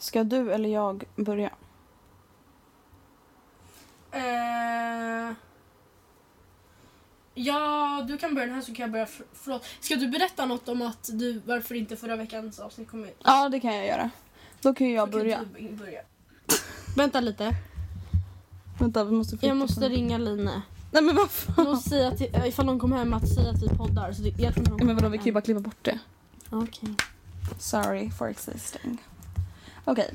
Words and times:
Ska 0.00 0.24
du 0.24 0.52
eller 0.52 0.68
jag 0.68 1.04
börja? 1.16 1.50
Eh, 4.12 5.34
ja, 7.34 8.04
du 8.08 8.18
kan 8.18 8.34
börja 8.34 8.46
den 8.46 8.54
här 8.54 8.62
så 8.62 8.74
kan 8.74 8.82
jag 8.82 8.90
börja. 8.92 9.06
För, 9.06 9.26
förlåt. 9.32 9.64
Ska 9.80 9.96
du 9.96 10.08
berätta 10.08 10.46
något 10.46 10.68
om 10.68 10.82
att 10.82 11.10
du, 11.12 11.42
varför 11.46 11.74
inte 11.74 11.96
förra 11.96 12.16
veckans 12.16 12.58
avsnitt 12.58 12.90
kom 12.90 13.04
ut? 13.04 13.16
Ja, 13.24 13.48
det 13.48 13.60
kan 13.60 13.74
jag 13.76 13.86
göra. 13.86 14.10
Då 14.60 14.74
kan 14.74 14.86
ju 14.86 14.94
jag 14.94 15.08
Så 15.08 15.12
kan 15.12 15.20
börja. 15.20 15.40
du 15.58 15.68
börja. 15.76 16.00
Vänta 16.96 17.20
lite. 17.20 17.54
Vänta, 18.80 19.04
vi 19.04 19.12
måste 19.12 19.46
Jag 19.46 19.56
måste 19.56 19.80
på- 19.80 19.88
ringa 19.88 20.18
Line. 20.18 20.50
Nej 20.92 21.02
men 21.02 21.14
vad 21.16 21.22
Jag 21.24 21.30
fan. 21.30 21.64
måste 21.64 21.88
säga 21.90 22.10
till, 22.10 22.34
eh, 22.34 22.46
ifall 22.46 22.66
de 22.66 22.80
kommer 22.80 22.96
hem 22.96 23.12
att 23.12 23.28
säga 23.28 23.50
att 23.50 23.62
vi 23.62 23.68
poddar. 23.68 24.12
Så 24.12 24.22
det, 24.22 24.28
jag 24.38 24.54
tror 24.54 24.64
de 24.64 24.86
Men 24.86 24.96
vadå, 24.96 25.08
vi 25.08 25.18
kan 25.18 25.26
ju 25.26 25.32
bara 25.32 25.40
klippa 25.40 25.60
bort 25.60 25.76
det. 25.84 25.98
Okej. 26.50 26.94
Sorry 27.58 28.10
for 28.10 28.28
existing. 28.28 28.98
Okej. 29.90 30.14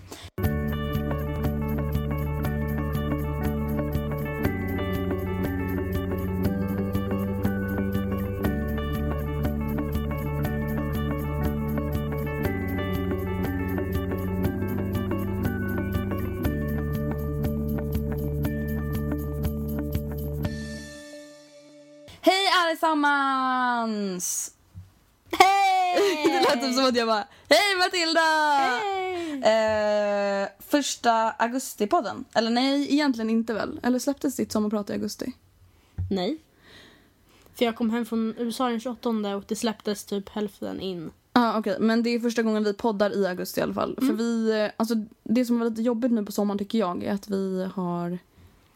Hej 22.22 22.48
allesammans! 22.64 24.52
Hej! 25.32 26.26
det 26.26 26.40
lät 26.40 26.62
typ 26.62 26.76
som 26.76 26.86
att 26.86 26.96
jag 26.96 27.08
bara 27.08 27.28
Hej 27.50 27.76
Matilda! 27.78 28.95
Eh, 29.46 30.50
första 30.60 31.32
augustipodden. 31.32 32.26
Eller 32.34 32.50
nej, 32.50 32.94
egentligen 32.94 33.30
inte 33.30 33.54
väl? 33.54 33.80
Eller 33.84 34.00
släpptes 34.00 34.36
ditt 34.36 34.52
sommarprat 34.52 34.90
i 34.90 34.94
augusti? 34.94 35.34
Nej. 36.12 36.38
För 37.56 37.66
jag 37.66 37.76
kom 37.76 37.90
hem 37.90 38.06
från 38.06 38.34
USA 38.38 38.70
den 38.70 38.80
28 38.80 39.10
och 39.10 39.44
det 39.48 39.56
släpptes 39.56 40.06
typ 40.06 40.30
hälften 40.30 40.82
in. 40.82 41.12
Ja 41.34 41.54
ah, 41.54 41.60
okej, 41.60 41.78
men 41.80 42.04
det 42.04 42.10
är 42.10 42.20
första 42.20 42.44
gången 42.44 42.64
vi 42.64 42.74
poddar 42.74 43.18
i 43.18 43.28
augusti 43.28 43.60
i 43.60 43.64
alla 43.64 43.74
fall. 43.74 43.96
För 43.96 44.14
vi, 44.14 44.62
eh, 44.62 44.72
alltså 44.78 44.96
det 45.24 45.46
som 45.46 45.60
var 45.60 45.70
lite 45.70 45.82
jobbigt 45.82 46.12
nu 46.12 46.26
på 46.26 46.32
sommaren 46.32 46.58
tycker 46.60 46.80
jag 46.80 47.04
är 47.04 47.14
att 47.14 47.30
vi 47.30 47.70
har 47.76 48.20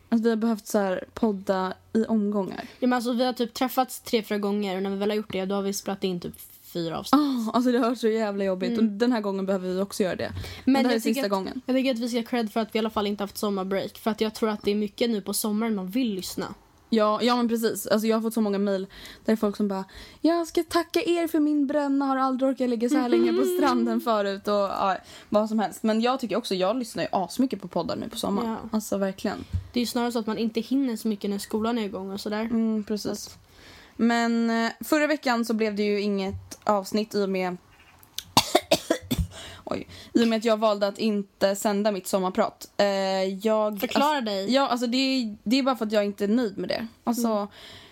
att 0.09 0.22
vi 0.22 0.29
har 0.29 0.35
behövt 0.35 0.68
så 0.68 0.78
här 0.78 1.03
podda 1.13 1.74
i 1.94 2.06
omgångar. 2.06 2.62
Ja, 2.79 2.88
men 2.88 2.94
alltså, 2.94 3.13
vi 3.13 3.25
har 3.25 3.34
typ 3.34 3.53
träffats 3.53 4.02
tre, 4.02 4.24
fyra 4.24 4.38
gånger 4.38 4.75
och 4.75 4.84
när 4.84 4.90
vi 4.90 4.96
väl 4.96 5.09
har 5.09 5.16
gjort 5.16 5.34
det 5.34 5.46
då 5.46 5.56
har 5.56 5.62
vi 5.62 5.74
spelat 5.74 6.03
in 6.03 6.19
typ 6.19 6.34
fyra 6.74 7.00
avsnitt. 7.00 7.22
Oh, 7.22 7.50
alltså 7.53 7.72
det 7.72 7.78
har 7.78 7.85
varit 7.85 8.00
så 8.00 8.07
jävla 8.07 8.44
jobbigt 8.44 8.78
och 8.78 8.84
den 8.84 9.12
här 9.12 9.22
gången 9.22 9.46
behöver 9.46 9.74
vi 9.74 9.81
också 9.81 10.03
göra 10.03 10.16
det. 10.16 10.31
Men, 10.66 10.84
det 10.84 10.90
här 10.90 10.96
är 10.96 11.00
sista 11.00 11.24
att, 11.24 11.30
gången. 11.30 11.62
Jag 11.66 11.75
tycker 11.75 11.91
att 11.91 12.00
vi 12.00 12.09
ska 12.09 12.24
cred 12.24 12.52
för 12.52 12.59
att 12.59 12.75
vi 12.75 12.78
i 12.78 12.80
alla 12.80 12.90
fall 12.90 13.07
inte 13.07 13.24
haft 13.24 13.38
sommarbreak. 13.38 13.97
För 13.97 14.12
att 14.12 14.22
jag 14.22 14.34
tror 14.35 14.50
att 14.50 14.63
det 14.63 14.72
är 14.72 14.75
mycket 14.75 15.09
nu 15.09 15.22
på 15.22 15.34
sommaren 15.34 15.75
man 15.75 15.88
vill 15.88 16.13
lyssna. 16.13 16.53
Ja, 16.90 17.19
ja 17.22 17.35
men 17.35 17.47
precis. 17.47 17.88
Alltså 17.88 18.08
jag 18.08 18.18
har 18.18 18.22
fått 18.22 18.34
så 18.34 18.41
många 18.41 18.58
mejl 18.58 18.88
där 19.25 19.35
folk 19.35 19.58
som 19.58 19.68
bara 19.68 19.85
Jag 20.22 20.47
ska 20.47 20.63
tacka 20.63 21.02
er 21.02 21.28
för 21.28 21.40
min 21.40 21.68
bränna, 21.68 22.06
har 22.06 22.18
aldrig 22.18 22.50
orkat 22.50 22.69
ligga 22.69 22.90
så 22.90 22.97
här 22.97 23.09
länge 23.16 23.34
på 23.34 23.44
stranden 23.58 24.02
förut 24.02 24.47
och 24.47 24.53
ja, 24.53 24.97
vad 25.29 25.50
som 25.50 25.59
helst. 25.59 25.84
Men 25.84 26.02
jag 26.02 26.19
tycker 26.19 26.35
också, 26.35 26.56
jag 26.56 26.75
lyssnar 26.75 27.03
ju 27.03 27.09
asmycket 27.12 27.62
på 27.62 27.68
poddar 27.68 27.96
nu 27.96 28.09
på 28.09 28.18
sommaren. 28.18 28.50
Ja. 28.50 28.69
Alltså 28.72 28.97
verkligen. 28.97 29.46
Det 29.74 29.81
är 29.81 29.85
snarare 29.85 30.12
så 30.12 30.19
att 30.19 30.28
man 30.28 30.38
inte 30.38 30.59
hinner 30.59 30.96
så 30.96 31.08
mycket 31.08 31.29
när 31.29 31.38
skolan 31.38 31.78
är 31.78 31.84
igång 31.84 32.12
och 32.12 32.19
sådär. 32.19 32.41
Mm, 32.41 32.84
precis. 32.84 33.38
Men 34.02 34.50
eh, 34.50 34.72
förra 34.84 35.08
veckan 35.08 35.46
så 35.46 35.54
blev 35.54 35.76
det 35.76 35.84
ju 35.84 36.02
inget 36.02 36.60
avsnitt 36.64 37.16
i 37.16 37.24
och 37.24 37.30
med 37.30 37.58
Oj. 39.64 39.88
I 40.14 40.24
och 40.24 40.28
med 40.28 40.38
att 40.38 40.46
jag 40.46 40.58
valde 40.58 40.88
att 40.88 40.98
inte 40.98 41.56
sända 41.56 41.92
mitt 41.92 42.08
sommarprat. 42.08 42.70
Eh, 42.78 42.86
jag, 43.24 43.80
Förklara 43.80 44.09
alltså, 44.18 44.26
dig. 44.26 44.54
Ja, 44.54 44.68
alltså 44.68 44.88
det, 44.88 44.98
är- 44.98 45.38
det 45.44 45.59
är 45.59 45.64
bara 45.64 45.76
för 45.76 45.86
att 45.86 45.92
jag 45.92 46.06
inte 46.06 46.24
är 46.24 46.28
nöjd 46.28 46.58
med 46.58 46.70
det. 46.70 46.88
Alltså, 47.04 47.48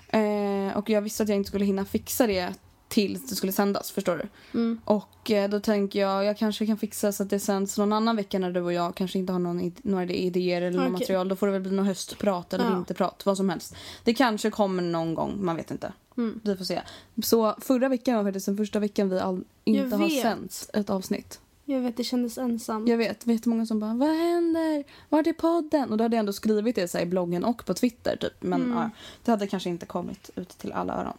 eh, 0.09 0.77
och 0.77 0.89
jag 0.89 1.01
visste 1.01 1.23
att 1.23 1.29
jag 1.29 1.35
inte 1.35 1.47
skulle 1.47 1.65
hinna 1.65 1.85
fixa 1.85 2.27
det 2.27 2.53
tills 2.87 3.29
det 3.29 3.35
skulle 3.35 3.51
sändas, 3.51 3.91
förstår 3.91 4.17
du? 4.17 4.59
Mm. 4.59 4.81
Och 4.85 5.31
eh, 5.31 5.49
då 5.49 5.59
tänker 5.59 5.99
jag, 5.99 6.25
jag 6.25 6.37
kanske 6.37 6.65
kan 6.65 6.77
fixa 6.77 7.11
så 7.11 7.23
att 7.23 7.29
det 7.29 7.39
sänds 7.39 7.77
någon 7.77 7.93
annan 7.93 8.15
vecka 8.15 8.39
när 8.39 8.51
du 8.51 8.61
och 8.61 8.73
jag 8.73 8.95
kanske 8.95 9.19
inte 9.19 9.33
har 9.33 9.39
någon, 9.39 9.61
id- 9.61 9.79
några 9.83 10.03
idéer 10.05 10.61
eller 10.61 10.79
Okej. 10.79 10.89
material. 10.91 11.27
Då 11.27 11.35
får 11.35 11.47
det 11.47 11.53
väl 11.53 11.61
bli 11.61 11.71
något 11.71 11.85
höstprat 11.85 12.53
eller 12.53 12.65
Ja. 12.65 12.71
vinterprat, 12.75 13.25
vad 13.25 13.37
som 13.37 13.49
helst. 13.49 13.75
Det 14.03 14.13
kanske 14.13 14.51
kommer 14.51 14.83
någon 14.83 15.13
gång, 15.13 15.45
man 15.45 15.55
vet 15.55 15.71
inte. 15.71 15.93
Mm. 16.17 16.39
Vi 16.43 16.55
får 16.57 16.65
se. 16.65 16.81
Så 17.23 17.55
förra 17.61 17.89
veckan 17.89 18.15
var 18.15 18.23
faktiskt 18.23 18.45
den 18.45 18.57
första 18.57 18.79
veckan 18.79 19.09
vi 19.09 19.19
all, 19.19 19.43
inte 19.63 19.95
har 19.95 20.09
sänt 20.21 20.69
ett 20.73 20.89
avsnitt. 20.89 21.39
Jag 21.69 21.79
vet, 21.81 21.97
det 21.97 22.03
kändes 22.03 22.37
ensam. 22.37 22.87
Jag 22.87 22.97
vet, 22.97 23.25
vet 23.27 23.45
många 23.45 23.65
som 23.65 23.79
bara 23.79 23.93
Vad 23.93 24.09
händer? 24.09 24.83
Vart 25.09 25.27
är 25.27 25.33
podden? 25.33 25.91
Och 25.91 25.97
då 25.97 26.03
hade 26.03 26.15
jag 26.15 26.19
ändå 26.19 26.33
skrivit 26.33 26.75
det 26.75 26.87
så 26.87 26.99
i 26.99 27.05
bloggen 27.05 27.43
och 27.43 27.65
på 27.65 27.73
Twitter 27.73 28.17
typ. 28.21 28.33
Men 28.39 28.61
Mm. 28.61 28.77
ja, 28.77 28.89
det 29.25 29.31
hade 29.31 29.47
kanske 29.47 29.69
inte 29.69 29.85
kommit 29.85 30.29
ut 30.35 30.49
till 30.49 30.71
alla 30.71 30.93
öron. 30.93 31.17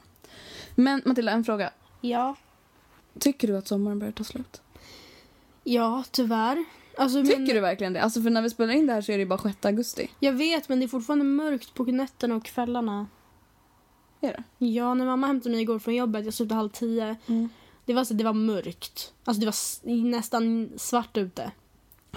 Men 0.74 1.02
Matilda, 1.04 1.32
en 1.32 1.44
fråga. 1.44 1.70
Ja. 2.00 2.36
Tycker 3.18 3.48
du 3.48 3.56
att 3.56 3.68
sommaren 3.68 3.98
börjar 3.98 4.12
ta 4.12 4.24
slut? 4.24 4.62
Ja, 5.64 6.04
tyvär. 6.10 6.64
Alltså, 6.96 7.22
Tycker 7.22 7.38
men, 7.38 7.46
du 7.46 7.60
verkligen 7.60 7.92
det? 7.92 8.02
Alltså 8.02 8.22
för 8.22 8.30
när 8.30 8.42
vi 8.42 8.50
spelar 8.50 8.74
in 8.74 8.86
det 8.86 8.92
här 8.92 9.00
så 9.00 9.12
är 9.12 9.16
det 9.16 9.22
ju 9.22 9.28
bara 9.28 9.38
6 9.38 9.64
augusti. 9.66 10.10
Jag 10.20 10.32
vet, 10.32 10.68
men 10.68 10.78
det 10.80 10.86
är 10.86 10.88
fortfarande 10.88 11.24
mörkt 11.24 11.74
på 11.74 11.84
nätterna 11.84 12.36
och 12.36 12.44
kvällarna. 12.44 13.06
Är 14.20 14.32
det? 14.32 14.66
Ja, 14.66 14.94
när 14.94 15.06
mamma 15.06 15.26
hämtade 15.26 15.50
mig 15.50 15.62
igår 15.62 15.78
från 15.78 15.94
jobbet, 15.94 16.24
jag 16.24 16.34
slutade 16.34 16.54
halv 16.54 16.68
tio. 16.68 17.16
Mm. 17.26 17.48
Det 17.84 17.94
var, 17.94 18.04
så, 18.04 18.14
det 18.14 18.24
var 18.24 18.32
mörkt. 18.32 19.12
Alltså 19.24 19.40
det 19.40 19.46
var 19.46 19.94
nästan 20.04 20.70
svart 20.76 21.16
ute. 21.16 21.50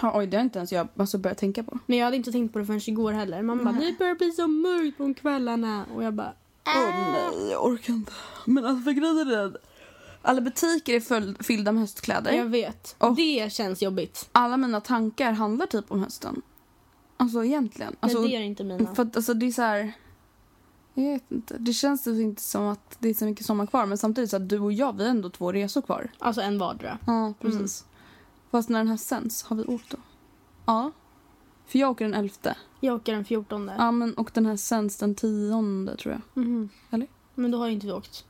Ja, 0.00 0.18
oj, 0.18 0.26
det 0.26 0.36
har 0.36 0.44
inte 0.44 0.58
ens 0.58 0.72
jag 0.72 0.88
alltså, 0.96 1.18
börjat 1.18 1.38
tänka 1.38 1.62
på. 1.62 1.78
Men 1.86 1.98
jag 1.98 2.04
hade 2.04 2.16
inte 2.16 2.32
tänkt 2.32 2.52
på 2.52 2.58
det 2.58 2.66
förrän 2.66 2.80
igår 2.86 3.12
heller. 3.12 3.42
Mamma 3.42 3.72
bara, 3.72 3.80
det 3.80 3.98
börjar 3.98 4.14
bli 4.14 4.32
så 4.32 4.46
mörkt 4.46 4.98
på 4.98 5.14
kvällarna. 5.14 5.84
Och 5.94 6.04
jag 6.04 6.14
bara, 6.14 6.34
Åh 6.66 7.12
nej, 7.12 7.50
jag 7.50 7.64
orkar 7.64 7.92
inte. 7.92 8.12
Men 8.44 8.64
alltså 8.66 8.84
för 8.84 8.90
grejen 8.92 9.18
är 9.30 9.46
att 9.46 9.56
alla 10.22 10.40
butiker 10.40 10.94
är 10.94 11.00
full, 11.00 11.36
fyllda 11.40 11.72
med 11.72 11.80
höstkläder. 11.80 12.32
jag 12.32 12.44
vet. 12.44 12.94
Och- 12.98 13.16
Det 13.16 13.52
känns 13.52 13.82
jobbigt. 13.82 14.28
Alla 14.32 14.56
mina 14.56 14.80
tankar 14.80 15.32
handlar 15.32 15.66
typ 15.66 15.90
om 15.92 16.02
hösten. 16.02 16.42
Alltså 17.16 17.44
egentligen. 17.44 17.96
Alltså, 18.00 18.18
men 18.20 18.30
det 18.30 18.36
är 18.36 18.40
inte 18.40 18.64
mina. 18.64 18.94
För 18.94 19.02
att 19.02 19.16
alltså 19.16 19.34
det 19.34 19.46
är 19.46 19.50
så 19.52 19.62
här... 19.62 19.92
Jag 20.94 21.04
vet 21.04 21.32
inte. 21.32 21.56
Det 21.58 21.72
känns 21.72 22.04
typ 22.04 22.20
inte 22.20 22.42
som 22.42 22.66
att 22.66 22.96
det 22.98 23.08
är 23.08 23.14
så 23.14 23.24
mycket 23.24 23.46
sommar 23.46 23.66
kvar. 23.66 23.86
Men 23.86 23.98
samtidigt 23.98 24.30
så 24.30 24.36
att 24.36 24.48
du 24.48 24.58
och 24.58 24.72
jag, 24.72 24.96
vi 24.96 25.02
har 25.04 25.10
ändå 25.10 25.30
två 25.30 25.52
resor 25.52 25.82
kvar. 25.82 26.10
Alltså 26.18 26.40
en 26.40 26.58
vardera. 26.58 26.98
Ja, 27.06 27.34
precis. 27.40 27.84
Fast 28.50 28.68
när 28.68 28.78
den 28.78 28.88
här 28.88 28.96
sänds, 28.96 29.42
har 29.42 29.56
vi 29.56 29.64
åkt 29.64 29.90
då? 29.90 29.96
Ja. 30.66 30.90
För 31.66 31.78
jag 31.78 31.90
åker 31.90 32.04
den 32.04 32.14
elfte. 32.14 32.56
Jag 32.80 32.94
åker 32.94 33.12
den 33.12 33.24
14. 33.24 33.70
Ja, 33.78 33.90
men 33.90 34.14
och 34.14 34.30
den 34.34 34.46
här 34.46 34.56
sänds 34.56 34.96
den 34.96 35.14
tionde 35.14 35.96
tror 35.96 36.14
jag. 36.14 36.44
Mhm. 36.44 36.68
Eller? 36.90 37.06
Men 37.34 37.50
då 37.50 37.58
har 37.58 37.66
ju 37.66 37.72
inte 37.72 37.86
vi 37.86 37.92
åkt. 37.92 38.24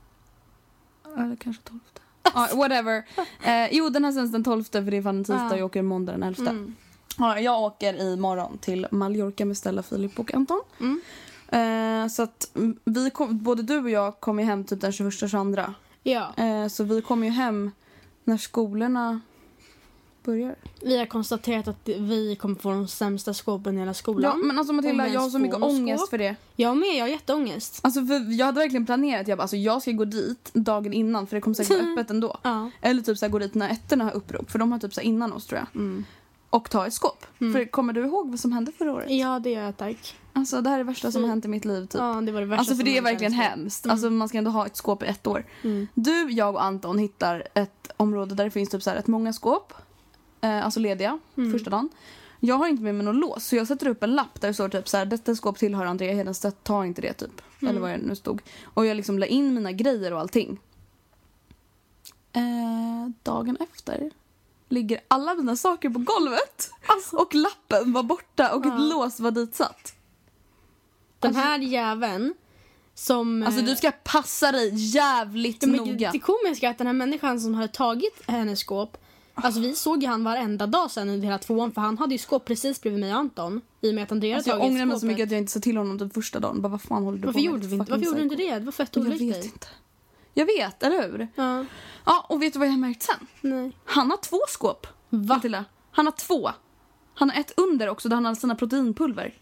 Eller 1.17 1.37
kanske 1.37 1.63
tolfte. 1.63 2.01
Ja, 2.23 2.49
whatever. 2.55 3.05
Eh, 3.43 3.69
jo, 3.73 3.89
den 3.89 4.05
här 4.05 4.13
sänds 4.13 4.33
den 4.33 4.45
tolfte 4.45 4.85
för 4.85 4.91
det 4.91 4.97
är 4.97 5.03
fan 5.03 5.17
en 5.17 5.25
tisdag 5.25 5.51
och 5.51 5.59
jag 5.59 5.67
åker 5.67 5.83
måndag 5.83 6.13
den 6.13 6.23
elfte. 6.23 6.51
Mm. 6.51 6.75
Ja, 7.19 7.41
jag 7.41 7.63
åker 7.63 8.13
imorgon 8.13 8.59
till 8.59 8.87
Mallorca 8.91 9.45
med 9.45 9.57
Stella, 9.57 9.83
Filip 9.83 10.19
och 10.19 10.35
Anton. 10.35 10.61
Mm. 10.81 11.01
Eh, 11.49 12.09
så 12.09 12.23
att 12.23 12.57
mm, 12.57 12.79
vi 12.85 13.11
kom, 13.11 13.39
både 13.39 13.63
du 13.63 13.79
och 13.79 13.91
jag 13.91 14.21
kommer 14.21 14.45
hem 14.45 14.65
typ 14.65 14.81
den 14.81 14.93
21 14.93 15.15
22 15.15 15.57
Ja, 16.03 16.35
eh, 16.37 16.69
Så 16.69 16.85
vi 16.85 17.03
kommer 17.03 17.27
ju 17.27 17.33
hem 17.33 17.71
när 18.25 18.37
skolorna 18.37 19.21
börjar. 20.23 20.55
vi 20.81 20.99
har 20.99 21.07
konstaterat 21.07 21.69
att 21.69 21.89
vi 21.89 22.37
kommer 22.37 22.55
få 22.55 22.71
de 22.71 22.89
sämsta 22.89 23.35
skåpen 23.35 23.77
i 23.77 23.81
hela 23.81 23.95
skolan. 23.95 24.23
Ja, 24.41 24.47
men 24.47 24.59
alltså 24.59 24.73
Matilda, 24.73 25.09
jag 25.09 25.21
har 25.21 25.31
så 25.31 25.39
mycket 25.39 25.63
ångest 25.63 26.11
för 26.11 26.19
det. 26.19 26.37
Jag 26.57 26.77
med, 26.77 26.97
jag 26.97 27.05
har 27.05 27.09
jätteångest. 27.09 27.79
Alltså 27.83 28.07
för 28.07 28.33
jag 28.39 28.47
hade 28.47 28.61
verkligen 28.61 28.87
planerat, 28.87 29.29
jag 29.29 29.39
bara, 29.39 29.43
alltså 29.43 29.57
jag 29.57 29.83
ska 29.83 29.91
gå 29.93 30.05
dit 30.05 30.51
dagen 30.53 30.93
innan 30.93 31.27
för 31.27 31.37
det 31.37 31.41
kommer 31.41 31.55
säkert 31.55 31.79
vara 31.81 31.91
öppet 31.93 32.11
ändå. 32.11 32.39
Ja. 32.43 32.71
Eller 32.81 33.03
typ 33.03 33.19
så 33.19 33.25
här, 33.27 33.31
gå 33.31 33.39
dit 33.39 33.55
när 33.55 33.71
ettorna 33.71 34.05
har 34.05 34.13
upprop, 34.13 34.51
för 34.51 34.59
de 34.59 34.73
har 34.73 34.79
typ 34.79 34.95
så 34.95 35.01
här 35.01 35.07
innan 35.09 35.33
oss 35.33 35.47
tror 35.47 35.61
jag. 35.75 36.03
Och 36.51 36.71
ta 36.71 36.87
ett 36.87 36.95
skåp. 36.95 37.27
För 37.39 37.71
kommer 37.71 37.93
du 37.93 38.01
ihåg 38.05 38.31
vad 38.31 38.41
som 38.41 38.53
hände 38.53 38.73
förra 38.73 38.93
året? 38.93 39.07
ja, 39.11 39.39
det 39.39 39.51
gör 39.51 39.63
jag 39.63 39.77
tack. 39.77 40.17
Alltså 40.35 40.61
det 40.61 40.69
här 40.71 40.75
är 40.77 40.79
det 40.79 40.85
värsta 40.91 41.13
som 41.13 41.23
har 41.23 41.29
hänt 41.31 41.45
i 41.45 41.49
mitt 41.49 41.65
liv 41.65 41.87
typ. 41.87 42.01
Ja, 42.01 42.21
det 42.21 42.33
var 42.33 42.41
det 42.41 42.47
värsta 42.47 42.61
Alltså 42.61 42.75
för 42.75 42.85
det 42.85 42.99
är 42.99 43.03
verkligen 43.03 43.33
ens 43.33 43.45
liv. 43.53 43.59
hemskt. 43.61 43.87
Alltså 43.87 44.11
man 44.11 44.29
ska 44.29 44.39
ändå 44.39 44.51
ha 44.51 44.67
ett 44.67 44.77
skåp 44.77 45.03
i 45.03 45.07
ett 45.07 45.27
år. 45.27 45.45
Du, 45.95 46.31
jag 46.31 46.55
och 46.55 46.65
Anton 46.65 46.99
hittar 46.99 47.49
ett 47.55 47.91
område 47.97 48.35
där 48.35 48.45
det 48.45 48.51
finns 48.51 48.69
typ 48.71 48.83
så 48.83 48.91
här 48.91 48.97
rätt 48.97 49.07
många 49.07 49.33
skåp. 49.33 49.73
Eh, 50.43 50.65
alltså 50.65 50.81
lediga, 50.81 51.19
första 51.53 51.71
dagen. 51.71 51.89
Jag 52.41 52.55
har 52.55 52.69
inte 52.69 52.83
med 52.83 52.95
mig 52.95 53.05
någon 53.05 53.17
lås 53.17 53.47
så 53.47 53.57
jag 53.57 53.67
sätter 53.67 53.87
upp 53.87 54.03
en 54.03 54.15
lapp 54.15 54.41
där 54.41 54.49
det 54.49 54.55
står 54.55 54.69
typ 54.69 54.89
så 54.89 54.97
här 54.97 55.07
detta 55.07 55.35
skåp 55.35 55.59
tillhör 55.59 55.87
Andrea 55.87 56.15
Hedenstedt, 56.15 56.65
ta 56.65 56.87
inte 56.87 57.03
det 57.03 57.13
typ. 57.13 57.43
Eller 57.61 57.81
vad 57.81 57.91
det 57.91 57.97
nu 57.97 58.17
stod. 58.17 58.43
Och 58.65 58.87
jag 58.87 58.97
liksom 58.97 59.19
la 59.19 59.27
in 59.27 59.55
mina 59.55 59.73
grejer 59.73 60.13
och 60.13 60.21
allting. 60.21 60.61
Eh, 62.33 63.11
dagen 63.23 63.57
efter 63.61 64.11
ligger 64.69 65.01
alla 65.09 65.35
mina 65.35 65.57
saker 65.57 65.91
på 65.91 65.99
golvet. 65.99 66.71
Och 67.13 67.35
lappen 67.35 67.93
var 67.93 68.03
borta 68.03 68.55
och 68.55 68.67
ett 68.67 68.81
lås 68.81 69.21
var 69.21 69.31
ditsatt. 69.31 69.95
Den 71.19 71.35
här 71.35 71.59
jäveln 71.59 72.35
som... 72.95 73.43
Alltså 73.43 73.61
eh, 73.61 73.67
du 73.67 73.77
ska 73.77 73.93
passa 74.05 74.53
dig 74.53 74.71
jävligt 74.75 75.63
ja, 75.63 75.69
men 75.69 75.77
noga. 75.77 76.11
Det 76.13 76.19
komiska 76.19 76.67
är 76.67 76.71
att 76.71 76.79
den 76.79 76.87
här 76.87 76.95
människan 76.95 77.41
som 77.41 77.55
hade 77.55 77.69
tagit 77.69 78.23
hennes 78.27 78.59
skåp 78.59 78.97
Alltså 79.35 79.61
vi 79.61 79.75
såg 79.75 80.03
ju 80.03 80.09
han 80.09 80.25
varenda 80.25 80.67
dag 80.67 80.91
sen 80.91 81.09
under 81.09 81.25
hela 81.27 81.39
tvåan 81.39 81.73
för 81.73 81.81
han 81.81 81.99
hade 81.99 82.15
ju 82.15 82.19
skåp 82.19 82.45
precis 82.45 82.81
bredvid 82.81 83.01
mig 83.01 83.13
och 83.13 83.19
Anton. 83.19 83.61
I 83.81 83.91
och 83.91 83.95
med 83.95 84.05
att 84.05 84.13
Andrea 84.13 84.37
Alltså 84.37 84.51
jag 84.51 84.61
ångrar 84.63 84.87
mig 84.87 85.01
så 85.01 85.07
mycket 85.07 85.25
att 85.25 85.31
jag 85.31 85.39
inte 85.41 85.53
sa 85.53 85.61
till 85.61 85.77
honom 85.77 85.99
den 85.99 86.11
första 86.11 86.41
dagen. 86.41 86.63
Bara, 86.63 86.69
vad 86.69 86.83
fan 86.83 87.03
håller 87.05 87.19
du 87.19 87.27
Varför 87.27 87.33
på 87.33 87.45
med? 87.45 87.53
gjorde, 87.53 87.67
vi 87.67 87.75
inte, 87.77 87.91
varför 87.91 88.05
gjorde 88.07 88.19
du 88.19 88.23
inte 88.25 88.37
det? 88.37 88.59
Det 88.59 88.65
var 88.65 88.73
fett 88.73 88.97
Jag 88.97 89.03
vet 89.05 89.21
inte. 89.45 89.67
Jag 90.35 90.47
vet, 90.47 90.83
eller 90.83 91.03
hur? 91.03 91.29
Ja, 91.35 91.65
Ja, 92.05 92.27
och 92.29 92.43
vet 92.43 92.53
du 92.53 92.59
vad 92.59 92.69
jag 92.69 92.73
har 92.73 92.79
märkt 92.79 93.03
sen? 93.03 93.27
nej. 93.41 93.73
Han 93.85 94.11
har 94.11 94.17
två 94.17 94.39
skåp. 94.49 94.87
Va? 95.09 95.35
Matilda. 95.35 95.65
Han 95.91 96.07
har 96.07 96.13
två. 96.13 96.51
Han 97.15 97.31
har 97.31 97.41
ett 97.41 97.53
under 97.57 97.89
också 97.89 98.09
där 98.09 98.15
han 98.17 98.25
har 98.25 98.35
sina 98.35 98.55
proteinpulver. 98.55 99.35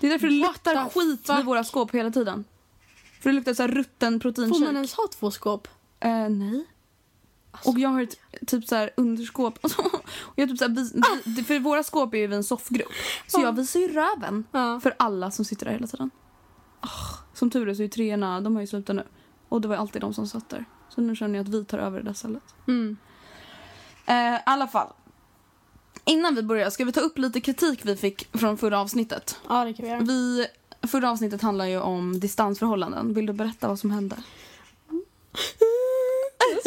Det 0.00 0.06
är 0.06 0.10
därför 0.10 0.26
det 0.26 0.32
luktar 0.32 0.88
skit 0.88 1.26
fuck? 1.26 1.38
vid 1.38 1.44
våra 1.44 1.64
skåp 1.64 1.94
hela 1.94 2.10
tiden. 2.10 2.44
För 3.20 3.30
det 3.30 3.36
luktar 3.36 3.54
så 3.54 3.62
här 3.62 3.68
rutten 3.68 4.12
Får 4.12 4.20
proteinshake. 4.20 4.64
man 4.64 4.74
ens 4.76 4.92
ha 4.94 5.08
två 5.18 5.30
skåp? 5.30 5.68
Eh, 6.00 6.28
nej. 6.28 6.64
Alltså. 7.52 7.70
Och 7.70 7.78
jag 7.78 7.88
har 7.88 8.02
ett 8.02 8.16
typ 8.46 8.64
så 8.66 8.74
här 8.74 8.90
underskåp. 8.96 9.58
och 10.18 10.32
jag 10.36 10.48
typ 10.48 10.58
så 10.58 10.64
här, 10.64 10.74
vi- 11.36 11.42
för 11.44 11.58
våra 11.58 11.82
skåp 11.82 12.14
är 12.14 12.18
ju 12.18 12.34
en 12.34 12.44
soffgrupp. 12.44 12.88
Så 13.26 13.40
jag 13.40 13.52
visar 13.56 13.80
ju 13.80 13.88
röven 13.88 14.44
för 14.82 14.94
alla 14.98 15.30
som 15.30 15.44
sitter 15.44 15.66
där 15.66 15.72
hela 15.72 15.86
tiden. 15.86 16.10
Ah, 16.80 16.88
som 17.34 17.50
tur 17.50 17.68
är 17.68 17.74
så 17.74 17.82
är 17.82 17.88
treorna, 17.88 18.40
de 18.40 18.54
har 18.54 18.60
ju 18.60 18.66
slutat 18.66 18.96
nu. 18.96 19.02
Och 19.48 19.60
det 19.60 19.68
var 19.68 19.76
alltid 19.76 20.02
de 20.02 20.14
som 20.14 20.26
satt 20.26 20.48
där. 20.48 20.64
Så 20.88 21.00
nu 21.00 21.16
känner 21.16 21.34
jag 21.38 21.42
att 21.44 21.54
vi 21.54 21.64
tar 21.64 21.78
över 21.78 21.98
det 21.98 22.04
där 22.04 22.12
stället. 22.12 22.42
Mm. 22.68 22.96
Eh, 24.06 24.40
alla 24.46 24.66
fall. 24.68 24.92
Innan 26.04 26.34
vi 26.34 26.42
börjar 26.42 26.70
ska 26.70 26.84
vi 26.84 26.92
ta 26.92 27.00
upp 27.00 27.18
lite 27.18 27.40
kritik 27.40 27.80
vi 27.84 27.96
fick 27.96 28.38
från 28.38 28.58
förra 28.58 28.80
avsnittet. 28.80 29.38
Ja, 29.48 29.64
det 29.64 29.72
kan 29.74 29.84
vi 29.84 29.90
göra. 29.90 30.00
Vi, 30.00 30.46
förra 30.88 31.10
avsnittet 31.10 31.42
handlar 31.42 31.64
ju 31.64 31.80
om 31.80 32.20
distansförhållanden. 32.20 33.14
Vill 33.14 33.26
du 33.26 33.32
berätta 33.32 33.68
vad 33.68 33.78
som 33.78 33.90
hände? 33.90 34.16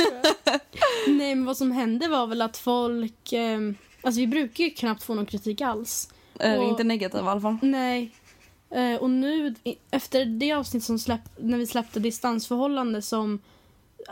Nej, 1.08 1.36
men 1.36 1.46
vad 1.46 1.58
som 1.58 1.72
hände 1.72 2.08
var 2.08 2.28
väl 2.28 2.42
att 2.42 2.58
folk... 2.58 3.34
Eh, 3.34 3.60
alltså 4.02 4.20
vi 4.22 4.28
brukar 4.28 4.64
ju 4.64 4.70
knappt 4.70 5.04
få 5.04 5.14
någon 5.14 5.26
kritik 5.26 5.62
alls. 5.62 6.10
Eh, 6.40 6.54
Och- 6.60 6.70
inte 6.70 6.84
negativ 6.84 7.20
i 7.26 7.28
alla 7.28 7.42
fall. 7.42 7.58
Nej. 7.62 8.12
Eh, 8.70 8.96
och 8.96 9.10
nu, 9.10 9.56
efter 9.92 10.26
det 10.26 10.52
avsnitt 10.54 10.84
som 10.84 11.00
släpp, 11.00 11.22
när 11.38 11.58
vi 11.58 11.68
släppte 11.68 12.00
distansförhållande 12.00 13.02
som... 13.02 13.40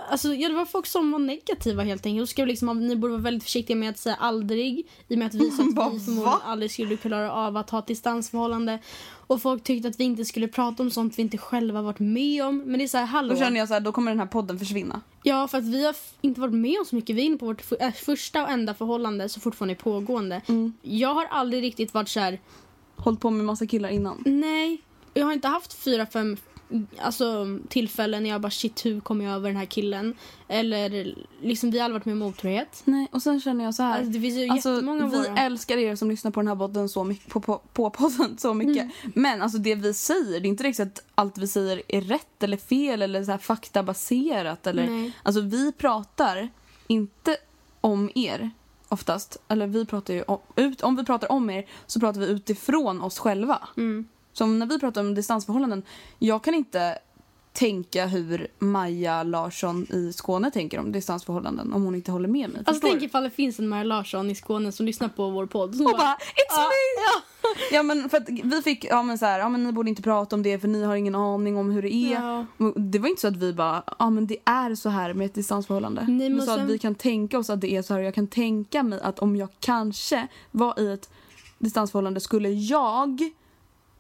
Alltså, 0.10 0.34
ja, 0.34 0.50
det 0.50 0.56
var 0.56 0.66
folk 0.66 0.86
som 0.86 1.12
var 1.12 1.20
negativa 1.20 1.84
helt 1.84 2.06
enkelt. 2.06 2.22
Och 2.22 2.30
skrev 2.30 2.48
liksom 2.48 2.88
ni 2.88 2.96
borde 2.96 3.12
vara 3.12 3.22
väldigt 3.22 3.44
försiktiga 3.44 3.78
med 3.78 3.90
att 3.90 3.98
säga 3.98 4.16
aldrig. 4.16 4.88
I 5.08 5.14
och 5.14 5.18
med 5.18 5.28
att 5.28 5.34
vi 5.34 5.52
sa 5.52 5.64
att 5.64 5.70
vi 5.94 6.00
förmodligen 6.00 6.40
aldrig 6.44 6.72
skulle 6.72 6.98
klara 6.98 7.32
av 7.32 7.58
att 7.58 7.70
ha 7.70 7.80
ett 7.80 7.88
distansförhållande. 7.88 8.80
Och 9.28 9.42
folk 9.42 9.64
tyckte 9.64 9.88
att 9.88 10.00
vi 10.00 10.04
inte 10.04 10.26
skulle 10.26 10.48
prata 10.48 10.84
om 10.84 10.92
sånt 10.92 11.18
vi 11.18 11.22
inte 11.22 11.38
själva 11.38 11.82
varit 11.82 12.00
med 12.00 12.46
om. 12.46 12.58
Men 12.58 12.78
det 12.78 12.84
är 12.84 12.88
så 12.88 12.98
här, 12.98 13.06
hallå. 13.06 13.34
Då 13.34 13.40
känner 13.40 13.60
jag 13.60 13.68
så 13.68 13.74
här, 13.74 13.82
då 13.82 13.92
kommer 13.92 14.12
den 14.12 14.20
här 14.20 14.28
podden 14.28 14.60
försvinna. 14.60 15.02
Ja, 15.24 15.48
för 15.48 15.58
att 15.58 15.64
vi 15.64 15.86
har 15.86 15.96
inte 16.22 16.42
varit 16.42 16.54
med 16.54 16.80
om 16.80 16.86
så 16.86 16.96
mycket. 16.96 17.16
Vi 17.16 17.22
är 17.22 17.26
inne 17.26 17.38
på 17.38 17.46
vårt 17.46 17.72
äh, 17.80 17.92
första 17.92 18.44
och 18.44 18.50
enda 18.50 18.74
förhållande 18.74 19.30
som 19.30 19.42
fortfarande 19.42 19.74
är 19.74 19.76
pågående. 19.76 20.42
Mm. 20.48 20.74
Jag 20.82 21.14
har 21.14 21.26
aldrig 21.26 21.64
riktigt 21.64 21.94
varit 21.94 22.10
så 22.10 22.20
här. 22.20 22.40
Hållit 22.96 23.20
på 23.20 23.30
med 23.30 23.46
massa 23.46 23.68
killar 23.68 23.90
innan. 23.90 24.24
Nej, 24.26 24.82
jag 25.14 25.26
har 25.26 25.34
inte 25.34 25.48
haft 25.48 25.74
fyra, 25.74 26.06
fem 26.06 26.38
alltså, 27.02 27.60
tillfällen 27.70 28.24
när 28.24 28.30
jag 28.30 28.42
bara 28.42 28.52
shit 28.52 28.86
hur 28.86 29.00
kommer 29.00 29.26
jag 29.26 29.34
över 29.34 29.50
den 29.50 29.58
här 29.58 29.66
killen? 29.66 30.16
Eller 30.48 31.16
liksom 31.42 31.72
vi 31.72 31.78
har 31.80 31.86
aldrig 31.86 32.00
varit 32.00 32.06
med 32.06 32.14
om 32.14 32.22
otrohet. 32.22 32.82
Nej, 32.86 33.08
och 33.12 33.22
sen 33.22 33.42
känner 33.42 33.64
jag 33.66 33.76
så 33.76 33.84
här. 33.84 33.98
Alltså, 33.98 34.12
det 34.12 34.20
finns 34.22 34.38
ju 34.38 34.50
Alltså, 34.50 34.70
jättemånga 34.70 35.08
vi 35.08 35.18
våra. 35.18 35.38
älskar 35.38 35.78
er 35.78 35.96
som 35.96 36.10
lyssnar 36.10 36.32
på 36.32 36.40
den 36.40 36.48
här 36.48 36.56
podden 36.56 36.90
så 36.90 37.04
mycket, 37.04 37.30
på, 37.30 37.40
på, 37.42 37.62
på 37.74 37.90
podden 37.90 38.38
så 38.38 38.54
mycket. 38.54 38.84
Mm. 38.84 39.12
Men 39.16 39.42
alltså 39.42 39.58
det 39.58 39.76
vi 39.76 39.94
säger, 39.94 40.40
det 40.40 40.48
är 40.48 40.50
inte 40.50 40.64
riktigt 40.64 40.88
att 40.88 41.04
allt 41.16 41.38
vi 41.38 41.48
säger 41.48 41.82
är 41.88 42.02
rätt 42.02 42.44
eller 42.44 42.58
fel 42.58 43.02
eller 43.02 43.24
så 43.24 43.32
här 43.32 43.38
faktabaserat. 43.38 44.68
Eller, 44.68 44.88
Nej. 44.90 45.12
alltså 45.24 45.42
vi 45.42 45.72
pratar 45.72 46.50
inte 46.88 47.38
om 47.82 48.10
er 48.16 48.52
oftast. 48.90 49.38
Eller 49.48 49.68
vi 49.68 49.86
pratar 49.86 50.14
ju 50.14 50.24
om, 50.24 50.40
ut, 50.56 50.82
om 50.82 50.96
vi 50.96 51.06
pratar 51.06 51.32
om 51.32 51.50
er 51.50 51.66
så 51.88 52.00
pratar 52.00 52.20
vi 52.20 52.28
utifrån 52.28 53.02
oss 53.02 53.20
själva. 53.20 53.68
Mm. 53.78 54.08
Som 54.40 54.60
när 54.60 54.66
vi 54.66 54.80
pratar 54.80 55.02
om 55.02 55.16
distansförhållanden, 55.16 55.84
jag 56.20 56.44
kan 56.44 56.54
inte 56.54 57.00
tänka 57.54 58.06
hur 58.06 58.48
Maja 58.60 59.24
Larsson 59.24 59.88
i 59.90 60.14
Skåne 60.14 60.52
tänker 60.52 60.80
om 60.80 60.92
distansförhållanden 60.92 61.74
om 61.74 61.84
hon 61.84 61.96
inte 61.96 62.12
håller 62.12 62.28
med 62.28 62.50
mig. 62.50 62.62
Alltså 62.66 62.88
tänk 62.88 63.04
ifall 63.04 63.24
det 63.24 63.30
finns 63.30 63.60
en 63.60 63.68
Maja 63.68 63.84
Larsson 63.84 64.30
i 64.30 64.36
Skåne 64.36 64.72
som 64.72 64.86
lyssnar 64.86 65.10
på 65.10 65.30
vår 65.30 65.46
podd. 65.46 65.76
Som 65.76 65.86
Och 65.86 65.92
bara, 65.92 66.16
it's 66.16 66.58
Ja, 66.58 66.64
me! 66.64 67.56
Ja. 67.72 67.84
men 67.84 68.10
för 68.10 68.18
att 68.18 68.30
vi 68.30 68.62
fick, 68.62 68.86
ja 68.86 69.04
men 69.04 69.18
så 69.18 69.26
här, 69.26 69.40
ja 69.40 69.50
men 69.50 69.64
ni 69.64 69.72
borde 69.72 69.90
inte 69.90 70.02
prata 70.02 70.36
om 70.36 70.44
det 70.44 70.60
för 70.60 70.68
ni 70.68 70.84
har 70.84 70.96
ingen 70.96 71.16
aning 71.16 71.58
om 71.58 71.72
hur 71.72 71.82
det 71.82 71.94
är. 71.94 72.14
Ja. 72.14 72.46
Det 72.76 73.00
var 73.00 73.10
inte 73.10 73.22
så 73.22 73.28
att 73.28 73.38
vi 73.38 73.54
bara, 73.54 73.84
ja 74.00 74.10
men 74.10 74.28
det 74.28 74.38
är 74.46 74.76
så 74.76 74.90
här 74.90 75.14
med 75.14 75.26
ett 75.26 75.34
distansförhållande. 75.34 76.06
Nej, 76.08 76.30
men 76.30 76.46
sa 76.46 76.56
sen- 76.56 76.64
att 76.64 76.70
vi 76.70 76.80
kan 76.80 76.96
tänka 76.96 77.40
oss 77.40 77.50
att 77.50 77.62
det 77.62 77.72
är 77.72 77.82
så 77.82 77.94
här 77.94 78.02
och 78.02 78.08
jag 78.08 78.16
kan 78.16 78.28
tänka 78.28 78.84
mig 78.84 79.00
att 79.02 79.20
om 79.20 79.36
jag 79.36 79.50
kanske 79.60 80.28
var 80.52 80.80
i 80.80 80.94
ett 80.94 81.10
distansförhållande 81.58 82.20
skulle 82.20 82.50
jag 82.50 83.32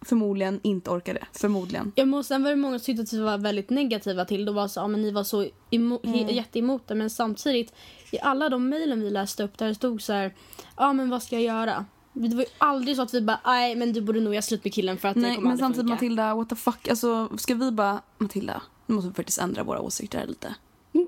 förmodligen 0.01 0.59
inte 0.63 0.89
orka 0.89 1.13
det. 1.13 1.25
Förmodligen. 1.33 1.91
Ja, 1.95 2.05
men 2.05 2.23
sen 2.23 2.43
var 2.43 2.49
det 2.49 2.55
många 2.55 2.79
som 2.79 2.85
tyckte 2.85 3.01
att 3.01 3.13
vi 3.13 3.19
var 3.19 3.37
väldigt 3.37 3.69
negativa 3.69 4.25
till 4.25 4.45
det. 4.45 4.51
var 4.51 4.67
så, 4.67 4.79
ja, 4.79 4.87
men 4.87 5.01
ni 5.01 5.11
var 5.11 5.23
så 5.23 5.43
emo- 5.71 6.01
he- 6.01 6.31
jätteemot 6.33 6.87
det. 6.87 6.95
Men 6.95 7.09
samtidigt, 7.09 7.73
i 8.11 8.19
alla 8.19 8.49
de 8.49 8.69
mejlen 8.69 9.01
vi 9.01 9.09
läste 9.09 9.43
upp 9.43 9.57
där 9.57 9.67
det 9.67 9.75
stod 9.75 10.01
så 10.01 10.13
här, 10.13 10.33
ja 10.77 10.93
men 10.93 11.09
vad 11.09 11.23
ska 11.23 11.35
jag 11.35 11.43
göra? 11.43 11.85
Det 12.13 12.35
var 12.35 12.41
ju 12.43 12.49
aldrig 12.57 12.95
så 12.95 13.01
att 13.01 13.13
vi 13.13 13.21
bara, 13.21 13.39
nej 13.45 13.75
men 13.75 13.93
du 13.93 14.01
borde 14.01 14.19
nog 14.19 14.33
göra 14.33 14.41
slut 14.41 14.63
med 14.63 14.73
killen 14.73 14.97
för 14.97 15.07
att 15.07 15.15
det 15.15 15.21
Nej 15.21 15.35
kommer 15.35 15.49
men 15.49 15.57
samtidigt 15.57 15.81
funka. 15.89 15.93
Matilda, 15.93 16.35
what 16.35 16.49
the 16.49 16.55
fuck. 16.55 16.87
Alltså 16.87 17.37
ska 17.37 17.55
vi 17.55 17.71
bara, 17.71 18.01
Matilda, 18.17 18.61
nu 18.85 18.95
måste 18.95 19.09
vi 19.09 19.13
faktiskt 19.15 19.39
ändra 19.39 19.63
våra 19.63 19.81
åsikter 19.81 20.27
lite. 20.27 20.55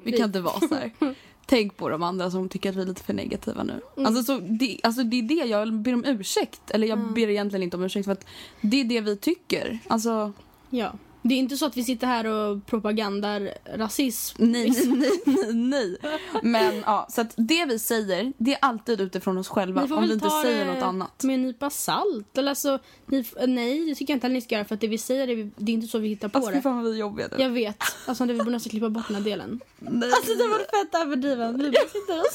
Vi 0.04 0.12
kan 0.12 0.26
inte 0.26 0.40
vara 0.42 0.60
så 0.60 0.76
här. 0.76 0.92
Tänk 1.52 1.78
på 1.78 1.90
de 1.90 2.04
andra 2.04 2.32
som 2.32 2.50
tycker 2.50 2.70
att 2.70 2.76
vi 2.76 2.82
är 2.82 2.86
lite 2.86 3.04
för 3.04 3.14
negativa 3.14 3.64
nu. 3.64 3.82
Mm. 3.98 4.08
Alltså, 4.08 4.24
så 4.24 4.40
det, 4.40 4.80
alltså 4.84 5.04
det 5.04 5.20
är 5.20 5.24
det 5.24 5.34
jag 5.34 5.74
ber 5.74 5.94
om 5.94 6.06
ursäkt. 6.06 6.72
Eller 6.72 6.88
jag 6.88 7.14
ber 7.14 7.30
egentligen 7.30 7.64
inte 7.64 7.78
om 7.78 7.84
ursäkt 7.84 8.06
för 8.06 8.12
att 8.12 8.26
det 8.62 8.82
är 8.82 8.86
det 8.86 9.02
vi 9.02 9.18
tycker. 9.18 9.80
Alltså 9.88 10.34
Ja. 10.70 10.92
Det 11.24 11.34
är 11.36 11.40
inte 11.40 11.58
så 11.58 11.66
att 11.66 11.78
vi 11.78 11.84
sitter 11.84 12.08
här 12.08 12.26
och 12.26 12.66
propagandar 12.66 13.54
rasism. 13.74 14.36
Nej, 14.46 14.70
nej, 14.88 15.12
nej, 15.26 15.54
nej. 15.54 15.98
Men 16.44 16.84
ja, 16.86 17.08
så 17.10 17.22
att 17.22 17.34
det 17.36 17.66
vi 17.66 17.80
säger, 17.80 18.34
det 18.38 18.54
är 18.54 18.58
alltid 18.62 19.02
utifrån 19.02 19.38
oss 19.38 19.48
själva. 19.48 19.82
Ni 19.82 19.88
får 19.88 19.96
Om 19.96 20.02
väl 20.02 20.10
vi 20.10 20.14
inte 20.14 20.30
ta 20.30 20.42
säger 20.42 20.66
det 20.66 20.74
något 20.74 20.84
annat. 20.84 21.24
med 21.24 21.34
en 21.36 21.42
nypa 21.42 21.70
salt. 21.70 22.38
Eller 22.38 22.50
alltså, 22.50 22.80
ni, 23.06 23.26
nej, 23.48 23.86
det 23.86 23.96
tycker 23.96 24.14
jag 24.14 24.16
inte 24.16 24.28
att 24.28 24.34
ni 24.34 24.42
ska 24.42 24.56
göra. 24.56 24.66
För 24.66 24.76
att 24.76 24.82
det 24.82 24.88
vi 24.88 24.98
säger, 24.98 25.28
är, 25.28 25.52
det 25.58 25.72
är 25.72 25.74
inte 25.74 25.88
så 25.88 25.98
vi 26.00 26.08
hittar 26.08 26.28
på 26.28 26.38
Alltså 26.38 26.52
det. 26.52 26.62
fan 26.62 26.76
vad 26.76 26.86
vi 26.86 26.92
är 26.92 26.96
jobbiga 27.00 27.28
nu. 27.32 27.44
Jag 27.44 27.50
vet. 27.50 27.84
Alltså, 28.06 28.26
det 28.26 28.34
vi 28.34 28.40
borde 28.40 28.52
nästan 28.52 28.70
klippa 28.70 28.90
bort 28.90 29.08
den 29.08 29.16
här 29.16 29.24
delen. 29.24 29.60
Nej. 29.80 30.12
Alltså, 30.14 30.34
det 30.36 30.48
var 30.48 30.58
fett 30.60 30.96
överdrivet. 31.02 31.56
Vi 31.56 31.72
bara 31.74 31.84
sitter 31.92 32.20
och 32.20 32.26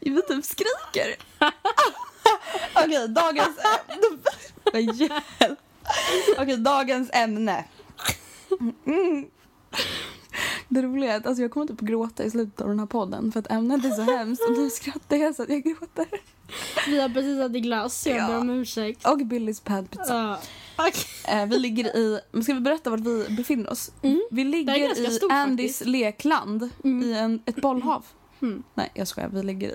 Vi 0.00 0.22
typ 0.22 0.44
skriker. 0.44 1.16
Okej, 2.74 3.08
dagens... 3.08 3.56
Vad 4.72 4.82
hjälp. 4.82 5.58
Okej, 6.38 6.56
dagens 6.56 7.10
ämne. 7.12 7.64
Mm. 8.86 9.26
Det 10.68 10.82
roliga 10.82 11.12
är 11.12 11.16
att 11.16 11.26
alltså, 11.26 11.42
jag 11.42 11.50
kommer 11.50 11.66
typ 11.66 11.80
gråta 11.80 12.24
i 12.24 12.30
slutet 12.30 12.60
av 12.60 12.68
den 12.68 12.78
här 12.78 12.86
podden 12.86 13.32
för 13.32 13.40
att 13.40 13.50
ämnet 13.50 13.84
är 13.84 13.90
så 13.90 14.02
hemskt 14.02 14.42
och 14.48 14.52
nu 14.58 14.70
skrattar 14.70 15.16
jag 15.16 15.34
så 15.34 15.42
att 15.42 15.48
jag 15.48 15.62
gråter. 15.62 16.06
Vi 16.86 17.00
har 17.00 17.08
precis 17.08 17.40
ätit 17.40 17.62
glass. 17.62 18.06
Jag 18.06 18.16
Ja. 18.16 18.26
ber 18.28 18.38
om 18.38 18.50
ursäkt. 18.50 19.06
Och 19.08 19.18
Billys 19.18 19.60
padpizza. 19.60 20.14
Ja. 20.14 20.38
Okej. 20.88 21.40
Eh, 21.40 21.46
vi 21.46 21.58
ligger 21.58 21.96
i... 21.96 22.20
Ska 22.42 22.54
vi 22.54 22.60
berätta 22.60 22.90
vart 22.90 23.00
vi 23.00 23.26
befinner 23.36 23.70
oss? 23.70 23.92
Mm. 24.02 24.22
Vi 24.30 24.44
ligger 24.44 25.06
i 25.06 25.10
stort, 25.10 25.32
Andys 25.32 25.78
faktiskt. 25.78 25.86
lekland 25.90 26.70
Mm. 26.84 27.02
i 27.02 27.12
en, 27.18 27.42
ett 27.46 27.56
bollhav. 27.56 28.04
Mm. 28.42 28.62
Nej, 28.74 28.90
jag 28.94 29.08
skojar. 29.08 29.28
Vi 29.28 29.42
ligger 29.42 29.68
i... 29.70 29.74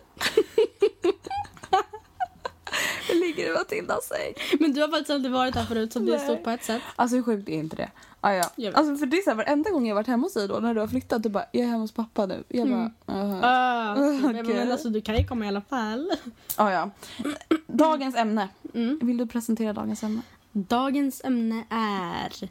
i 3.49 3.51
Matildas 3.57 4.07
säng. 4.07 4.33
Men 4.59 4.73
du 4.73 4.81
har 4.81 4.87
faktiskt 4.87 5.09
aldrig 5.09 5.31
varit 5.33 5.55
här 5.55 5.65
förut 5.65 5.95
är 5.95 5.99
Nej. 5.99 6.19
stort 6.19 6.43
på 6.43 6.49
ett 6.49 6.63
sätt. 6.63 6.81
Alltså 6.95 7.15
hur 7.15 7.23
sjukt 7.23 7.49
är 7.49 7.53
inte 7.53 7.75
det? 7.75 7.89
Ah, 8.21 8.31
ja. 8.33 8.71
Alltså 8.73 8.95
för 8.95 9.05
det 9.05 9.17
är 9.17 9.21
så 9.21 9.29
här, 9.29 9.37
varenda 9.37 9.69
gång 9.69 9.87
jag 9.87 9.95
varit 9.95 10.07
hemma 10.07 10.23
hos 10.25 10.33
dig 10.33 10.47
då 10.47 10.59
när 10.59 10.73
du 10.73 10.79
har 10.79 10.87
flyttat, 10.87 11.23
du 11.23 11.29
bara 11.29 11.45
jag 11.51 11.63
är 11.63 11.67
hemma 11.67 11.79
hos 11.81 11.91
pappa 11.91 12.25
nu. 12.25 12.43
Jag 12.47 12.67
bara, 12.69 12.91
Mm. 13.07 13.31
uh 13.31 13.39
Ah, 13.43 13.93
Okej. 14.29 14.43
Men 14.43 14.71
alltså 14.71 14.89
du 14.89 15.01
kan 15.01 15.15
ju 15.17 15.27
komma 15.27 15.45
i 15.45 15.47
alla 15.47 15.61
fall. 15.61 16.11
ah, 16.55 16.69
ja. 16.71 16.89
Dagens 17.67 18.15
ämne. 18.15 18.49
Mm. 18.73 18.99
Vill 19.01 19.17
du 19.17 19.27
presentera 19.27 19.73
dagens 19.73 20.03
ämne? 20.03 20.21
Dagens 20.51 21.21
ämne 21.23 21.63
är 21.69 22.49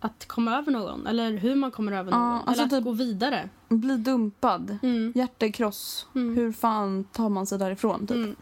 att 0.00 0.26
komma 0.28 0.58
över 0.58 0.72
någon. 0.72 1.06
Eller 1.06 1.30
hur 1.32 1.54
man 1.54 1.70
kommer 1.70 1.92
över 1.92 2.10
Ja, 2.12 2.18
någon. 2.18 2.36
alltså 2.36 2.52
eller 2.52 2.64
att 2.64 2.70
typ- 2.70 2.84
gå 2.84 2.92
vidare. 2.92 3.48
Bli 3.68 3.96
dumpad. 3.96 4.78
Mm. 4.82 5.12
Hjärtekross. 5.14 6.06
Mm. 6.14 6.36
Hur 6.36 6.52
fan 6.52 7.04
tar 7.04 7.28
man 7.28 7.46
sig 7.46 7.58
därifrån? 7.58 8.00
Typ? 8.06 8.16
Mm. 8.16 8.36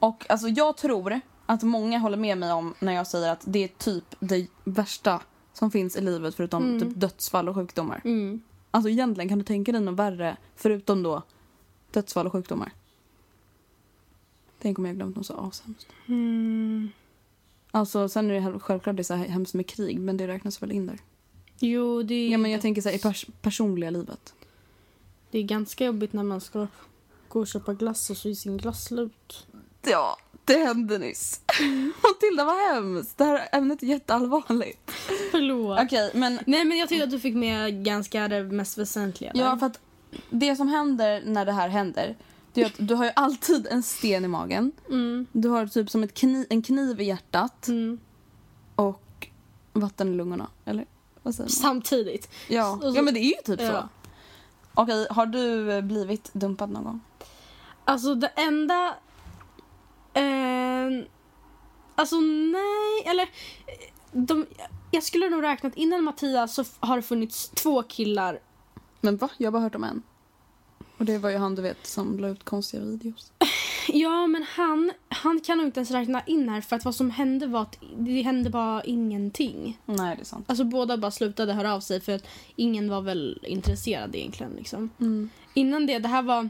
Och 0.00 0.26
alltså 0.30 0.48
jag 0.48 0.76
tror 0.76 1.20
att 1.46 1.62
många 1.62 1.98
håller 1.98 2.16
med 2.16 2.38
mig 2.38 2.52
om 2.52 2.74
när 2.78 2.92
jag 2.92 3.06
säger 3.06 3.32
att 3.32 3.42
det 3.46 3.64
är 3.64 3.68
typ 3.68 4.04
det 4.20 4.46
värsta 4.64 5.20
som 5.52 5.70
finns 5.70 5.96
i 5.96 6.00
livet 6.00 6.34
förutom 6.34 6.62
Mm. 6.64 6.80
typ 6.80 7.00
dödsfall 7.00 7.48
och 7.48 7.54
sjukdomar. 7.54 8.00
Mm. 8.04 8.40
Alltså 8.70 8.88
egentligen 8.90 9.28
kan 9.28 9.38
du 9.38 9.44
tänka 9.44 9.72
dig 9.72 9.80
något 9.80 9.98
värre 9.98 10.36
förutom 10.56 11.02
då 11.02 11.22
dödsfall 11.90 12.26
och 12.26 12.32
sjukdomar? 12.32 12.72
Tänk 14.62 14.78
om 14.78 14.86
jag 14.86 14.96
glömt 14.96 15.16
något 15.16 15.26
så 15.26 15.34
ashemskt. 15.34 15.86
Mm. 16.08 16.88
Alltså 17.70 18.08
sen 18.08 18.30
är 18.30 18.34
det 18.34 18.42
själv- 18.42 18.60
självklart 18.60 18.96
det 18.96 19.02
är 19.02 19.04
så 19.04 19.14
här 19.14 19.26
hemskt 19.28 19.54
med 19.54 19.66
krig 19.66 20.00
men 20.00 20.16
det 20.16 20.28
räknas 20.28 20.62
väl 20.62 20.72
in 20.72 20.86
där. 20.86 20.98
Jo, 21.58 22.02
det 22.02 22.14
är, 22.14 22.28
Ja 22.30 22.38
men 22.38 22.50
jag 22.50 22.60
tänker 22.60 22.82
så 22.82 22.88
här, 22.88 22.96
i 22.96 22.98
pers- 22.98 23.30
personliga 23.42 23.90
livet. 23.90 24.34
det 25.30 25.38
är 25.38 25.42
ganska 25.42 25.84
jobbigt 25.84 26.12
när 26.12 26.22
man 26.22 26.40
ska 26.40 26.66
gå 27.28 27.40
och 27.40 27.46
köpa 27.46 27.74
glass 27.74 28.10
och 28.10 28.16
så 28.16 28.28
är 28.28 28.34
sin 28.34 28.56
glass 28.56 28.84
slut. 28.84 29.46
Ja, 29.82 30.16
det 30.44 30.56
hände 30.56 30.98
nyss. 30.98 31.40
Matilda 32.02 32.44
vad 32.44 32.56
hemskt. 32.74 33.18
Det 33.18 33.24
här 33.24 33.48
ämnet 33.52 33.82
är 33.82 33.86
jätteallvarligt. 33.86 34.90
Förlåt. 35.30 35.78
Okej 35.82 36.10
men 36.14 36.40
Nej 36.46 36.64
men 36.64 36.78
jag 36.78 36.88
tyckte 36.88 37.04
att 37.04 37.10
du 37.10 37.20
fick 37.20 37.34
med 37.34 37.84
ganska 37.84 38.28
det 38.28 38.42
mest 38.44 38.78
väsentliga. 38.78 39.32
där. 39.32 39.40
Ja, 39.40 39.56
för 39.58 39.66
att 39.66 39.80
det 40.30 40.56
som 40.56 40.68
händer 40.68 41.22
när 41.26 41.44
det 41.46 41.52
här 41.52 41.68
händer 41.68 42.16
det 42.52 42.62
är 42.62 42.66
att 42.66 42.72
du 42.78 42.94
har 42.94 43.04
ju 43.04 43.10
alltid 43.16 43.66
en 43.70 43.82
sten 43.82 44.24
i 44.24 44.28
magen. 44.28 44.72
Mm. 44.88 45.26
Du 45.32 45.48
har 45.48 45.66
typ 45.66 45.90
som 45.90 46.02
ett 46.02 46.14
kni- 46.20 46.46
en 46.50 46.62
kniv 46.62 47.00
i 47.00 47.04
hjärtat 47.04 47.68
Mm. 47.68 48.00
och 48.74 49.28
vatten 49.72 50.08
i 50.08 50.16
lungorna. 50.16 50.46
Eller 50.64 50.86
vad 51.22 51.34
säger 51.34 51.44
man? 51.46 51.50
Samtidigt. 51.50 52.28
Ja. 52.48 52.78
Så- 52.82 52.92
ja, 52.96 53.02
men 53.02 53.14
det 53.14 53.20
är 53.20 53.24
ju 53.24 53.42
typ 53.44 53.60
så. 53.60 53.66
Ja. 53.66 53.88
Okej, 54.74 55.06
har 55.10 55.26
du 55.26 55.82
blivit 55.82 56.30
dumpad 56.32 56.70
någon 56.70 56.84
gång? 56.84 57.00
Alltså 57.84 58.14
det 58.14 58.26
enda... 58.36 58.94
Eh, 60.14 61.06
alltså 61.94 62.16
nej, 62.20 63.02
eller... 63.06 63.28
De, 64.12 64.46
jag 64.90 65.02
skulle 65.02 65.28
nog 65.28 65.42
räknat 65.42 65.76
innan 65.76 66.04
Mattias 66.04 66.54
så 66.54 66.64
har 66.80 66.96
det 66.96 67.02
funnits 67.02 67.48
två 67.48 67.82
killar. 67.82 68.40
Men 69.00 69.16
va? 69.16 69.28
Jag 69.36 69.46
har 69.46 69.52
bara 69.52 69.62
hört 69.62 69.74
om 69.74 69.84
en. 69.84 70.02
Och 70.98 71.04
det 71.04 71.18
var 71.18 71.30
ju 71.30 71.36
han 71.36 71.54
du 71.54 71.62
vet 71.62 71.86
som 71.86 72.18
la 72.18 72.28
ut 72.28 72.44
konstiga 72.44 72.84
videos. 72.84 73.32
Ja, 73.92 74.26
men 74.26 74.42
han, 74.42 74.92
han 75.08 75.40
kan 75.40 75.58
nog 75.58 75.66
inte 75.66 75.80
ens 75.80 75.90
räkna 75.90 76.22
in 76.26 76.48
här 76.48 76.60
för 76.60 76.76
att 76.76 76.84
vad 76.84 76.94
som 76.94 77.10
hände 77.10 77.46
var 77.46 77.62
att 77.62 77.78
det 77.98 78.22
hände 78.22 78.50
bara 78.50 78.84
ingenting. 78.84 79.78
Nej, 79.86 80.16
det 80.16 80.22
är 80.22 80.24
sant. 80.24 80.44
Alltså 80.48 80.64
båda 80.64 80.96
bara 80.96 81.10
slutade 81.10 81.52
höra 81.52 81.74
av 81.74 81.80
sig 81.80 82.00
för 82.00 82.12
att 82.12 82.26
ingen 82.56 82.90
var 82.90 83.00
väl 83.00 83.38
intresserad 83.42 84.16
egentligen 84.16 84.52
liksom. 84.52 84.90
Mm. 85.00 85.30
Innan 85.54 85.86
det, 85.86 85.98
det 85.98 86.08
här 86.08 86.22
var... 86.22 86.48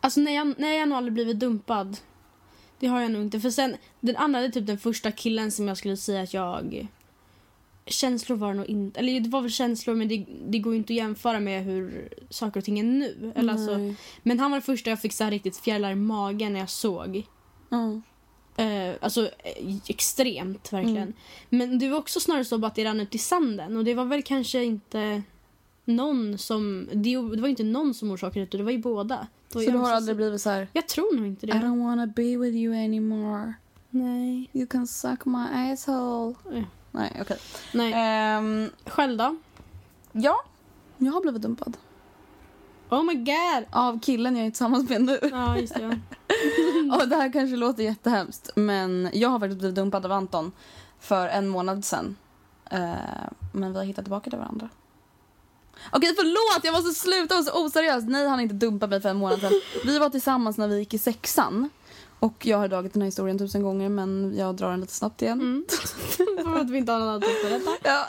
Alltså 0.00 0.20
nej, 0.20 0.34
jag, 0.34 0.54
nej, 0.58 0.74
jag 0.74 0.80
har 0.80 0.86
nog 0.86 0.98
aldrig 0.98 1.14
blivit 1.14 1.40
dumpad. 1.40 1.96
Det 2.82 2.88
har 2.88 3.00
jag 3.00 3.10
nog 3.10 3.22
inte. 3.22 3.40
För 3.40 3.50
sen, 3.50 3.76
den 4.00 4.16
andra 4.16 4.40
är 4.40 4.48
typ 4.48 4.66
den 4.66 4.78
första 4.78 5.12
killen 5.12 5.50
som 5.50 5.68
jag 5.68 5.76
skulle 5.76 5.96
säga 5.96 6.22
att 6.22 6.34
jag... 6.34 6.88
Känslor 7.86 8.36
var 8.36 8.48
det 8.48 8.54
nog 8.54 8.66
inte... 8.66 9.00
Eller 9.00 9.20
det 9.20 9.28
var 9.28 9.40
väl 9.40 9.50
känslor 9.50 9.94
men 9.94 10.08
det, 10.08 10.26
det 10.46 10.58
går 10.58 10.74
inte 10.74 10.92
att 10.92 10.96
jämföra 10.96 11.40
med 11.40 11.64
hur 11.64 12.08
saker 12.30 12.60
och 12.60 12.64
ting 12.64 12.78
är 12.78 12.84
nu. 12.84 13.32
Eller 13.36 13.52
alltså, 13.52 13.94
men 14.22 14.40
han 14.40 14.50
var 14.50 14.58
den 14.58 14.62
första 14.62 14.90
jag 14.90 15.00
fick 15.00 15.12
så 15.12 15.24
här 15.24 15.30
riktigt 15.30 15.56
fjärilar 15.56 15.90
i 15.90 15.94
magen 15.94 16.52
när 16.52 16.60
jag 16.60 16.70
såg. 16.70 17.26
Ja. 17.68 18.00
Eh, 18.64 18.94
alltså 19.00 19.24
eh, 19.24 19.76
extremt 19.88 20.72
verkligen. 20.72 20.96
Mm. 20.96 21.14
Men 21.48 21.78
det 21.78 21.88
var 21.88 21.98
också 21.98 22.20
snarare 22.20 22.44
så 22.44 22.66
att 22.66 22.74
det 22.74 22.84
rann 22.84 23.00
ut 23.00 23.14
i 23.14 23.18
sanden. 23.18 23.76
Och 23.76 23.84
det 23.84 23.94
var 23.94 24.04
väl 24.04 24.22
kanske 24.22 24.64
inte 24.64 25.22
någon 25.84 26.38
som... 26.38 26.88
Det, 26.92 27.16
var 27.16 27.48
inte 27.48 27.64
någon 27.64 27.94
som 27.94 28.10
orsakade 28.10 28.46
det, 28.46 28.58
det 28.58 28.64
var 28.64 28.70
ju 28.70 28.78
båda. 28.78 29.26
Så 29.48 29.58
var 29.58 29.62
ju 29.62 29.70
du 29.70 29.78
har 29.78 29.92
aldrig 29.92 30.16
blivit 30.16 30.42
så 30.42 30.50
här. 30.50 30.68
Jag 30.72 30.88
tror 30.88 31.16
nog 31.16 31.26
inte 31.26 31.46
I 31.46 31.50
det. 31.50 31.56
don't 31.56 31.84
wanna 31.84 32.06
be 32.06 32.36
with 32.36 32.56
you 32.56 32.74
anymore. 32.84 33.54
Nej. 33.90 34.50
You 34.52 34.66
can 34.66 34.86
suck 34.86 35.24
my 35.24 35.72
asshole. 35.72 36.34
Nej, 36.90 37.18
okej. 37.20 37.36
Nej. 37.72 37.92
Ehm, 37.96 38.70
Själv 38.86 39.18
då? 39.18 39.36
ja, 40.12 40.36
jag 40.98 41.12
har 41.12 41.20
blivit 41.20 41.42
dumpad. 41.42 41.76
Oh 42.90 43.02
my 43.04 43.14
god! 43.14 43.64
Av 43.70 44.00
killen 44.00 44.36
jag 44.36 44.46
är 44.46 44.50
tillsammans 44.50 44.88
med 44.90 45.02
nu. 45.02 45.18
Ja, 45.30 45.58
just 45.58 45.74
det. 45.74 45.86
Och 46.96 47.08
det 47.08 47.16
här 47.16 47.32
kanske 47.32 47.56
låter 47.56 47.82
jättehemskt 47.82 48.50
men 48.54 49.08
jag 49.12 49.28
har 49.28 49.40
faktiskt 49.40 49.58
blivit 49.58 49.76
dumpad 49.76 50.04
av 50.06 50.12
Anton 50.12 50.52
för 51.00 51.28
en 51.28 51.48
månad 51.48 51.84
sedan. 51.84 52.16
Eh, 52.70 52.92
men 53.52 53.72
vi 53.72 53.78
har 53.78 53.84
hittat 53.84 54.04
tillbaka 54.04 54.30
till 54.30 54.38
varandra. 54.38 54.68
Okej 55.90 56.14
förlåt, 56.16 56.64
jag 56.64 56.72
måste 56.72 57.00
sluta 57.00 57.34
vara 57.34 57.44
så 57.44 57.66
oseriös. 57.66 58.04
Nej 58.04 58.22
han 58.22 58.32
har 58.32 58.40
inte 58.40 58.54
dumpat 58.54 58.90
mig 58.90 59.00
för 59.00 59.08
en 59.08 59.16
månad 59.16 59.40
sedan. 59.40 59.52
Vi 59.84 59.98
var 59.98 60.08
tillsammans 60.08 60.58
när 60.58 60.68
vi 60.68 60.78
gick 60.78 60.94
i 60.94 60.98
sexan. 60.98 61.70
Och 62.22 62.46
jag 62.46 62.58
har 62.58 62.68
dragit 62.68 62.92
den 62.92 63.02
här 63.02 63.06
historien 63.06 63.38
tusen 63.38 63.62
gånger 63.62 63.88
men 63.88 64.34
jag 64.36 64.56
drar 64.56 64.70
den 64.70 64.80
lite 64.80 64.92
snabbt 64.92 65.22
igen. 65.22 65.40
Mm. 65.40 65.64
För 66.54 66.60
att 66.60 66.70
vi 66.70 66.78
inte 66.78 66.92
har 66.92 66.98
någon 66.98 67.08
annan 67.08 67.20
tid 67.20 67.36
detta. 67.42 67.70
Ja. 67.82 68.06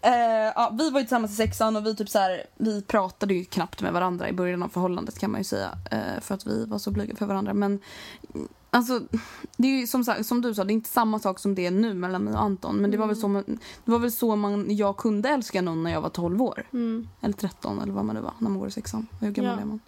Eh, 0.00 0.52
ja, 0.54 0.74
vi 0.78 0.90
var 0.90 1.00
ju 1.00 1.04
tillsammans 1.04 1.32
i 1.32 1.34
sexan 1.34 1.76
och 1.76 1.86
vi, 1.86 1.96
typ 1.96 2.08
så 2.08 2.18
här, 2.18 2.42
vi 2.56 2.82
pratade 2.82 3.34
ju 3.34 3.44
knappt 3.44 3.82
med 3.82 3.92
varandra 3.92 4.28
i 4.28 4.32
början 4.32 4.62
av 4.62 4.68
förhållandet 4.68 5.18
kan 5.18 5.30
man 5.30 5.40
ju 5.40 5.44
säga. 5.44 5.78
Eh, 5.90 6.20
för 6.20 6.34
att 6.34 6.46
vi 6.46 6.64
var 6.66 6.78
så 6.78 6.90
blyga 6.90 7.16
för 7.16 7.26
varandra. 7.26 7.54
Men 7.54 7.80
alltså, 8.76 9.00
det 9.56 9.68
är 9.68 9.80
ju 9.80 9.86
som, 9.86 10.04
som 10.04 10.40
du 10.40 10.54
sa, 10.54 10.64
det 10.64 10.72
är 10.72 10.74
inte 10.74 10.90
samma 10.90 11.18
sak 11.18 11.38
som 11.38 11.54
det 11.54 11.66
är 11.66 11.70
nu 11.70 11.94
mellan 11.94 12.24
mig 12.24 12.34
och 12.34 12.40
Anton. 12.42 12.76
Men 12.76 12.90
det 12.90 12.96
var 12.96 13.06
väl 13.06 13.16
så 13.16 13.28
man, 13.28 13.44
det 13.84 13.90
var 13.90 13.98
väl 13.98 14.12
så 14.12 14.36
man, 14.36 14.76
jag 14.76 14.96
kunde 14.96 15.28
älska 15.28 15.62
någon 15.62 15.82
när 15.82 15.90
jag 15.90 16.00
var 16.00 16.08
12 16.08 16.42
år. 16.42 16.66
Mm. 16.72 17.08
Eller 17.20 17.34
13 17.34 17.80
eller 17.80 17.92
vad 17.92 18.04
man 18.04 18.16
nu 18.16 18.22
var 18.22 18.32
när 18.38 18.50
man 18.50 18.58
går 18.58 18.68
i 18.68 18.70
sexan. 18.70 19.06
Hur 19.20 19.30
gammal 19.30 19.54
Ja. 19.56 19.60
är 19.60 19.66
man? 19.66 19.80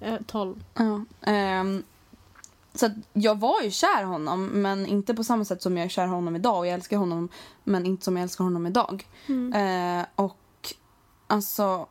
Eh, 0.00 0.08
eh, 0.14 0.20
12. 0.26 0.64
Ja. 0.74 1.04
ehm, 1.20 1.82
så 2.74 2.90
jag 3.12 3.38
var 3.38 3.62
ju 3.62 3.70
kär 3.70 4.00
i 4.02 4.04
honom 4.04 4.46
men 4.46 4.86
inte 4.86 5.14
på 5.14 5.24
samma 5.24 5.44
sätt 5.44 5.62
som 5.62 5.76
jag 5.76 5.84
är 5.84 5.88
kär 5.88 6.04
i 6.04 6.08
honom 6.08 6.36
idag. 6.36 6.58
Och 6.58 6.66
jag 6.66 6.74
älskar 6.74 6.96
honom 6.96 7.28
men 7.64 7.86
inte 7.86 8.04
som 8.04 8.16
jag 8.16 8.22
älskar 8.22 8.44
honom 8.44 8.66
idag. 8.66 9.06
Mm. 9.26 9.52
Eh, 10.00 10.06
och 10.14 10.74
alltså... 11.26 11.86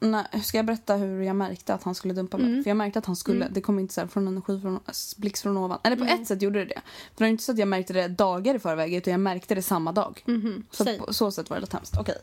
Nej, 0.00 0.24
ska 0.42 0.58
jag 0.58 0.66
berätta 0.66 0.94
hur 0.96 1.22
jag 1.22 1.36
märkte 1.36 1.74
att 1.74 1.82
han 1.82 1.94
skulle 1.94 2.14
dumpa 2.14 2.36
mig? 2.38 2.46
Mm. 2.46 2.62
För 2.64 2.70
jag 2.70 2.76
märkte 2.76 2.98
att 2.98 3.06
han 3.06 3.16
skulle. 3.16 3.40
Mm. 3.44 3.54
Det 3.54 3.60
kom 3.60 3.78
inte 3.78 3.94
så 3.94 4.00
här 4.00 4.08
från 4.08 4.28
energi 4.28 4.60
från 4.60 4.80
blixt 5.16 5.42
från 5.42 5.56
ovan. 5.58 5.78
Eller 5.84 5.96
på 5.96 6.04
Mm. 6.04 6.20
ett 6.22 6.28
sätt 6.28 6.42
gjorde 6.42 6.58
det 6.58 6.64
det. 6.64 6.80
För 6.84 7.18
det 7.18 7.24
var 7.24 7.28
inte 7.28 7.44
så 7.44 7.52
att 7.52 7.58
jag 7.58 7.68
märkte 7.68 7.92
det 7.92 8.08
dagar 8.08 8.54
i 8.54 8.58
förväg 8.58 8.94
utan 8.94 9.10
jag 9.10 9.20
märkte 9.20 9.54
det 9.54 9.62
samma 9.62 9.92
dag. 9.92 10.22
Mhm. 10.26 10.64
Så 10.70 10.84
Säg. 10.84 10.98
på 10.98 11.14
så 11.14 11.30
sätt 11.30 11.50
var 11.50 11.56
det 11.56 11.60
lite 11.60 11.76
hemskt. 11.76 11.96
Okej. 12.00 12.16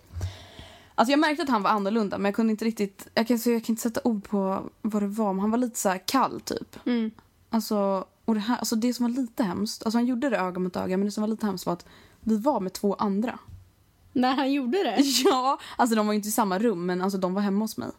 Alltså 0.96 1.12
jag 1.12 1.20
märkte 1.20 1.44
att 1.44 1.50
han 1.50 1.64
var 1.64 1.70
annorlunda 1.70 2.18
men 2.18 2.26
jag 2.26 2.36
kunde 2.36 2.52
inte 2.52 2.66
riktigt... 2.66 3.08
Jag 3.14 3.28
kan, 3.28 3.38
jag 3.46 3.64
kan 3.66 3.74
inte 3.74 3.82
sätta 3.82 4.02
ord 4.04 4.24
på 4.30 4.70
vad 4.82 5.02
det 5.04 5.08
var 5.08 5.34
men 5.34 5.40
han 5.40 5.52
var 5.52 5.58
lite 5.58 5.80
så 5.80 5.90
här 5.90 6.02
kall 6.06 6.42
typ. 6.42 6.76
Mm. 6.86 7.12
Alltså, 7.50 8.06
och 8.26 8.34
det, 8.34 8.40
här, 8.40 8.58
alltså 8.58 8.76
det 8.76 8.94
som 8.94 9.06
var 9.06 9.22
lite 9.22 9.44
hemskt, 9.44 9.84
alltså 9.86 9.98
han 9.98 10.06
gjorde 10.06 10.30
det 10.30 10.38
öga 10.38 10.60
mot 10.60 10.76
öga 10.76 10.98
men 10.98 11.06
det 11.06 11.12
som 11.12 11.22
var 11.22 11.28
lite 11.28 11.46
hemskt 11.46 11.66
var 11.66 11.74
att 11.74 11.86
Vi 12.20 12.38
var 12.38 12.60
med 12.60 12.74
två 12.74 12.94
andra. 12.94 13.40
När 14.16 14.36
han 14.36 14.54
gjorde 14.54 14.84
det? 14.84 15.02
Ja, 15.26 15.60
alltså 15.76 15.96
de 15.96 16.08
var 16.08 16.14
inte 16.14 16.28
i 16.28 16.32
samma 16.32 16.60
rum 16.60 16.86
men 16.86 17.02
alltså 17.02 17.18
de 17.18 17.34
var 17.34 17.42
hemma 17.42 17.64
hos 17.64 17.78
mig. 17.78 17.90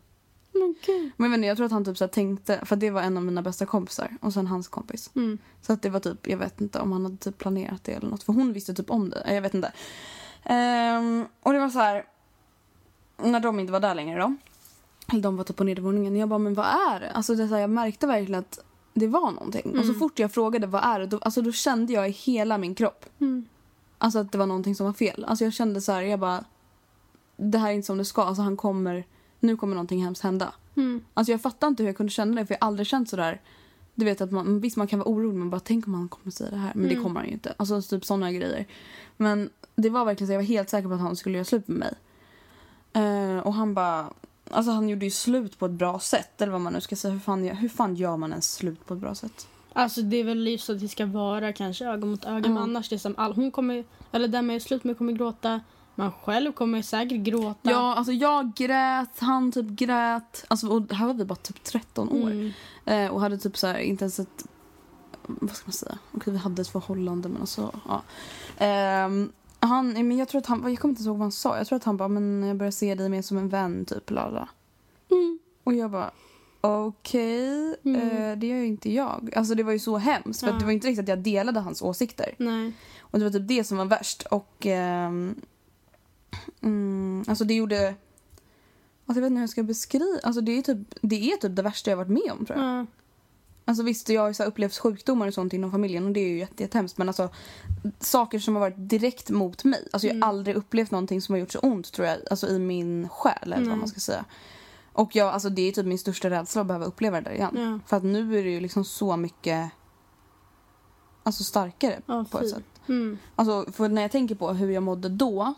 Men 0.52 0.74
gud. 0.86 1.10
Men 1.16 1.30
jag, 1.30 1.38
inte, 1.38 1.46
jag 1.46 1.56
tror 1.56 1.66
att 1.66 1.72
han 1.72 1.84
typ 1.84 1.98
så 1.98 2.08
tänkte, 2.08 2.60
för 2.64 2.76
det 2.76 2.90
var 2.90 3.02
en 3.02 3.16
av 3.16 3.24
mina 3.24 3.42
bästa 3.42 3.66
kompisar 3.66 4.16
och 4.20 4.32
sen 4.32 4.46
hans 4.46 4.68
kompis. 4.68 5.10
Mm. 5.14 5.38
Så 5.62 5.72
att 5.72 5.82
det 5.82 5.90
var 5.90 6.00
typ, 6.00 6.28
jag 6.28 6.38
vet 6.38 6.60
inte 6.60 6.80
om 6.80 6.92
han 6.92 7.04
hade 7.04 7.16
typ 7.16 7.38
planerat 7.38 7.84
det 7.84 7.92
eller 7.92 8.08
något. 8.08 8.22
För 8.22 8.32
hon 8.32 8.52
visste 8.52 8.74
typ 8.74 8.90
om 8.90 9.10
det, 9.10 9.34
jag 9.34 9.42
vet 9.42 9.54
inte. 9.54 9.72
Ehm, 10.44 11.26
och 11.42 11.52
det 11.52 11.58
var 11.58 11.68
så 11.68 11.78
här, 11.78 12.04
när 13.16 13.40
de 13.40 13.60
inte 13.60 13.72
var 13.72 13.80
där 13.80 13.94
längre 13.94 14.20
då. 14.20 14.36
Eller 15.12 15.22
de 15.22 15.36
var 15.36 15.44
typ 15.44 15.56
på 15.56 15.64
nedervåningen. 15.64 16.16
Jag 16.16 16.28
bara, 16.28 16.38
men 16.38 16.54
vad 16.54 16.66
är 16.66 17.00
det? 17.00 17.10
Alltså 17.10 17.34
det 17.34 17.48
så 17.48 17.54
här, 17.54 17.60
jag 17.60 17.70
märkte 17.70 18.06
verkligen 18.06 18.40
att 18.40 18.58
det 18.94 19.06
var 19.06 19.30
någonting. 19.30 19.78
Och 19.78 19.84
så 19.84 19.94
fort 19.94 20.18
jag 20.18 20.32
frågade 20.32 20.66
vad 20.66 20.84
är 20.84 21.00
det, 21.00 21.06
då, 21.06 21.18
alltså 21.18 21.42
då 21.42 21.52
kände 21.52 21.92
jag 21.92 22.08
i 22.08 22.12
hela 22.12 22.58
min 22.58 22.74
kropp. 22.74 23.04
Mm. 23.20 23.48
Alltså 23.98 24.18
att 24.18 24.32
det 24.32 24.38
var 24.38 24.46
någonting 24.46 24.74
som 24.74 24.86
var 24.86 24.92
fel. 24.92 25.24
Alltså 25.24 25.44
jag 25.44 25.52
kände 25.52 25.80
så 25.80 25.92
här, 25.92 26.02
jag 26.02 26.20
bara, 26.20 26.44
det 27.36 27.58
här 27.58 27.68
är 27.70 27.72
inte 27.72 27.86
som 27.86 27.98
det 27.98 28.04
ska. 28.04 28.22
Alltså 28.22 28.42
han 28.42 28.56
kommer, 28.56 29.04
nu 29.40 29.56
kommer 29.56 29.74
någonting 29.74 30.04
hemskt 30.04 30.22
hända. 30.22 30.52
Mm. 30.76 31.04
Alltså 31.14 31.32
jag 31.32 31.40
fattar 31.40 31.68
inte 31.68 31.82
hur 31.82 31.88
jag 31.88 31.96
kunde 31.96 32.12
känna 32.12 32.40
det 32.40 32.46
för 32.46 32.54
jag 32.54 32.60
har 32.60 32.66
aldrig 32.66 32.86
känt 32.86 33.08
sådär. 33.08 33.40
Du 33.94 34.04
vet 34.04 34.20
att 34.20 34.32
man, 34.32 34.60
visst 34.60 34.76
man 34.76 34.86
kan 34.86 34.98
vara 34.98 35.08
orolig 35.08 35.38
men 35.38 35.50
bara 35.50 35.60
tänk 35.60 35.86
om 35.86 35.94
han 35.94 36.08
kommer 36.08 36.30
säga 36.30 36.50
det 36.50 36.56
här. 36.56 36.72
Men 36.74 36.88
det 36.88 36.94
kommer 36.94 37.20
han 37.20 37.26
ju 37.26 37.32
inte. 37.32 37.54
Alltså 37.56 37.82
typ 37.82 38.04
sådana 38.04 38.32
grejer. 38.32 38.66
Men 39.16 39.50
det 39.76 39.90
var 39.90 40.04
verkligen 40.04 40.28
så 40.28 40.32
jag 40.32 40.38
var 40.38 40.44
helt 40.44 40.70
säker 40.70 40.88
på 40.88 40.94
att 40.94 41.00
han 41.00 41.16
skulle 41.16 41.36
göra 41.36 41.44
slut 41.44 41.68
med 41.68 41.78
mig. 41.78 41.94
Eh, 42.92 43.38
och 43.38 43.54
han 43.54 43.74
bara, 43.74 44.12
alltså 44.50 44.72
han 44.72 44.88
gjorde 44.88 45.04
ju 45.04 45.10
slut 45.10 45.58
på 45.58 45.66
ett 45.66 45.72
bra 45.72 45.98
sätt. 45.98 46.40
Eller 46.42 46.52
vad 46.52 46.60
man 46.60 46.72
nu 46.72 46.80
ska 46.80 46.96
säga. 46.96 47.12
Hur 47.12 47.20
fan, 47.20 47.42
hur 47.42 47.68
fan 47.68 47.96
gör 47.96 48.16
man 48.16 48.30
ens 48.30 48.54
slut 48.54 48.86
på 48.86 48.94
ett 48.94 49.00
bra 49.00 49.14
sätt? 49.14 49.48
Alltså 49.76 50.02
det 50.02 50.16
är 50.16 50.24
väl 50.24 50.46
just 50.46 50.70
att 50.70 50.80
det 50.80 50.88
ska 50.88 51.06
vara 51.06 51.52
kanske 51.52 51.86
öga 51.86 52.06
mot 52.06 52.24
öga. 52.24 52.48
Ja. 52.48 52.54
Men 52.54 52.62
annars 52.62 52.88
det 52.88 52.96
är 52.96 52.98
som 52.98 53.14
all, 53.18 53.32
hon 53.32 53.50
kommer, 53.50 53.84
eller 54.12 54.28
den 54.28 54.46
med 54.46 54.62
slut 54.62 54.84
med 54.84 54.98
kommer 54.98 55.12
gråta. 55.12 55.60
Man 55.94 56.12
själv 56.12 56.52
kommer 56.52 56.82
säkert 56.82 57.20
gråta. 57.20 57.70
Ja, 57.70 57.94
alltså 57.94 58.12
jag 58.12 58.54
grät, 58.54 59.18
han 59.18 59.52
typ 59.52 59.66
grät. 59.66 60.44
Alltså, 60.48 60.68
och 60.68 60.92
här 60.92 61.06
var 61.06 61.14
vi 61.14 61.24
bara 61.24 61.34
typ 61.36 61.64
13 61.64 62.08
år. 62.08 62.30
Mm. 62.30 62.52
Eh, 62.84 63.10
och 63.10 63.20
hade 63.20 63.38
typ 63.38 63.56
så 63.56 63.66
här, 63.66 63.78
inte 63.78 64.04
ens 64.04 64.18
ett... 64.18 64.46
Vad 65.26 65.56
ska 65.56 65.66
man 65.66 65.72
säga? 65.72 65.98
Okej, 66.12 66.32
vi 66.32 66.38
hade 66.38 66.62
ett 66.62 66.68
förhållande 66.68 67.28
men 67.28 67.40
alltså, 67.40 67.80
ja. 67.88 68.02
Ehm, 68.58 69.32
han, 69.60 69.92
men 69.92 70.16
jag 70.16 70.28
tror 70.28 70.40
att 70.40 70.46
han, 70.46 70.70
jag 70.70 70.78
kommer 70.78 70.92
inte 70.92 71.02
ihåg 71.02 71.16
vad 71.16 71.24
han 71.24 71.32
sa. 71.32 71.58
Jag 71.58 71.66
tror 71.66 71.76
att 71.76 71.84
han 71.84 71.96
bara, 71.96 72.08
men 72.08 72.44
jag 72.44 72.56
börjar 72.56 72.70
se 72.70 72.94
dig 72.94 73.08
mer 73.08 73.22
som 73.22 73.38
en 73.38 73.48
vän 73.48 73.84
typ, 73.84 74.10
lala. 74.10 74.48
Mm. 75.10 75.38
Och 75.64 75.74
jag 75.74 75.90
bara, 75.90 76.10
okej, 76.60 77.76
Mm. 77.84 78.00
eh, 78.00 78.38
det 78.38 78.46
gör 78.46 78.56
ju 78.56 78.66
inte 78.66 78.92
jag. 78.92 79.32
Alltså 79.36 79.54
det 79.54 79.62
var 79.62 79.72
ju 79.72 79.78
så 79.78 79.96
hemskt 79.98 80.40
för 80.40 80.46
Ja. 80.46 80.52
det 80.58 80.64
var 80.64 80.72
inte 80.72 80.86
riktigt 80.88 81.02
att 81.02 81.08
jag 81.08 81.18
delade 81.18 81.60
hans 81.60 81.82
åsikter. 81.82 82.34
Nej. 82.38 82.72
Och 83.00 83.18
det 83.18 83.24
var 83.24 83.32
typ 83.32 83.48
det 83.48 83.64
som 83.64 83.78
var 83.78 83.84
värst. 83.84 84.22
Och 84.30 84.66
ehm, 84.66 85.34
mm, 86.62 87.24
alltså 87.28 87.44
det 87.44 87.54
gjorde... 87.54 87.94
Alltså 89.08 89.20
jag 89.20 89.22
vet 89.22 89.26
inte 89.30 89.34
hur 89.38 89.42
jag 89.42 89.50
ska 89.50 89.62
beskriva. 89.62 90.20
Alltså 90.22 90.40
det 90.40 90.58
är 90.58 90.62
typ 90.62 90.78
det, 91.00 91.32
är 91.32 91.36
typ 91.36 91.56
det 91.56 91.62
värsta 91.62 91.90
jag 91.90 91.96
varit 91.96 92.08
med 92.10 92.32
om 92.38 92.46
tror 92.46 92.58
jag. 92.58 92.68
Ja. 92.80 92.86
Alltså 93.64 93.82
visst, 93.82 94.08
jag 94.08 94.22
har 94.22 94.32
så 94.32 94.44
upplevt 94.44 94.78
sjukdomar 94.78 95.26
och 95.28 95.34
sånt 95.34 95.52
inom 95.52 95.70
familjen 95.70 96.06
och 96.06 96.12
det 96.12 96.20
är 96.20 96.28
ju 96.28 96.38
jätte, 96.38 96.62
jättehemskt. 96.62 96.98
Men 96.98 97.08
alltså 97.08 97.28
saker 98.00 98.38
som 98.38 98.54
har 98.54 98.60
varit 98.60 98.74
direkt 98.76 99.30
mot 99.30 99.64
mig. 99.64 99.88
Alltså 99.92 100.06
jag 100.06 100.14
har 100.14 100.16
Mm. 100.16 100.28
aldrig 100.28 100.56
upplevt 100.56 100.90
någonting 100.90 101.20
som 101.22 101.32
har 101.32 101.40
gjort 101.40 101.52
så 101.52 101.58
ont 101.58 101.92
tror 101.92 102.08
jag. 102.08 102.18
Alltså 102.30 102.48
i 102.48 102.58
min 102.58 103.08
själ 103.08 103.52
eller 103.52 103.68
vad 103.68 103.78
man 103.78 103.88
ska 103.88 104.00
säga. 104.00 104.24
Och 104.96 105.16
jag, 105.16 105.28
alltså 105.28 105.48
det 105.48 105.62
är 105.62 105.72
typ 105.72 105.86
min 105.86 105.98
största 105.98 106.30
rädsla 106.30 106.60
att 106.60 106.66
behöva 106.66 106.84
uppleva 106.86 107.20
det 107.20 107.30
där 107.30 107.34
igen. 107.36 107.56
Ja. 107.56 107.78
För 107.86 107.96
att 107.96 108.02
nu 108.04 108.38
är 108.38 108.44
det 108.44 108.50
ju 108.50 108.60
liksom 108.60 108.84
så 108.84 109.16
mycket 109.16 109.70
Alltså 111.22 111.44
starkare 111.44 112.00
Ja, 112.06 112.24
på 112.30 112.38
ett 112.38 112.50
sätt. 112.50 112.64
Mm. 112.88 113.18
Alltså 113.36 113.72
för 113.72 113.88
när 113.88 114.02
jag 114.02 114.10
tänker 114.12 114.34
på 114.34 114.52
hur 114.52 114.70
jag 114.70 114.82
mådde 114.82 115.08
då 115.08 115.54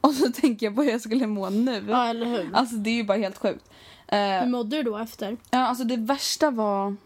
och 0.00 0.14
så 0.14 0.32
tänker 0.40 0.66
jag 0.66 0.76
på 0.76 0.82
hur 0.82 0.90
jag 0.90 1.00
skulle 1.00 1.26
må 1.26 1.50
nu. 1.50 1.84
ja, 1.88 2.06
eller 2.06 2.26
hur? 2.26 2.50
Alltså 2.54 2.76
det 2.76 2.90
är 2.90 2.94
ju 2.94 3.04
bara 3.04 3.18
helt 3.18 3.38
sjukt. 3.38 3.70
Eh, 4.06 4.18
Hur 4.18 4.48
mådde 4.48 4.76
du 4.76 4.82
då 4.82 4.98
efter? 4.98 5.36
Ja, 5.50 5.58
alltså 5.58 5.84
det 5.84 5.96
värsta 5.96 6.50
var... 6.50 6.96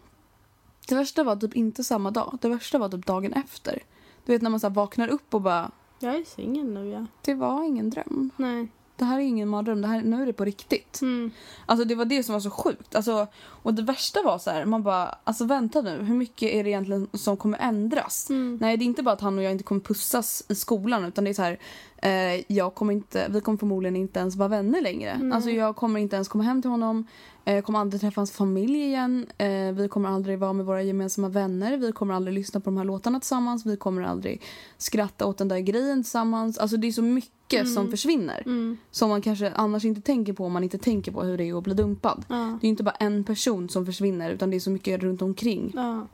Det 0.87 0.95
värsta 0.95 1.23
var 1.23 1.35
typ 1.35 1.55
inte 1.55 1.83
samma 1.83 2.11
dag. 2.11 2.37
Det 2.41 2.49
värsta 2.49 2.77
var 2.77 2.89
typ 2.89 3.05
dagen 3.05 3.33
efter. 3.33 3.83
Du 4.25 4.31
vet 4.31 4.41
när 4.41 4.49
man 4.49 4.59
så 4.59 4.69
vaknar 4.69 5.07
upp 5.07 5.33
och 5.33 5.41
bara... 5.41 5.71
Jag 5.99 6.15
är 6.15 6.23
singel 6.23 6.65
nu 6.65 6.87
ja. 6.89 7.05
Det 7.21 7.33
var 7.33 7.63
ingen 7.63 7.89
dröm. 7.89 8.29
Nej. 8.37 8.67
Det 8.95 9.05
här 9.05 9.19
är 9.19 9.23
ingen 9.23 9.49
mardröm. 9.49 9.81
Det 9.81 9.87
här, 9.87 10.01
nu 10.01 10.21
är 10.21 10.25
det 10.25 10.33
på 10.33 10.45
riktigt. 10.45 11.01
Mm. 11.01 11.31
Alltså 11.65 11.85
det 11.85 11.95
var 11.95 12.05
det 12.05 12.23
som 12.23 12.33
var 12.33 12.39
så 12.39 12.49
sjukt. 12.49 12.95
Alltså, 12.95 13.27
och 13.35 13.73
det 13.73 13.81
värsta 13.81 14.21
var 14.21 14.37
så 14.37 14.51
här, 14.51 14.65
man 14.65 14.83
bara, 14.83 15.15
alltså 15.23 15.45
vänta 15.45 15.81
nu, 15.81 16.03
hur 16.03 16.15
mycket 16.15 16.53
är 16.53 16.63
det 16.63 16.69
egentligen 16.69 17.07
som 17.13 17.37
kommer 17.37 17.57
ändras? 17.57 18.29
Mm. 18.29 18.57
Nej, 18.61 18.77
det 18.77 18.83
är 18.83 18.85
inte 18.85 19.03
bara 19.03 19.11
att 19.11 19.21
han 19.21 19.37
och 19.37 19.43
jag 19.43 19.51
inte 19.51 19.63
kommer 19.63 19.81
pussas 19.81 20.43
i 20.49 20.55
skolan 20.55 21.05
utan 21.05 21.23
det 21.23 21.29
är 21.29 21.33
så 21.33 21.41
här, 21.41 21.59
eh, 21.97 22.43
jag 22.47 22.75
kommer 22.75 22.93
inte, 22.93 23.27
vi 23.29 23.41
kommer 23.41 23.57
förmodligen 23.57 23.95
inte 23.95 24.19
ens 24.19 24.35
vara 24.35 24.49
vänner 24.49 24.81
längre. 24.81 25.17
Nej. 25.17 25.35
Alltså 25.35 25.49
jag 25.49 25.75
kommer 25.75 25.99
inte 25.99 26.15
ens 26.15 26.27
komma 26.27 26.43
hem 26.43 26.61
till 26.61 26.71
honom, 26.71 27.07
jag 27.45 27.63
kommer 27.63 27.79
aldrig 27.79 28.01
träffa 28.01 28.19
hans 28.19 28.31
familj 28.31 28.83
igen, 28.83 29.25
eh, 29.37 29.71
vi 29.71 29.87
kommer 29.89 30.09
aldrig 30.09 30.39
vara 30.39 30.53
med 30.53 30.65
våra 30.65 30.81
gemensamma 30.81 31.29
vänner, 31.29 31.77
vi 31.77 31.91
kommer 31.91 32.13
aldrig 32.13 32.33
lyssna 32.33 32.59
på 32.59 32.69
de 32.69 32.77
här 32.77 32.85
låtarna 32.85 33.19
tillsammans, 33.19 33.65
vi 33.65 33.77
kommer 33.77 34.01
aldrig 34.01 34.41
skratta 34.77 35.25
åt 35.25 35.37
den 35.37 35.47
där 35.47 35.59
grejen 35.59 36.03
tillsammans. 36.03 36.57
Alltså 36.57 36.77
det 36.77 36.87
är 36.87 36.91
så 36.91 37.01
mycket 37.01 37.73
som 37.73 37.89
försvinner. 37.89 38.43
Mm. 38.45 38.77
Som 38.91 39.09
man 39.09 39.21
kanske 39.21 39.51
annars 39.51 39.85
inte 39.85 40.01
tänker 40.01 40.33
på 40.33 40.45
om 40.45 40.53
man 40.53 40.63
inte 40.63 40.77
tänker 40.77 41.11
på 41.11 41.23
hur 41.23 41.37
det 41.37 41.43
är 41.43 41.57
att 41.57 41.63
bli 41.63 41.73
dumpad. 41.73 42.25
Ja. 42.27 42.57
Det 42.61 42.67
är 42.67 42.69
inte 42.69 42.83
bara 42.83 42.95
en 42.99 43.23
person 43.23 43.69
som 43.69 43.85
försvinner 43.85 44.31
utan 44.31 44.49
det 44.49 44.57
är 44.57 44.59
så 44.59 44.69
mycket 44.69 45.01
runt 45.01 45.21
omkring. 45.21 45.71
Ja. 45.75 46.07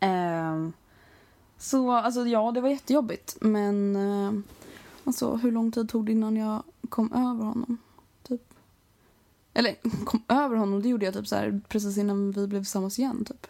Ehm, 0.00 0.72
så 1.58 1.92
alltså 1.92 2.26
ja, 2.26 2.52
det 2.52 2.60
var 2.60 2.68
jättejobbigt. 2.68 3.36
Men 3.40 3.96
uh, 3.96 4.32
alltså 5.04 5.36
hur 5.36 5.52
lång 5.52 5.72
tid 5.72 5.88
tog 5.88 6.06
det 6.06 6.12
innan 6.12 6.36
jag 6.36 6.62
kom 6.88 7.12
över 7.12 7.44
honom? 7.44 7.78
Eller 9.54 9.76
kom 10.04 10.22
över 10.28 10.56
honom, 10.56 10.82
det 10.82 10.88
gjorde 10.88 11.04
jag 11.04 11.14
typ 11.14 11.26
så 11.26 11.36
här 11.36 11.60
precis 11.68 11.98
innan 11.98 12.32
vi 12.32 12.46
blev 12.46 12.60
tillsammans 12.60 12.98
igen 12.98 13.24
typ. 13.24 13.46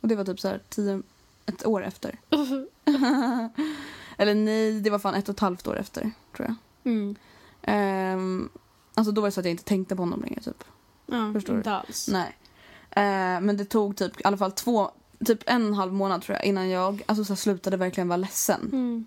Och 0.00 0.08
det 0.08 0.16
var 0.16 0.24
typ 0.24 0.40
så 0.40 0.48
här 0.48 0.60
tio, 0.68 1.02
ett 1.46 1.66
år 1.66 1.84
efter. 1.84 2.18
Eller 4.16 4.34
nej, 4.34 4.80
det 4.80 4.90
var 4.90 4.98
fan 4.98 5.14
ett 5.14 5.28
och 5.28 5.34
ett 5.34 5.40
halvt 5.40 5.66
år 5.66 5.76
efter 5.78 6.10
tror 6.36 6.48
jag. 6.48 6.54
Mm. 6.92 7.14
Ehm, 7.62 8.48
alltså 8.94 9.12
då 9.12 9.20
var 9.20 9.28
det 9.28 9.32
så 9.32 9.40
att 9.40 9.46
jag 9.46 9.50
inte 9.50 9.64
tänkte 9.64 9.96
på 9.96 10.02
honom 10.02 10.20
längre 10.22 10.40
typ. 10.40 10.64
Ja, 11.06 11.32
Förstår 11.32 11.52
du? 11.52 11.58
inte 11.58 11.72
alls. 11.72 12.08
Nej. 12.12 12.36
Eh, 12.90 13.40
men 13.40 13.56
det 13.56 13.64
tog 13.64 13.96
typ 13.96 14.20
i 14.20 14.24
alla 14.24 14.36
fall 14.36 14.52
två, 14.52 14.90
typ 15.24 15.42
en 15.46 15.74
halv 15.74 15.92
månad 15.92 16.22
tror 16.22 16.36
jag 16.36 16.44
innan 16.46 16.68
jag 16.68 17.02
alltså, 17.06 17.24
så 17.24 17.32
här, 17.32 17.36
slutade 17.38 17.76
verkligen 17.76 18.08
vara 18.08 18.16
ledsen. 18.16 18.60
Mm. 18.72 19.06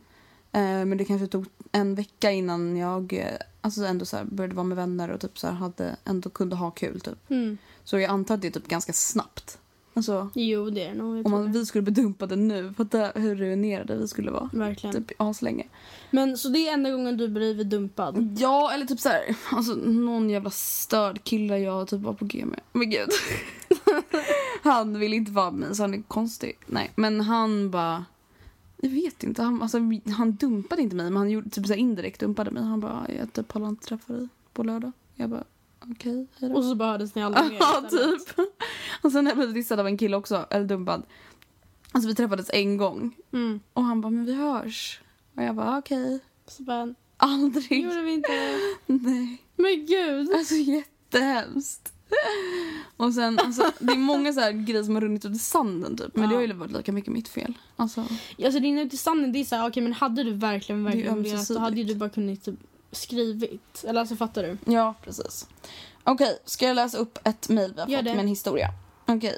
Eh, 0.56 0.86
men 0.86 0.98
det 0.98 1.06
kanske 1.06 1.28
tog 1.28 1.46
en 1.72 1.96
vecka 1.96 2.32
innan 2.32 2.78
jag 2.78 3.13
eh, 3.13 3.38
alltså, 3.62 3.86
ändå 3.86 4.06
så 4.06 4.18
började 4.26 4.56
vara 4.56 4.63
med 4.63 4.78
vänner 4.78 5.10
och 5.12 5.22
typ 5.22 5.39
så 5.39 5.48
hade, 5.48 5.96
ändå 6.06 6.30
kunde 6.30 6.56
ha 6.56 6.72
kul. 6.72 7.00
Typ. 7.00 7.30
Mm. 7.30 7.58
Så 7.84 8.00
jag 8.00 8.10
antar 8.10 8.36
att 8.36 8.41
det 8.41 8.48
är 8.48 8.52
typ 8.52 8.68
ganska 8.68 8.94
snabbt. 8.94 9.60
Alltså, 9.94 10.30
Jo, 10.34 10.70
det 10.70 10.84
är 10.84 10.94
nog. 10.94 11.26
om 11.26 11.32
man, 11.32 11.52
vi 11.52 11.65
skulle 11.65 11.82
bli 11.82 11.94
dumpade 11.94 12.36
nu, 12.36 12.74
fatta 12.78 13.12
hur 13.15 13.36
ruinerade 13.36 13.96
vi 13.98 14.08
skulle 14.08 14.32
vara. 14.32 14.50
Verkligen. 14.54 14.96
Typ 14.96 15.22
aslänge. 15.22 15.68
Men 16.12 16.38
så 16.38 16.50
det 16.50 16.68
är 16.68 16.74
enda 16.74 16.91
gången 16.91 17.18
du 17.18 17.28
blivit 17.28 17.70
dumpad? 17.70 18.38
Ja, 18.39 18.72
eller 18.74 18.86
typ 18.86 19.00
så 19.00 19.10
här, 19.10 19.36
alltså 19.52 19.74
någon 19.76 20.30
jävla 20.30 20.50
störd 20.50 21.24
kille 21.24 21.58
jag 21.58 21.88
typ 21.88 22.02
var 22.02 22.13
på 22.13 22.26
G 22.26 22.46
med. 22.46 22.60
Men 22.72 22.89
gud. 22.89 23.10
han 24.63 25.00
vill 25.00 25.13
inte 25.13 25.32
vara 25.32 25.52
med 25.52 25.68
mig 25.68 25.76
så 25.76 25.84
han 25.84 25.94
är 25.94 26.02
konstig. 26.08 26.58
Nej, 26.65 26.91
men 26.96 27.22
han 27.22 27.72
bara... 27.72 28.06
Jag 28.86 28.91
vet 28.91 29.24
inte. 29.24 29.41
Han, 29.41 29.62
alltså, 29.62 29.78
han 30.17 30.36
dumpade 30.36 30.82
inte 30.82 30.95
mig 30.95 31.06
men 31.06 31.17
han 31.17 31.30
gjorde 31.30 31.50
typ 31.50 31.67
så 31.67 31.74
indirekt 31.74 32.19
dumpade 32.19 32.52
mig. 32.52 32.63
Han 32.63 32.80
bara, 32.80 33.06
jag 33.19 33.34
typ 33.34 33.48
pallar 33.48 33.67
inte 33.67 33.86
träffa 33.86 34.13
dig 34.13 34.28
på 34.54 34.63
lördag. 34.63 34.91
Jag 35.15 35.30
bara, 35.30 35.43
okej, 35.91 36.28
hejdå. 36.39 36.56
Och 36.56 36.63
så 36.63 36.76
bara 36.76 36.91
hördes 36.91 37.15
ni 37.15 37.24
aldrig 37.24 37.45
mer 37.45 37.58
Ja, 37.60 37.84
typ. 37.89 38.48
Och 39.02 39.12
sen 39.12 39.28
har 39.28 39.36
jag 39.43 39.54
dissad 39.54 39.80
av 39.80 39.88
en 39.88 39.98
kille 39.98 40.17
också, 40.17 40.45
eller 40.50 40.65
dumpad. 40.65 41.04
Alltså 41.91 42.08
vi 42.08 42.15
träffades 42.15 42.50
en 42.54 42.78
gång. 42.78 43.15
Mm. 43.32 43.60
Och 43.74 43.84
han 43.84 44.02
bara, 44.02 44.10
men 44.10 44.26
vi 44.26 44.34
hörs. 44.34 45.02
Och 45.36 45.43
jag 45.43 45.56
bara, 45.56 45.78
okej. 45.78 46.19
Så 46.48 46.63
bara, 46.63 46.93
Aldrig. 47.17 47.84
gjorde 47.84 48.02
vi 48.02 48.13
inte? 48.13 48.60
Nej. 48.86 49.41
Men 49.56 49.86
gud! 49.86 50.32
Alltså 50.36 50.56
jättehemskt. 50.56 51.93
Och 52.97 53.13
sen, 53.13 53.39
alltså, 53.39 53.71
det 53.80 53.93
är 53.93 53.97
många 53.97 54.34
så 54.34 54.39
här 54.39 54.51
grejer 54.51 54.84
som 54.84 54.93
har 54.95 55.01
runnit 55.01 55.25
ut 55.25 55.36
i 55.36 55.39
sanden 55.39 55.97
typ. 55.97 56.15
Men 56.15 56.23
Ja. 56.23 56.30
det 56.30 56.36
har 56.36 56.41
ju 56.41 56.54
varit 56.54 56.71
lika 56.71 56.91
mycket 56.91 57.13
mitt 57.13 57.28
fel. 57.28 57.54
Alltså, 57.75 58.06
Alltså 58.45 58.60
din 58.60 58.80
ut 58.80 58.93
i 58.93 58.97
sanden, 58.97 59.32
det 59.32 59.39
är 59.39 59.43
såhär, 59.43 59.69
okej 59.69 59.84
men 59.84 59.93
hade 59.93 60.23
du 60.23 60.34
verkligen, 60.34 60.84
verkligen 60.84 61.13
velat, 61.23 61.32
ömsesidigt. 61.34 61.60
hade 61.62 61.84
du 61.84 61.95
bara 61.95 62.10
kunnat 62.10 62.43
typ 62.43 62.56
skrivit. 62.91 63.84
Eller 63.88 63.99
alltså 63.99 64.15
fattar 64.15 64.43
du? 64.43 64.58
ja, 64.73 64.93
precis. 65.04 65.47
Okej, 66.04 66.39
ska 66.45 66.65
jag 66.67 66.75
läsa 66.75 66.97
upp 66.97 67.19
ett 67.23 67.49
mejl 67.49 67.73
vi 67.75 67.82
har 67.82 67.88
Gör 67.89 67.97
fått 67.99 68.06
det. 68.06 68.12
med 68.13 68.21
en 68.23 68.28
historia? 68.28 68.67
Okej. 69.06 69.38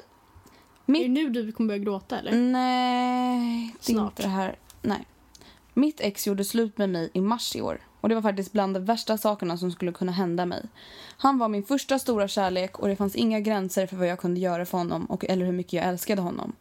Är 0.86 0.92
det 1.02 1.08
nu 1.08 1.28
du 1.28 1.52
kommer 1.52 1.68
börja 1.68 1.78
gråta 1.84 2.18
eller? 2.18 2.32
Nej, 2.38 3.74
det 3.84 3.92
är 3.92 3.94
Snart. 3.94 4.12
inte 4.12 4.22
det 4.22 4.28
här. 4.28 4.56
Nej. 4.82 5.06
Mitt 5.74 6.00
ex 6.00 6.26
gjorde 6.26 6.44
slut 6.44 6.78
med 6.78 6.90
mig 6.90 7.10
i 7.14 7.20
mars 7.20 7.56
i 7.56 7.60
år. 7.62 7.80
Och 8.00 8.08
det 8.08 8.14
var 8.14 8.22
faktiskt 8.22 8.52
bland 8.52 8.74
de 8.74 8.84
värsta 8.84 9.18
sakerna 9.18 9.56
som 9.56 9.70
skulle 9.70 9.92
kunna 9.92 10.12
hända 10.12 10.46
mig. 10.46 10.62
Han 11.16 11.38
var 11.38 11.48
min 11.48 11.62
första 11.62 11.98
stora 11.98 12.28
kärlek 12.28 12.78
och 12.78 12.88
det 12.88 12.96
fanns 12.96 13.16
inga 13.16 13.40
gränser 13.40 13.86
för 13.86 13.96
vad 13.96 14.06
jag 14.06 14.18
kunde 14.18 14.40
göra 14.40 14.66
för 14.66 14.78
honom 14.78 15.04
och 15.04 15.24
eller 15.24 15.46
hur 15.46 15.52
mycket 15.52 15.72
jag 15.72 15.84
älskade 15.84 16.22
honom. 16.22 16.52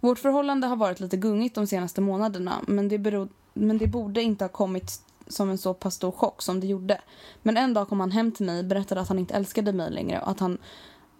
Vårt 0.00 0.18
förhållande 0.18 0.66
har 0.66 0.76
varit 0.76 1.00
lite 1.00 1.16
gungigt 1.16 1.54
de 1.54 1.66
senaste 1.66 2.00
månaderna 2.00 2.60
men 2.66 2.88
det 2.88 2.98
beror, 2.98 3.28
men 3.52 3.78
det 3.78 3.86
borde 3.86 4.22
inte 4.22 4.44
ha 4.44 4.48
kommit 4.48 4.92
som 5.28 5.50
en 5.50 5.58
så 5.58 5.74
pass 5.74 5.94
stor 5.94 6.10
chock 6.10 6.42
som 6.42 6.60
det 6.60 6.66
gjorde. 6.66 7.00
Men 7.42 7.56
en 7.56 7.74
dag 7.74 7.88
kom 7.88 8.00
han 8.00 8.10
hem 8.10 8.32
till 8.32 8.46
mig 8.46 8.58
och 8.58 8.64
berättade 8.64 9.00
att 9.00 9.08
han 9.08 9.18
inte 9.18 9.34
älskade 9.34 9.72
mig 9.72 9.90
längre 9.90 10.20
och 10.20 10.30
att 10.30 10.40
han 10.40 10.58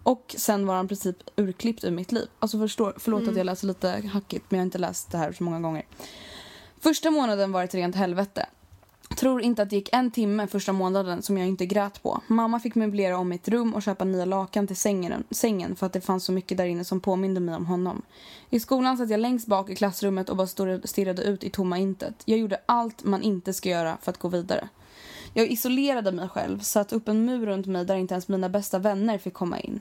och 0.03 0.35
sen 0.39 0.67
var 0.67 0.75
han 0.75 0.85
i 0.85 0.89
princip 0.89 1.17
urklippt 1.37 1.85
ur 1.85 1.91
mitt 1.91 2.13
liv. 2.13 2.29
Alltså 2.39 2.59
förstår, 2.59 2.95
förlåt 2.99 3.29
att 3.29 3.37
jag 3.37 3.47
läser 3.47 3.67
lite 3.67 4.03
hackigt 4.13 4.51
men 4.51 4.59
jag 4.59 4.63
har 4.63 4.67
inte 4.67 4.79
läst 4.79 5.11
det 5.11 5.19
här 5.19 5.33
så 5.33 5.45
många 5.45 5.61
gånger. 5.61 5.87
Första 6.81 7.11
månaden 7.11 7.53
var 7.53 7.65
ett 7.65 7.75
rent 7.75 7.97
helvete. 7.97 8.47
Tror 9.17 9.43
inte 9.43 9.63
att 9.63 9.71
det 9.71 9.77
gick 9.77 9.89
en 9.93 10.11
timme 10.11 10.47
första 10.47 10.73
månaden 10.73 11.23
som 11.23 11.39
jag 11.39 11.49
inte 11.49 11.67
grät 11.67 12.03
på. 12.03 12.21
Mamma 12.27 12.61
fick 12.61 12.75
möblera 12.75 13.19
om 13.19 13.29
mitt 13.29 13.49
rum 13.49 13.75
och 13.75 13.83
köpa 13.83 14.05
nya 14.05 14.25
lakan 14.25 14.67
till 14.67 14.77
sängen, 14.77 15.25
sängen 15.31 15.77
för 15.77 15.87
att 15.87 15.93
det 15.93 16.01
fanns 16.01 16.25
så 16.25 16.33
mycket 16.33 16.59
där 16.59 16.65
inne 16.65 16.85
som 16.85 17.01
påminde 17.01 17.41
mig 17.41 17.55
om 17.55 17.67
honom. 17.67 18.03
I 18.51 18.61
skolan 18.61 18.99
satt 18.99 19.11
jag 19.11 19.21
längst 19.21 19.47
bak 19.47 19.71
i 19.71 19.77
klassrummet 19.77 20.29
och 20.29 20.37
bara 20.37 20.47
stod- 20.47 20.89
stirrade 20.89 21.23
ut 21.23 21.45
i 21.45 21.51
tomma 21.51 21.79
intet. 21.79 22.15
Jag 22.25 22.39
gjorde 22.39 22.61
allt 22.67 23.05
man 23.05 23.23
inte 23.23 23.53
ska 23.53 23.69
göra 23.69 23.97
för 24.03 24.11
att 24.11 24.19
gå 24.19 24.29
vidare. 24.29 24.69
Jag 25.35 25.47
isolerade 25.47 26.13
mig 26.13 26.29
själv, 26.29 26.59
satt 26.61 26.93
upp 26.93 27.09
en 27.09 27.25
mur 27.25 27.47
runt 27.47 27.67
mig 27.67 27.85
där 27.85 27.97
inte 27.97 28.15
ens 28.15 28.29
mina 28.29 28.49
bästa 28.49 28.79
vänner 28.79 29.19
fick 29.19 29.35
komma 29.35 29.61
in. 29.61 29.81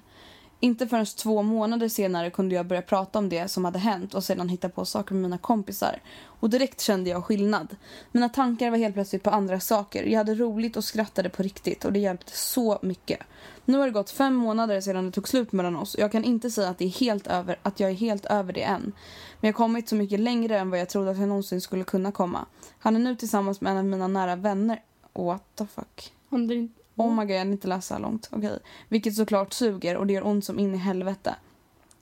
Inte 0.64 0.88
förrän 0.88 1.06
två 1.06 1.42
månader 1.42 1.90
senare 1.90 2.30
kunde 2.30 2.56
jag 2.56 2.66
börja 2.66 2.82
prata 2.82 3.20
om 3.20 3.30
det 3.30 3.48
som 3.48 3.66
hade 3.66 3.80
hänt 3.80 4.14
och 4.14 4.24
sedan 4.24 4.50
hitta 4.50 4.70
på 4.70 4.86
saker 4.86 5.14
med 5.14 5.22
mina 5.22 5.38
kompisar. 5.38 6.02
Och 6.24 6.50
direkt 6.50 6.82
kände 6.82 7.10
jag 7.10 7.26
skillnad. 7.26 7.76
Mina 8.12 8.30
tankar 8.30 8.70
var 8.72 8.78
helt 8.78 8.94
plötsligt 8.94 9.24
på 9.24 9.30
andra 9.30 9.60
saker. 9.60 10.04
Jag 10.04 10.18
hade 10.18 10.36
roligt 10.36 10.78
och 10.78 10.84
skrattade 10.84 11.30
på 11.30 11.44
riktigt 11.44 11.86
och 11.86 11.94
det 11.94 12.00
hjälpte 12.00 12.38
så 12.38 12.80
mycket. 12.82 13.20
Nu 13.66 13.78
har 13.78 13.86
det 13.86 13.92
gått 13.92 14.10
fem 14.10 14.36
månader 14.36 14.82
sedan 14.82 15.06
det 15.06 15.12
tog 15.12 15.28
slut 15.28 15.52
mellan 15.52 15.76
oss 15.76 15.96
och 15.96 16.02
jag 16.02 16.12
kan 16.12 16.24
inte 16.24 16.52
säga 16.52 16.70
att, 16.70 16.78
det 16.78 16.86
är 16.86 16.90
helt 16.90 17.28
över, 17.28 17.60
att 17.62 17.80
jag 17.80 17.90
är 17.90 17.96
helt 17.96 18.26
över 18.26 18.54
det 18.54 18.64
än. 18.64 18.82
Men 18.82 19.48
jag 19.48 19.48
har 19.48 19.58
kommit 19.58 19.90
så 19.90 19.96
mycket 19.96 20.20
längre 20.20 20.60
än 20.60 20.70
vad 20.70 20.80
jag 20.80 20.90
trodde 20.90 21.12
att 21.12 21.20
jag 21.20 21.28
någonsin 21.28 21.62
skulle 21.62 21.84
kunna 21.84 22.12
komma. 22.12 22.46
Han 22.80 22.96
är 22.96 23.00
nu 23.00 23.16
tillsammans 23.16 23.62
med 23.62 23.72
en 23.72 23.78
av 23.78 23.86
mina 23.86 24.08
nära 24.08 24.36
vänner. 24.36 24.82
What 25.14 25.44
the 25.56 25.66
fuck? 25.66 26.14
Om 26.30 26.52
inte... 26.52 26.81
Oh 27.02 27.16
my 27.16 27.22
god, 27.22 27.32
jag 27.32 27.40
hade 27.40 27.52
inte 27.52 27.68
läst 27.68 27.88
så 27.88 27.94
här 27.94 28.02
långt. 28.02 28.30
Okej. 28.32 28.60
Vilket 28.90 29.16
såklart 29.16 29.54
suger 29.54 29.98
och 29.98 30.08
det 30.08 30.14
gör 30.14 30.28
ont 30.28 30.46
som 30.46 30.60
in 30.60 30.76
i 30.76 30.78
helvete. 30.78 31.36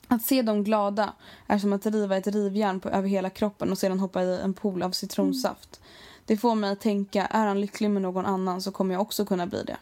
Att 0.07 0.21
se 0.21 0.41
dem 0.41 0.63
glada 0.63 1.13
är 1.47 1.57
som 1.57 1.73
att 1.73 1.85
riva 1.85 2.17
ett 2.17 2.27
rivjärn 2.27 2.79
på, 2.79 2.89
över 2.89 3.07
hela 3.07 3.29
kroppen 3.29 3.71
och 3.71 3.77
sedan 3.77 3.99
hoppa 3.99 4.23
i 4.23 4.39
en 4.41 4.53
pool 4.53 4.83
av 4.83 4.91
citronsaft. 4.91 5.81
Det 6.25 6.37
får 6.37 6.55
mig 6.55 6.71
att 6.71 6.79
tänka, 6.79 7.25
är 7.25 7.47
han 7.47 7.61
lycklig 7.61 7.91
med 7.91 8.01
någon 8.01 8.25
annan 8.25 8.61
så 8.61 8.71
kommer 8.71 8.93
jag 8.93 9.01
också 9.01 9.25
kunna 9.25 9.47
bli 9.47 9.63
det. 9.63 9.77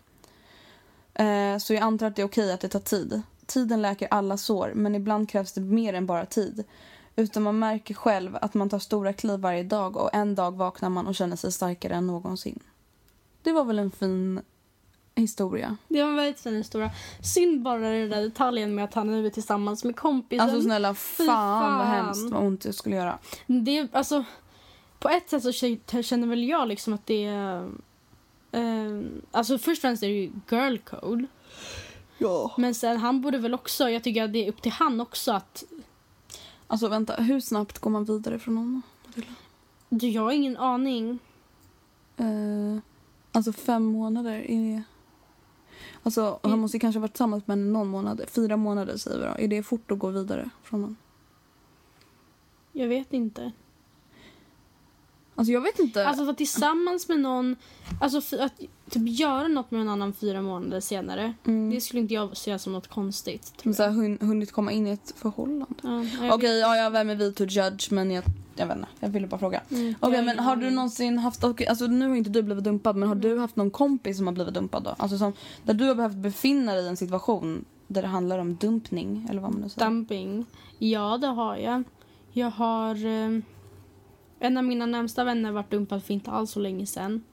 Eh, 1.23 1.57
så 1.57 1.73
jag 1.73 1.83
antar 1.83 2.07
att 2.07 2.15
det 2.15 2.21
är 2.21 2.25
okej 2.25 2.53
att 2.53 2.61
det 2.61 2.69
tar 2.69 2.79
tid. 2.79 3.21
Tiden 3.45 3.81
läker 3.81 4.07
alla 4.11 4.37
sår, 4.37 4.71
men 4.75 4.95
ibland 4.95 5.29
krävs 5.29 5.53
det 5.53 5.61
mer 5.61 5.93
än 5.93 6.05
bara 6.05 6.25
tid. 6.25 6.63
Utan 7.15 7.43
man 7.43 7.59
märker 7.59 7.93
själv 7.93 8.37
att 8.41 8.53
man 8.53 8.69
tar 8.69 8.79
stora 8.79 9.13
kliv 9.13 9.39
varje 9.39 9.63
dag 9.63 9.97
och 9.97 10.09
en 10.13 10.35
dag 10.35 10.55
vaknar 10.55 10.89
man 10.89 11.07
och 11.07 11.15
känner 11.15 11.35
sig 11.35 11.51
starkare 11.51 11.93
än 11.93 12.07
någonsin. 12.07 12.59
Det 13.41 13.51
var 13.51 13.65
väl 13.65 13.79
en 13.79 13.91
fin 13.91 14.41
historia. 15.21 15.77
Det 15.87 16.01
var 16.01 16.09
en 16.09 16.15
väldigt 16.15 16.39
fin 16.39 16.55
historia. 16.55 16.91
Synd 17.23 17.61
bara 17.61 17.79
den 17.79 18.09
där 18.09 18.21
detaljen 18.21 18.75
med 18.75 18.85
att 18.85 18.93
han 18.93 19.07
nu 19.07 19.25
är 19.25 19.29
tillsammans 19.29 19.83
med 19.83 19.95
kompisen. 19.95 20.49
Alltså 20.49 20.61
snälla, 20.61 20.93
fan, 20.93 21.27
fan. 21.27 21.77
vad 21.77 21.87
hemskt 21.87 22.31
vad 22.31 22.43
ont 22.43 22.61
det 22.61 22.73
skulle 22.73 22.95
göra. 22.95 23.19
Det, 23.47 23.87
alltså, 23.91 24.23
på 24.99 25.09
ett 25.09 25.29
sätt 25.29 25.43
så 25.43 25.51
känner 26.03 26.27
väl 26.27 26.43
jag 26.43 26.67
liksom 26.67 26.93
att 26.93 27.05
det 27.05 27.25
är... 27.25 27.69
Eh, 28.51 29.01
alltså 29.31 29.57
först 29.57 29.79
och 29.79 29.81
främst 29.81 30.03
är 30.03 30.07
det 30.07 30.13
ju 30.13 30.31
girl 30.49 30.77
code. 30.77 31.27
Ja. 32.17 32.51
Men 32.57 32.75
sen 32.75 32.97
han 32.97 33.21
borde 33.21 33.37
väl 33.37 33.53
också, 33.53 33.89
jag 33.89 34.03
tycker 34.03 34.23
att 34.23 34.33
det 34.33 34.45
är 34.45 34.49
upp 34.49 34.61
till 34.61 34.71
han 34.71 35.01
också 35.01 35.31
att... 35.31 35.63
Alltså 36.67 36.87
vänta, 36.87 37.15
hur 37.15 37.39
snabbt 37.39 37.79
går 37.79 37.89
man 37.89 38.05
vidare 38.05 38.39
från 38.39 38.57
honom? 38.57 38.81
Du, 39.89 40.09
jag 40.09 40.21
har 40.21 40.31
ingen 40.31 40.57
aning. 40.57 41.19
Eh, 42.17 42.77
alltså 43.31 43.53
fem 43.53 43.83
månader, 43.83 44.33
är 44.33 44.75
det... 44.75 44.83
Alltså 46.03 46.39
han 46.43 46.59
måste 46.59 46.77
ju 46.77 46.79
kanske 46.79 46.99
ha 46.99 47.01
varit 47.01 47.11
tillsammans 47.11 47.47
med 47.47 47.57
henne 47.57 47.71
någon 47.71 47.87
månad. 47.87 48.21
Fyra 48.27 48.57
månader 48.57 48.97
säger 48.97 49.19
vi 49.19 49.25
då. 49.25 49.35
Är 49.43 49.47
det 49.47 49.63
fort 49.63 49.91
att 49.91 49.99
gå 49.99 50.09
vidare 50.09 50.49
från 50.63 50.81
honom? 50.81 50.95
Jag 52.71 52.87
vet 52.87 53.13
inte. 53.13 53.51
Alltså 55.37 55.51
jag 55.51 55.61
vet 55.61 55.79
inte. 55.79 56.07
Alltså 56.07 56.21
att 56.21 56.27
vara 56.27 56.35
tillsammans 56.35 57.07
med 57.09 57.19
någon, 57.19 57.55
alltså 58.01 58.17
att 58.17 58.57
typ 58.89 59.19
göra 59.19 59.47
något 59.47 59.71
med 59.71 59.81
en 59.81 59.89
annan 59.89 60.13
fyra 60.13 60.41
månader 60.41 60.79
senare. 60.79 61.33
Mm. 61.45 61.69
Det 61.69 61.81
skulle 61.81 62.01
inte 62.01 62.13
jag 62.13 62.37
se 62.37 62.59
som 62.59 62.73
något 62.73 62.87
konstigt. 62.87 63.53
Tror 63.57 63.73
så 63.73 63.83
här, 63.83 63.89
hun, 63.89 64.17
hunnit 64.21 64.51
komma 64.51 64.71
in 64.71 64.87
i 64.87 64.89
ett 64.89 65.13
förhållande. 65.17 65.65
Ja, 65.83 66.33
Okej, 66.33 66.49
vet- 66.53 66.61
ja, 66.61 66.75
jag 66.75 66.91
vem 66.91 67.09
är 67.09 67.15
vi 67.15 67.33
to 67.33 67.43
judge 67.43 67.91
men 67.91 68.11
jag, 68.11 68.23
jag 68.55 68.67
vet 68.67 68.77
inte. 68.77 68.89
Jag 68.99 69.09
ville 69.09 69.27
bara 69.27 69.37
fråga. 69.39 69.61
Mm, 69.71 69.95
Okej, 69.99 70.21
men 70.21 70.39
har 70.39 70.55
du 70.55 70.69
någonsin 70.69 71.17
haft, 71.17 71.43
alltså 71.43 71.87
nu 71.87 72.07
har 72.09 72.15
inte 72.15 72.29
du 72.29 72.43
blivit 72.43 72.63
dumpad 72.63 72.95
men 72.95 73.07
har 73.09 73.15
du 73.15 73.39
haft 73.39 73.55
någon 73.55 73.71
kompis 73.71 74.17
som 74.17 74.27
har 74.27 74.33
blivit 74.33 74.53
dumpad 74.53 74.83
då? 74.83 74.95
Alltså 74.97 75.17
som, 75.17 75.33
där 75.63 75.73
du 75.73 75.85
har 75.87 75.95
behövt 75.95 76.15
befinna 76.15 76.73
dig 76.73 76.85
i 76.85 76.87
en 76.87 76.97
situation 76.97 77.65
där 77.87 78.01
det 78.01 78.07
handlar 78.07 78.39
om 78.39 78.55
dumpning 78.55 79.27
eller 79.29 79.41
vad 79.41 79.51
man 79.51 79.61
nu 79.61 79.69
säger. 79.69 79.87
Dumping. 79.87 80.45
Ja, 80.77 81.17
det 81.17 81.27
har 81.27 81.57
jag. 81.57 81.83
Jag 82.31 82.49
har... 82.51 83.05
Eh, 83.05 83.39
en 84.39 84.57
av 84.57 84.63
mina 84.63 84.85
närmsta 84.85 85.23
vänner 85.23 85.51
varit 85.51 85.71
dumpad 85.71 86.03
för 86.03 86.13
inte 86.13 86.31
alls 86.31 86.51
så 86.51 86.59
länge 86.59 86.85
sedan. 86.85 87.23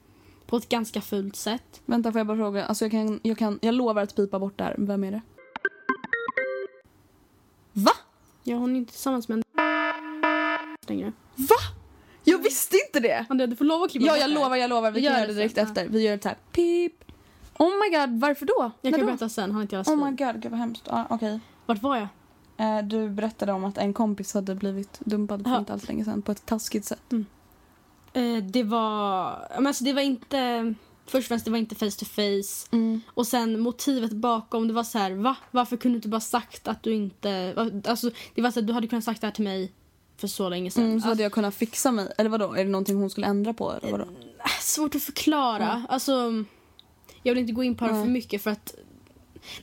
På 0.45 0.57
ett 0.57 0.69
ganska 0.69 1.01
fult 1.01 1.35
sätt. 1.35 1.81
Vänta 1.85 2.11
får 2.11 2.19
jag 2.19 2.27
bara 2.27 2.37
fråga, 2.37 2.65
alltså 2.65 2.85
jag 2.85 2.91
kan, 2.91 3.19
jag 3.23 3.37
kan, 3.37 3.59
jag 3.61 3.75
lovar 3.75 4.01
att 4.03 4.15
pipa 4.15 4.39
bort 4.39 4.57
det 4.57 4.63
här. 4.63 4.75
Vem 4.77 5.03
är 5.03 5.11
det? 5.11 5.21
Va? 7.73 7.91
Ja, 8.43 8.55
hon 8.57 8.71
är 8.71 8.77
inte 8.77 8.91
tillsammans 8.93 9.27
med 9.27 9.35
en 9.37 9.43
längre. 10.87 11.11
Va? 11.35 11.55
Jag 12.23 12.37
visste 12.37 12.77
inte 12.87 12.99
det! 13.07 13.25
Andrea, 13.29 13.47
du 13.47 13.55
får 13.55 13.65
lov 13.65 13.83
att 13.83 13.91
klippa 13.91 14.05
Ja, 14.05 14.17
jag 14.17 14.31
lovar, 14.31 14.55
jag 14.55 14.69
lovar. 14.69 14.91
Vi 14.91 14.99
Vi 14.99 15.05
kan 15.05 15.13
gör 15.13 15.19
göra 15.19 15.27
det 15.27 15.33
direkt 15.33 15.55
sen, 15.55 15.67
efter. 15.67 15.87
Vi 15.87 16.01
gör 16.03 16.17
det 16.17 16.25
här. 16.25 16.37
Pip. 16.51 17.11
Oh 17.57 17.67
my 17.69 17.97
god, 17.97 18.19
varför 18.21 18.45
då? 18.45 18.71
Jag 18.81 18.91
När 18.91 18.91
kan 18.91 18.99
då? 18.99 19.05
berätta 19.05 19.29
sen, 19.29 19.51
har 19.51 19.61
inte 19.61 19.75
jag 19.75 19.87
Oh 19.87 19.95
my 19.95 20.01
skrivit. 20.15 20.33
god, 20.33 20.41
gud 20.43 20.51
vad 20.51 20.59
hemskt. 20.59 20.87
Ah, 20.89 21.03
Okej. 21.09 21.39
Vart 21.65 21.81
var 21.81 21.95
jag? 21.95 22.07
Eh, 22.57 22.77
du 22.83 23.09
berättade 23.09 23.51
om 23.51 23.65
att 23.65 23.77
en 23.77 23.93
kompis 23.93 24.33
hade 24.33 24.55
blivit 24.55 24.99
dumpad 24.99 25.43
för 25.43 25.49
Ja. 25.51 25.59
inte 25.59 25.73
alls 25.73 25.87
länge 25.87 26.05
sedan 26.05 26.21
på 26.21 26.31
ett 26.31 26.45
taskigt 26.45 26.85
sätt. 26.85 27.13
Eh, 28.13 28.37
det 28.43 28.63
var... 28.63 29.47
Men 29.55 29.67
alltså 29.67 29.83
det 29.83 29.93
var 29.93 30.01
inte... 30.01 30.73
Först 31.07 31.25
och 31.25 31.27
främst, 31.27 31.45
det 31.45 31.51
var 31.51 31.57
inte 31.57 31.75
face 31.75 31.91
to 31.99 32.05
face. 32.05 32.67
Och 33.13 33.27
sen 33.27 33.59
motivet 33.59 34.11
bakom, 34.11 34.67
det 34.67 34.73
var 34.73 34.83
så 34.83 34.97
här, 34.97 35.11
va? 35.11 35.35
Varför 35.51 35.77
kunde 35.77 35.93
du 35.95 35.97
inte 35.97 36.07
bara 36.07 36.21
sagt 36.21 36.67
att 36.67 36.83
du 36.83 36.93
inte... 36.93 37.53
Alltså, 37.87 38.11
det 38.35 38.41
var 38.41 38.51
så 38.51 38.59
här, 38.59 38.67
du 38.67 38.73
hade 38.73 38.87
kunnat 38.87 39.03
sagt 39.05 39.21
det 39.21 39.27
här 39.27 39.31
till 39.31 39.43
mig 39.43 39.71
för 40.17 40.27
så 40.27 40.49
länge 40.49 40.71
sedan. 40.71 40.83
Mm, 40.83 40.91
så 40.91 40.95
Alltså, 40.95 41.09
hade 41.09 41.23
jag 41.23 41.31
kunnat 41.31 41.55
fixa 41.55 41.91
mig. 41.91 42.13
Eller 42.17 42.29
vadå? 42.29 42.53
Är 42.53 42.63
det 42.65 42.69
någonting 42.71 42.97
hon 42.97 43.09
skulle 43.09 43.27
ändra 43.27 43.53
på? 43.53 43.71
Eller 43.71 43.91
vadå? 43.91 44.05
svårt 44.61 44.95
att 44.95 45.03
förklara. 45.03 45.85
Alltså, 45.89 46.43
jag 47.23 47.33
vill 47.33 47.41
inte 47.41 47.53
gå 47.53 47.63
in 47.63 47.75
på 47.77 47.85
det 47.85 47.91
för 47.93 48.05
mycket 48.05 48.41
för 48.41 48.51
att... 48.51 48.75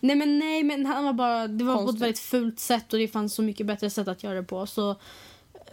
Nej 0.00 0.16
men 0.16 0.38
nej, 0.38 0.62
men 0.62 0.86
han 0.86 1.04
var 1.04 1.12
bara... 1.12 1.48
Det 1.48 1.64
var 1.64 1.74
på 1.74 1.80
ett 1.80 1.84
Konstigt. 1.86 2.02
väldigt 2.02 2.18
fult 2.18 2.58
sätt 2.60 2.92
och 2.92 2.98
det 2.98 3.08
fanns 3.08 3.34
så 3.34 3.42
mycket 3.42 3.66
bättre 3.66 3.90
sätt 3.90 4.08
att 4.08 4.22
göra 4.22 4.34
det 4.34 4.42
på. 4.42 4.66
Så, 4.66 4.96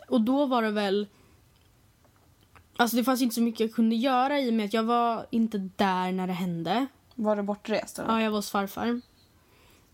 och 0.08 0.22
då 0.22 0.46
var 0.46 0.62
det 0.62 0.72
väl... 0.72 1.08
Alltså 2.78 2.98
det 2.98 3.04
fanns 3.04 3.22
inte 3.22 3.36
så 3.36 3.42
mycket 3.42 3.60
jag 3.60 3.74
kunde 3.74 3.96
göra 3.96 4.40
i 4.40 4.50
och 4.50 4.54
med 4.54 4.66
att 4.66 4.74
jag 4.74 4.84
var 4.84 5.26
inte 5.30 5.58
där 5.76 6.12
när 6.12 6.28
det 6.28 6.34
hände. 6.34 6.88
Var 7.16 7.36
du 7.36 7.42
bortrest? 7.44 8.00
Eller? 8.00 8.10
Ja, 8.10 8.22
jag 8.22 8.32
var 8.32 8.38
hos 8.38 8.50
farfar. 8.52 8.88
Eh, 8.88 9.02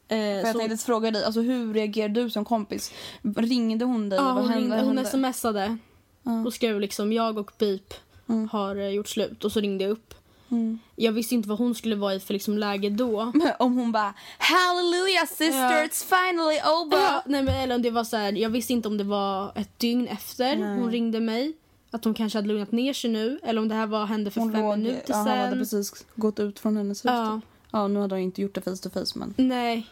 För 0.07 0.15
jag 0.17 0.51
så, 0.51 0.59
tänkte 0.59 0.77
fråga 0.77 1.11
dig, 1.11 1.23
alltså, 1.23 1.41
hur 1.41 1.73
reagerade 1.73 2.23
du 2.23 2.29
som 2.29 2.45
kompis? 2.45 2.91
Ringde 3.35 3.85
hon 3.85 4.09
dig? 4.09 4.19
ja, 4.19 4.31
hon, 4.31 4.41
hände? 4.49 4.59
ringde, 4.61 4.75
hon 4.77 4.97
hände? 4.97 5.33
smsade 5.33 5.77
Ja. 6.23 6.45
och 6.45 6.53
skrev 6.53 6.79
liksom 6.79 7.13
jag 7.13 7.37
och 7.37 7.57
Pip 7.57 7.93
Mm. 8.29 8.49
har 8.49 8.75
eh, 8.75 8.87
gjort 8.89 9.07
slut 9.07 9.43
och 9.45 9.51
så 9.51 9.59
ringde 9.59 9.83
jag 9.83 9.91
upp. 9.91 10.13
Mm. 10.51 10.79
Jag 10.95 11.11
visste 11.11 11.35
inte 11.35 11.49
vad 11.49 11.57
hon 11.57 11.75
skulle 11.75 11.95
vara 11.95 12.13
i 12.15 12.19
för 12.19 12.33
liksom 12.33 12.57
läge 12.57 12.89
då. 12.89 13.31
Om 13.59 13.77
hon 13.77 13.91
bara 13.91 14.13
Hallelujah 14.37 15.25
sister, 15.27 15.71
Ja. 15.71 15.83
it's 15.85 16.05
finally 16.05 16.57
over. 16.57 16.97
Ja, 16.97 17.23
nej, 17.25 17.43
men, 17.43 17.55
eller 17.55 17.75
om 17.75 17.81
det 17.81 17.89
var 17.89 18.03
så 18.03 18.17
här, 18.17 18.31
jag 18.31 18.49
visste 18.49 18.73
inte 18.73 18.87
om 18.87 18.97
det 18.97 19.03
var 19.03 19.51
ett 19.55 19.79
dygn 19.79 20.07
efter 20.07 20.55
Nej. 20.55 20.79
hon 20.79 20.91
ringde 20.91 21.19
mig. 21.19 21.53
Att 21.91 22.05
hon 22.05 22.13
kanske 22.13 22.37
hade 22.37 22.47
lugnat 22.47 22.71
ner 22.71 22.93
sig 22.93 23.09
nu. 23.09 23.39
Eller 23.43 23.61
om 23.61 23.67
det 23.67 23.75
här 23.75 23.87
var, 23.87 24.05
hände 24.05 24.31
för 24.31 24.41
Hon 24.41 24.51
fem 24.51 24.61
låg, 24.61 24.77
minuter 24.77 25.03
ja, 25.07 25.15
han 25.15 25.27
hade 25.27 25.55
precis 25.55 26.05
gått 26.15 26.39
ut 26.39 26.59
från 26.59 26.77
hennes 26.77 27.05
hus. 27.05 27.11
Ja, 27.13 27.35
typ. 27.41 27.49
ja, 27.71 27.87
nu 27.87 27.99
hade 27.99 28.15
hon 28.15 28.21
inte 28.21 28.41
gjort 28.41 28.53
det 28.55 28.61
face 28.61 28.75
to 28.75 28.89
face 28.89 29.19
men. 29.19 29.33
nej. 29.37 29.87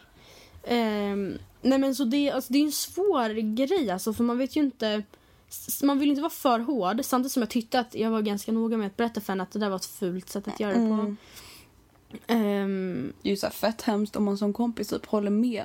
Ehm, 0.66 1.38
nej 1.62 1.78
men 1.78 1.94
så 1.94 2.04
det, 2.04 2.30
alltså, 2.30 2.52
det 2.52 2.58
är 2.58 2.64
en 2.64 2.72
svår 2.72 3.54
grej 3.56 3.90
alltså. 3.90 4.12
För 4.12 4.24
man 4.24 4.38
vet 4.38 4.56
ju 4.56 4.60
inte. 4.60 5.02
Man 5.82 5.98
vill 5.98 6.08
inte 6.10 6.22
vara 6.22 6.30
för 6.30 6.58
hård. 6.58 7.00
Samtidigt 7.04 7.32
som 7.32 7.42
jag 7.42 7.50
tyckte 7.50 7.80
att 7.80 7.94
jag 7.94 8.10
var 8.10 8.22
ganska 8.22 8.52
noga 8.52 8.76
med 8.76 8.86
att 8.86 8.96
berätta 8.96 9.20
för 9.20 9.32
henne 9.32 9.42
att 9.42 9.50
det 9.50 9.58
där 9.58 9.68
var 9.68 9.76
ett 9.76 9.84
fult 9.84 10.28
sätt 10.28 10.48
att 10.48 10.60
göra 10.60 10.72
det 10.72 10.88
på. 10.88 11.16
Ehm, 12.26 13.12
Det 13.22 13.28
är 13.28 13.30
ju 13.30 13.36
så 13.36 13.50
fett 13.50 13.82
hemskt 13.82 14.16
om 14.16 14.24
man 14.24 14.38
som 14.38 14.52
kompis 14.52 14.88
typ 14.88 15.06
håller 15.06 15.30
med 15.30 15.64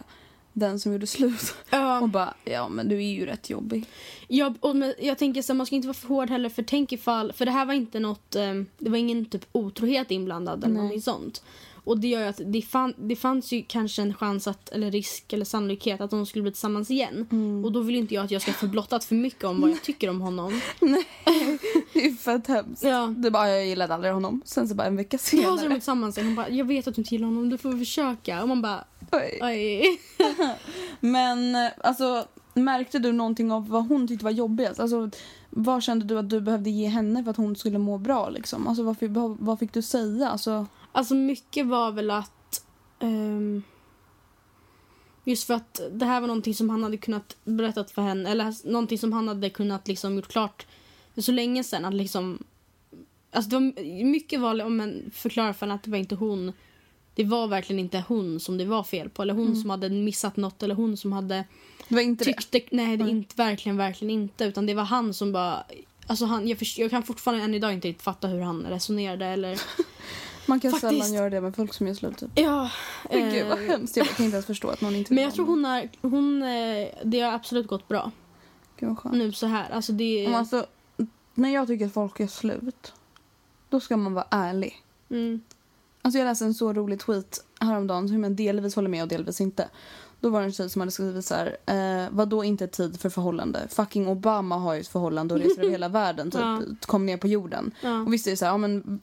den 0.53 0.79
som 0.79 0.91
gjorde 0.91 1.07
slut. 1.07 1.55
ja. 1.69 1.99
Och 2.01 2.09
bara, 2.09 2.33
ja 2.45 2.69
men 2.69 2.89
du 2.89 2.95
är 2.95 3.09
ju 3.09 3.25
rätt 3.25 3.49
jobbig. 3.49 3.85
Jag, 4.27 4.55
och 4.59 4.75
men, 4.75 4.93
jag 4.99 5.17
tänker 5.17 5.41
så 5.41 5.53
man 5.53 5.65
ska 5.65 5.75
inte 5.75 5.87
vara 5.87 5.93
för 5.93 6.07
hård 6.07 6.29
heller 6.29 6.49
för 6.49 6.63
tänk 6.63 6.91
ifall, 6.91 7.33
för 7.33 7.45
det 7.45 7.51
här 7.51 7.65
var 7.65 7.73
inte 7.73 7.99
något, 7.99 8.35
eh, 8.35 8.53
det 8.77 8.89
var 8.89 8.97
ingen 8.97 9.25
typ 9.25 9.45
otrohet 9.51 10.11
inblandad 10.11 10.63
eller 10.63 10.75
någonting 10.75 11.01
sånt. 11.01 11.43
Och 11.89 11.99
det 11.99 12.07
gör 12.07 12.21
ju 12.21 12.27
att 12.27 12.41
det, 12.45 12.61
fann, 12.61 12.93
det 12.97 13.15
fanns 13.15 13.51
ju 13.51 13.63
kanske 13.67 14.01
en 14.01 14.13
chans 14.13 14.47
att, 14.47 14.69
eller 14.69 14.91
risk 14.91 15.33
eller 15.33 15.45
sannolikhet 15.45 16.01
att 16.01 16.09
de 16.11 16.25
skulle 16.25 16.41
bli 16.43 16.51
tillsammans 16.51 16.91
igen. 16.91 17.27
Mm. 17.31 17.65
Och 17.65 17.71
då 17.71 17.79
vill 17.81 17.95
inte 17.95 18.13
jag 18.13 18.25
att 18.25 18.31
jag 18.31 18.41
ska 18.41 18.51
få 18.51 18.67
blottat 18.67 19.03
för 19.03 19.15
mycket 19.15 19.43
om 19.43 19.61
vad 19.61 19.69
jag 19.69 19.81
tycker 19.81 20.09
om 20.09 20.21
honom. 20.21 20.61
Det 21.93 22.05
är 22.05 22.11
fett 22.15 22.47
hemskt. 22.47 22.83
Ja. 22.83 23.13
Du 23.17 23.29
bara, 23.29 23.49
jag 23.49 23.65
gillade 23.65 23.93
aldrig 23.93 24.13
honom. 24.13 24.41
Sen 24.45 24.67
så 24.67 24.75
bara 24.75 24.87
en 24.87 24.95
vecka 24.95 25.17
Ja, 25.17 25.19
så 25.19 25.37
är 25.37 25.41
de 25.51 25.57
senare. 25.57 25.73
tillsammans 25.73 26.17
igen. 26.17 26.27
Hon 26.27 26.35
bara, 26.35 26.49
jag 26.49 26.65
vet 26.65 26.87
att 26.87 26.95
du 26.95 27.01
inte 27.01 27.15
gillar 27.15 27.27
honom, 27.27 27.49
du 27.49 27.57
får 27.57 27.77
försöka. 27.77 28.41
Och 28.41 28.47
man 28.47 28.61
bara, 28.61 28.83
Oj. 29.11 29.39
oj. 29.41 29.99
Men 30.99 31.55
alltså, 31.83 32.25
märkte 32.53 32.99
du 32.99 33.11
någonting 33.11 33.51
av 33.51 33.69
vad 33.69 33.87
hon 33.87 34.07
tyckte 34.07 34.25
var 34.25 34.31
jobbigast? 34.31 34.79
Alltså, 34.79 35.09
vad 35.49 35.83
kände 35.83 36.05
du 36.05 36.19
att 36.19 36.29
du 36.29 36.41
behövde 36.41 36.69
ge 36.69 36.87
henne 36.87 37.23
för 37.23 37.31
att 37.31 37.37
hon 37.37 37.55
skulle 37.55 37.77
må 37.77 37.97
bra? 37.97 38.29
Liksom? 38.29 38.67
Alltså, 38.67 38.83
vad, 38.83 38.97
fick, 38.97 39.11
vad, 39.11 39.37
vad 39.39 39.59
fick 39.59 39.73
du 39.73 39.81
säga? 39.81 40.29
Alltså, 40.29 40.65
Alltså 40.91 41.15
mycket 41.15 41.65
var 41.67 41.91
väl 41.91 42.11
att... 42.11 42.65
ehm, 42.99 43.63
just 45.23 45.47
för 45.47 45.53
att 45.53 45.81
det 45.91 46.05
här 46.05 46.21
var 46.21 46.27
någonting 46.27 46.55
som 46.55 46.69
han 46.69 46.83
hade 46.83 46.97
kunnat 46.97 47.35
berättat 47.43 47.91
för 47.91 48.01
henne. 48.01 48.29
Eller 48.29 48.67
någonting 48.71 48.97
som 48.97 49.13
han 49.13 49.27
hade 49.27 49.49
kunnat 49.49 49.87
liksom 49.87 50.15
gjort 50.15 50.27
klart 50.27 50.67
för 51.15 51.21
så 51.21 51.31
länge 51.31 51.63
sedan. 51.63 51.85
Att 51.85 51.93
liksom, 51.93 52.43
alltså 53.31 53.49
det 53.49 53.55
var 53.55 54.03
mycket 54.03 54.39
var 54.39 54.63
om 54.63 54.79
en 54.79 55.11
förklara 55.13 55.53
för 55.53 55.65
henne 55.65 55.75
att 55.75 55.83
det 55.83 55.91
var 55.91 55.97
inte 55.97 56.15
hon. 56.15 56.53
Det 57.15 57.23
var 57.23 57.47
verkligen 57.47 57.79
inte 57.79 58.03
hon 58.07 58.39
som 58.39 58.57
det 58.57 58.65
var 58.65 58.83
fel 58.83 59.09
på. 59.09 59.21
Eller 59.21 59.33
hon 59.33 59.55
som 59.55 59.69
hade 59.69 59.89
missat 59.89 60.37
något. 60.37 60.63
Eller 60.63 60.75
hon 60.75 60.97
som 60.97 61.11
hade 61.11 61.45
det 61.89 61.95
var 61.95 62.01
inte 62.01 62.25
det? 62.25 62.33
tyckte... 62.33 62.75
Nej, 62.75 62.97
det 62.97 63.03
är 63.03 63.09
inte, 63.09 63.35
verkligen, 63.35 63.77
verkligen 63.77 64.09
inte. 64.09 64.45
Utan 64.45 64.65
det 64.65 64.73
var 64.73 64.83
han 64.83 65.13
som 65.13 65.31
bara... 65.31 65.63
Alltså 66.07 66.25
han, 66.25 66.47
jag, 66.47 66.59
först, 66.59 66.77
jag 66.77 66.89
kan 66.89 67.03
fortfarande 67.03 67.43
än 67.43 67.53
idag 67.53 67.73
inte 67.73 67.87
riktigt 67.87 68.03
fatta 68.03 68.27
hur 68.27 68.41
han 68.41 68.65
resonerade. 68.65 69.25
Eller, 69.25 69.61
Man 70.49 70.59
kan 70.59 70.71
Faktiskt. 70.71 70.91
sällan 71.05 71.13
göra 71.13 71.29
det 71.29 71.41
med 71.41 71.55
folk 71.55 71.73
som 71.73 71.87
gör 71.87 71.93
slut. 71.93 72.17
Typ. 72.17 72.29
ja, 72.35 72.71
Men 73.11 73.31
Gud 73.33 73.47
vad 73.47 73.59
eh, 73.63 73.65
hemskt. 73.67 73.97
Jag 73.97 74.07
kan 74.07 74.25
inte 74.25 74.35
ens 74.35 74.45
förstå 74.45 74.67
att 74.69 74.81
någon 74.81 74.95
inte 74.95 75.13
Men 75.13 75.23
jag 75.23 75.33
tror 75.33 75.45
hon 75.45 75.65
är, 75.65 75.89
hon, 76.01 76.43
eh, 76.43 76.87
det 77.03 77.19
har 77.21 77.31
absolut 77.33 77.67
gått 77.67 77.87
bra 77.87 78.11
Gud 78.79 78.89
vad 78.89 78.97
skönt. 78.99 79.15
nu 79.15 79.31
så 79.31 79.47
här. 79.47 79.69
Alltså 79.69 79.91
det 79.91 80.25
Men 80.27 80.35
Alltså, 80.35 80.65
när 81.33 81.49
jag 81.53 81.67
tycker 81.67 81.85
att 81.85 81.93
folk 81.93 82.19
gör 82.19 82.27
slut, 82.27 82.93
då 83.69 83.79
ska 83.79 83.97
man 83.97 84.13
vara 84.13 84.25
ärlig. 84.29 84.81
mm, 85.09 85.41
Alltså 86.01 86.19
jag 86.19 86.25
läste 86.25 86.45
en 86.45 86.53
så 86.53 86.73
rolig 86.73 86.99
tweet 86.99 87.43
häromdagen 87.59 88.07
som 88.07 88.23
jag 88.23 88.31
delvis 88.31 88.75
håller 88.75 88.89
med 88.89 89.01
och 89.03 89.07
delvis 89.09 89.41
inte. 89.41 89.69
Då 90.21 90.29
var 90.29 90.39
det 90.39 90.45
en 90.45 90.51
tjej 90.53 90.69
som 90.69 90.81
hade 90.81 90.91
skrivit 90.91 91.25
så 91.25 91.35
här, 91.35 91.57
eh, 91.65 92.07
vad 92.11 92.27
då 92.29 92.43
inte 92.43 92.67
tid 92.67 92.99
för 92.99 93.09
förhållande? 93.09 93.67
Fucking 93.69 94.07
Obama 94.07 94.57
har 94.57 94.73
ju 94.73 94.79
ett 94.79 94.87
förhållande 94.87 95.33
och 95.33 95.39
reser 95.39 95.61
över 95.61 95.71
hela 95.71 95.89
världen, 95.89 96.31
typ, 96.31 96.41
Ja. 96.41 96.61
kom 96.81 97.05
ner 97.05 97.17
på 97.17 97.27
jorden. 97.27 97.71
ja, 97.81 98.01
Och 98.01 98.13
visst 98.13 98.27
är 98.27 98.31
det 98.31 98.37
så 98.37 98.45
här, 98.45 98.51
ja, 98.51 98.57
men, 98.57 98.99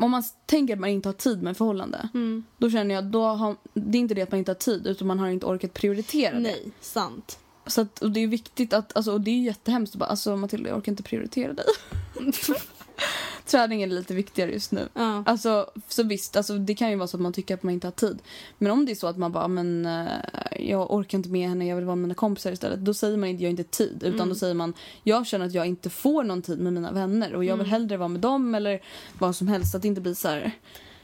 om 0.00 0.10
man 0.10 0.22
tänker 0.46 0.74
att 0.74 0.80
man 0.80 0.90
inte 0.90 1.08
har 1.08 1.14
tid 1.14 1.42
med 1.42 1.56
förhållande, 1.56 2.08
mm, 2.14 2.44
då 2.58 2.70
känner 2.70 2.94
jag 2.94 3.04
då 3.04 3.24
har, 3.24 3.56
det 3.74 3.98
är 3.98 4.00
inte 4.00 4.14
det 4.14 4.22
att 4.22 4.30
man 4.30 4.38
inte 4.38 4.50
har 4.50 4.56
tid 4.56 4.86
utan 4.86 5.08
man 5.08 5.18
har 5.18 5.28
inte 5.28 5.46
orkat 5.46 5.74
prioritera 5.74 6.34
det. 6.34 6.40
nej, 6.40 6.72
sant. 6.80 7.38
Så 7.66 7.80
att, 7.80 7.98
och 7.98 8.10
det 8.10 8.20
är 8.20 8.26
viktigt 8.26 8.72
att, 8.72 8.96
alltså, 8.96 9.12
och 9.12 9.20
det 9.20 9.30
är 9.30 9.40
jättehemskt 9.40 9.94
att 9.94 9.98
bara, 9.98 10.08
alltså 10.08 10.36
Matilda 10.36 10.68
jag 10.68 10.78
orkar 10.78 10.92
inte 10.92 11.02
prioritera 11.02 11.52
dig. 11.52 11.66
Träning 13.44 13.82
är 13.82 13.86
lite 13.86 14.14
viktigare 14.14 14.50
just 14.52 14.72
nu. 14.72 14.88
Ja, 14.94 15.22
Alltså, 15.26 15.70
så 15.88 16.02
visst, 16.02 16.36
alltså, 16.36 16.58
det 16.58 16.74
kan 16.74 16.90
ju 16.90 16.96
vara 16.96 17.06
så 17.06 17.16
att 17.16 17.20
man 17.20 17.32
tycker 17.32 17.54
att 17.54 17.62
man 17.62 17.74
inte 17.74 17.86
har 17.86 17.92
tid. 17.92 18.18
Men 18.58 18.72
om 18.72 18.86
det 18.86 18.92
är 18.92 18.96
så 18.96 19.06
att 19.06 19.16
man 19.18 19.32
bara, 19.32 19.48
men 19.48 19.86
eh, 19.86 20.06
jag 20.58 20.90
orkar 20.94 21.18
inte 21.18 21.30
med 21.30 21.48
henne, 21.48 21.66
jag 21.66 21.76
vill 21.76 21.84
vara 21.84 21.96
med 21.96 22.02
mina 22.02 22.14
kompisar 22.14 22.52
istället. 22.52 22.80
Då 22.80 22.94
säger 22.94 23.16
man 23.16 23.28
inte, 23.28 23.42
jag 23.42 23.48
har 23.48 23.50
inte 23.58 23.64
tid. 23.64 24.02
Utan 24.02 24.28
då 24.28 24.34
säger 24.34 24.54
man, 24.54 24.74
jag 25.02 25.26
känner 25.26 25.46
att 25.46 25.54
jag 25.54 25.66
inte 25.66 25.90
får 25.90 26.24
någon 26.24 26.42
tid 26.42 26.58
med 26.60 26.72
mina 26.72 26.92
vänner. 26.92 27.34
Och 27.34 27.44
jag 27.44 27.56
vill 27.56 27.66
hellre 27.66 27.96
vara 27.96 28.08
med 28.08 28.20
dem 28.20 28.54
eller 28.54 28.82
vad 29.18 29.36
som 29.36 29.48
helst. 29.48 29.74
Att 29.74 29.82
det 29.82 29.88
inte 29.88 30.00
blir 30.00 30.14
så 30.14 30.28
här, 30.28 30.52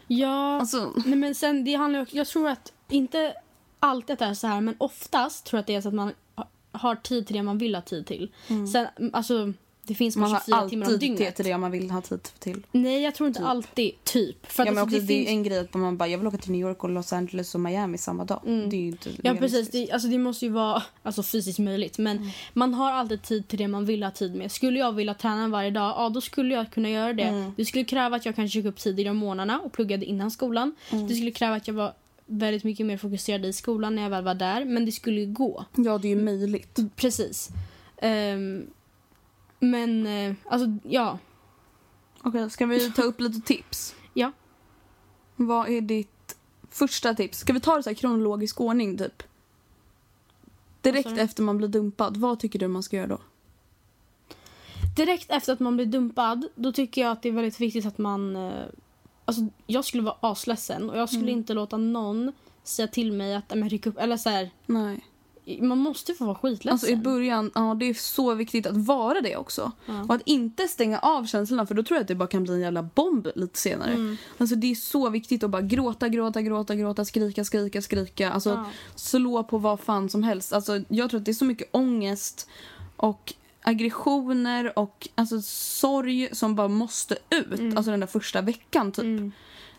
ja 0.07 0.61
alltså, 0.61 0.93
nej, 1.07 1.17
men 1.19 1.35
sen 1.35 1.65
det 1.65 1.75
handlar 1.75 2.01
ju 2.01 2.07
jag 2.11 2.27
tror 2.27 2.49
att 2.49 2.73
inte 2.89 3.35
alltid 3.81 4.13
att 4.13 4.19
det 4.19 4.25
är 4.25 4.35
så 4.35 4.47
här 4.47 4.61
men 4.61 4.75
oftast 4.79 5.47
tror 5.47 5.59
jag 5.59 5.61
att 5.61 5.67
det 5.67 5.75
är 5.75 5.81
så 5.81 5.89
att 5.89 5.95
man 5.95 6.13
ha- 6.35 6.49
har 6.73 6.95
tid 6.95 7.27
till 7.27 7.37
det 7.37 7.43
man 7.43 7.59
vill 7.59 7.75
ha 7.75 7.83
tid 7.83 8.07
till. 8.07 8.33
Sen, 8.73 8.87
alltså 9.13 9.53
det 9.87 9.95
finns 9.95 10.17
man 10.17 10.31
bara 10.31 10.35
har 10.37 10.41
24 10.41 10.69
timmar 10.69 10.87
om 10.87 10.93
alltid 10.93 11.01
tid 11.01 11.11
dygnet. 11.19 11.37
till 11.37 11.45
det 11.45 11.59
man 11.59 11.71
vill 11.71 11.91
ha 11.91 12.01
tid 12.01 12.23
till. 12.39 12.67
Nej, 12.73 13.03
jag 13.03 13.15
tror 13.15 13.27
inte 13.29 13.45
alltid. 13.47 14.05
Typ. 14.05 14.47
För 14.47 14.67
Ja, 14.67 14.73
men 14.73 14.83
alltså, 14.83 14.99
det, 14.99 15.05
är 15.05 15.07
finns- 15.07 15.29
en 15.29 15.43
grej 15.43 15.59
att 15.59 15.75
man 15.75 15.97
bara, 15.97 16.09
jag 16.09 16.19
vill 16.19 16.27
åka 16.27 16.37
till 16.39 16.53
New 16.53 16.61
York 16.61 16.85
och 16.85 16.91
Los 16.91 17.13
Angeles 17.13 17.55
och 17.55 17.61
Miami 17.61 17.99
samma 17.99 18.25
dag. 18.25 18.41
Det 18.45 18.51
är 18.51 18.75
inte 18.75 19.09
Mm. 19.11 19.21
Ja 19.23 19.35
precis, 19.35 19.69
det, 19.71 19.91
alltså, 19.93 20.09
det 20.09 20.19
måste 20.19 20.45
ju 20.45 20.51
vara 20.53 20.83
alltså, 21.03 21.23
fysiskt 21.23 21.59
möjligt. 21.59 21.99
Men 21.99 22.17
Mm. 22.17 22.31
man 22.53 22.75
har 22.75 22.93
alltid 22.93 23.23
tid 23.23 23.49
till 23.49 23.59
det 23.59 23.69
man 23.69 23.85
vill 23.87 24.03
ha 24.03 24.11
tid 24.11 24.35
med. 24.35 24.53
Skulle 24.53 24.79
jag 24.79 24.93
vilja 24.93 25.15
träna 25.15 25.49
varje 25.49 25.71
dag, 25.71 25.95
ja 25.97 26.09
då 26.09 26.21
skulle 26.21 26.55
jag 26.55 26.71
kunna 26.71 26.91
göra 26.91 27.13
det. 27.13 27.23
Mm. 27.23 27.53
Det 27.57 27.65
skulle 27.65 27.85
kräva 27.85 28.17
att 28.17 28.27
jag 28.27 28.37
kanske 28.37 28.59
gick 28.59 28.67
upp 28.67 28.79
tidigare 28.79 29.11
om 29.11 29.17
morgnarna 29.17 29.61
och 29.61 29.73
pluggade 29.73 30.07
innan 30.07 30.31
skolan. 30.31 30.75
Mm. 30.91 31.07
Det 31.09 31.15
skulle 31.15 31.31
kräva 31.31 31.57
att 31.57 31.67
jag 31.69 31.75
var 31.75 31.93
väldigt 32.27 32.65
mycket 32.65 32.87
mer 32.87 32.97
fokuserad 32.97 33.45
i 33.45 33.53
skolan 33.53 33.95
när 33.97 34.03
jag 34.03 34.11
väl 34.11 34.25
var 34.25 34.35
där. 34.35 34.65
Men 34.65 34.87
det 34.87 34.93
skulle 34.93 35.21
ju 35.21 35.27
gå. 35.33 35.65
Ja, 35.77 35.99
det 35.99 36.09
är 36.09 36.17
ju 36.17 36.23
möjligt. 36.23 36.79
Precis. 36.97 37.49
Ehm, 37.97 38.67
men 39.59 40.07
eh, 40.07 40.35
alltså 40.49 40.69
ja. 40.83 41.19
Okej, 42.23 42.51
ska 42.51 42.67
vi 42.67 42.91
ta 42.93 43.03
upp 43.03 43.21
lite 43.21 43.41
tips? 43.41 43.95
Ja. 44.17 44.33
Vad 45.37 45.69
är 45.69 45.81
ditt 45.81 46.37
första 46.71 47.15
tips? 47.15 47.39
Ska 47.39 47.53
vi 47.53 47.61
ta 47.61 47.77
det 47.77 47.83
så 47.83 47.91
här 47.91 47.95
kronologisk 47.95 48.61
ordning 48.61 48.99
typ? 48.99 49.23
Direkt 50.81 51.05
Vad 51.07 51.13
sa 51.13 51.17
du? 51.17 51.23
efter 51.23 51.43
man 51.43 51.57
blir 51.57 51.69
dumpad, 51.69 52.17
vad 52.17 52.39
tycker 52.41 52.59
du 52.59 52.69
man 52.69 52.83
ska 52.83 52.97
göra 52.97 53.07
då? 53.07 53.19
Direkt 54.97 55.31
efter 55.31 55.53
att 55.53 55.61
man 55.61 55.77
blir 55.77 55.87
dumpad, 55.87 56.49
då 56.55 56.73
tycker 56.73 57.03
jag 57.03 57.11
att 57.11 57.23
det 57.23 57.29
är 57.29 57.33
väldigt 57.33 57.61
viktigt 57.61 57.87
att 57.87 57.99
man... 57.99 58.37
Eh, 58.37 58.65
alltså, 59.25 59.43
jag 59.67 59.85
skulle 59.85 60.03
vara 60.03 60.17
asledsen 60.21 60.91
och 60.91 60.99
jag 60.99 61.09
skulle 61.09 61.23
Mm. 61.23 61.39
inte 61.39 61.55
låta 61.55 61.77
någon 61.77 62.33
säga 62.63 62.89
till 62.89 63.13
mig 63.13 63.35
att 63.35 63.51
"Nej, 63.51 63.59
men 63.59 63.69
ryck 63.69 63.87
upp. 63.87 63.99
Eller 63.99 64.17
så 64.17 64.31
här, 64.31 64.51
Nej. 64.67 65.05
Man 65.61 65.79
måste 65.79 66.15
få 66.15 66.25
vara 66.25 66.35
skitledsen. 66.35 66.73
Alltså 66.73 66.89
i 66.89 66.97
början, 66.97 67.51
ja 67.55 67.77
det 67.81 67.87
är 67.89 67.95
så 67.95 68.35
viktigt 68.35 68.67
att 68.67 68.77
vara 68.77 69.21
det 69.21 69.37
också. 69.37 69.73
Och 70.09 70.15
att 70.15 70.23
inte 70.25 70.69
stänga 70.69 70.99
av 70.99 71.27
känslorna 71.27 71.67
för 71.67 71.75
då 71.75 71.83
tror 71.83 71.97
jag 71.97 72.03
att 72.03 72.09
det 72.09 72.15
bara 72.15 72.29
kan 72.29 72.43
bli 72.45 72.55
en 72.55 72.61
jävla 72.61 72.83
bomb 72.83 73.29
lite 73.35 73.59
senare. 73.59 73.93
Mm. 73.93 74.17
Alltså 74.39 74.57
det 74.57 74.71
är 74.71 74.75
så 74.75 75.11
viktigt 75.11 75.45
att 75.45 75.51
bara 75.51 75.63
gråta, 75.63 76.09
gråta, 76.09 76.43
gråta, 76.43 76.75
gråta, 76.75 77.05
skrika, 77.05 77.45
skrika, 77.45 77.83
skrika. 77.83 78.31
Alltså 78.31 78.51
Ja. 78.51 78.65
slå 78.95 79.45
på 79.45 79.59
vad 79.59 79.81
fan 79.81 80.09
som 80.09 80.23
helst. 80.23 80.53
Alltså 80.53 80.81
jag 80.89 81.11
tror 81.11 81.21
att 81.21 81.25
det 81.25 81.31
är 81.31 81.35
så 81.35 81.45
mycket 81.45 81.69
ångest 81.73 82.49
och 82.97 83.35
aggressioner 83.63 84.79
och 84.79 85.09
alltså 85.15 85.43
sorg 85.43 86.29
som 86.33 86.55
bara 86.55 86.69
måste 86.69 87.17
ut. 87.31 87.59
Mm. 87.61 87.77
Alltså 87.77 87.91
den 87.91 88.01
där 88.01 88.07
första 88.07 88.41
veckan 88.43 88.93
typ. 88.93 89.21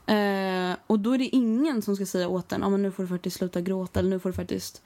Eh, 0.07 0.77
och 0.87 0.99
då 0.99 1.13
är 1.13 1.17
det 1.17 1.35
ingen 1.35 1.81
som 1.81 1.95
ska 1.95 2.05
säga 2.05 2.27
åt 2.27 2.51
en, 2.51 2.61
ja 2.61 2.69
men 2.69 2.81
nu 2.81 2.91
får 2.91 3.03
du 3.03 3.09
faktiskt 3.09 3.37
sluta 3.37 3.61
gråta 3.61 3.99
eller 3.99 4.09
nu 4.09 4.19
får 4.19 4.29
du 4.29 4.35
faktiskt 4.35 4.81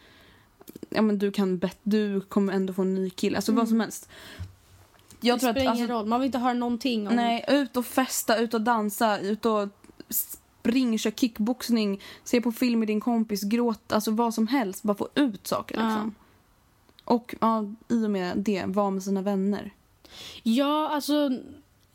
ja 0.89 1.01
men 1.01 1.19
du 1.19 1.31
kan 1.31 1.57
bet- 1.59 1.79
du 1.83 2.21
kommer 2.21 2.53
ändå 2.53 2.73
få 2.73 2.81
en 2.81 2.95
ny 2.95 3.09
kille, 3.09 3.37
alltså 3.37 3.51
vad 3.51 3.69
som 3.69 3.79
helst. 3.79 4.09
Jag 5.21 5.35
det 5.35 5.39
tror 5.39 5.49
att, 5.49 5.55
spelar 5.55 5.73
ingen 5.73 5.83
alltså, 5.83 5.97
roll. 5.97 6.05
Man 6.05 6.19
vill 6.19 6.25
inte 6.25 6.37
höra 6.37 6.53
någonting 6.53 7.07
om... 7.07 7.15
nej, 7.15 7.45
ut 7.47 7.77
och 7.77 7.85
festa, 7.85 8.37
ut 8.37 8.53
och 8.53 8.61
dansa, 8.61 9.19
ut 9.19 9.45
och 9.45 9.67
spring, 10.09 10.99
kör 10.99 11.11
kickboxning, 11.11 12.01
se 12.23 12.41
på 12.41 12.51
film 12.51 12.79
med 12.79 12.87
din 12.87 13.01
kompis, 13.01 13.43
gråta, 13.43 13.95
alltså 13.95 14.11
vad 14.11 14.33
som 14.33 14.47
helst, 14.47 14.83
bara 14.83 14.97
få 14.97 15.09
ut 15.15 15.47
saker 15.47 15.75
Ja. 15.75 15.85
liksom. 15.85 16.15
Och 17.03 17.35
ja, 17.41 17.65
i 17.87 18.05
och 18.05 18.11
med 18.11 18.37
det, 18.37 18.65
vara 18.65 18.89
med 18.89 19.03
sina 19.03 19.21
vänner. 19.21 19.73
Ja, 20.43 20.89
alltså... 20.89 21.29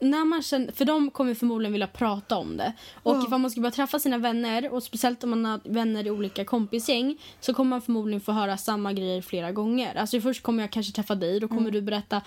När 0.05 0.25
man 0.25 0.43
känner, 0.43 0.73
för 0.73 0.85
de 0.85 1.11
kommer 1.11 1.35
förmodligen 1.35 1.73
vilja 1.73 1.87
prata 1.87 2.37
om 2.37 2.57
det. 2.57 2.73
Och 3.03 3.15
Ja. 3.17 3.25
ifall 3.27 3.41
man 3.41 3.51
ska 3.51 3.61
börja 3.61 3.71
träffa 3.73 3.99
sina 3.99 4.19
vänner, 4.19 4.73
och 4.73 4.83
speciellt 4.83 5.25
om 5.25 5.31
man 5.31 5.45
har 5.45 5.61
vänner 5.65 6.07
i 6.07 6.11
olika 6.11 6.45
kompisgäng, 6.45 7.17
så 7.41 7.55
kommer 7.55 7.69
man 7.71 7.83
förmodligen 7.83 8.21
få 8.21 8.33
höra 8.33 8.57
samma 8.57 8.93
grejer 8.93 9.23
flera 9.23 9.53
gånger. 9.53 9.95
Alltså 9.95 10.21
först 10.21 10.43
kommer 10.43 10.63
jag 10.63 10.71
kanske 10.71 10.93
träffa 10.93 11.15
dig, 11.15 11.41
då 11.41 11.49
kommer 11.49 11.61
Mm. 11.61 11.73
du 11.73 11.81
berätta 11.83 12.21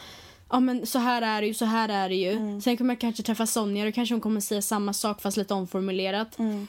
Ja 0.50 0.60
men 0.60 0.86
så 0.86 1.00
här 1.00 1.22
är 1.22 1.42
det 1.42 1.48
ju, 1.48 1.54
så 1.54 1.66
här 1.66 1.90
är 1.90 2.10
det 2.10 2.16
ju. 2.16 2.32
Mm. 2.32 2.62
Sen 2.62 2.78
kommer 2.78 2.94
jag 2.94 3.02
kanske 3.02 3.24
träffa 3.24 3.46
Sonja, 3.46 3.86
då 3.86 3.92
kanske 3.92 4.16
hon 4.16 4.22
kommer 4.22 4.40
säga 4.42 4.62
samma 4.62 4.94
sak 4.94 5.22
fast 5.22 5.38
lite 5.38 5.54
omformulerat. 5.54 6.40
Mm. 6.40 6.68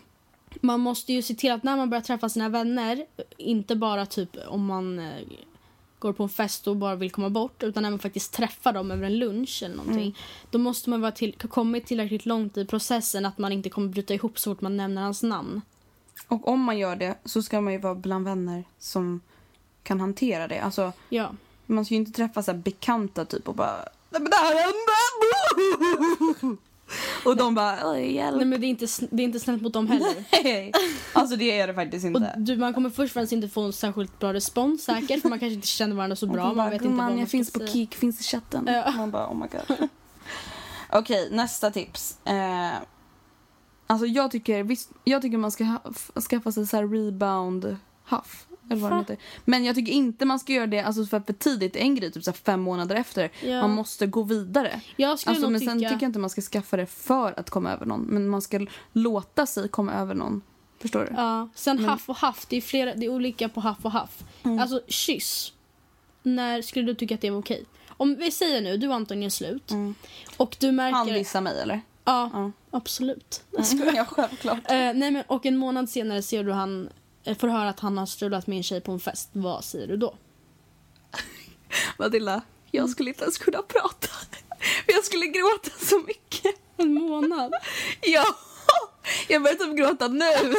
Man 0.61 0.81
måste 0.81 1.13
ju 1.13 1.23
se 1.23 1.35
till 1.35 1.53
att 1.53 1.63
när 1.63 1.77
man 1.77 1.91
börjar 1.91 2.03
träffa 2.03 2.29
sina 2.29 2.49
vänner, 2.49 3.07
inte 3.37 3.77
bara 3.77 4.07
typ 4.07 4.31
om 4.49 4.67
man 4.67 4.99
eh, 4.99 5.05
går 5.99 6.13
på 6.13 6.23
en 6.23 6.29
fest 6.29 6.69
och 6.69 6.77
bara 6.77 6.95
vill 6.95 7.11
komma 7.11 7.31
bort 7.31 7.63
utan 7.63 7.83
när 7.83 7.91
man 7.91 7.99
faktiskt 7.99 8.33
träffar 8.33 8.73
dem 8.73 8.91
över 8.91 9.07
en 9.07 9.19
lunch 9.19 9.63
eller 9.65 9.77
någonting. 9.77 10.03
Mm. 10.03 10.15
Då 10.51 10.59
måste 10.59 10.91
man 10.91 11.01
vara 11.01 11.13
till, 11.13 11.33
kommit 11.33 11.87
tillräckligt 11.87 12.27
långt 12.27 12.57
i 12.57 12.65
processen 12.65 13.27
att 13.27 13.39
man 13.39 13.53
inte 13.53 13.71
kommer 13.71 13.89
bryta 13.89 14.15
ihop 14.15 14.39
så 14.39 14.51
fort 14.55 14.61
man 14.61 14.77
nämner 14.77 15.03
hans 15.03 15.23
namn. 15.23 15.61
Och 16.29 16.49
om 16.49 16.61
man 16.61 16.79
gör 16.79 16.97
det 16.97 17.15
så 17.25 17.43
ska 17.43 17.61
man 17.61 17.73
ju 17.73 17.79
vara 17.79 17.95
bland 17.95 18.25
vänner 18.25 18.65
som 18.79 19.21
kan 19.83 20.01
hantera 20.01 20.49
det. 20.49 20.61
Alltså 20.61 20.93
Ja. 21.09 21.31
Man 21.67 21.85
ska 21.85 21.95
ju 21.95 22.01
inte 22.01 22.13
träffa 22.13 22.43
så 22.43 22.55
bekanta 22.55 23.25
typ 23.25 23.49
och 23.49 23.55
bara 23.55 23.77
Nej 24.11 24.23
men 24.23 24.31
det 24.31 24.37
här 24.37 24.55
hände! 24.55 26.59
och 27.25 27.37
de 27.37 27.55
bara 27.55 27.91
"Oj, 27.93 28.15
hjälp. 28.15 28.37
Nej 28.37 28.47
men 28.47 28.61
det 28.61 28.67
är 28.67 28.69
inte, 28.69 28.87
det 29.11 29.23
är 29.23 29.25
inte 29.25 29.41
snällt 29.41 29.63
mot 29.63 29.73
dem 29.73 29.87
heller. 29.89 30.25
Nej. 30.45 30.73
Alltså 31.13 31.37
det 31.37 31.61
är 31.61 31.67
det 31.67 31.75
faktiskt 31.75 32.05
Och 32.05 32.09
inte. 32.11 32.35
du, 32.37 32.57
man 32.57 32.75
kommer 32.75 32.91
först 32.91 33.11
och 33.11 33.15
främst 33.15 33.33
inte 33.33 33.49
få 33.49 33.63
en 33.63 33.73
särskilt 33.73 34.19
bra 34.19 34.33
respons 34.33 34.85
säkert 34.85 35.23
för 35.23 35.29
man 35.29 35.39
kanske 35.39 35.55
inte 35.55 35.67
känner 35.67 35.97
varandra 35.97 36.17
så 36.17 36.27
bra. 36.27 36.43
Och 36.43 36.49
de 36.49 36.57
Man 36.57 36.57
bara, 36.57 36.71
vet 36.71 36.75
inte 36.75 36.85
vad 36.89 36.93
"Gumman, 36.97 37.11
man 37.13 37.19
jag 37.19 37.29
finns 37.29 37.53
på 37.53 37.59
säga." 37.59 37.71
Kik, 37.73 37.95
finns 37.95 38.21
i 38.21 38.25
chatten. 38.25 38.65
Ja. 38.67 38.93
Man 38.97 39.11
bara 39.11 39.29
oh 39.29 39.35
my 39.35 39.47
god. 39.53 39.89
Okej, 40.93 41.29
nästa 41.33 41.71
tips. 41.71 42.19
Eh, 42.25 42.71
Alltså 43.91 44.07
jag 44.07 44.31
tycker, 44.31 44.63
visst, 44.63 44.91
jag 45.05 45.23
tycker 45.23 45.39
man 45.39 45.51
ska 45.51 45.65
ha, 45.65 45.81
skaffa 46.31 46.53
sig 46.53 46.67
så 46.67 46.77
här 46.77 46.87
rebound 46.89 47.77
huff. 48.09 48.47
Eller 48.71 48.91
vad 48.91 49.07
det. 49.07 49.17
Men 49.45 49.65
jag 49.65 49.75
tycker 49.75 49.93
inte 49.93 50.25
man 50.25 50.39
ska 50.39 50.53
göra 50.53 50.67
det 50.67 50.81
alltså 50.81 51.05
för, 51.07 51.21
för 51.21 51.33
tidigt. 51.33 51.77
Är 51.77 51.81
en 51.81 51.95
grej 51.95 52.13
typ 52.13 52.25
så 52.25 52.33
fem 52.33 52.61
månader 52.61 52.97
efter. 52.97 53.31
Ja. 53.45 53.61
Man 53.61 53.71
måste 53.71 54.07
gå 54.07 54.23
vidare. 54.23 54.81
Jag 54.97 55.19
skulle 55.19 55.37
Alltså, 55.37 55.51
men 55.51 55.61
tycka... 55.61 55.71
sen 55.71 55.79
tycker 55.79 55.93
jag 55.93 56.03
inte 56.03 56.19
man 56.19 56.31
ska 56.31 56.41
skaffa 56.41 56.77
det 56.77 56.87
för 56.87 57.41
att 57.41 57.51
komma 57.51 57.73
över 57.73 57.87
någon. 57.87 58.01
Men 58.01 58.29
man 58.29 58.43
ska 58.43 58.67
låta 58.93 59.47
sig 59.47 59.69
komma 59.69 59.93
över 59.93 60.15
någon. 60.15 60.43
Förstår 60.81 61.01
du? 61.05 61.13
Ja, 61.17 61.49
sen 61.55 61.85
haff 61.85 62.09
och 62.09 62.17
haff, 62.17 62.47
det 62.49 62.57
är, 62.57 62.61
flera, 62.61 62.95
det 62.95 63.07
är 63.07 63.11
olika 63.11 63.49
på 63.49 63.61
haff 63.61 63.79
och 63.83 63.91
haff. 63.93 64.25
Mm. 64.43 64.59
Alltså 64.59 64.81
kyss. 64.89 65.53
När 66.23 66.63
skulle 66.63 66.87
du 66.87 66.95
tycka 66.95 67.15
att 67.15 67.21
det 67.21 67.31
var 67.31 67.39
okej? 67.39 67.65
Om 67.89 68.15
vi 68.15 68.31
säger 68.31 68.61
nu, 68.61 68.77
du 68.77 68.89
och 68.89 68.95
Anton 68.95 69.23
gör 69.23 69.31
slut. 69.31 69.73
Och 70.37 70.57
du 70.61 70.73
märker... 70.73 70.97
Mm. 70.97 71.09
Han 71.09 71.19
dissar 71.19 71.41
mig 71.41 71.61
eller? 71.61 71.81
Ja, 72.05 72.31
Ja. 72.33 72.53
absolut. 72.71 73.43
ja, 73.95 74.05
självklart. 74.05 74.59
Eh, 74.71 74.77
nej, 74.77 75.11
men, 75.11 75.23
och 75.27 75.47
en 75.47 75.57
månad 75.57 75.91
senare 75.91 76.23
ser 76.23 76.45
du 76.45 76.53
han, 76.53 76.89
får 77.35 77.49
höra 77.49 77.69
att 77.69 77.81
han 77.81 77.99
har 77.99 78.07
strulat 78.07 78.47
med 78.47 78.57
en 78.57 78.63
tjej 78.63 78.81
på 78.81 78.93
en 78.93 79.01
fest. 79.01 79.29
Vad 79.33 79.65
säger 79.65 79.87
du 79.87 79.97
då? 79.97 80.15
Matilda, 81.99 82.43
jag 82.71 82.89
skulle 82.91 83.11
inte 83.11 83.23
ens 83.25 83.39
kunna 83.39 83.63
prata. 83.63 84.09
Jag 84.87 85.05
skulle 85.05 85.27
gråta 85.27 85.71
så 85.87 85.99
mycket. 86.07 86.55
En 86.77 86.95
månad? 86.95 87.53
Ja, 88.01 88.25
jag 89.29 89.43
börjar 89.43 89.57
typ 89.57 89.77
gråta 89.77 90.09
nu. 90.09 90.55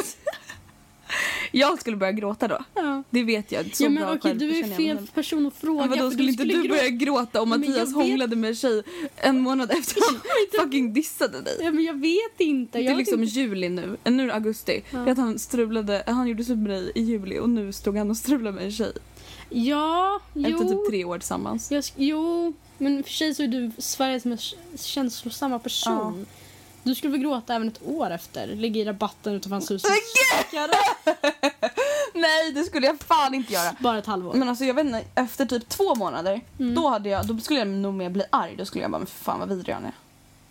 Jag 1.50 1.80
skulle 1.80 1.96
börja 1.96 2.12
gråta 2.12 2.48
då. 2.48 2.58
Ja. 2.74 3.02
Det 3.10 3.24
vet 3.24 3.52
jag. 3.52 3.76
Så 3.76 3.84
ja, 3.84 3.88
men 3.88 4.02
bra 4.04 4.14
okej, 4.14 4.34
du 4.34 4.56
är 4.56 4.68
jag. 4.68 4.76
fel 4.76 5.06
person 5.14 5.46
att 5.46 5.54
fråga. 5.56 5.86
Men 5.86 5.98
för 5.98 6.10
skulle 6.10 6.30
inte 6.30 6.44
du 6.44 6.68
börja 6.68 6.88
gråta 6.88 7.42
om 7.42 7.48
Men 7.48 7.60
Mattias 7.60 7.94
hånglade 7.94 8.36
med 8.36 8.48
en 8.48 8.56
tjej 8.56 8.82
en 9.16 9.40
månad 9.40 9.70
efter 9.70 9.96
han 10.10 10.20
fucking 10.64 10.92
dissade 10.92 11.40
dig? 11.40 11.56
Ja, 11.60 11.70
men 11.72 11.84
jag 11.84 12.00
vet 12.00 12.40
inte. 12.40 12.78
Det 12.78 12.84
Jag 12.84 12.92
är 12.92 12.96
liksom 12.96 13.22
inte. 13.22 13.40
juli 13.40 13.68
nu, 13.68 13.96
Eh, 14.04 14.12
nu 14.12 14.22
är 14.22 14.26
det 14.26 14.34
augusti. 14.34 14.82
Det 14.90 14.96
är 14.96 15.06
att 15.06 15.18
han 15.18 15.38
strulade, 15.38 16.02
han 16.06 16.26
gjorde 16.28 16.44
slut 16.44 16.58
med 16.58 16.70
dig 16.70 16.92
i 16.94 17.02
juli 17.02 17.38
och 17.38 17.50
nu 17.50 17.72
stod 17.72 17.96
han 17.96 18.10
och 18.10 18.16
strulade 18.16 18.52
med 18.52 18.64
en 18.64 18.72
tjej. 18.72 18.92
Ja, 19.48 20.20
jo. 20.34 20.48
Efter 20.48 20.64
typ 20.64 20.90
tre 20.90 21.04
år 21.04 21.18
tillsammans. 21.18 21.70
Jag, 21.70 21.84
jo, 21.96 22.52
men 22.78 23.02
för 23.02 23.10
sig 23.10 23.34
så 23.34 23.42
är 23.42 23.48
du 23.48 23.70
Sveriges 23.78 24.24
mest 24.24 24.54
känslosamma 24.76 25.58
person. 25.58 26.26
Du 26.82 26.94
skulle 26.94 27.10
väl 27.10 27.20
gråta 27.20 27.54
även 27.54 27.68
ett 27.68 27.80
år 27.86 28.10
efter? 28.10 28.46
Ligga 28.46 28.80
i 28.80 28.84
rabatten 28.84 29.34
utanför 29.34 29.54
hans 29.54 29.70
hus. 29.70 29.82
Nej 32.14 32.52
det 32.52 32.64
skulle 32.64 32.86
jag 32.86 33.00
fan 33.00 33.34
inte 33.34 33.52
göra. 33.52 33.76
Bara 33.80 33.98
ett 33.98 34.06
halvår. 34.06 34.34
Men 34.34 34.48
alltså 34.48 34.64
jag 34.64 34.74
vet 34.74 34.86
inte, 34.86 35.04
efter 35.14 35.46
typ 35.46 35.68
två 35.68 35.94
månader, 35.94 36.40
Mm. 36.58 36.74
då, 36.74 36.88
hade 36.88 37.08
jag, 37.08 37.26
då 37.26 37.38
skulle 37.38 37.58
jag 37.58 37.68
nog 37.68 37.94
mer 37.94 38.10
bli 38.10 38.22
arg. 38.30 38.54
Då 38.58 38.64
skulle 38.64 38.84
jag 38.84 38.90
bara, 38.90 38.98
men 38.98 39.06
fan 39.06 39.38
vad 39.40 39.48
vidrig 39.48 39.74
han 39.74 39.84
är. 39.84 39.92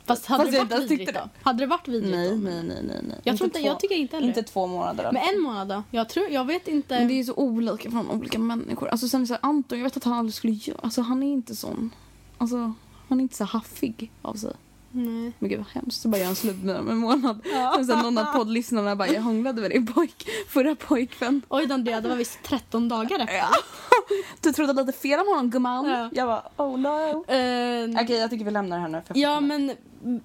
Fast 0.05 0.25
hade 0.25 0.43
Fast 0.43 0.51
det 0.51 0.59
varit 0.59 0.71
inte 0.81 0.87
vidrigt 0.95 1.13
då? 1.13 1.29
Hade 1.41 1.59
det 1.59 1.65
varit 1.67 1.87
vidrigt 1.87 2.15
Nej, 2.15 2.29
då? 2.29 2.35
nej, 2.35 2.63
nej, 2.63 2.83
nej. 2.83 2.99
nej. 3.07 3.17
Jag, 3.23 3.37
tror 3.37 3.47
inte, 3.47 3.59
två, 3.59 3.67
jag 3.67 3.79
tycker 3.79 3.95
inte 3.95 4.15
heller. 4.15 4.27
Inte 4.27 4.43
två 4.43 4.67
månader. 4.67 5.11
Men 5.11 5.35
en 5.35 5.41
månad 5.41 5.67
då? 5.67 5.83
Jag, 5.91 6.09
tror, 6.09 6.29
jag 6.29 6.45
vet 6.45 6.67
inte. 6.67 6.99
Men 6.99 7.07
det 7.07 7.19
är 7.19 7.23
så 7.23 7.33
olika 7.33 7.91
från 7.91 8.09
olika 8.09 8.39
människor. 8.39 8.87
Alltså 8.89 9.07
sen 9.07 9.27
så 9.27 9.33
här, 9.33 9.39
Anton, 9.43 9.77
jag 9.77 9.83
vet 9.83 9.97
att 9.97 10.03
han 10.03 10.13
aldrig 10.13 10.33
skulle 10.35 10.53
göra, 10.53 10.77
alltså 10.83 11.01
han 11.01 11.23
är 11.23 11.31
inte 11.33 11.55
sån. 11.55 11.91
Alltså 12.37 12.73
han 13.09 13.19
är 13.19 13.21
inte 13.21 13.35
så 13.35 13.43
haffig 13.43 14.11
av 14.21 14.33
sig. 14.33 14.51
Nej. 14.91 15.32
Men 15.39 15.49
gud 15.49 15.58
vad 15.58 15.67
hemskt, 15.67 16.02
så 16.02 16.08
bara 16.10 16.17
gör 16.17 16.25
han 16.25 16.36
slut 16.36 16.63
med 16.63 16.75
dem 16.75 16.89
en 16.89 16.97
månad. 16.97 17.39
Och 17.80 17.86
sen 17.86 17.99
någon 17.99 18.17
av 18.17 18.23
poddlyssnarna 18.25 18.95
bara, 18.95 19.08
jag 19.08 19.21
hånglade 19.21 19.62
med 19.62 19.71
din 19.71 19.88
pojk, 19.88 20.28
förra 20.47 20.75
pojkvän. 20.75 21.41
Oj 21.49 21.65
då 21.67 21.73
Andrea, 21.73 22.02
det 22.02 22.10
var 22.10 22.15
visst 22.15 22.39
13 22.43 22.89
dagar 22.89 23.19
efter. 23.19 23.36
Ja. 23.38 23.47
Du 24.41 24.52
trodde 24.52 24.73
lite 24.84 24.97
fel 24.99 25.19
om 25.19 25.28
honom 25.28 25.49
gumman. 25.49 25.86
Ja. 25.89 26.10
Jag 26.13 26.28
bara, 26.28 26.43
oh 26.58 26.80
no. 26.80 27.25
Eh, 27.28 28.04
Okej 28.04 28.17
jag 28.17 28.30
tycker 28.30 28.45
vi 28.45 28.52
lämnar 28.52 28.78
det 28.78 28.82
här 28.82 28.89
nu. 28.89 29.02
Ja 29.21 29.39
men 29.39 29.71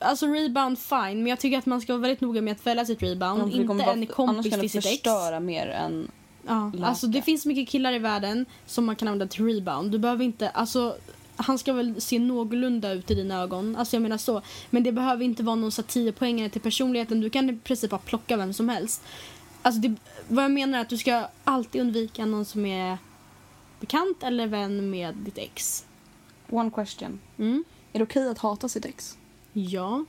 alltså 0.00 0.26
rebound 0.26 0.78
fine 0.78 1.14
men 1.22 1.26
jag 1.26 1.40
tycker 1.40 1.58
att 1.58 1.66
man 1.66 1.80
ska 1.80 1.92
vara 1.92 2.00
väldigt 2.02 2.20
noga 2.20 2.42
med 2.42 2.52
att 2.52 2.66
välja 2.66 2.84
sitt 2.84 3.02
rebound. 3.02 3.42
Annars 3.42 3.54
inte 3.54 3.74
vara- 3.74 3.82
en 3.82 3.88
Annars 3.98 4.08
kompis 4.08 4.50
kan 4.50 4.60
till 4.60 4.70
sitt 4.70 4.78
ex. 4.84 4.88
förstöra 4.90 5.40
mer 5.40 5.66
än... 5.68 6.10
Ja, 6.46 6.72
alltså 6.84 7.06
det 7.06 7.22
finns 7.22 7.46
mycket 7.46 7.68
killar 7.68 7.92
i 7.92 7.98
världen 7.98 8.46
som 8.66 8.84
man 8.86 8.96
kan 8.96 9.08
använda 9.08 9.26
till 9.32 9.44
rebound. 9.46 9.90
Du 9.90 9.98
behöver 9.98 10.24
inte, 10.24 10.48
alltså 10.48 10.96
han 11.36 11.58
ska 11.58 11.72
väl 11.72 12.00
se 12.00 12.18
någorlunda 12.18 12.92
ut 12.92 13.10
i 13.10 13.14
dina 13.14 13.42
ögon. 13.42 13.76
Alltså 13.76 13.96
jag 13.96 14.02
menar 14.02 14.18
så. 14.18 14.42
Men 14.70 14.82
det 14.82 14.92
behöver 14.92 15.24
inte 15.24 15.42
vara 15.42 15.56
någon 15.56 15.72
så 15.72 15.82
här 15.82 15.88
10 15.88 16.12
poängare 16.12 16.48
till 16.48 16.60
personligheten. 16.60 17.20
Du 17.20 17.30
kan 17.30 17.50
i 17.50 17.56
princip 17.56 17.90
bara 17.90 17.98
plocka 17.98 18.36
vem 18.36 18.52
som 18.52 18.68
helst. 18.68 19.02
Alltså 19.62 19.80
det, 19.80 19.94
vad 20.28 20.44
jag 20.44 20.50
menar 20.50 20.78
är 20.78 20.82
att 20.82 20.88
du 20.88 20.98
ska 20.98 21.28
alltid 21.44 21.80
undvika 21.80 22.26
någon 22.26 22.44
som 22.44 22.66
är 22.66 22.98
bekant 23.80 24.22
eller 24.22 24.46
vän 24.46 24.90
med 24.90 25.14
ditt 25.14 25.38
ex. 25.38 25.84
One 26.50 26.70
question. 26.70 27.20
Mm. 27.38 27.64
Är 27.92 27.98
det 27.98 28.04
okej 28.04 28.28
att 28.28 28.38
hata 28.38 28.68
sitt 28.68 28.84
ex? 28.84 29.18
Ja. 29.52 30.04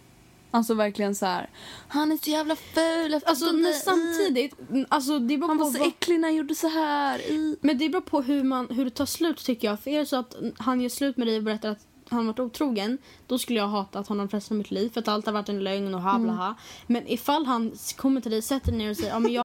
Alltså 0.52 0.74
verkligen 0.74 1.16
så 1.16 1.26
här. 1.26 1.50
Han 1.88 2.12
är 2.12 2.18
så 2.18 2.30
jävla 2.30 2.56
ful. 2.56 3.20
Alltså 3.26 3.46
men 3.46 3.58
inte. 3.58 3.74
samtidigt, 3.74 4.70
mm, 4.70 4.86
alltså 4.90 5.20
det 5.20 5.38
beror 5.38 5.48
Han 5.48 5.58
på 5.58 5.64
var 5.64 5.72
så 5.72 5.80
vad- 5.80 5.88
äcklig 5.88 6.20
när 6.20 6.28
han 6.28 6.36
gjorde 6.36 6.56
så 6.56 6.68
här. 6.68 7.20
I... 7.20 7.58
Men 7.62 7.78
det 7.78 7.90
beror 7.90 8.02
på 8.02 8.22
hur, 8.22 8.44
man, 8.44 8.68
hur 8.70 8.86
det 8.86 8.92
tar 8.92 9.06
slut 9.06 9.38
tycker 9.46 9.68
jag. 9.68 9.80
För 9.80 9.92
är 9.92 10.00
det 10.00 10.06
så 10.06 10.16
att 10.16 10.36
han 10.58 10.82
gör 10.82 10.90
slut 10.90 11.18
med 11.18 11.28
dig 11.28 11.38
och 11.38 11.44
berättar 11.44 11.70
att 11.70 11.88
han 12.10 12.28
varit 12.28 12.40
otrogen, 12.40 12.98
då 13.28 13.38
skulle 13.38 13.60
jag 13.60 13.68
hata 13.68 14.00
att 14.00 14.08
honom 14.08 14.28
resten 14.28 14.56
av 14.56 14.58
mitt 14.58 14.72
liv 14.72 14.90
för 14.90 15.00
att 15.02 15.08
allt 15.08 15.26
har 15.26 15.34
varit 15.34 15.50
en 15.50 15.64
lögn 15.64 15.96
och 15.96 16.02
ha 16.02 16.20
bla 16.20 16.34
ha. 16.34 16.56
Men 16.88 17.08
ifall 17.08 17.46
han 17.46 17.72
kommer 17.98 18.22
till 18.22 18.32
dig, 18.32 18.42
sätter 18.42 18.72
dig 18.72 18.78
ner 18.78 18.90
och 18.90 18.98
säger 18.98 19.10
ja 19.14 19.20
men 19.20 19.34
jag 19.34 19.45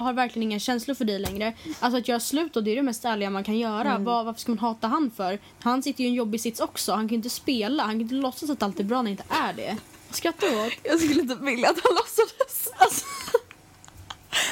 har 0.00 0.12
verkligen 0.12 0.50
inga 0.50 0.58
känslor 0.58 0.94
för 0.94 1.04
dig 1.04 1.18
längre. 1.18 1.52
Alltså 1.80 1.98
att 1.98 2.08
göra 2.08 2.20
slut 2.20 2.54
då, 2.54 2.60
det 2.60 2.70
är 2.70 2.76
det 2.76 2.82
mest 2.82 3.04
ärliga 3.04 3.30
man 3.30 3.44
kan 3.44 3.58
göra. 3.58 3.98
Vad, 3.98 4.26
varför 4.26 4.40
ska 4.40 4.52
man 4.52 4.58
hata 4.58 4.86
han 4.86 5.10
för? 5.10 5.38
Han 5.60 5.82
sitter 5.82 6.00
ju 6.00 6.06
i 6.06 6.10
en 6.10 6.14
jobbig 6.14 6.40
sits 6.40 6.60
också. 6.60 6.92
Han 6.92 7.00
kan 7.00 7.08
ju 7.08 7.16
inte 7.16 7.30
spela, 7.30 7.82
han 7.82 7.92
kan 7.92 8.00
inte 8.00 8.14
låtsas 8.14 8.50
att 8.50 8.62
allt 8.62 8.80
är 8.80 8.84
bra 8.84 9.02
när 9.02 9.04
det 9.04 9.10
inte 9.10 9.24
är 9.28 9.52
det. 9.52 9.76
Skrattar 10.10 10.46
du 10.46 10.66
åt? 10.66 10.72
Jag 10.82 11.00
skulle 11.00 11.20
inte 11.20 11.34
vilja 11.34 11.68
att 11.68 11.78
han 11.82 11.94
låtsades. 11.94 12.68
Alltså. 12.76 13.04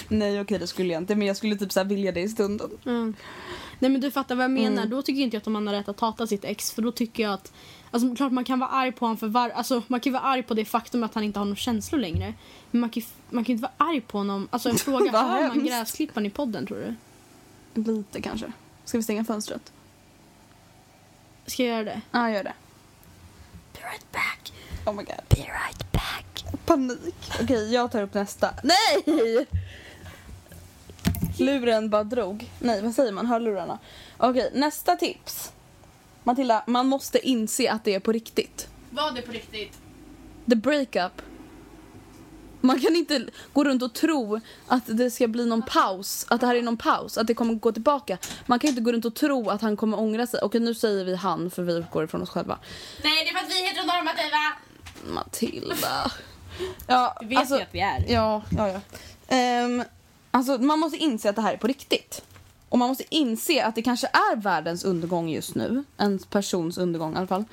Nej 0.09 0.41
okej 0.41 0.59
det 0.59 0.67
skulle 0.67 0.93
jag 0.93 1.03
inte 1.03 1.15
men 1.15 1.27
jag 1.27 1.37
skulle 1.37 1.57
typ 1.57 1.73
så 1.73 1.81
här 1.81 1.85
vilja 1.85 2.13
det 2.13 2.21
i 2.21 2.29
stunden. 2.29 2.71
Mm. 2.87 3.15
Nej 3.79 3.91
men 3.91 4.01
du 4.01 4.11
fattar 4.11 4.35
vad 4.35 4.45
jag 4.45 4.51
menar. 4.51 4.83
Mm. 4.83 4.91
Då 4.91 5.03
tycker 5.03 5.23
inte 5.23 5.37
jag 5.37 5.41
att 5.41 5.47
man 5.47 5.67
har 5.67 5.75
rätt 5.75 5.89
att 5.89 6.01
hata 6.01 6.27
sitt 6.27 6.45
ex. 6.45 6.73
För 6.73 6.83
då 6.83 6.93
tycker 6.93 7.23
jag 7.23 7.33
att 7.33 7.53
Alltså 7.91 8.15
klart 8.15 8.33
man 8.33 8.45
kan 8.45 8.59
vara 8.59 8.71
arg 8.71 8.93
på 8.93 9.05
honom 9.05 9.17
för 9.17 9.29
var, 9.29 9.51
alltså, 9.51 9.83
man 9.87 10.01
kan 10.01 10.13
vara 10.13 10.23
arg 10.23 10.43
på 10.43 10.55
det 10.55 10.65
faktum 10.65 11.03
att 11.05 11.15
han 11.15 11.25
inte 11.25 11.39
har 11.39 11.45
några 11.45 11.57
känslor 11.57 12.01
längre. 12.01 12.35
Men 12.71 12.81
man 12.81 12.91
kan, 12.91 13.03
man 13.31 13.45
kan 13.45 13.53
inte 13.53 13.63
vara 13.63 13.91
arg 13.91 14.01
på 14.01 14.19
honom. 14.19 14.49
Alltså 14.51 14.69
en 14.69 14.79
fråga, 14.79 15.13
Vad 15.13 15.25
hör 15.25 15.49
man 15.49 15.65
gräsklipparen 15.65 16.27
i 16.27 16.31
podden 16.31 16.67
tror 16.67 16.79
du? 16.79 16.95
Lite 17.93 18.23
kanske. 18.23 18.53
Ska 18.85 18.99
vi 18.99 19.03
stänga 19.05 19.25
fönstret? 19.25 19.73
Ska 21.47 21.63
jag 21.63 21.73
göra 21.73 21.85
det? 21.85 22.01
Ja 22.11 22.31
gör 22.31 22.45
det. 22.45 22.53
Be 23.73 23.79
right 23.81 24.13
back. 24.13 24.53
Oh 24.87 24.95
my 24.95 25.03
god. 25.03 25.25
Be 25.29 25.37
right 25.37 25.93
back. 25.93 26.45
Panik. 26.67 27.33
Okej 27.43 27.73
jag 27.75 27.93
tar 27.93 28.03
upp 28.03 28.15
nästa. 28.15 28.55
Nej! 28.63 29.47
Luren 31.39 31.91
bara 31.91 32.05
drog. 32.05 32.51
Nej 32.59 32.83
vad 32.83 32.95
säger 32.95 33.13
man? 33.13 33.27
Hörlurarna. 33.27 33.79
Okej 34.17 34.51
nästa 34.55 34.97
tips. 34.97 35.53
Matilda, 36.25 36.65
man 36.67 36.87
måste 36.87 37.29
inse 37.29 37.73
att 37.73 37.85
det 37.85 37.95
är 37.95 38.01
på 38.01 38.13
riktigt. 38.13 38.69
Var 38.91 39.13
det 39.13 39.23
på 39.23 39.33
riktigt? 39.33 39.79
The 40.51 40.57
breakup. 40.57 41.23
Man 42.61 42.81
kan 42.81 42.97
inte 42.97 43.27
gå 43.53 43.65
runt 43.65 43.83
och 43.83 43.93
tro 43.93 44.41
att 44.67 44.83
det 44.87 45.11
ska 45.11 45.29
bli 45.29 45.47
någon 45.47 45.63
paus, 45.63 46.27
att 46.29 46.41
det 46.41 46.47
här 46.47 46.55
är 46.55 46.63
någon 46.63 46.77
paus, 46.77 47.19
att 47.19 47.27
det 47.27 47.35
kommer 47.35 47.55
gå 47.55 47.73
tillbaka. 47.73 48.19
Man 48.47 48.59
kan 48.59 48.69
inte 48.71 48.81
gå 48.81 48.93
runt 48.93 49.05
och 49.05 49.15
tro 49.15 49.51
att 49.51 49.63
han 49.63 49.77
kommer 49.77 49.99
ångra 49.99 50.27
sig. 50.27 50.41
Okej 50.43 50.61
nu 50.61 50.75
säger 50.75 51.05
vi 51.05 51.17
han 51.17 51.51
för 51.51 51.63
vi 51.63 51.73
utgår 51.73 52.05
ifrån 52.05 52.23
oss 52.23 52.31
själva. 52.31 52.59
Nej 53.05 53.25
det 53.25 53.31
är 53.31 53.35
för 53.35 53.45
att 53.45 53.51
vi 53.51 53.63
är 53.63 53.67
heteronormativa. 53.67 54.57
Matilda. 55.15 56.11
Ja, 56.87 57.17
Det 57.21 57.27
vet 57.27 57.51
vi 57.51 57.55
att 57.63 57.69
vi 57.75 57.81
är. 57.81 58.05
Ja, 58.09 58.43
ja, 58.57 58.69
ja. 58.69 58.81
Ehm, 59.29 59.85
alltså 60.31 60.59
man 60.59 60.79
måste 60.79 60.97
inse 60.97 61.31
att 61.31 61.37
det 61.37 61.43
här 61.43 61.53
är 61.53 61.57
på 61.57 61.67
riktigt. 61.67 62.23
Och 62.69 62.79
man 62.79 62.89
måste 62.89 63.05
inse 63.09 63.65
att 63.65 63.75
det 63.75 63.83
kanske 63.83 64.07
är 64.07 64.37
världens 64.37 64.85
undergång 64.85 65.29
just 65.29 65.55
nu. 65.55 65.85
En 65.97 66.19
persons 66.19 66.79
undergång 66.79 67.15
i 67.15 67.17
alla 67.17 67.27
fall. 67.27 67.45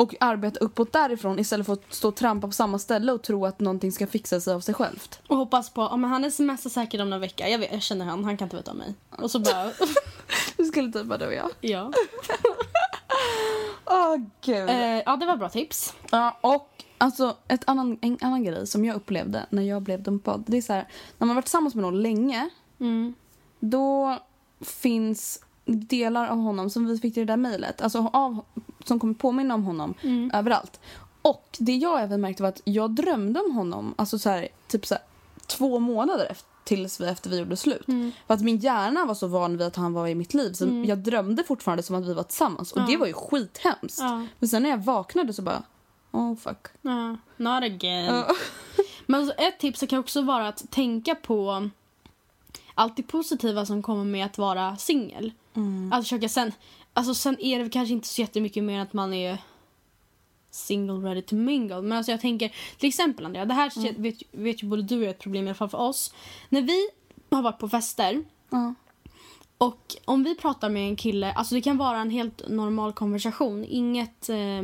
Och 0.00 0.14
arbeta 0.20 0.60
uppåt 0.60 0.92
därifrån 0.92 1.38
istället 1.38 1.66
för 1.66 1.72
att 1.72 1.94
stå 1.94 2.08
och 2.08 2.16
trampa 2.16 2.46
på 2.46 2.52
samma 2.52 2.78
ställe 2.78 3.12
och 3.12 3.22
tro 3.22 3.46
att 3.46 3.60
någonting 3.60 3.92
ska 3.92 4.06
fixa 4.06 4.40
sig 4.40 4.54
av 4.54 4.60
sig 4.60 4.74
självt. 4.74 5.20
Och 5.26 5.36
hoppas 5.36 5.70
på, 5.70 5.80
ja 5.80 5.96
men 5.96 6.10
han 6.10 6.30
smsar 6.30 6.70
säkert 6.70 7.00
om 7.00 7.10
några 7.10 7.20
vecka. 7.20 7.48
Jag, 7.48 7.58
vet, 7.58 7.72
jag 7.72 7.82
känner 7.82 8.04
han, 8.04 8.24
han 8.24 8.36
kan 8.36 8.46
inte 8.46 8.56
veta 8.56 8.70
om 8.70 8.76
mig. 8.76 8.94
Och 9.10 9.30
så 9.30 9.38
bara, 9.38 9.70
Du 10.56 10.64
skulle 10.64 10.92
typ 10.92 11.06
vara 11.06 11.18
du 11.18 11.26
och 11.26 11.34
jag. 11.34 11.50
ja. 11.60 11.92
Åh 13.84 14.16
gud. 14.44 14.70
Eh, 14.70 15.02
ja 15.06 15.16
det 15.16 15.26
var 15.26 15.36
bra 15.36 15.48
tips. 15.48 15.94
Ja, 16.10 16.38
och 16.40 16.84
alltså 16.98 17.36
ett 17.48 17.62
annan, 17.66 17.98
en 18.00 18.18
annan 18.20 18.44
grej 18.44 18.66
som 18.66 18.84
jag 18.84 18.96
upplevde 18.96 19.46
när 19.50 19.62
jag 19.62 19.82
blev 19.82 20.02
dumpad. 20.02 20.44
Det 20.46 20.56
är 20.56 20.62
så 20.62 20.72
här, 20.72 20.88
när 21.18 21.26
man 21.26 21.36
varit 21.36 21.44
tillsammans 21.44 21.74
med 21.74 21.82
någon 21.82 22.02
länge. 22.02 22.50
Mm. 22.80 23.14
Då 23.60 24.18
finns 24.60 25.40
delar 25.72 26.26
av 26.28 26.38
honom 26.38 26.70
som 26.70 26.86
vi 26.86 26.98
fick 26.98 27.16
i 27.16 27.20
det 27.20 27.26
där 27.26 27.36
mejlet. 27.36 27.82
Alltså 27.82 28.10
av, 28.12 28.44
som 28.84 29.00
kommer 29.00 29.14
påminna 29.14 29.54
om 29.54 29.64
honom 29.64 29.94
Mm. 30.02 30.30
överallt. 30.34 30.80
Och 31.22 31.56
det 31.58 31.76
jag 31.76 32.02
även 32.02 32.20
märkte 32.20 32.42
var 32.42 32.48
att 32.48 32.60
jag 32.64 32.90
drömde 32.90 33.40
om 33.40 33.52
honom. 33.52 33.94
Alltså 33.98 34.18
så 34.18 34.30
här, 34.30 34.48
typ 34.68 34.86
så 34.86 34.94
här, 34.94 35.02
två 35.46 35.78
månader 35.78 36.26
efter, 36.30 36.48
tills 36.64 37.00
vi, 37.00 37.06
efter 37.08 37.30
vi 37.30 37.38
gjorde 37.38 37.56
slut. 37.56 37.88
Mm. 37.88 38.12
För 38.26 38.34
att 38.34 38.40
min 38.40 38.56
hjärna 38.58 39.04
var 39.04 39.14
så 39.14 39.26
van 39.26 39.56
vid 39.56 39.66
att 39.66 39.76
han 39.76 39.92
var 39.92 40.08
i 40.08 40.14
mitt 40.14 40.34
liv. 40.34 40.52
Så 40.52 40.84
jag 40.86 40.98
drömde 40.98 41.44
fortfarande 41.44 41.82
som 41.82 41.96
att 41.96 42.06
vi 42.06 42.14
var 42.14 42.22
tillsammans. 42.22 42.72
Och 42.72 42.80
Ja. 42.80 42.86
det 42.86 42.96
var 42.96 43.06
ju 43.06 43.12
skithemskt. 43.12 43.98
Ja. 44.00 44.26
Men 44.38 44.48
sen 44.48 44.62
när 44.62 44.70
jag 44.70 44.78
vaknade 44.78 45.32
så 45.32 45.42
bara, 45.42 45.62
oh 46.10 46.36
fuck. 46.36 46.66
Ja, 46.82 47.16
not 47.36 47.62
again. 47.62 48.04
Ja. 48.14 48.26
Men 49.06 49.20
alltså, 49.20 49.34
ett 49.36 49.58
tips 49.58 49.84
kan 49.88 49.98
också 49.98 50.22
vara 50.22 50.48
att 50.48 50.70
tänka 50.70 51.14
på 51.14 51.70
allt 52.74 52.96
det 52.96 53.02
positiva 53.02 53.66
som 53.66 53.82
kommer 53.82 54.04
med 54.04 54.26
att 54.26 54.38
vara 54.38 54.76
singel. 54.76 55.32
Att 55.92 56.04
försöka 56.04 56.28
sen, 56.28 56.52
alltså 56.92 57.14
sen 57.14 57.40
är 57.40 57.58
det 57.64 57.70
kanske 57.70 57.92
inte 57.94 58.08
så 58.08 58.20
jättemycket 58.20 58.64
mer 58.64 58.80
att 58.80 58.92
man 58.92 59.14
är 59.14 59.38
single 60.50 61.08
ready 61.08 61.22
to 61.22 61.34
mingle. 61.34 61.82
Men 61.82 61.92
alltså 61.98 62.12
jag 62.12 62.20
tänker, 62.20 62.54
till 62.78 62.88
exempel 62.88 63.26
Andrea, 63.26 63.44
det 63.44 63.54
här 63.54 63.98
vet, 63.98 64.22
vet 64.32 64.62
ju 64.62 64.66
både 64.68 64.82
du 64.82 64.96
och 64.96 65.02
jag 65.02 65.06
är 65.08 65.14
ett 65.14 65.18
problem 65.20 65.44
i 65.44 65.48
alla 65.48 65.54
fall 65.54 65.68
för 65.68 65.78
oss. 65.78 66.14
När 66.48 66.62
vi 66.62 66.88
har 67.36 67.42
varit 67.42 67.58
på 67.58 67.68
fester 67.68 68.24
Ja. 68.50 68.74
och 69.58 69.96
om 70.04 70.24
vi 70.24 70.34
pratar 70.36 70.68
med 70.68 70.88
en 70.88 70.96
kille, 70.96 71.32
alltså 71.32 71.54
det 71.54 71.60
kan 71.60 71.76
vara 71.78 71.98
en 71.98 72.10
helt 72.10 72.48
normal 72.48 72.92
konversation, 72.92 73.64
inget 73.64 74.28
eh, 74.28 74.62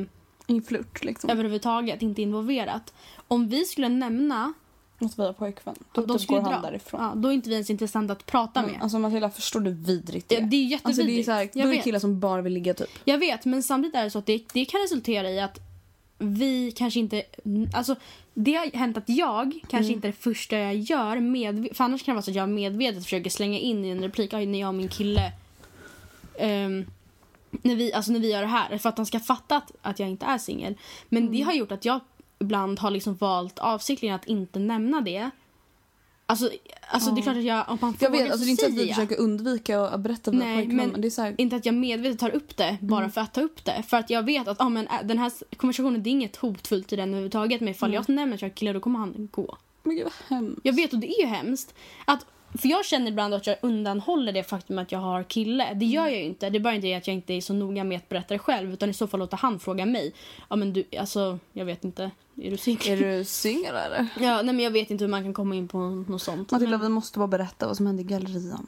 Ingen 0.48 0.62
flört 0.62 1.04
liksom. 1.04 1.30
överhuvudtaget, 1.30 2.02
inte 2.02 2.22
involverat. 2.22 2.94
Om 3.28 3.48
vi 3.48 3.64
skulle 3.64 3.88
nämna 3.88 4.52
Att 4.98 5.18
vi 5.18 5.22
har 5.22 5.32
pojkvän. 5.32 5.74
Då 5.94 6.02
typ 6.02 6.20
skulle 6.20 6.40
går 6.40 6.50
han 6.50 6.62
dra. 6.62 6.70
därifrån. 6.70 7.00
Ja, 7.02 7.12
då 7.16 7.28
är 7.28 7.32
inte 7.32 7.48
vi 7.48 7.54
ens 7.54 7.70
intressanta 7.70 8.12
att 8.12 8.26
prata 8.26 8.62
med. 8.62 8.70
Men, 8.72 8.82
alltså 8.82 8.98
Matilda, 8.98 9.30
förstår 9.30 9.60
du 9.60 9.70
vidrigt 9.70 10.28
det 10.28 10.34
Ja, 10.34 10.40
det 10.40 10.56
är 10.56 10.64
jättevidrigt. 10.64 10.86
Alltså, 10.86 11.02
det 11.02 11.18
är 11.20 11.22
så 11.22 11.30
här, 11.32 11.50
då 11.52 11.60
är 11.70 11.76
det 11.76 11.82
killar 11.82 11.98
som 11.98 12.20
bara 12.20 12.42
vill 12.42 12.52
ligga 12.52 12.74
typ. 12.74 12.90
Jag 13.04 13.18
vet, 13.18 13.44
men 13.44 13.62
samtidigt 13.62 13.96
är 13.96 14.04
det 14.04 14.10
så 14.10 14.18
att 14.18 14.26
det, 14.26 14.44
det 14.52 14.64
kan 14.64 14.80
resultera 14.80 15.30
i 15.30 15.40
att 15.40 15.58
vi 16.18 16.72
kanske 16.72 17.00
inte... 17.00 17.22
Alltså, 17.74 17.96
det 18.34 18.54
har 18.54 18.76
hänt 18.76 18.96
att 18.96 19.08
jag 19.08 19.52
kanske 19.68 19.76
Mm. 19.76 19.90
inte 19.94 20.08
är 20.08 20.12
det 20.12 20.18
första 20.18 20.58
jag 20.58 20.76
gör. 20.76 21.20
Med, 21.20 21.68
för 21.72 21.84
annars 21.84 22.02
kan 22.02 22.12
det 22.12 22.16
vara 22.16 22.22
så 22.22 22.30
att 22.30 22.36
jag 22.36 22.48
medvetet 22.48 23.04
försöker 23.04 23.30
slänga 23.30 23.58
in 23.58 23.84
i 23.84 23.88
en 23.88 24.02
replik 24.02 24.34
"Aj, 24.34 24.46
när 24.46 24.60
jag 24.60 24.68
och 24.68 24.74
min 24.74 24.88
kille... 24.88 25.32
ehm, 26.38 26.84
när, 27.62 27.76
vi, 27.76 27.92
alltså 27.92 28.12
när 28.12 28.20
vi 28.20 28.30
gör 28.32 28.40
det 28.40 28.46
här. 28.48 28.78
För 28.78 28.88
att 28.88 28.96
han 28.96 29.06
ska 29.06 29.20
fatta 29.20 29.56
att, 29.56 29.72
att 29.82 29.98
jag 29.98 30.08
inte 30.08 30.26
är 30.26 30.38
singel. 30.38 30.74
Men 31.08 31.22
Mm. 31.22 31.32
det 31.36 31.42
har 31.42 31.52
gjort 31.52 31.72
att 31.72 31.84
jag 31.84 32.00
ibland 32.38 32.78
har 32.78 32.90
liksom 32.90 33.14
valt 33.14 33.58
avsiktligen 33.58 34.14
att 34.14 34.24
inte 34.24 34.58
nämna 34.58 35.00
det. 35.00 35.30
Alltså, 36.28 36.50
alltså 36.88 37.10
det 37.10 37.20
är 37.20 37.22
klart 37.22 37.36
att 37.36 37.42
jag... 37.44 37.64
Om 37.68 37.78
man 37.80 37.96
Jag 38.00 38.10
vet, 38.10 38.30
alltså, 38.32 38.38
så 38.38 38.44
det 38.44 38.48
är 38.48 38.50
inte 38.50 38.64
så 38.64 38.70
att 38.70 38.78
vi 38.78 38.88
försöker 38.88 39.20
undvika 39.20 39.80
att 39.80 40.00
berätta 40.00 40.30
för 40.30 40.38
Nej, 40.38 40.66
Men 40.66 41.00
det 41.00 41.08
är 41.08 41.10
så 41.10 41.22
här, 41.22 41.34
inte 41.38 41.56
att 41.56 41.66
jag 41.66 41.74
medvetet 41.74 42.18
tar 42.20 42.30
upp 42.30 42.56
det 42.56 42.78
bara 42.80 43.00
Mm. 43.00 43.10
för 43.10 43.20
att 43.20 43.34
ta 43.34 43.40
upp 43.40 43.64
det. 43.64 43.82
För 43.88 43.96
att 43.96 44.10
jag 44.10 44.22
vet 44.22 44.48
att 44.48 44.60
ah, 44.60 44.68
men, 44.68 44.86
äh, 44.86 44.92
den 45.04 45.18
här 45.18 45.32
konversationen 45.56 46.02
det 46.02 46.10
är 46.10 46.12
inget 46.12 46.36
hotfullt 46.36 46.92
i 46.92 46.96
den 46.96 47.08
överhuvudtaget. 47.08 47.60
Men 47.60 47.68
ifall 47.68 47.90
Mm. 47.90 48.04
jag 48.08 48.14
nämner 48.14 48.34
att 48.34 48.42
jag 48.42 48.50
är 48.50 48.54
kille 48.54 48.72
då 48.72 48.80
kommer 48.80 48.98
han 48.98 49.28
gå. 49.32 49.56
men 49.82 49.96
gud 49.96 50.04
vad 50.04 50.38
hemskt. 50.38 50.60
Jag 50.62 50.72
vet 50.72 50.92
och 50.92 50.98
det 50.98 51.06
är 51.10 51.20
ju 51.20 51.26
hemskt. 51.26 51.74
Att, 52.04 52.26
för 52.58 52.68
jag 52.68 52.84
känner 52.84 53.08
ibland 53.10 53.34
att 53.34 53.46
jag 53.46 53.56
undanhåller 53.62 54.32
det 54.32 54.42
faktum 54.42 54.78
att 54.78 54.92
jag 54.92 54.98
har 54.98 55.22
kille. 55.22 55.74
Det 55.74 55.84
gör 55.84 56.06
jag 56.06 56.16
ju 56.16 56.24
inte. 56.24 56.50
Det 56.50 56.58
är 56.58 56.60
bara 56.60 56.74
inte 56.74 56.96
att 56.96 57.06
jag 57.06 57.14
inte 57.14 57.34
är 57.34 57.40
så 57.40 57.54
noga 57.54 57.84
med 57.84 57.96
att 57.96 58.08
berätta 58.08 58.34
det 58.34 58.38
själv. 58.38 58.72
Utan 58.72 58.90
i 58.90 58.94
så 58.94 59.06
fall 59.06 59.20
låter 59.20 59.36
han 59.36 59.58
fråga 59.58 59.86
mig. 59.86 60.12
Ja 60.48 60.56
men 60.56 60.72
du, 60.72 60.84
alltså 60.98 61.38
jag 61.52 61.64
vet 61.64 61.84
inte. 61.84 62.10
Är 62.42 62.50
du 62.50 62.56
singel? 62.56 63.02
Är 63.02 63.18
du 63.18 63.24
singel 63.24 63.74
eller? 63.76 64.06
Ja, 64.20 64.42
nej 64.42 64.54
men 64.54 64.60
jag 64.60 64.70
vet 64.70 64.90
inte 64.90 65.04
hur 65.04 65.10
man 65.10 65.22
kan 65.22 65.34
komma 65.34 65.54
in 65.54 65.68
på 65.68 65.78
något 65.78 66.22
sånt. 66.22 66.50
Matilda, 66.50 66.78
Men, 66.78 66.80
vi 66.80 66.88
måste 66.88 67.18
bara 67.18 67.28
berätta 67.28 67.66
vad 67.66 67.76
som 67.76 67.86
hände 67.86 68.02
i 68.02 68.04
gallerian. 68.04 68.66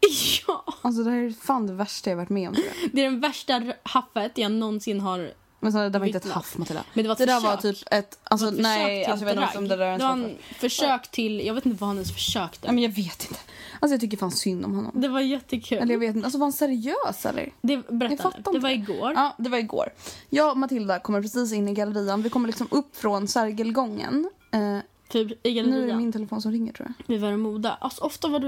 ja! 0.46 0.64
Alltså 0.82 1.02
det 1.02 1.10
här 1.10 1.22
är 1.22 1.30
fan 1.30 1.66
det 1.66 1.72
värsta 1.72 2.10
jag 2.10 2.16
varit 2.16 2.28
med 2.28 2.48
om. 2.48 2.54
Det 2.92 3.00
är 3.00 3.04
den 3.04 3.20
värsta 3.20 3.62
haffet 3.82 4.38
jag 4.38 4.52
någonsin 4.52 5.00
har 5.00 5.32
Men 5.64 5.72
så, 5.72 5.88
det 5.88 5.98
var 5.98 6.06
inte 6.06 6.18
ett 6.18 6.30
haff 6.32 6.58
Matilda. 6.58 6.84
Men 6.94 7.02
det 7.04 7.08
var 7.08 7.12
ett 7.12 7.18
det 7.18 7.26
där 7.26 7.40
var 7.40 7.56
försök. 7.56 7.76
typ 7.78 7.88
ett, 7.90 8.18
alltså 8.24 8.50
Det 8.50 8.62
var 8.62 8.70
ett 8.70 8.76
försök 8.76 8.86
nej, 8.86 9.04
alltså, 9.04 9.26
jag 9.26 9.34
vet 9.34 9.42
inte 9.44 9.58
om 9.58 9.68
det 9.68 9.76
där 9.76 9.86
är 9.86 10.12
en 10.12 10.36
försök 10.58 11.10
till, 11.10 11.46
jag 11.46 11.54
vet 11.54 11.66
inte 11.66 11.80
vad 11.80 11.88
han 11.88 11.96
ens 11.96 12.12
försökte. 12.12 12.66
Nej 12.66 12.74
men 12.74 12.82
jag 12.84 12.90
vet 12.90 13.24
inte. 13.24 13.40
Alltså 13.80 13.94
jag 13.94 14.00
tycker 14.00 14.16
fan 14.16 14.30
synd 14.30 14.64
om 14.64 14.74
honom. 14.74 14.92
Det 14.94 15.08
var 15.08 15.20
jättekul. 15.20 15.78
Eller 15.78 15.92
jag 15.94 15.98
vet 15.98 16.16
inte, 16.16 16.26
alltså 16.26 16.38
var 16.38 16.44
han 16.44 16.52
seriös 16.52 17.26
eller? 17.26 17.52
det, 17.62 17.72
Jag 17.72 17.84
berätta 17.98 18.22
fattar 18.22 18.38
nu. 18.38 18.42
Det 18.44 18.50
inte. 18.50 18.58
var 18.58 18.94
igår. 18.94 19.12
Ja, 19.16 19.34
det 19.38 19.48
var 19.48 19.58
igår. 19.58 19.88
Jag 20.30 20.50
och 20.50 20.58
Matilda 20.58 20.98
kommer 20.98 21.22
precis 21.22 21.52
in 21.52 21.68
i 21.68 21.74
gallerian. 21.74 22.22
Vi 22.22 22.30
kommer 22.30 22.46
liksom 22.48 22.68
upp 22.70 22.96
från 22.96 23.28
Sergelgången. 23.28 24.30
Eh, 24.50 24.78
Typ 25.08 25.46
i 25.46 25.62
nu 25.62 25.82
är 25.82 25.86
det 25.86 25.96
min 25.96 26.12
telefon 26.12 26.42
som 26.42 26.52
ringer 26.52 26.72
tror 26.72 26.88
jag. 26.98 27.14
Vi 27.14 27.18
var 27.18 27.36
moda. 27.36 27.78
Alltså, 27.80 28.02
ofta 28.04 28.28
var 28.28 28.40
du 28.40 28.46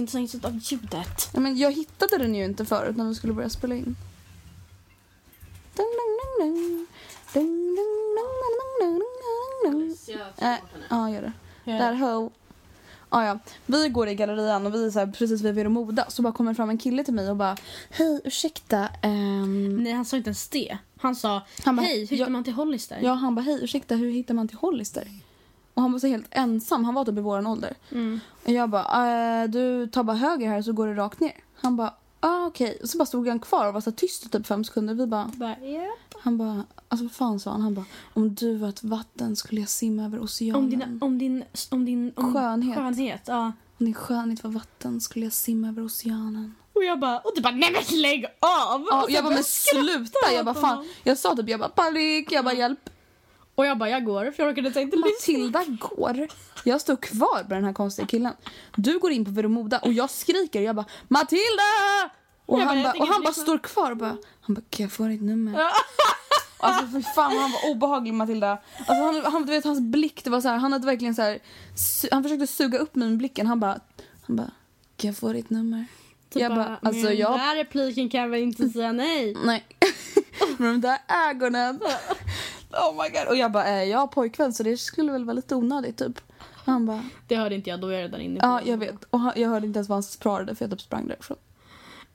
inte 0.00 0.12
så 0.12 0.18
intresserad 0.18 0.46
av 0.46 0.60
ljudet. 0.62 1.30
Ja, 1.34 1.40
men 1.40 1.56
jag 1.58 1.72
hittade 1.72 2.18
den 2.18 2.34
ju 2.34 2.44
inte 2.44 2.64
förut 2.64 2.96
när 2.96 3.04
vi 3.04 3.14
skulle 3.14 3.32
börja 3.32 3.50
spela 3.50 3.74
in 3.74 3.96
dun. 6.38 6.86
Äh, 10.38 10.54
Ja, 10.90 11.10
gör 11.10 11.22
det. 11.22 11.32
Där 11.72 11.94
ho. 11.94 12.30
Ah, 13.12 13.24
ja. 13.24 13.38
Vi 13.66 13.88
går 13.88 14.08
i 14.08 14.14
gallerian 14.14 14.66
och 14.66 14.74
vi 14.74 14.86
är 14.86 14.90
så 14.90 14.98
här, 14.98 15.06
precis 15.06 15.40
vid 15.42 15.54
Vero 15.54 15.68
Moda. 15.68 16.04
Så 16.08 16.22
bara 16.22 16.32
kommer 16.32 16.54
fram 16.54 16.70
en 16.70 16.78
kille 16.78 17.04
till 17.04 17.14
mig 17.14 17.30
och 17.30 17.36
bara 17.36 17.56
Hej, 17.90 18.20
ursäkta. 18.24 18.88
ehm, 19.02 19.76
Nej, 19.82 19.92
han 19.92 20.04
sa 20.04 20.16
inte 20.16 20.28
ens 20.28 20.48
det. 20.48 20.78
Han 21.00 21.16
sa, 21.16 21.42
Han 21.64 21.76
bara, 21.76 21.82
hej, 21.82 22.00
hur 22.00 22.06
hittar 22.06 22.16
jag- 22.16 22.30
man 22.32 22.44
till 22.44 22.52
Hollister? 22.52 22.98
Ja, 23.02 23.12
han 23.12 23.34
bara 23.34 23.40
hej, 23.42 23.58
ursäkta, 23.64 23.94
hur 23.94 24.10
hittar 24.10 24.34
man 24.34 24.48
till 24.48 24.56
Hollister? 24.56 25.08
Och 25.74 25.82
han 25.82 25.92
var 25.92 25.98
så 25.98 26.06
helt 26.06 26.26
ensam, 26.30 26.84
han 26.84 26.94
var 26.94 27.04
typ 27.04 27.18
i 27.18 27.20
våran 27.20 27.46
ålder. 27.46 27.74
Mm. 27.90 28.20
Och 28.44 28.50
jag 28.50 28.70
bara, 28.70 29.42
äh, 29.42 29.48
du 29.50 29.86
tar 29.86 30.02
bara 30.02 30.16
höger 30.16 30.48
här 30.48 30.62
så 30.62 30.72
går 30.72 30.86
du 30.86 30.94
rakt 30.94 31.20
ner. 31.20 31.32
Han 31.54 31.76
bara, 31.76 31.94
ah, 32.20 32.46
okej. 32.46 32.78
Och 32.82 32.88
så 32.88 32.98
bara 32.98 33.06
stod 33.06 33.28
han 33.28 33.40
kvar 33.40 33.66
och 33.68 33.74
var 33.74 33.80
så 33.80 33.92
tyst 33.92 34.26
i 34.26 34.28
typ 34.28 34.46
fem 34.46 34.64
sekunder. 34.64 34.94
Vi 34.94 35.06
bara, 35.06 35.30
Bara, 35.34 35.56
ja. 35.60 35.86
han 36.22 36.38
bara, 36.38 36.64
alltså 36.88 37.04
vad 37.04 37.12
fan 37.12 37.40
sa 37.40 37.50
han? 37.50 37.60
Han 37.60 37.74
bara, 37.74 37.84
om 38.14 38.34
du 38.34 38.56
var 38.56 38.68
ett 38.68 38.82
vatten 38.82 39.36
skulle 39.36 39.60
jag 39.60 39.70
simma 39.70 40.04
över 40.04 40.18
oceanen. 40.24 40.56
Om 40.64 40.70
din, 40.70 40.98
om 41.00 41.18
din, 41.18 41.44
om 41.70 41.84
din 41.84 42.12
om 42.16 42.34
Skönhet. 42.34 42.76
skönhet. 42.76 43.22
Ja. 43.26 43.52
Om 43.78 43.84
din 43.86 43.94
skönhet 43.94 44.44
var 44.44 44.50
vatten 44.50 45.00
skulle 45.00 45.26
jag 45.26 45.32
simma 45.32 45.68
över 45.68 45.84
oceanen. 45.86 46.54
Och 46.72 46.84
jag 46.84 47.00
bara, 47.00 47.18
och 47.18 47.32
du 47.36 47.40
bara, 47.42 47.54
nej 47.54 47.72
men 47.72 48.00
lägg 48.00 48.24
av! 48.24 48.86
Ja, 48.90 49.06
jag 49.08 49.24
bara, 49.24 49.34
men 49.34 49.44
sluta! 49.44 50.32
Jag 50.34 50.44
bara, 50.44 50.54
fan. 50.54 50.84
Jag 51.04 51.18
sa 51.18 51.36
typ, 51.36 51.48
jag 51.48 51.60
bara, 51.60 51.68
panik, 51.68 52.32
jag 52.32 52.44
bara, 52.44 52.54
hjälp. 52.54 52.90
Och 53.60 53.66
jag 53.66 53.78
bara, 53.78 53.88
jag 53.90 54.04
går 54.04 54.30
för 54.30 54.42
jag 54.42 54.50
orkade 54.52 54.68
inte 54.80 54.96
lyssna. 54.96 54.98
Matilda 54.98 55.64
går. 55.80 56.28
Jag 56.64 56.80
står 56.80 56.96
kvar 56.96 57.44
med 57.48 57.56
den 57.58 57.64
här 57.64 57.72
konstiga 57.72 58.06
killen. 58.08 58.32
Du 58.76 58.98
går 58.98 59.10
in 59.12 59.24
på 59.24 59.30
Veromoda 59.30 59.78
och 59.78 59.92
jag 59.92 60.10
skriker. 60.10 60.60
Jag 60.60 60.76
bara 60.76 60.86
Matilda! 61.08 62.10
Och 62.46 62.60
Jag 62.60 62.66
bara, 62.66 62.68
han, 62.68 62.76
jag 62.76 62.84
bara, 62.84 62.92
tänker 62.92 63.08
och 63.08 63.14
han 63.14 63.22
bara 63.22 63.32
står 63.32 63.58
kvar 63.58 63.90
och 63.90 63.96
bara, 63.96 64.16
han 64.40 64.54
bara, 64.54 64.62
kan 64.70 64.84
jag 64.84 64.92
få 64.92 65.04
ditt 65.04 65.22
nummer? 65.22 65.70
Alltså 66.62 66.86
för 66.86 67.00
fan 67.14 67.36
han 67.36 67.50
var 67.52 67.70
obehaglig 67.70 68.14
Matilda. 68.14 68.58
Alltså 68.78 68.94
han, 69.04 69.32
han, 69.32 69.46
du 69.46 69.52
vet 69.52 69.64
hans 69.64 69.80
blick, 69.80 70.24
det 70.24 70.30
var 70.30 70.40
så 70.40 70.48
här, 70.48 70.56
han 70.56 70.72
hade 70.72 70.86
verkligen 70.86 71.14
så 71.14 71.22
här, 71.22 71.38
su- 71.76 72.08
han 72.12 72.22
försökte 72.22 72.46
suga 72.46 72.78
upp 72.78 72.94
mig 72.94 73.08
med 73.08 73.18
blicken. 73.18 73.46
Han 73.46 73.60
bara, 73.60 73.80
han 74.26 74.36
bara, 74.36 74.50
kan 74.96 75.08
jag 75.08 75.16
få 75.16 75.32
ditt 75.32 75.50
nummer? 75.50 75.84
Typ 76.30 76.42
jag 76.42 76.54
bara, 76.54 76.78
alltså 76.82 77.04
med 77.04 77.14
jag 77.14 77.32
den 77.32 77.40
här 77.40 77.56
repliken 77.56 78.10
kan 78.10 78.20
jag 78.20 78.28
väl 78.28 78.40
inte 78.40 78.68
säga 78.68 78.92
nej. 78.92 79.36
Nej. 79.44 79.64
Med 80.58 80.68
de 80.70 80.80
där 80.80 80.98
ögonen. 81.30 81.80
Oh 82.80 83.02
my 83.02 83.08
god. 83.08 83.28
Och 83.28 83.36
jag 83.36 83.52
bara, 83.52 83.68
eh, 83.68 83.84
jag 83.84 83.98
har 83.98 84.06
pojkvän 84.06 84.52
så 84.52 84.62
det 84.62 84.76
skulle 84.76 85.12
väl 85.12 85.24
vara 85.24 85.34
lite 85.34 85.54
onödigt 85.54 85.96
typ. 85.98 86.20
Han 86.64 86.86
bara, 86.86 87.02
Det 87.28 87.36
hörde 87.36 87.54
inte 87.54 87.70
jag, 87.70 87.80
då 87.80 87.88
är 87.88 87.92
jag 87.92 88.02
redan 88.02 88.20
inne 88.20 88.40
på 88.40 88.46
ja 88.46 88.60
jag 88.64 88.76
vet. 88.78 89.04
Och 89.10 89.20
han, 89.20 89.32
jag 89.36 89.48
hörde 89.48 89.66
inte 89.66 89.78
ens 89.78 89.88
vad 89.88 89.96
han 89.96 90.02
svarade 90.02 90.54
för 90.54 90.64
jag 90.64 90.70
typ 90.70 90.80
sprang 90.80 91.06
därifrån. 91.08 91.36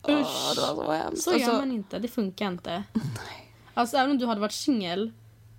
Åh, 0.08 0.22
Usch. 0.22 0.56
det 0.56 0.62
var 0.62 0.86
så 0.86 0.92
hemskt. 0.92 1.24
Så 1.24 1.34
alltså, 1.34 1.50
gör 1.50 1.58
man 1.60 1.72
inte, 1.72 2.00
det 2.00 2.08
funkar 2.08 2.48
inte. 2.48 2.84
Alltså 3.78 3.98
även 3.98 4.12
om 4.12 4.18
du 4.18 4.26
hade 4.26 4.42
varit 4.42 4.52
singel. 4.52 5.12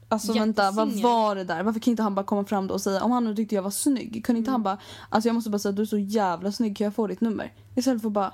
alltså 0.09 0.33
vänta, 0.33 0.71
vad 0.71 0.89
var 0.93 1.35
det 1.35 1.45
där? 1.45 1.63
Varför 1.63 1.81
kan 1.81 1.91
inte 1.91 2.03
han 2.03 2.15
bara 2.15 2.25
komma 2.25 2.45
fram 2.45 2.67
då 2.67 2.75
och 2.75 2.81
säga, 2.81 3.03
om 3.03 3.11
han 3.11 3.25
nu 3.25 3.37
tyckte 3.37 3.55
jag 3.55 3.63
var 3.63 3.71
snygg, 3.71 4.25
kunde 4.25 4.39
inte 4.39 4.51
han 4.51 4.63
bara, 4.63 4.79
alltså 5.09 5.29
jag 5.29 5.35
måste 5.35 5.51
bara 5.51 5.59
säga 5.59 5.71
att 5.71 5.77
du 5.77 5.83
är 5.83 5.87
så 5.87 5.99
jävla 5.99 6.53
snygg, 6.53 6.77
kan 6.77 6.85
jag 6.85 6.95
få 6.95 7.07
ditt 7.07 7.21
nummer? 7.21 7.53
Istället 7.75 8.03
för 8.03 8.09
bara, 8.09 8.33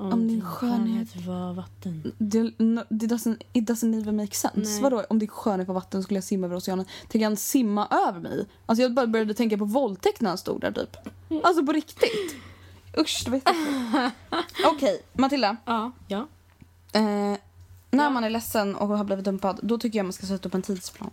om 0.00 0.28
din 0.28 0.44
skönhet 0.44 1.26
var 1.26 1.52
vatten. 1.52 2.12
det, 2.18 2.58
no, 2.58 2.82
det 2.88 3.06
doesn't, 3.06 3.42
it 3.52 3.70
doesn't 3.70 4.00
even 4.00 4.16
make 4.16 4.34
sense. 4.34 4.72
Nej. 4.72 4.82
Vadå, 4.82 5.04
om 5.10 5.18
din 5.18 5.28
skönhet 5.28 5.68
var 5.68 5.74
vatten 5.74 6.02
skulle 6.02 6.16
jag 6.16 6.24
simma 6.24 6.46
över 6.46 6.56
oceanen. 6.56 6.86
Tänker 7.08 7.26
han 7.26 7.36
simma 7.36 7.86
över 8.08 8.20
mig? 8.20 8.46
Alltså 8.66 8.82
jag 8.82 8.94
bara 8.94 9.06
började 9.06 9.34
tänka 9.34 9.58
på 9.58 9.64
våldtäkt 9.64 10.20
när 10.20 10.28
han 10.30 10.38
stod 10.38 10.60
där 10.60 10.72
typ. 10.72 10.96
Alltså 11.44 11.66
på 11.66 11.72
riktigt. 11.72 12.34
Usch, 12.98 13.22
det 13.24 13.30
vet 13.30 13.42
jag 13.44 13.54
inte. 13.56 14.12
Okej, 14.66 15.02
Matilda. 15.12 15.56
Ja, 15.64 15.92
ja. 16.08 16.26
Eh, 16.92 17.36
när 17.90 18.10
man 18.10 18.24
är 18.24 18.30
ledsen 18.30 18.76
och 18.76 18.88
har 18.88 19.04
blivit 19.04 19.24
dumpad, 19.24 19.60
då 19.62 19.78
tycker 19.78 19.98
jag 19.98 20.06
man 20.06 20.12
ska 20.12 20.26
sätta 20.26 20.48
upp 20.48 20.54
en 20.54 20.62
tidsplan. 20.62 21.10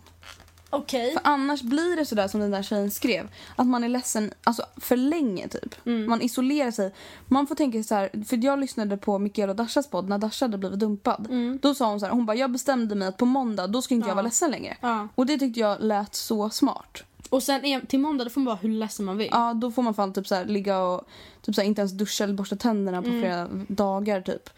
Okej. 0.70 1.12
För 1.12 1.20
annars 1.24 1.62
blir 1.62 1.96
det 1.96 2.06
sådär 2.06 2.28
som 2.28 2.40
den 2.40 2.50
där 2.50 2.62
tjejen 2.62 2.90
skrev. 2.90 3.28
Att 3.56 3.66
man 3.66 3.84
är 3.84 3.88
ledsen 3.88 4.32
alltså, 4.44 4.62
för 4.76 4.96
länge 4.96 5.48
typ. 5.48 5.74
Man 5.84 6.22
isolerar 6.22 6.70
sig. 6.70 6.94
Man 7.26 7.46
får 7.46 7.54
tänka 7.54 7.82
så 7.82 7.94
här, 7.94 8.24
för 8.24 8.44
jag 8.44 8.58
lyssnade 8.58 8.96
på 8.96 9.18
Mikaela 9.18 9.50
och 9.50 9.56
Dashas 9.56 9.90
podd 9.90 10.08
när 10.08 10.18
Dasha 10.18 10.44
hade 10.44 10.58
blivit 10.58 10.78
dumpad. 10.78 11.28
Då 11.62 11.74
sa 11.74 11.90
hon 11.90 12.00
så 12.00 12.06
här, 12.06 12.12
hon 12.12 12.26
bara 12.26 12.36
jag 12.36 12.50
bestämde 12.50 12.94
mig 12.94 13.08
att 13.08 13.16
på 13.16 13.24
måndag 13.24 13.66
då 13.66 13.82
ska 13.82 13.94
inte 13.94 14.08
jag 14.08 14.14
vara 14.14 14.24
ledsen 14.24 14.50
längre. 14.50 14.76
Ja. 14.80 15.08
Och 15.14 15.26
det 15.26 15.38
tyckte 15.38 15.60
jag 15.60 15.76
lät 15.80 16.14
så 16.14 16.50
smart. 16.50 17.02
Och 17.30 17.42
sen 17.42 17.64
är, 17.64 17.80
till 17.80 18.00
måndag 18.00 18.24
då 18.24 18.30
får 18.30 18.40
man 18.40 18.46
vara 18.46 18.56
hur 18.56 18.68
ledsen 18.68 19.06
man 19.06 19.16
vill. 19.16 19.28
Ja, 19.30 19.54
då 19.54 19.70
får 19.70 19.82
man 19.82 19.94
fan 19.94 20.12
typ 20.12 20.26
så 20.26 20.34
här, 20.34 20.44
ligga 20.44 20.78
och 20.78 21.08
typ 21.42 21.54
så 21.54 21.60
här, 21.60 21.68
inte 21.68 21.80
ens 21.80 21.92
duscha 21.92 22.24
eller 22.24 22.34
borsta 22.34 22.56
tänderna 22.56 23.02
på 23.02 23.08
flera 23.08 23.48
dagar 23.68 24.20
typ. 24.20 24.50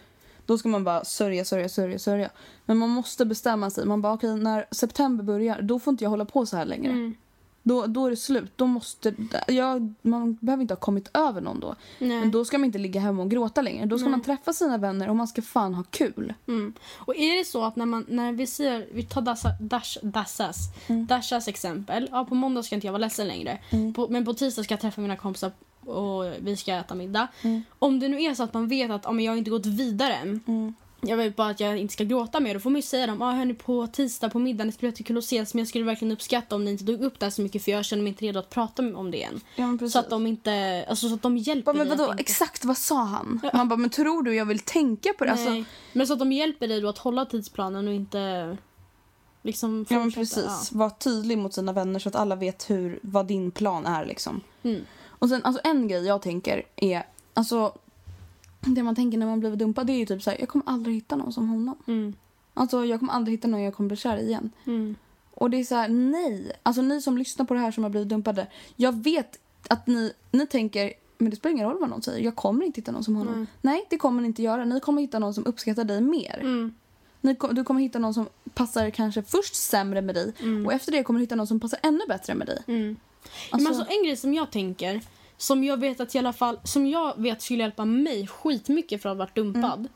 Då 0.51 0.59
ska 0.59 0.69
man 0.69 0.85
bara 0.85 1.05
sörja, 1.05 1.45
sörja, 1.45 1.69
sörja, 1.69 1.99
sörja. 1.99 2.31
Men 2.67 2.77
man 2.77 2.89
måste 2.89 3.25
bestämma 3.25 3.71
sig. 3.71 3.87
Man 3.87 4.03
bara 4.03 4.13
okej, 4.13 4.37
när 4.37 4.67
september 4.71 5.25
börjar, 5.25 5.63
då 5.63 5.79
får 5.79 5.91
inte 5.91 6.05
jag 6.05 6.11
hålla 6.11 6.25
på 6.25 6.47
så 6.47 6.57
här 6.57 6.65
längre. 6.65 7.13
Då, 7.63 7.87
då 7.87 8.07
är 8.07 8.11
det 8.11 8.17
slut. 8.17 8.53
Då 8.57 8.67
måste, 8.67 9.15
jag, 9.47 9.95
man 10.03 10.39
behöver 10.41 10.63
inte 10.63 10.75
ha 10.75 10.81
kommit 10.81 11.11
över 11.15 11.41
någon 11.41 11.61
då. 11.61 11.77
Nej. 11.99 12.21
Men 12.21 12.31
då 12.31 12.45
ska 12.45 12.59
man 12.59 12.65
inte 12.65 12.79
ligga 12.79 13.01
hemma 13.01 13.23
och 13.23 13.31
gråta 13.31 13.63
längre. 13.63 13.87
Då 13.87 13.99
ska 13.99 14.09
man 14.09 14.23
träffa 14.23 14.53
sina 14.53 14.79
vänner 14.79 15.09
och 15.09 15.17
man 15.17 15.29
ska 15.29 15.43
fan 15.43 15.75
ha 15.75 15.85
kul. 15.91 16.35
Mm. 16.49 16.73
Och 16.93 17.17
är 17.17 17.39
det 17.39 17.45
så 17.45 17.65
att 17.65 17.77
när, 17.77 17.87
man, 17.87 18.07
när 18.09 18.33
vi 18.33 18.47
säger, 18.47 18.89
vi 18.93 19.03
tar 19.03 19.23
Dassa, 19.23 19.49
Dash, 19.61 19.99
Dassas, 20.03 20.57
Dashas 21.09 21.49
exempel. 21.49 22.09
Ja, 22.13 22.25
på 22.25 22.35
måndag 22.35 22.63
ska 22.63 22.75
inte 22.75 22.87
jag 22.87 22.93
vara 22.93 23.01
ledsen 23.01 23.29
längre. 23.29 23.59
På, 23.97 24.09
men 24.09 24.25
på 24.25 24.35
tisdag 24.35 24.65
ska 24.65 24.75
jag 24.75 24.81
träffa 24.81 25.01
mina 25.01 25.17
kompisar 25.17 25.53
och 25.87 26.25
vi 26.41 26.57
ska 26.57 26.75
äta 26.75 26.95
middag. 26.95 27.29
Om 27.79 28.01
det 28.01 28.09
nu 28.09 28.23
är 28.23 28.35
så 28.35 28.43
att 28.43 28.55
man 28.55 28.69
vet 28.69 28.91
att 28.91 29.05
ja, 29.05 29.13
men 29.13 29.25
jag 29.25 29.33
har 29.33 29.37
inte 29.37 29.51
gått 29.51 29.67
vidare 29.67 30.15
än. 30.15 30.75
Jag 31.03 31.17
vill 31.17 31.33
bara 31.33 31.49
att 31.49 31.61
jag 31.61 31.79
inte 31.79 31.93
ska 31.93 32.05
gråta 32.05 32.41
mer. 32.41 32.55
Då 32.55 32.61
får 32.61 32.71
man 32.71 32.77
ju 32.77 32.83
säga 32.83 33.07
dem. 33.07 33.23
Ah, 33.23 33.33
hörni, 33.33 33.55
på 33.55 33.87
tisdag 33.87 34.31
på 34.31 34.39
middagen 34.39 34.67
det 34.67 34.73
skulle 34.73 34.87
vara 34.87 34.93
jättekul 34.93 35.19
att 35.19 35.25
ses 35.25 35.55
men 35.55 35.59
jag 35.59 35.69
skulle 35.69 35.85
verkligen 35.85 36.13
uppskatta 36.13 36.55
om 36.55 36.65
ni 36.65 36.71
inte 36.71 36.85
tog 36.85 37.03
upp 37.03 37.19
det 37.19 37.27
här 37.27 37.31
så 37.31 37.43
mycket 37.43 37.65
för 37.65 37.73
jag 37.73 37.85
känner 37.85 38.03
mig 38.03 38.09
inte 38.09 38.25
redo 38.25 38.39
att 38.39 38.51
prata 38.51 38.83
om 38.83 39.11
det 39.11 39.17
igen. 39.17 39.41
Ja, 39.57 39.67
men 39.67 39.91
så 39.91 39.99
att 39.99 40.11
de 40.11 40.27
inte, 40.27 40.85
alltså 40.89 41.09
så 41.09 41.15
att 41.15 41.23
de 41.23 41.37
hjälper 41.37 41.73
men 41.73 41.87
dig 41.87 41.93
att 41.93 41.99
vadå, 41.99 42.15
exakt 42.19 42.65
vad 42.65 42.77
sa 42.77 43.03
han? 43.05 43.41
Man 43.53 43.69
bara, 43.69 43.77
men 43.77 43.91
tror 43.91 44.23
du 44.23 44.35
jag 44.35 44.45
vill 44.45 44.59
tänka 44.59 45.13
på 45.19 45.25
det? 45.25 45.33
Alltså, 45.33 45.51
Nej. 45.51 45.65
Men 45.93 46.07
så 46.07 46.13
att 46.13 46.19
de 46.19 46.33
hjälper 46.33 46.69
dig 46.69 46.87
att 46.87 46.99
hålla 46.99 47.25
tidsplanen 47.25 47.89
och 47.89 47.95
inte 47.95 48.57
liksom 49.43 49.87
Ja 49.89 49.99
men 49.99 50.13
precis. 50.13 50.73
Var 50.73 50.91
tydlig 50.91 51.39
mot 51.39 51.55
sina 51.55 51.73
vänner 51.73 51.99
så 51.99 52.09
att 52.09 52.17
alla 52.17 52.37
vet 52.37 52.71
hur, 52.71 52.99
vad 53.03 53.27
din 53.27 53.51
plan 53.51 53.87
är 53.87 54.05
liksom. 54.05 54.41
Mm. 54.63 54.85
Och 55.21 55.29
sen 55.29 55.45
alltså 55.45 55.61
en 55.65 55.89
grej 55.89 56.07
jag 56.07 56.23
tänker 56.23 56.63
är, 56.77 57.07
alltså 57.35 57.73
det 58.61 58.83
man 58.83 58.95
tänker 58.95 59.19
när 59.19 59.27
man 59.27 59.41
blivit 59.41 59.59
dumpad 59.59 59.87
det 59.87 59.93
är 59.93 59.99
ju 59.99 60.07
typ 60.07 60.23
så 60.23 60.31
här, 60.31 60.41
jag 60.41 60.49
kommer 60.49 60.67
aldrig 60.69 60.95
hitta 60.95 61.17
någon 61.17 61.33
som 61.33 61.49
honom. 61.49 61.77
Mm. 61.87 62.15
Alltså 62.55 62.85
jag 62.85 62.99
kommer 62.99 63.13
aldrig 63.13 63.39
hitta 63.39 63.49
någon 63.49 63.63
jag 63.63 63.75
kommer 63.75 63.89
bli 63.89 63.97
kär 63.97 64.17
i 64.17 64.27
igen. 64.27 64.51
Mm. 64.67 64.97
Och 65.35 65.51
det 65.51 65.57
är 65.57 65.65
så 65.65 65.75
här, 65.75 65.89
nej. 65.89 66.53
Alltså 66.63 66.83
ni 66.83 67.03
som 67.03 67.19
lyssnar 67.19 67.47
på 67.47 67.55
det 67.55 67.61
här 67.61 67.71
som 67.71 67.83
har 67.83 67.91
blivit 67.91 68.09
dumpade. 68.09 68.47
Jag 68.77 69.03
vet 69.03 69.39
att 69.69 69.87
ni, 69.87 70.13
ni 70.31 70.47
tänker, 70.47 70.93
men 71.19 71.31
det 71.31 71.37
spelar 71.37 71.55
ingen 71.55 71.67
roll 71.67 71.79
vad 71.81 71.91
någon 71.91 72.03
säger. 72.03 72.25
Jag 72.25 72.37
kommer 72.37 72.65
inte 72.65 72.81
hitta 72.81 72.93
någon 72.93 73.05
som 73.05 73.17
honom. 73.17 73.47
Nej, 73.61 73.87
det 73.91 73.97
kommer 73.97 74.23
ni 74.23 74.29
inte 74.29 74.43
göra. 74.43 74.65
Ni 74.65 74.81
kommer 74.81 75.03
hitta 75.03 75.19
någon 75.19 75.35
som 75.35 75.47
uppskattar 75.47 75.85
dig 75.85 76.01
mer. 76.01 76.39
Mm. 76.41 76.75
Ni, 77.21 77.37
du 77.53 77.65
kommer 77.65 77.81
hitta 77.81 77.99
någon 77.99 78.15
som 78.15 78.29
passar 78.55 78.91
kanske 78.91 79.23
först 79.23 79.55
sämre 79.55 80.03
med 80.03 80.15
dig 80.15 80.35
och 80.67 80.73
efter 80.73 80.93
det 80.93 81.03
kommer 81.03 81.21
du 81.21 81.25
hitta 81.25 81.37
någon 81.37 81.47
som 81.47 81.61
passar 81.61 81.79
ännu 81.83 82.01
bättre 82.09 82.35
med 82.35 82.47
dig. 82.47 82.63
Alltså- 83.51 83.71
Men 83.71 83.81
alltså 83.81 83.95
en 83.95 84.05
grej 84.05 84.17
som 84.17 84.35
jag 84.35 84.51
tänker, 84.51 85.01
som 85.37 85.65
jag 85.65 85.81
vet 85.81 86.01
att 86.01 86.15
i 86.15 86.19
alla 86.19 86.33
fall, 86.33 86.61
som 86.65 86.87
jag 86.87 87.15
vet 87.17 87.43
skulle 87.43 87.63
hjälpa 87.63 87.85
mig 87.85 88.27
skitmycket 88.27 89.03
för 89.03 89.09
att 89.09 89.17
ha 89.17 89.19
varit 89.19 89.35
dumpad. 89.35 89.79
Mm. 89.79 89.89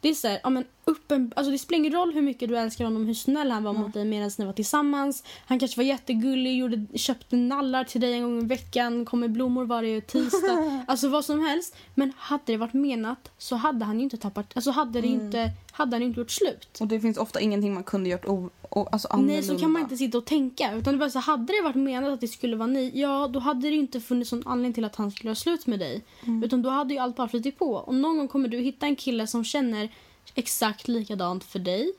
Det 0.00 0.08
är 0.08 0.14
så 0.14 0.28
här, 0.28 0.40
ja 0.42 0.50
men 0.50 0.64
uppen, 0.84 1.32
alltså 1.36 1.52
det 1.52 1.58
spelar 1.58 1.78
ingen 1.78 1.92
roll 1.92 2.12
hur 2.12 2.22
mycket 2.22 2.48
du 2.48 2.58
älskar 2.58 2.84
honom, 2.84 3.06
hur 3.06 3.14
snäll 3.14 3.50
han 3.50 3.64
var 3.64 3.72
mot 3.72 3.94
dig 3.94 4.04
medan 4.04 4.30
ni 4.38 4.44
var 4.44 4.52
tillsammans. 4.52 5.24
Han 5.46 5.58
kanske 5.58 5.76
var 5.76 5.84
jättegullig, 5.84 6.56
gjorde, 6.56 6.98
köpte 6.98 7.36
nallar 7.36 7.84
till 7.84 8.00
dig 8.00 8.12
en 8.12 8.22
gång 8.22 8.42
i 8.42 8.46
veckan, 8.46 9.04
kom 9.04 9.20
med 9.20 9.32
blommor 9.32 9.64
varje 9.64 10.00
tisdag. 10.00 10.84
alltså 10.88 11.08
vad 11.08 11.24
som 11.24 11.40
helst. 11.40 11.76
Men 11.94 12.12
hade 12.16 12.42
det 12.46 12.56
varit 12.56 12.72
menat 12.74 13.30
så 13.38 13.56
hade 13.56 13.84
han 13.84 13.98
ju 13.98 14.04
inte 14.04 14.16
tappat, 14.16 14.52
alltså 14.54 14.70
hade 14.70 15.00
det 15.00 15.08
Mm. 15.12 15.20
inte, 15.26 15.50
hade 15.72 15.96
han 15.96 16.02
inte 16.02 16.20
gjort 16.20 16.30
slut. 16.30 16.78
Och 16.80 16.86
det 16.86 17.00
finns 17.00 17.18
ofta 17.18 17.40
ingenting 17.40 17.74
man 17.74 17.84
kunde 17.84 18.10
gjort 18.10 18.24
o, 18.26 18.50
o, 18.70 18.88
alltså 18.92 19.08
annorlunda. 19.08 19.34
Nej, 19.34 19.42
så 19.42 19.58
kan 19.58 19.70
man 19.70 19.82
inte 19.82 19.96
sitta 19.96 20.18
och 20.18 20.24
tänka. 20.24 20.72
Utan 20.74 20.94
det 20.94 21.00
var 21.00 21.08
så, 21.08 21.18
hade 21.18 21.52
det 21.52 21.62
varit 21.64 21.76
menat 21.76 22.12
att 22.12 22.20
det 22.20 22.28
skulle 22.28 22.56
vara 22.56 22.66
ni, 22.66 22.90
ja 22.94 23.28
då 23.32 23.40
hade 23.40 23.68
det 23.68 23.76
inte 23.76 24.00
funnits 24.00 24.32
någon 24.32 24.46
anledning 24.46 24.72
till 24.72 24.84
att 24.84 24.96
han 24.96 25.10
skulle 25.10 25.30
ha 25.30 25.34
slut 25.34 25.66
med 25.66 25.78
dig. 25.78 26.04
Mm. 26.26 26.42
Utan 26.44 26.62
då 26.62 26.70
hade 26.70 26.94
ju 26.94 27.00
allt 27.00 27.16
bara 27.16 27.28
flutit 27.28 27.58
på. 27.58 27.74
Och 27.74 27.94
någon 27.94 28.16
gång 28.18 28.28
kommer 28.28 28.48
du 28.48 28.58
hitta 28.58 28.86
en 28.86 28.96
kille 28.96 29.26
som 29.26 29.44
känner 29.44 29.88
exakt 30.34 30.88
likadant 30.88 31.44
för 31.44 31.58
dig 31.58 31.92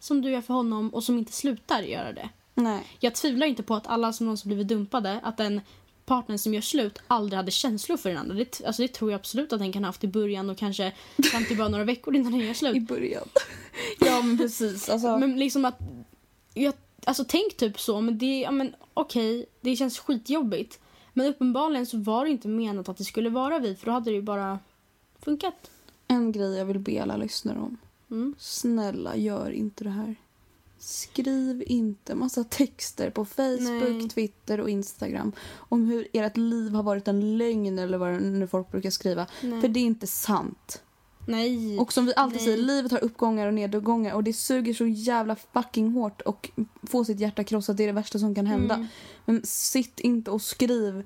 som 0.00 0.22
du 0.22 0.30
gör 0.30 0.40
för 0.40 0.54
honom 0.54 0.88
och 0.88 1.04
som 1.04 1.18
inte 1.18 1.32
slutar 1.32 1.82
göra 1.82 2.12
det. 2.12 2.28
Nej. 2.54 2.82
Jag 3.00 3.14
tvivlar 3.14 3.46
inte 3.46 3.62
på 3.62 3.74
att 3.74 3.86
alla 3.86 4.12
som 4.12 4.26
någonsin 4.26 4.48
blivit 4.48 4.68
dumpade, 4.68 5.20
att 5.22 5.36
den 5.36 5.60
partnern 6.06 6.38
som 6.38 6.54
gör 6.54 6.60
slut 6.60 6.98
aldrig 7.06 7.36
hade 7.36 7.50
känslor 7.50 7.96
för 7.96 8.08
den 8.08 8.18
andra. 8.18 8.34
Det, 8.34 8.62
alltså 8.66 8.82
det 8.82 8.88
tror 8.88 9.10
jag 9.10 9.18
absolut 9.18 9.52
att 9.52 9.58
den 9.58 9.72
kan 9.72 9.84
ha 9.84 9.88
haft 9.88 10.04
i 10.04 10.08
början 10.08 10.50
och 10.50 10.58
kanske 10.58 10.92
fram 11.30 11.44
till 11.44 11.56
bara 11.56 11.68
några 11.68 11.84
veckor 11.84 12.16
innan 12.16 12.32
den 12.32 12.40
gör 12.40 12.54
slut. 12.54 12.76
I 12.76 12.80
början. 12.80 13.28
ja 14.00 14.22
men 14.22 14.38
precis. 14.38 14.88
Alltså, 14.88 15.18
Men 15.18 15.38
liksom 15.38 15.64
att... 15.64 15.78
Jag, 16.54 16.74
alltså 17.04 17.24
tänk 17.28 17.56
typ 17.56 17.80
så, 17.80 18.00
men 18.00 18.18
det... 18.18 18.40
Ja, 18.40 18.50
men 18.50 18.74
okej, 18.94 19.46
det 19.60 19.76
känns 19.76 19.98
skitjobbigt. 19.98 20.80
Men 21.12 21.26
uppenbarligen 21.26 21.86
så 21.86 21.98
var 21.98 22.24
det 22.24 22.30
inte 22.30 22.48
menat 22.48 22.88
att 22.88 22.96
det 22.96 23.04
skulle 23.04 23.30
vara 23.30 23.58
vi, 23.58 23.74
för 23.74 23.86
då 23.86 23.92
hade 23.92 24.10
det 24.10 24.14
ju 24.14 24.22
bara 24.22 24.58
funkat. 25.24 25.70
En 26.08 26.32
grej 26.32 26.56
jag 26.56 26.64
vill 26.64 26.78
be 26.78 27.02
alla 27.02 27.16
lyssnare 27.16 27.58
om. 27.58 27.76
Mm. 28.10 28.34
Snälla, 28.38 29.16
gör 29.16 29.50
inte 29.50 29.84
det 29.84 29.90
här. 29.90 30.16
Skriv 30.78 31.64
inte 31.66 32.14
massa 32.14 32.44
texter 32.44 33.10
på 33.10 33.24
Facebook, 33.24 33.90
Nej. 33.90 34.08
Twitter 34.08 34.60
och 34.60 34.70
Instagram 34.70 35.32
om 35.56 35.84
hur 35.84 36.08
ert 36.12 36.36
liv 36.36 36.72
har 36.72 36.82
varit 36.82 37.08
en 37.08 37.38
lögn 37.38 37.78
eller 37.78 37.98
vad 37.98 38.22
nu 38.22 38.46
folk 38.46 38.70
brukar 38.70 38.90
skriva. 38.90 39.26
Nej. 39.40 39.60
För 39.60 39.68
det 39.68 39.80
är 39.80 39.84
inte 39.84 40.06
sant. 40.06 40.82
Nej. 41.26 41.78
Och 41.78 41.92
som 41.92 42.06
vi 42.06 42.14
alltid 42.16 42.36
Nej. 42.36 42.44
säger, 42.44 42.58
livet 42.58 42.92
har 42.92 43.04
uppgångar 43.04 43.46
och 43.46 43.54
nedgångar 43.54 44.14
och 44.14 44.24
det 44.24 44.32
suger 44.32 44.74
så 44.74 44.86
jävla 44.86 45.36
fucking 45.36 45.92
hårt 45.92 46.20
och 46.20 46.50
få 46.82 47.04
sitt 47.04 47.20
hjärta 47.20 47.44
krossat, 47.44 47.76
det 47.76 47.82
är 47.82 47.86
det 47.86 47.92
värsta 47.92 48.18
som 48.18 48.34
kan 48.34 48.46
hända. 48.46 48.74
Mm. 48.74 48.86
Men 49.24 49.40
sitt 49.44 50.00
inte 50.00 50.30
och 50.30 50.42
skriv 50.42 51.04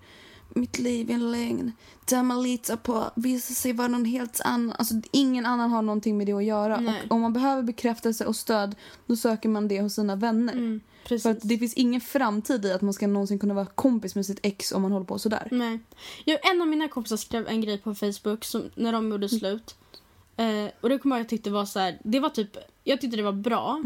mitt 0.49 0.78
liv 0.78 1.11
är 1.11 1.14
en 1.14 1.30
lögn. 1.30 1.72
Det 2.05 2.22
man 2.22 2.42
litar 2.42 2.76
på 2.76 3.11
visar 3.14 3.55
sig 3.55 3.72
vara 3.72 3.88
någon 3.88 4.05
helt 4.05 4.40
annan. 4.44 4.76
Alltså 4.78 4.94
ingen 5.11 5.46
annan 5.46 5.70
har 5.70 5.82
någonting 5.82 6.18
med 6.18 6.26
det 6.26 6.32
att 6.32 6.44
göra. 6.44 6.80
Nej. 6.80 7.03
Och 7.09 7.16
om 7.16 7.20
man 7.20 7.32
behöver 7.32 7.62
bekräftelse 7.62 8.26
och 8.26 8.36
stöd 8.36 8.74
då 9.07 9.16
söker 9.16 9.49
man 9.49 9.68
det 9.68 9.80
hos 9.80 9.94
sina 9.94 10.16
vänner. 10.16 10.53
Mm. 10.53 10.80
För 11.09 11.30
att 11.30 11.38
det 11.42 11.59
finns 11.59 11.74
ingen 11.74 12.01
framtid 12.01 12.64
i 12.64 12.72
att 12.72 12.82
man 12.82 12.92
ska 12.92 13.07
någonsin 13.07 13.38
kunna 13.38 13.55
vara 13.55 13.66
kompis 13.66 14.14
med 14.14 14.26
sitt 14.26 14.40
ex 14.42 14.72
om 14.72 14.82
man 14.82 14.92
håller 14.92 15.07
på 15.07 15.18
sådär. 15.18 15.49
Nej. 15.51 15.78
Jag, 16.24 16.51
en 16.51 16.62
av 16.62 16.68
mina 16.68 16.88
kompisar 16.88 17.16
skrev 17.16 17.49
en 17.49 17.61
grej 17.61 17.78
på 17.78 17.94
Facebook 17.94 18.44
som, 18.44 18.70
när 18.74 18.92
de 18.92 19.11
gjorde 19.11 19.28
slut. 19.28 19.76
Eh, 20.36 20.70
och 20.80 20.88
det 20.88 20.99
kommer 20.99 21.16
jag 21.16 21.28
tyckte 21.28 21.51
var 21.51 21.64
så 21.64 21.78
här, 21.78 21.99
det 22.05 22.20
var 22.20 22.28
typ, 22.28 22.57
jag 22.84 23.01
tyckte 23.01 23.16
det 23.16 23.22
var 23.22 23.32
bra. 23.32 23.80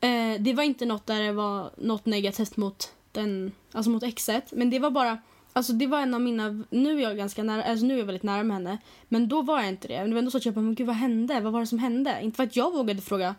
Eh, 0.00 0.40
det 0.40 0.54
var 0.54 0.62
inte 0.62 0.86
något 0.86 1.06
där 1.06 1.22
det 1.22 1.32
var 1.32 1.70
något 1.78 2.06
negativt 2.06 2.56
mot 2.56 2.92
den, 3.12 3.52
alltså 3.72 3.90
mot 3.90 4.02
exet. 4.02 4.52
Men 4.52 4.70
det 4.70 4.78
var 4.78 4.90
bara, 4.90 5.18
alltså 5.52 5.72
det 5.72 5.86
var 5.86 6.00
en 6.00 6.14
av 6.14 6.20
mina, 6.20 6.64
nu 6.70 6.98
är 6.98 7.02
jag 7.02 7.16
ganska 7.16 7.42
nära, 7.42 7.64
alltså 7.64 7.86
nu 7.86 7.94
är 7.94 7.98
jag 7.98 8.06
väldigt 8.06 8.22
nära 8.22 8.42
med 8.42 8.56
henne. 8.56 8.78
Men 9.08 9.28
då 9.28 9.42
var 9.42 9.60
jag 9.60 9.68
inte 9.68 9.88
det. 9.88 9.98
Men 9.98 10.08
det 10.08 10.14
var 10.14 10.18
ändå 10.18 10.30
så 10.30 10.38
att 10.38 10.44
jag 10.44 10.54
bara, 10.54 10.60
men 10.60 10.74
gud 10.74 10.86
vad 10.86 10.96
hände? 10.96 11.40
Vad 11.40 11.52
var 11.52 11.60
det 11.60 11.66
som 11.66 11.78
hände? 11.78 12.18
Inte 12.22 12.36
för 12.36 12.44
att 12.44 12.56
jag 12.56 12.72
vågade 12.72 13.02
fråga 13.02 13.34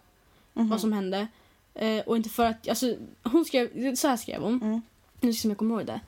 vad 0.53 0.81
som 0.81 0.93
hände. 0.93 1.27
Eh, 1.73 1.99
och 1.99 2.17
inte 2.17 2.29
för 2.29 2.45
att, 2.45 2.69
alltså 2.69 2.95
hon 3.23 3.45
skrev, 3.45 3.95
så 3.95 4.07
här 4.07 4.17
skrev 4.17 4.41
hon. 4.41 4.61
Mm. 4.61 4.81
Nu 5.21 5.33
ska 5.33 5.47
jag 5.47 5.57
komma 5.57 5.73
ihåg 5.75 5.85
det. 5.85 6.01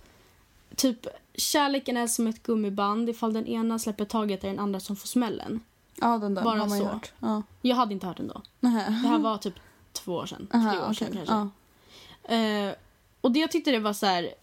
Typ, 0.75 1.07
kärleken 1.33 1.97
är 1.97 2.07
som 2.07 2.27
ett 2.27 2.43
gummiband. 2.43 3.09
Ifall 3.09 3.33
den 3.33 3.47
ena 3.47 3.79
släpper 3.79 4.05
taget 4.05 4.43
är 4.43 4.47
den 4.47 4.59
andra 4.59 4.79
som 4.79 4.95
får 4.95 5.07
smällen. 5.07 5.59
Ja, 6.01 6.17
den 6.17 6.35
där 6.35 6.43
Bara 6.43 6.59
har 6.59 6.67
man 6.67 6.79
så. 6.79 6.85
hört. 6.85 7.13
Ja. 7.19 7.43
Jag 7.61 7.75
hade 7.75 7.93
inte 7.93 8.07
hört 8.07 8.17
den 8.17 8.27
då. 8.27 8.41
Nähä. 8.59 8.85
Det 8.85 9.07
här 9.07 9.19
var 9.19 9.37
typ 9.37 9.53
två 9.91 10.13
år 10.13 10.25
sedan. 10.25 10.47
Aha, 10.53 10.71
tre 10.71 10.79
år 10.79 10.93
sedan 10.93 11.07
okej. 11.11 11.23
kanske. 11.25 11.49
Ja. 12.27 12.35
Eh, 12.35 12.75
och 13.25 13.31
det 13.31 13.39
jag 13.39 13.51
tyckte 13.51 13.71
det 13.71 13.79
var 13.79 13.93
så 13.93 14.05
här. 14.05 14.33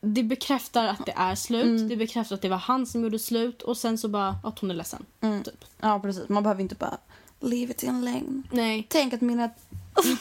Det 0.00 0.22
bekräftar 0.22 0.86
att 0.86 1.06
det 1.06 1.14
är 1.16 1.34
slut. 1.34 1.64
Mm. 1.64 1.88
Det 1.88 1.96
bekräftar 1.96 2.34
att 2.34 2.42
det 2.42 2.48
var 2.48 2.56
han 2.56 2.86
som 2.86 3.02
gjorde 3.02 3.18
slut. 3.18 3.62
Och 3.62 3.76
sen 3.76 3.98
så 3.98 4.08
bara 4.08 4.36
att 4.44 4.58
hon 4.58 4.70
är 4.70 4.74
ledsen. 4.74 5.06
Mm. 5.20 5.42
Typ. 5.42 5.64
ja, 5.80 6.00
precis. 6.00 6.28
Man 6.28 6.42
behöver 6.42 6.62
inte 6.62 6.74
bara 6.74 6.98
leave 7.40 7.72
it 7.72 7.82
in 7.82 8.04
lögn. 8.04 8.48
Nej. 8.50 8.86
Tänk 8.88 9.14
att 9.14 9.20
mina 9.20 9.50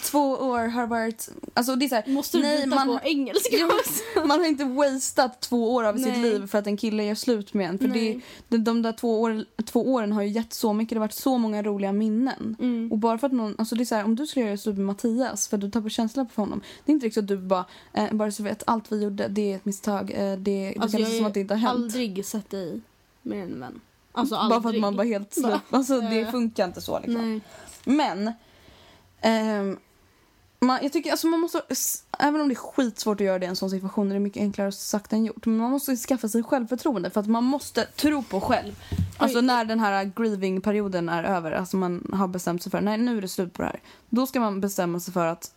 två 0.04 0.32
år 0.32 0.68
har 0.68 0.88
varit... 0.88 1.30
Alltså 1.54 1.76
det 1.76 1.86
är 1.86 1.90
så 1.90 1.96
här, 1.96 2.08
Måste 2.08 2.38
du 2.38 2.44
nej, 2.44 2.66
byta 2.66 2.76
man, 2.76 2.88
på 2.88 3.00
engelska 3.04 3.66
också? 3.66 4.04
man 4.28 4.40
har 4.40 4.48
inte 4.48 4.64
wasted 4.66 5.32
två 5.40 5.74
år 5.74 5.84
av 5.84 5.96
sitt 5.98 6.08
Nej. 6.08 6.22
liv 6.22 6.48
för 6.48 6.58
att 6.58 6.68
en 6.68 6.78
kille 6.78 7.04
gör 7.04 7.16
slut 7.16 7.54
med 7.54 7.70
en. 7.70 7.80
För 7.80 7.88
det, 7.88 8.20
de, 8.48 8.58
de 8.58 8.82
där 8.82 8.92
två, 8.92 9.22
år, 9.22 9.46
två 9.66 9.94
åren 9.94 10.12
har 10.12 10.22
ju 10.22 10.30
gett 10.30 10.54
så 10.54 10.74
mycket. 10.74 10.90
Det 10.90 10.96
har 10.96 11.08
varit 11.08 11.14
så 11.14 11.38
många 11.38 11.64
roliga 11.64 11.92
minnen. 11.92 12.56
Mm. 12.60 12.92
Och 12.92 12.98
bara 12.98 13.18
för 13.18 13.28
att 13.28 13.34
någon, 13.34 13.56
alltså 13.58 13.76
det 13.76 13.84
är 13.84 13.86
så 13.86 13.96
här, 13.96 14.06
om 14.06 14.16
du 14.16 14.28
skulle 14.28 14.46
göra 14.46 14.58
slut 14.58 14.76
med 14.78 14.86
Mattias 14.86 15.48
för 15.48 15.58
att 15.58 15.62
du 15.62 15.72
tappar 15.72 15.90
känslan 15.90 16.30
för 16.30 16.42
honom. 16.42 16.62
Det 16.86 16.92
är 16.92 16.94
inte 16.94 17.06
riktigt 17.06 17.24
att 17.24 17.28
du 17.28 17.38
bara, 17.38 17.66
eh, 17.94 18.14
bara 18.14 18.32
så 18.32 18.44
vet, 18.44 18.64
allt 18.68 18.92
vi 18.92 19.04
gjorde 19.04 19.28
det 19.28 19.52
är 19.52 19.56
ett 19.56 19.66
misstag. 19.66 20.12
Eh, 20.12 20.18
det, 20.18 20.38
det 20.38 20.76
Alltså, 20.80 20.98
känns 20.98 21.10
jag 21.10 21.16
som 21.16 21.24
har 21.24 21.30
att 21.30 21.34
det 21.34 21.40
inte 21.40 21.54
har 21.54 21.60
hänt. 21.60 21.72
aldrig 21.72 22.26
sett 22.26 22.50
dig 22.50 22.82
med 23.22 23.44
en 23.44 23.60
vän. 23.60 23.82
Alltså 24.12 24.36
bara 24.50 24.62
för 24.62 24.70
att 24.70 24.80
man 24.80 24.96
bara 24.96 25.08
helt 25.08 25.34
slut. 25.34 25.60
Alltså 25.70 26.02
det 26.02 26.32
funkar 26.32 26.66
inte 26.66 26.82
så 26.82 27.00
liksom. 27.00 27.42
Men 27.84 28.32
ehm, 29.22 29.78
man, 30.60 30.80
jag 30.82 30.94
tycker 30.94 31.12
alltså 31.12 31.28
man 31.28 31.40
måste, 31.40 31.62
även 32.20 32.42
om 32.42 32.48
det 32.48 32.54
är 32.54 32.56
skitsvårt 32.56 33.22
att 33.22 33.26
göra 33.26 33.40
det 33.40 33.46
i 33.46 33.50
en 33.50 33.56
sån 33.56 33.70
situation 33.70 34.10
är 34.10 34.14
det 34.14 34.20
mycket 34.20 34.42
enklare 34.42 34.72
sagt 34.72 35.14
än 35.14 35.26
gjort. 35.26 35.46
Men 35.46 35.58
man 35.58 35.72
måste 35.72 35.96
skaffa 35.96 36.30
sig 36.30 36.44
självförtroende 36.44 37.10
för 37.10 37.20
att 37.20 37.28
man 37.28 37.44
måste 37.44 37.86
tro 37.86 38.24
på 38.24 38.42
själv. 38.42 38.84
Alltså 39.18 39.38
Oj. 39.40 39.46
när 39.46 39.66
den 39.66 39.80
här 39.80 40.12
grieving-perioden 40.16 41.10
är 41.10 41.24
över, 41.24 41.52
alltså 41.52 41.78
man 41.78 42.12
har 42.14 42.28
bestämt 42.28 42.64
sig 42.64 42.72
för 42.72 42.82
nej 42.82 42.98
nu 42.98 43.18
är 43.18 43.22
det 43.22 43.28
slut 43.28 43.54
på 43.54 43.62
det 43.62 43.68
här. 43.68 43.80
Då 44.10 44.28
ska 44.28 44.40
man 44.40 44.62
bestämma 44.62 45.00
sig 45.00 45.14
för 45.14 45.26
att 45.26 45.52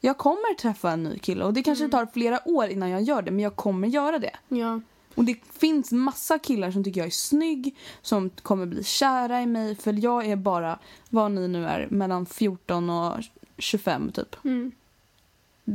jag 0.00 0.18
kommer 0.18 0.54
träffa 0.54 0.90
en 0.90 1.02
ny 1.02 1.18
kille 1.18 1.44
och 1.44 1.52
det 1.52 1.62
kanske 1.62 1.88
tar 1.88 2.06
flera 2.12 2.48
år 2.48 2.66
innan 2.66 2.90
jag 2.90 3.02
gör 3.02 3.22
det 3.22 3.30
men 3.30 3.40
jag 3.40 3.56
kommer 3.56 3.88
göra 3.88 4.18
det. 4.18 4.36
Ja. 4.48 4.80
Och 5.14 5.24
det 5.24 5.36
finns 5.52 5.92
massa 5.92 6.38
killar 6.38 6.70
som 6.70 6.84
tycker 6.84 7.00
jag 7.00 7.06
är 7.06 7.10
snygg, 7.10 7.76
som 8.02 8.30
kommer 8.30 8.66
bli 8.66 8.84
kära 8.84 9.42
i 9.42 9.46
mig 9.46 9.74
för 9.74 10.04
jag 10.04 10.26
är 10.26 10.36
bara, 10.36 10.78
vad 11.10 11.32
ni 11.32 11.48
nu 11.48 11.66
är, 11.66 11.88
mellan 11.90 12.26
14 12.26 12.90
och 12.90 13.18
25 13.58 14.12
typ. 14.12 14.36
Mm. 14.44 14.72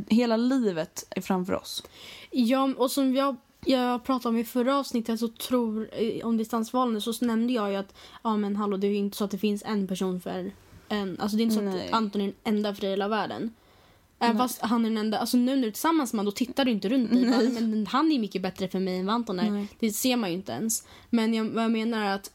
Hela 0.07 0.37
livet 0.37 1.07
är 1.09 1.21
framför 1.21 1.53
oss. 1.53 1.83
Ja, 2.31 2.73
och 2.77 2.91
som 2.91 3.15
jag, 3.15 3.35
jag 3.65 4.03
pratade 4.03 4.29
om 4.29 4.37
i 4.37 4.43
förra 4.43 4.77
avsnittet 4.77 5.19
så 5.19 5.27
tror, 5.27 5.89
eh, 5.91 6.25
om 6.25 6.37
distansförhållande 6.37 7.01
så 7.01 7.25
nämnde 7.25 7.53
jag 7.53 7.71
ju 7.71 7.75
att 7.75 7.95
ja 8.23 8.37
men 8.37 8.55
hallå 8.55 8.77
det 8.77 8.87
är 8.87 8.95
inte 8.95 9.17
så 9.17 9.23
att 9.23 9.31
det 9.31 9.37
finns 9.37 9.63
en 9.65 9.87
person 9.87 10.21
för 10.21 10.51
en. 10.89 11.19
Alltså 11.19 11.37
det 11.37 11.43
är 11.43 11.45
inte 11.45 11.55
så 11.55 11.61
Nej. 11.61 11.87
att 11.87 11.93
Anton 11.93 12.21
är 12.21 12.25
den 12.25 12.35
enda 12.43 12.75
för 12.75 12.87
hela 12.87 13.07
världen. 13.07 13.53
Även 14.25 14.37
fast 14.37 14.61
han 14.61 14.85
är 14.85 14.89
den 14.89 14.97
enda, 14.97 15.19
alltså 15.19 15.37
nu 15.37 15.55
när 15.55 15.61
du 15.61 15.67
är 15.67 15.71
tillsammans 15.71 16.13
med 16.13 16.19
honom 16.19 16.31
då 16.31 16.35
tittar 16.35 16.65
du 16.65 16.71
inte 16.71 16.89
runt 16.89 17.11
dig. 17.11 17.29
bara, 17.29 17.59
Men 17.59 17.87
han 17.87 18.11
är 18.11 18.19
mycket 18.19 18.41
bättre 18.41 18.67
för 18.67 18.79
mig 18.79 18.97
än 18.97 19.05
vad 19.05 19.15
Anton 19.15 19.39
är. 19.39 19.51
Nej. 19.51 19.67
Det 19.79 19.91
ser 19.91 20.15
man 20.15 20.29
ju 20.29 20.35
inte 20.35 20.51
ens. 20.51 20.87
Men 21.09 21.33
jag, 21.33 21.45
vad 21.45 21.63
jag 21.63 21.71
menar 21.71 22.05
är 22.05 22.15
att 22.15 22.31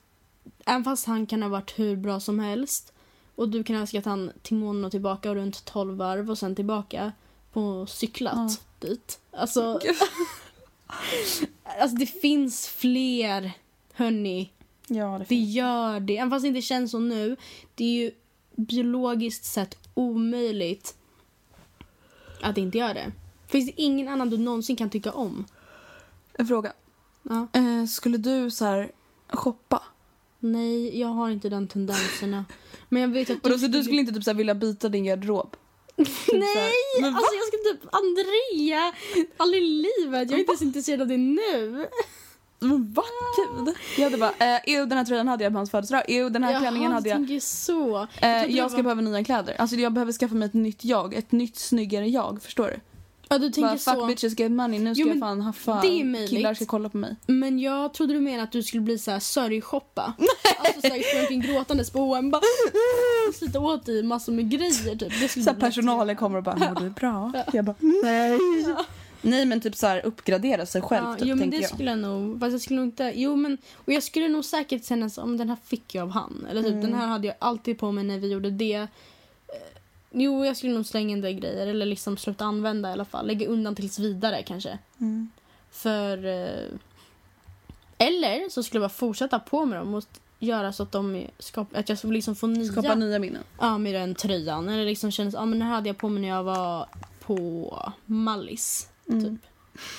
även 0.66 0.84
fast 0.84 1.06
han 1.06 1.26
kan 1.26 1.42
ha 1.42 1.48
varit 1.48 1.78
hur 1.78 1.96
bra 1.96 2.20
som 2.20 2.38
helst 2.38 2.92
och 3.34 3.48
du 3.48 3.64
kan 3.64 3.76
ha 3.76 3.80
önskat 3.80 4.04
han 4.04 4.32
till 4.42 4.56
månen 4.56 4.84
och 4.84 4.90
tillbaka 4.90 5.30
och 5.30 5.36
runt 5.36 5.64
12 5.64 5.96
varv 5.96 6.30
och 6.30 6.38
sen 6.38 6.54
tillbaka 6.56 7.12
på 7.52 7.86
cyklat 7.86 8.60
dit. 8.78 9.18
Alltså, 9.30 9.80
alltså 11.80 11.96
det 11.96 12.06
finns 12.06 12.68
fler, 12.68 13.52
hörni. 13.92 14.50
Ja, 14.86 15.18
det 15.18 15.24
Det 15.28 15.34
gör 15.34 16.00
det. 16.00 16.16
Även 16.16 16.30
fast 16.30 16.42
det 16.42 16.48
inte 16.48 16.62
känns 16.62 16.90
så 16.90 16.98
nu. 16.98 17.36
Det 17.74 17.84
är 17.84 18.04
ju 18.04 18.10
biologiskt 18.56 19.44
sett 19.44 19.78
omöjligt 19.94 20.96
att 22.42 22.58
inte 22.58 22.78
göra 22.78 22.94
det. 22.94 23.12
Finns 23.46 23.66
det 23.66 23.82
ingen 23.82 24.08
annan 24.08 24.30
du 24.30 24.38
någonsin 24.38 24.76
kan 24.76 24.90
tycka 24.90 25.12
om? 25.12 25.46
En 26.32 26.46
fråga. 26.46 26.72
Ja. 27.22 27.48
Eh, 27.52 27.86
skulle 27.86 28.18
du 28.18 28.50
så 28.50 28.64
här 28.64 28.92
shoppa? 29.28 29.82
Nej, 30.38 31.00
jag 31.00 31.08
har 31.08 31.30
inte 31.30 31.48
den 31.48 31.68
tendenserna. 31.68 32.44
Men 32.88 33.02
jag 33.02 33.08
vet 33.08 33.30
att 33.30 33.42
då, 33.42 33.58
så 33.58 33.66
du 33.66 33.82
skulle 33.82 34.00
inte 34.00 34.12
typ 34.12 34.24
så 34.24 34.30
här 34.30 34.36
vilja 34.36 34.54
byta 34.54 34.88
din 34.88 35.04
garderob? 35.04 35.56
Typ 35.96 36.08
Nej! 36.32 36.72
Men? 37.00 37.14
Alltså 37.14 37.34
jag 37.34 37.46
ska 37.46 37.56
typ... 37.56 37.94
Andrea! 37.94 38.92
Aldrig 39.36 39.62
i 39.62 39.66
livet. 39.66 40.30
Jag 40.30 40.36
är 40.36 40.40
inte 40.40 40.50
ens 40.50 40.62
intresserad 40.62 41.00
av 41.02 41.08
det 41.08 41.16
nu. 41.16 41.88
Men 42.62 42.92
va? 42.92 43.02
Gud. 43.64 43.74
Jag 43.96 44.04
hade 44.04 44.16
bara, 44.18 44.30
eh, 44.54 44.60
ew, 44.66 44.86
den 44.88 44.98
här 44.98 45.04
tröjan 45.04 45.28
hade 45.28 45.44
jag 45.44 45.52
på 45.52 45.58
hans 45.58 45.70
födelsedag. 45.70 46.02
Ew, 46.08 46.30
den 46.32 46.42
här 46.44 46.60
klänningen 46.60 46.92
hade 46.92 47.08
jag. 47.08 47.16
tänker 47.18 47.40
så. 47.40 48.06
Eh, 48.20 48.28
jag 48.28 48.48
det 48.48 48.68
ska 48.68 48.76
var- 48.76 48.82
behöva 48.82 49.00
nya 49.00 49.24
kläder. 49.24 49.54
Alltså 49.58 49.76
jag 49.76 49.92
behöver 49.92 50.12
skaffa 50.12 50.34
mig 50.34 50.46
ett 50.46 50.54
nytt 50.54 50.84
jag. 50.84 51.14
Ett 51.14 51.32
nytt 51.32 51.56
snyggare 51.56 52.08
jag. 52.08 52.42
Förstår 52.42 52.66
du? 52.66 52.76
Ja, 53.32 53.38
du 53.38 53.50
tänker 53.50 53.60
Bara, 53.70 53.78
fuck 53.78 53.94
så. 54.00 54.06
bitches 54.06 54.38
get 54.38 54.50
money. 54.52 54.78
Nu 54.80 54.94
ska 54.94 55.02
Jo, 55.02 55.08
jag 55.08 55.18
fan 55.20 55.40
haffa. 55.40 55.80
det 55.82 56.00
är 56.00 56.04
möjligt. 56.04 56.30
Killar 56.30 56.54
ska 56.54 56.64
kolla 56.66 56.88
på 56.88 56.96
mig. 56.96 57.16
Men 57.26 57.58
jag 57.58 57.94
trodde 57.94 58.14
du 58.14 58.20
menade 58.20 58.42
att 58.42 58.52
du 58.52 58.62
skulle 58.62 58.80
bli 58.80 58.98
så 58.98 59.10
här 59.10 59.18
sörjshoppa. 59.20 60.12
Alltså 60.64 60.80
såhär 60.80 61.02
springa 61.02 61.20
omkring 61.22 61.40
gråtandes 61.40 61.90
på 61.90 61.98
H&M 61.98 62.30
bara 62.30 62.40
slita 63.34 63.60
åt 63.60 63.86
dig 63.86 64.02
massor 64.02 64.32
med 64.32 64.50
grejer 64.50 64.96
typ. 64.96 65.20
Det 65.20 65.42
Så 65.44 65.54
personalen 65.54 66.16
kommer 66.16 66.36
och 66.38 66.44
bara, 66.44 66.56
mår 66.56 66.80
du 66.80 66.90
bra? 66.90 67.32
Jag 67.52 67.64
bara, 67.64 67.74
nej. 67.80 68.38
Nej 69.22 69.46
men 69.46 69.60
typ 69.60 69.76
så 69.76 69.86
här 69.86 70.06
uppgradera 70.06 70.66
sig 70.66 70.82
själv 70.82 71.06
Ja, 71.06 71.14
typ, 71.14 71.28
jo 71.28 71.36
men 71.36 71.50
det 71.50 71.56
jag. 71.56 71.70
skulle 71.70 71.90
jag 71.90 71.98
nog, 71.98 72.40
fast 72.40 72.52
jag 72.52 72.60
skulle 72.60 72.76
nog 72.80 72.88
inte, 72.88 73.12
jo 73.16 73.36
men 73.36 73.58
och 73.74 73.92
jag 73.92 74.02
skulle 74.02 74.28
nog 74.28 74.44
säkert 74.44 74.84
känna 74.84 75.10
om 75.16 75.36
den 75.36 75.48
här 75.48 75.56
fick 75.64 75.94
jag 75.94 76.02
av 76.02 76.10
han. 76.10 76.46
Eller 76.50 76.62
typ 76.62 76.70
Mm. 76.72 76.82
den 76.82 76.94
här 76.94 77.06
hade 77.06 77.26
jag 77.26 77.36
alltid 77.38 77.78
på 77.78 77.92
mig 77.92 78.04
när 78.04 78.18
vi 78.18 78.28
gjorde 78.28 78.50
det. 78.50 78.74
Eh, 78.74 78.86
Jo, 80.12 80.44
jag 80.44 80.56
skulle 80.56 80.72
nog 80.72 80.86
slänga 80.86 81.12
en 81.12 81.20
del 81.20 81.32
grejer 81.40 81.66
eller 81.66 81.86
liksom 81.86 82.16
sluta 82.16 82.44
använda 82.44 82.88
i 82.88 82.92
alla 82.92 83.04
fall. 83.04 83.26
Lägga 83.26 83.46
undan 83.48 83.74
tills 83.74 83.98
vidare 83.98 84.42
kanske. 84.42 84.78
Mm. 85.00 85.30
För... 85.70 86.26
Eh, 86.26 86.70
eller 87.98 88.48
så 88.48 88.62
skulle 88.62 88.80
jag 88.82 88.90
bara 88.90 88.94
fortsätta 88.94 89.38
på 89.38 89.64
med 89.64 89.78
dem 89.78 89.94
och 89.94 90.04
göra 90.38 90.72
så 90.72 90.82
att 90.82 90.92
de 90.92 91.26
skap, 91.38 91.76
att 91.76 91.88
jag 91.88 91.98
skulle 91.98 92.14
liksom 92.14 92.36
få 92.36 92.46
nya, 92.46 92.72
Skapa 92.72 92.94
nya 92.94 93.18
minnen. 93.18 93.42
ja, 93.60 93.78
med 93.78 93.94
den 93.94 94.14
tröjan. 94.14 94.68
Eller 94.68 94.84
liksom 94.84 95.10
kändes, 95.10 95.34
ja 95.34 95.44
men 95.44 95.58
den 95.58 95.68
här 95.68 95.74
hade 95.74 95.88
jag 95.88 95.98
på 95.98 96.08
mig 96.08 96.22
när 96.22 96.28
jag 96.28 96.42
var 96.44 96.86
på 97.20 97.92
Mallis. 98.06 98.88
Mm. 99.10 99.24
Typ. 99.24 99.46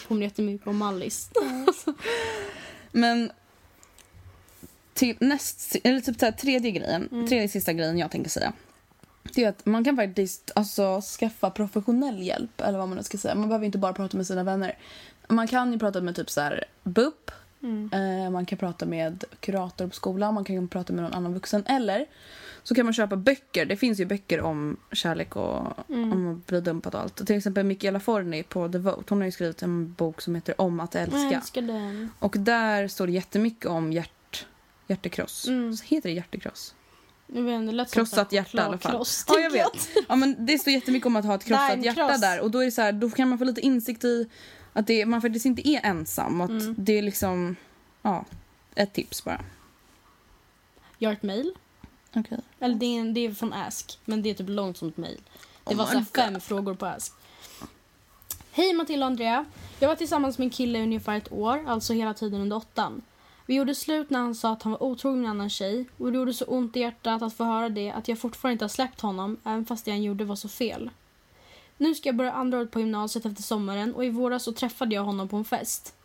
Påminner 0.07 0.28
jättemycket 0.28 0.68
om 0.68 0.78
Mallis. 0.78 1.30
Men 2.91 3.32
till 4.93 5.18
näst, 5.20 5.76
eller 5.84 5.99
typ 6.01 6.20
så 6.20 6.26
här, 6.26 6.32
tredje 6.32 6.72
grejen, 6.72 7.09
Mm. 7.12 7.28
tredje 7.28 7.47
sista 7.49 7.74
grejen 7.74 7.97
jag 7.97 8.12
tänker 8.12 8.30
säga. 8.30 8.53
Det 9.24 9.43
är 9.43 9.49
att 9.49 9.66
man 9.66 9.84
kan 9.84 9.95
faktiskt 9.95 10.51
alltså, 10.55 11.01
skaffa 11.20 11.49
professionell 11.49 12.22
hjälp. 12.22 12.62
Eller 12.62 12.80
vad 12.80 12.88
man 12.88 12.97
nu 12.97 13.03
ska 13.03 13.18
säga. 13.18 13.36
Man 13.36 13.49
behöver 13.49 13.66
inte 13.66 13.78
bara 13.78 13.93
prata 13.93 14.18
med 14.18 14.28
sina 14.28 14.43
vänner. 14.43 14.78
Man 15.28 15.47
kan 15.47 15.74
ju 15.74 15.80
prata 15.80 16.01
med 16.01 16.16
typ 16.16 16.30
så 16.30 16.41
här 16.41 16.66
BUP. 16.84 17.32
Eh, 17.93 18.30
man 18.32 18.45
kan 18.45 18.57
prata 18.57 18.86
med 18.86 19.24
kurator 19.39 19.88
på 19.88 19.93
skolan. 19.95 20.34
Man 20.34 20.43
kan 20.45 20.68
prata 20.68 20.93
med 20.93 21.03
någon 21.03 21.14
annan 21.14 21.34
vuxen. 21.34 21.66
Eller 21.66 22.05
så 22.64 22.76
kan 22.76 22.86
man 22.86 22.93
köpa 22.93 23.16
böcker. 23.16 23.66
Det 23.66 23.76
finns 23.78 23.99
ju 23.99 24.05
böcker 24.05 24.41
om 24.41 24.78
kärlek 24.91 25.36
och 25.36 25.80
om 25.89 26.32
att 26.41 26.47
bli 26.47 26.62
dumpad 26.62 26.95
och 26.95 27.01
allt. 27.01 27.28
Till 27.28 27.38
exempel 27.38 27.66
Michaela 27.66 27.99
Forni 27.99 28.43
på 28.43 28.70
The 28.70 28.78
Vote. 28.78 29.03
Hon 29.09 29.18
har 29.18 29.26
ju 29.26 29.32
skrivit 29.32 29.62
en 29.62 29.93
bok 29.93 30.22
som 30.22 30.36
heter 30.36 30.62
Om 30.62 30.80
att 30.80 30.95
älska. 30.95 31.18
Jag 31.20 31.34
älskar 31.34 31.62
den. 31.62 32.09
Och 32.20 32.36
där 32.39 32.88
står 32.88 33.07
det 33.07 33.14
jättemycket 33.14 33.66
om 33.66 33.93
hjärt, 33.93 34.45
hjärtekross. 34.88 35.47
Mm. 35.47 35.74
Så 35.74 35.84
heter 35.88 36.09
det 36.09 36.16
hjärtekross? 36.16 36.76
Jag 37.28 37.43
vet 37.43 37.66
det 37.66 37.72
lät 37.72 37.93
Krossat 37.93 38.32
hjärta 38.32 38.57
i 38.57 38.59
alla 38.62 38.78
fall. 38.78 38.91
chokladkross, 38.91 39.26
Ja, 39.28 39.39
jag 39.39 39.51
vet. 39.51 39.89
Ja, 40.09 40.16
men 40.16 40.45
det 40.45 40.57
står 40.57 40.74
jättemycket 40.74 41.07
om 41.07 41.16
att 41.16 41.26
ha 41.26 41.36
ett 41.36 41.43
krossat 41.43 41.76
Nej, 41.78 41.86
hjärta 41.86 42.07
kross. 42.07 42.22
där. 42.22 42.39
Och 42.41 42.51
då, 42.51 42.59
är 42.59 42.66
det 42.66 42.72
så 42.72 42.82
här, 42.82 42.91
då 42.91 43.09
kan 43.09 43.30
man 43.30 43.38
få 43.38 43.43
lite 43.43 43.62
insikt 43.62 44.03
i 44.03 44.30
att 44.74 44.88
det, 44.88 45.05
man 45.05 45.22
faktiskt 45.22 45.45
inte 45.45 45.68
är 45.70 45.86
ensam. 45.86 46.41
Och 46.41 46.45
att 46.45 46.51
Mm. 46.62 46.76
det 46.78 46.97
är 46.97 47.01
liksom, 47.01 47.55
ja, 48.01 48.26
ett 48.76 48.93
tips 48.93 49.24
bara. 49.24 49.41
Jag 50.97 51.09
har 51.09 51.14
ett 51.14 51.24
mail. 51.24 51.53
Okej. 52.16 52.39
Eller 52.59 52.76
det 52.76 52.97
är, 52.97 53.14
det 53.14 53.20
är 53.26 53.34
från 53.34 53.53
Ask, 53.53 53.99
men 54.05 54.22
det 54.22 54.30
är 54.30 54.34
typ 54.34 54.49
långt 54.49 54.78
som 54.78 54.88
ett 54.88 54.97
mail. 54.97 55.22
Det 55.64 55.74
Oh 55.74 55.78
var 55.78 55.86
så 55.86 55.97
God. 55.97 56.07
fem 56.07 56.41
frågor 56.41 56.74
på 56.74 56.86
Ask. 56.86 57.14
Hej 58.51 58.74
Matilda 58.74 59.05
och 59.05 59.12
Andrea. 59.12 59.45
Jag 59.80 59.88
var 59.88 59.95
tillsammans 59.95 60.38
med 60.38 60.45
en 60.45 60.49
kille 60.49 60.80
i 60.80 60.84
ungefär 60.84 61.18
ett 61.18 61.32
år, 61.32 61.64
alltså 61.68 61.93
hela 61.93 62.14
tiden 62.14 62.41
under 62.41 62.57
åttan. 62.57 63.01
Vi 63.45 63.55
gjorde 63.55 63.76
slut 63.76 64.09
när 64.09 64.20
han 64.20 64.36
sa 64.36 64.51
att 64.51 64.64
han 64.64 64.72
var 64.72 64.84
otrogen 64.84 65.22
med 65.22 65.26
en 65.26 65.32
annan 65.32 65.49
tjej 65.49 65.86
och 65.97 66.12
det 66.12 66.18
gjorde 66.18 66.34
så 66.34 66.45
ont 66.45 66.76
i 66.76 66.80
hjärtat 66.80 67.22
att 67.22 67.34
få 67.34 67.43
höra 67.43 67.70
det 67.70 67.91
att 67.91 68.07
jag 68.07 68.20
fortfarande 68.20 68.53
inte 68.53 68.66
har 68.66 68.70
släppt 68.70 69.01
honom 69.01 69.38
även 69.43 69.66
fast 69.66 69.86
det 69.86 69.91
han 69.91 70.03
gjorde 70.03 70.26
var 70.26 70.36
så 70.36 70.49
fel. 70.49 70.89
Nu 71.78 71.95
ska 71.95 72.09
jag 72.09 72.16
börja 72.16 72.32
andra 72.32 72.57
året 72.57 72.72
på 72.72 72.80
gymnasiet 72.80 73.26
efter 73.26 73.43
sommaren 73.43 73.95
och 73.95 74.05
i 74.05 74.09
våras 74.09 74.43
så 74.43 74.51
träffade 74.51 74.95
jag 74.95 75.03
honom 75.03 75.28
på 75.28 75.38
en 75.38 75.45
fest. 75.45 75.95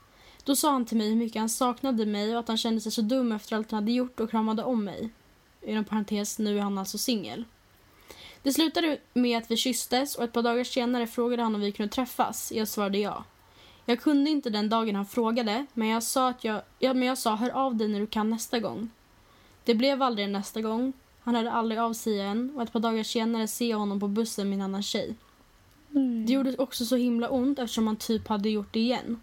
Då 0.45 0.57
sa 0.57 0.71
han 0.73 0.85
till 0.85 0.97
mig 0.97 1.09
hur 1.09 1.17
mycket 1.17 1.41
han 1.41 1.49
saknade 1.49 2.07
mig 2.07 2.33
och 2.33 2.41
att 2.41 2.49
han 2.49 2.57
kände 2.57 2.81
sig 2.81 2.93
så 2.93 3.03
dum 3.03 3.33
efter 3.33 3.57
allt 3.57 3.71
han 3.71 3.83
hade 3.83 3.93
gjort 3.93 4.21
och 4.21 4.31
kramade 4.31 4.63
om 4.63 4.85
mig. 4.85 5.11
Inom 5.67 5.85
parentes, 5.85 6.39
nu 6.39 6.59
är 6.59 6.63
han 6.63 6.79
alltså 6.79 6.99
singel. 6.99 7.45
Det 8.43 8.53
slutade 8.53 8.99
med 9.13 9.39
att 9.39 9.51
vi 9.51 9.57
kysstes 9.57 10.15
och 10.15 10.25
ett 10.25 10.33
par 10.33 10.43
dagar 10.43 10.65
senare 10.65 11.07
frågade 11.07 11.43
han 11.43 11.55
om 11.55 11.61
vi 11.61 11.73
kunde 11.73 11.93
träffas. 11.93 12.53
Jag 12.53 12.69
svarade 12.69 12.99
ja. 12.99 13.25
Jag 13.85 14.01
kunde 14.01 14.31
inte 14.31 14.51
den 14.51 14.69
dagen 14.69 14.95
han 14.95 15.07
frågade, 15.07 15.67
men 15.75 15.89
jag 15.89 16.03
sa 16.03 16.29
att 16.29 16.45
jag, 16.45 16.63
ja, 16.79 16.95
men 16.95 17.09
jag 17.09 17.19
sa 17.19 17.35
hör 17.35 17.51
av 17.51 17.77
dig 17.77 17.89
när 17.89 18.01
du 18.01 18.07
kan 18.07 18.31
nästa 18.31 18.59
gång. 18.61 18.91
Det 19.65 19.75
blev 19.75 20.03
aldrig 20.03 20.29
nästa 20.29 20.61
gång. 20.61 20.93
Han 21.21 21.35
hörde 21.35 21.53
aldrig 21.53 21.81
av 21.81 21.93
sig 21.93 22.13
igen 22.13 22.53
och 22.57 22.63
ett 22.63 22.73
par 22.73 22.81
dagar 22.81 23.03
senare 23.03 23.49
ser 23.49 23.71
jag 23.71 23.79
honom 23.79 24.01
på 24.01 24.09
bussen 24.09 24.49
med 24.49 24.57
en 24.57 24.63
annan 24.63 24.83
tjej. 24.83 25.15
Det 26.27 26.33
gjorde 26.33 26.57
också 26.57 26.85
så 26.85 26.97
himla 26.97 27.31
ont 27.31 27.59
eftersom 27.59 27.87
han 27.87 27.97
typ 27.97 28.29
hade 28.29 28.51
gjort 28.51 28.73
det 28.73 28.81
igen. 28.81 29.21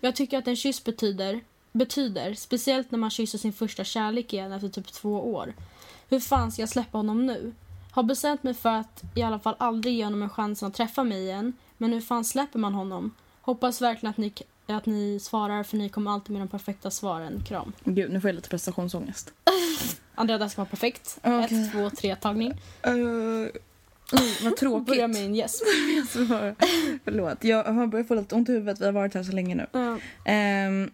Jag 0.00 0.16
tycker 0.16 0.38
att 0.38 0.48
en 0.48 0.56
kyss 0.56 0.84
betyder, 0.84 1.40
betyder, 1.76 2.34
speciellt 2.34 2.90
när 2.90 2.98
man 2.98 3.10
kysser 3.10 3.38
sin 3.38 3.52
första 3.52 3.84
kärlek 3.84 4.32
igen 4.32 4.52
efter 4.52 4.68
typ 4.68 4.92
två 4.92 5.34
år. 5.34 5.54
Hur 6.08 6.20
fan 6.20 6.52
ska 6.52 6.62
jag 6.62 6.68
släppa 6.68 6.98
honom 6.98 7.26
nu? 7.26 7.54
Har 7.90 8.02
bestämt 8.02 8.42
mig 8.42 8.54
för 8.54 8.68
att 8.68 9.04
i 9.14 9.22
alla 9.22 9.38
fall 9.38 9.54
aldrig 9.58 9.94
ge 9.94 10.04
honom 10.04 10.22
en 10.22 10.30
chans 10.30 10.62
att 10.62 10.74
träffa 10.74 11.04
mig 11.04 11.22
igen. 11.22 11.52
Men 11.78 11.92
hur 11.92 12.00
fan 12.00 12.24
släpper 12.24 12.58
man 12.58 12.74
honom? 12.74 13.14
Hoppas 13.40 13.82
verkligen 13.82 14.10
att 14.10 14.16
ni, 14.16 14.32
att 14.66 14.86
ni 14.86 15.20
svarar 15.20 15.62
för 15.62 15.76
ni 15.76 15.88
kommer 15.88 16.10
alltid 16.10 16.30
med 16.30 16.42
de 16.42 16.48
perfekta 16.48 16.90
svaren. 16.90 17.44
Kram. 17.48 17.72
Gud, 17.84 18.12
nu 18.12 18.20
får 18.20 18.28
jag 18.28 18.34
lite 18.34 18.48
prestationsångest. 18.48 19.32
Andrea, 20.14 20.38
det 20.38 20.44
här 20.44 20.48
ska 20.48 20.60
vara 20.60 20.68
perfekt. 20.68 21.18
Okej. 21.22 21.44
Ett, 21.44 21.72
två, 21.72 21.90
tre 21.90 22.16
tagning. 22.16 22.52
Uh, 22.86 23.48
vad 24.42 24.56
tråkigt. 24.58 24.86
Börja 24.86 25.08
med 25.08 25.24
en 25.24 25.34
gäsp. 25.34 25.62
Förlåt, 27.04 27.44
jag 27.44 27.64
har 27.64 27.86
börjat 27.86 28.08
få 28.08 28.14
lite 28.14 28.34
ont 28.34 28.48
i 28.48 28.52
huvudet. 28.52 28.80
Vi 28.80 28.84
har 28.84 28.92
varit 28.92 29.14
här 29.14 29.22
så 29.22 29.32
länge 29.32 29.54
nu. 29.54 29.66
Ja. 29.72 29.98
Ehm, 30.24 30.90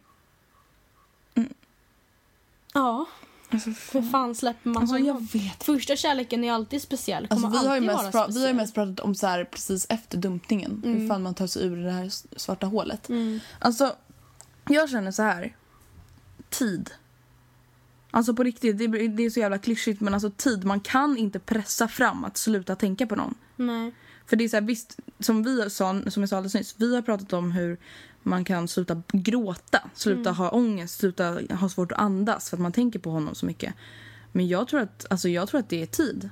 Ja, 2.72 3.06
alltså, 3.50 3.70
hur 3.92 4.02
fan 4.10 4.34
släpper 4.34 4.68
man 4.70 4.82
alltså, 4.82 4.98
jag 4.98 5.20
vet. 5.32 5.64
Första 5.64 5.96
kärleken 5.96 6.44
är 6.44 6.52
alltid 6.52 6.82
speciell. 6.82 7.26
Alltså, 7.30 7.48
vi, 7.48 7.66
har 7.66 7.74
ju 7.74 7.80
mest 7.80 7.98
pra- 8.04 8.32
vi 8.34 8.46
har 8.46 8.52
mest 8.54 8.74
pratat 8.74 9.00
om 9.00 9.14
så 9.14 9.26
här 9.26 9.44
precis 9.44 9.86
efter 9.88 10.18
dumpningen. 10.18 10.80
Hur 10.84 10.94
Mm. 10.94 11.08
fan 11.08 11.22
man 11.22 11.34
tar 11.34 11.46
sig 11.46 11.66
ur 11.66 11.84
det 11.84 11.90
här 11.92 12.10
svarta 12.38 12.66
hålet. 12.66 13.08
Mm. 13.08 13.40
Alltså, 13.58 13.96
jag 14.68 14.90
känner 14.90 15.10
så 15.12 15.22
här. 15.22 15.56
Tid. 16.50 16.90
Alltså 18.10 18.34
på 18.34 18.42
riktigt, 18.42 18.78
det, 18.78 18.86
det 19.08 19.22
är 19.22 19.30
så 19.30 19.40
jävla 19.40 19.58
klyschigt 19.58 20.00
men 20.00 20.14
alltså 20.14 20.30
tid. 20.30 20.64
Man 20.64 20.80
kan 20.80 21.16
inte 21.16 21.38
pressa 21.38 21.88
fram 21.88 22.24
att 22.24 22.36
sluta 22.36 22.76
tänka 22.76 23.06
på 23.06 23.16
någon. 23.16 23.34
Nej. 23.56 23.94
För 24.26 24.36
det 24.36 24.44
är 24.44 24.48
så 24.48 24.56
här, 24.56 24.62
visst, 24.62 24.96
som 25.20 25.42
vi 25.42 25.70
sa, 25.70 26.00
som 26.10 26.22
jag 26.22 26.28
sa 26.28 26.36
alldeles 26.36 26.54
nyss, 26.54 26.74
vi 26.78 26.94
har 26.94 27.02
pratat 27.02 27.32
om 27.32 27.52
hur 27.52 27.78
man 28.22 28.44
kan 28.44 28.68
sluta 28.68 29.02
gråta, 29.12 29.80
sluta 29.94 30.30
Mm. 30.30 30.34
ha 30.36 30.50
ångest, 30.50 30.98
sluta 30.98 31.38
ha 31.50 31.68
svårt 31.68 31.92
att 31.92 31.98
andas 31.98 32.50
för 32.50 32.56
att 32.56 32.60
man 32.60 32.72
tänker 32.72 32.98
på 32.98 33.10
honom 33.10 33.34
så 33.34 33.46
mycket. 33.46 33.74
Men 34.32 34.48
jag 34.48 34.68
tror 34.68 34.80
att, 34.80 35.06
alltså 35.10 35.28
jag 35.28 35.48
tror 35.48 35.60
att 35.60 35.68
det 35.68 35.82
är 35.82 35.86
tid. 35.86 36.30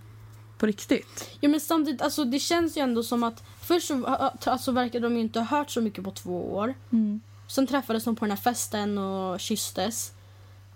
På 0.59 0.67
riktigt. 0.67 1.31
Ja 1.41 1.49
men 1.49 1.61
samtidigt, 1.61 2.03
alltså 2.03 2.25
det 2.25 2.39
känns 2.39 2.77
ju 2.77 2.81
ändå 2.81 3.03
som 3.03 3.23
att 3.23 3.43
först 3.63 3.87
så 3.89 4.05
alltså, 4.45 4.73
verkar 4.73 5.01
de 5.01 5.15
ju 5.15 5.21
inte 5.21 5.39
ha 5.41 5.47
hört 5.59 5.71
så 5.71 5.81
mycket 5.81 6.05
på 6.05 6.11
två 6.11 6.55
år. 6.55 6.75
Sen 7.49 7.67
träffades 7.67 8.05
de 8.05 8.17
på 8.17 8.25
den 8.25 8.31
här 8.31 8.43
festen 8.43 8.99
och 8.99 9.41
kysstes. 9.41 10.13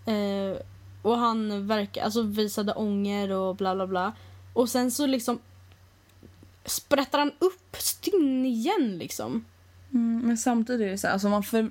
Eh, 0.06 0.58
och 1.02 1.18
han 1.18 1.66
verkar, 1.66 2.02
alltså 2.02 2.22
visade 2.22 2.72
ånger 2.72 3.30
och 3.30 3.56
bla 3.56 3.74
bla 3.74 3.86
bla. 3.86 4.12
Och 4.52 4.68
sen 4.68 4.90
så 4.90 5.06
liksom 5.06 5.38
sprättar 6.64 7.18
han 7.18 7.32
upp 7.38 7.76
stinn 7.78 8.44
igen 8.46 8.98
liksom. 8.98 9.44
Mm, 9.95 10.26
men 10.26 10.38
samtidigt 10.38 10.86
är 10.86 10.90
det 10.90 10.99
så 10.99 11.07
här, 11.07 11.14
alltså 11.14 11.28
man 11.28 11.42
för, 11.42 11.70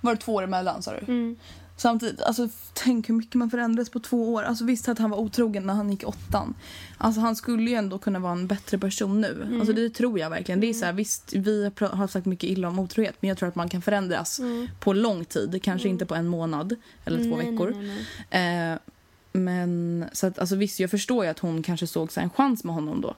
var 0.00 0.14
det 0.14 0.20
två 0.20 0.34
år 0.34 0.42
emellan 0.42 0.82
sa 0.82 0.92
du? 0.92 1.12
Mm. 1.12 1.36
Samtidigt, 1.76 2.20
alltså 2.22 2.48
tänk 2.74 3.08
hur 3.08 3.14
mycket 3.14 3.34
man 3.34 3.50
förändras 3.50 3.90
på 3.90 4.00
två 4.00 4.34
år. 4.34 4.42
Alltså 4.42 4.64
visst 4.64 4.88
att 4.88 4.98
han 4.98 5.10
var 5.10 5.18
otrogen 5.18 5.66
när 5.66 5.74
han 5.74 5.90
gick 5.90 6.08
åttan. 6.08 6.54
Alltså 6.98 7.20
han 7.20 7.36
skulle 7.36 7.70
ju 7.70 7.76
ändå 7.76 7.98
kunna 7.98 8.18
vara 8.18 8.32
en 8.32 8.46
bättre 8.46 8.78
person 8.78 9.20
nu. 9.20 9.42
Mm. 9.46 9.60
Alltså 9.60 9.74
det 9.74 9.90
tror 9.90 10.18
jag 10.18 10.30
verkligen. 10.30 10.60
Det 10.60 10.66
är 10.66 10.74
så 10.74 10.84
här, 10.84 10.92
visst 10.92 11.32
vi 11.32 11.70
har 11.80 12.06
sagt 12.06 12.26
mycket 12.26 12.50
illa 12.50 12.68
om 12.68 12.78
otrohet 12.78 13.14
men 13.20 13.28
jag 13.28 13.38
tror 13.38 13.48
att 13.48 13.54
man 13.54 13.68
kan 13.68 13.82
förändras 13.82 14.40
på 14.80 14.92
lång 14.92 15.24
tid. 15.24 15.62
Kanske 15.62 15.88
inte 15.88 16.06
på 16.06 16.14
en 16.14 16.26
månad 16.28 16.76
eller 17.04 17.18
två 17.18 17.24
Mm. 17.24 17.38
Nej, 17.38 17.50
veckor. 17.50 17.70
nej, 17.70 18.06
nej. 18.30 18.72
Eh, 18.72 18.78
men 19.32 20.04
så 20.12 20.26
att, 20.26 20.38
alltså 20.38 20.56
visst, 20.56 20.80
jag 20.80 20.90
förstår 20.90 21.24
ju 21.24 21.30
att 21.30 21.38
hon 21.38 21.62
kanske 21.62 21.86
såg 21.86 22.12
så 22.12 22.20
en 22.20 22.30
chans 22.30 22.64
med 22.64 22.74
honom 22.74 23.00
då. 23.00 23.14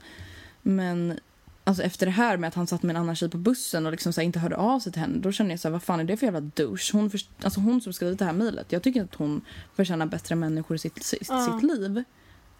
Men 0.62 1.18
alltså 1.66 1.82
efter 1.82 2.06
det 2.06 2.12
här 2.12 2.36
med 2.36 2.48
att 2.48 2.54
han 2.54 2.66
satt 2.66 2.82
med 2.82 2.96
en 2.96 3.02
annan 3.02 3.16
tjej 3.16 3.30
på 3.30 3.38
bussen 3.38 3.86
och 3.86 3.92
liksom 3.92 4.12
så 4.12 4.20
här, 4.20 4.26
inte 4.26 4.38
hörde 4.38 4.56
av 4.56 4.80
sig 4.80 4.92
till 4.92 5.00
henne, 5.00 5.18
då 5.18 5.32
känner 5.32 5.50
jag 5.50 5.60
så 5.60 5.68
här, 5.68 5.72
vad 5.72 5.82
fan 5.82 6.00
är 6.00 6.04
det 6.04 6.16
för 6.16 6.26
jävla 6.26 6.40
douche? 6.40 6.92
Hon, 6.92 7.10
för, 7.10 7.20
alltså 7.42 7.60
hon 7.60 7.80
som 7.80 7.92
skrev 7.92 8.16
det 8.16 8.24
här 8.24 8.32
mejlet, 8.32 8.72
jag 8.72 8.82
tycker 8.82 9.04
att 9.04 9.14
hon 9.14 9.40
förtjänar 9.74 10.06
bättre 10.06 10.34
människor 10.34 10.74
i 10.74 10.78
sitt, 10.78 11.04
sitt, 11.04 11.28
Ja. 11.28 11.44
sitt 11.60 11.70
liv. 11.70 12.04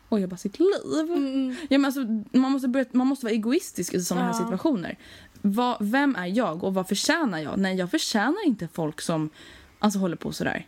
Och 0.09 0.20
jag 0.20 0.28
bara, 0.28 0.36
sitt 0.36 0.59
liv? 0.59 0.68
Mm. 1.00 1.57
Ja, 1.68 1.78
men 1.78 1.84
alltså, 1.84 2.00
man, 2.38 2.52
måste 2.52 2.68
börja, 2.68 2.86
man 2.92 3.07
måste 3.07 3.26
vara 3.26 3.34
egoistisk 3.34 3.94
i 3.94 4.02
sådana 4.02 4.26
här 4.26 4.32
Ja. 4.32 4.38
situationer. 4.38 4.98
Vad, 5.42 5.76
vem 5.80 6.16
är 6.16 6.26
jag 6.26 6.64
och 6.64 6.74
vad 6.74 6.88
förtjänar 6.88 7.38
jag? 7.38 7.59
Nej, 7.59 7.76
jag 7.76 7.90
förtjänar 7.90 8.46
inte 8.46 8.68
folk 8.72 9.00
som 9.00 9.30
alltså, 9.78 9.98
håller 9.98 10.16
på 10.16 10.32
sådär. 10.32 10.66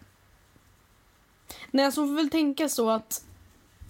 Nej, 1.71 1.85
alltså 1.85 2.01
hon 2.01 2.09
får 2.09 2.17
väl 2.17 2.31
tänka 2.31 2.69
så 2.69 2.91
att... 2.91 3.25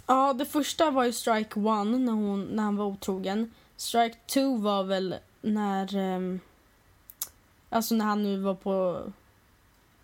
Ja, 0.06 0.32
det 0.32 0.44
första 0.44 0.90
var 0.90 1.04
ju 1.04 1.12
strike 1.12 1.60
one 1.60 1.98
när, 1.98 2.12
hon, 2.12 2.44
när 2.44 2.62
han 2.62 2.76
var 2.76 2.86
otrogen. 2.86 3.50
Strike 3.78 4.16
two 4.26 4.56
var 4.56 4.84
väl 4.84 5.14
när... 5.40 5.96
ehm, 5.96 6.40
alltså 7.70 7.94
när 7.94 8.04
han 8.04 8.22
nu 8.22 8.36
var 8.36 8.54
på... 8.54 9.02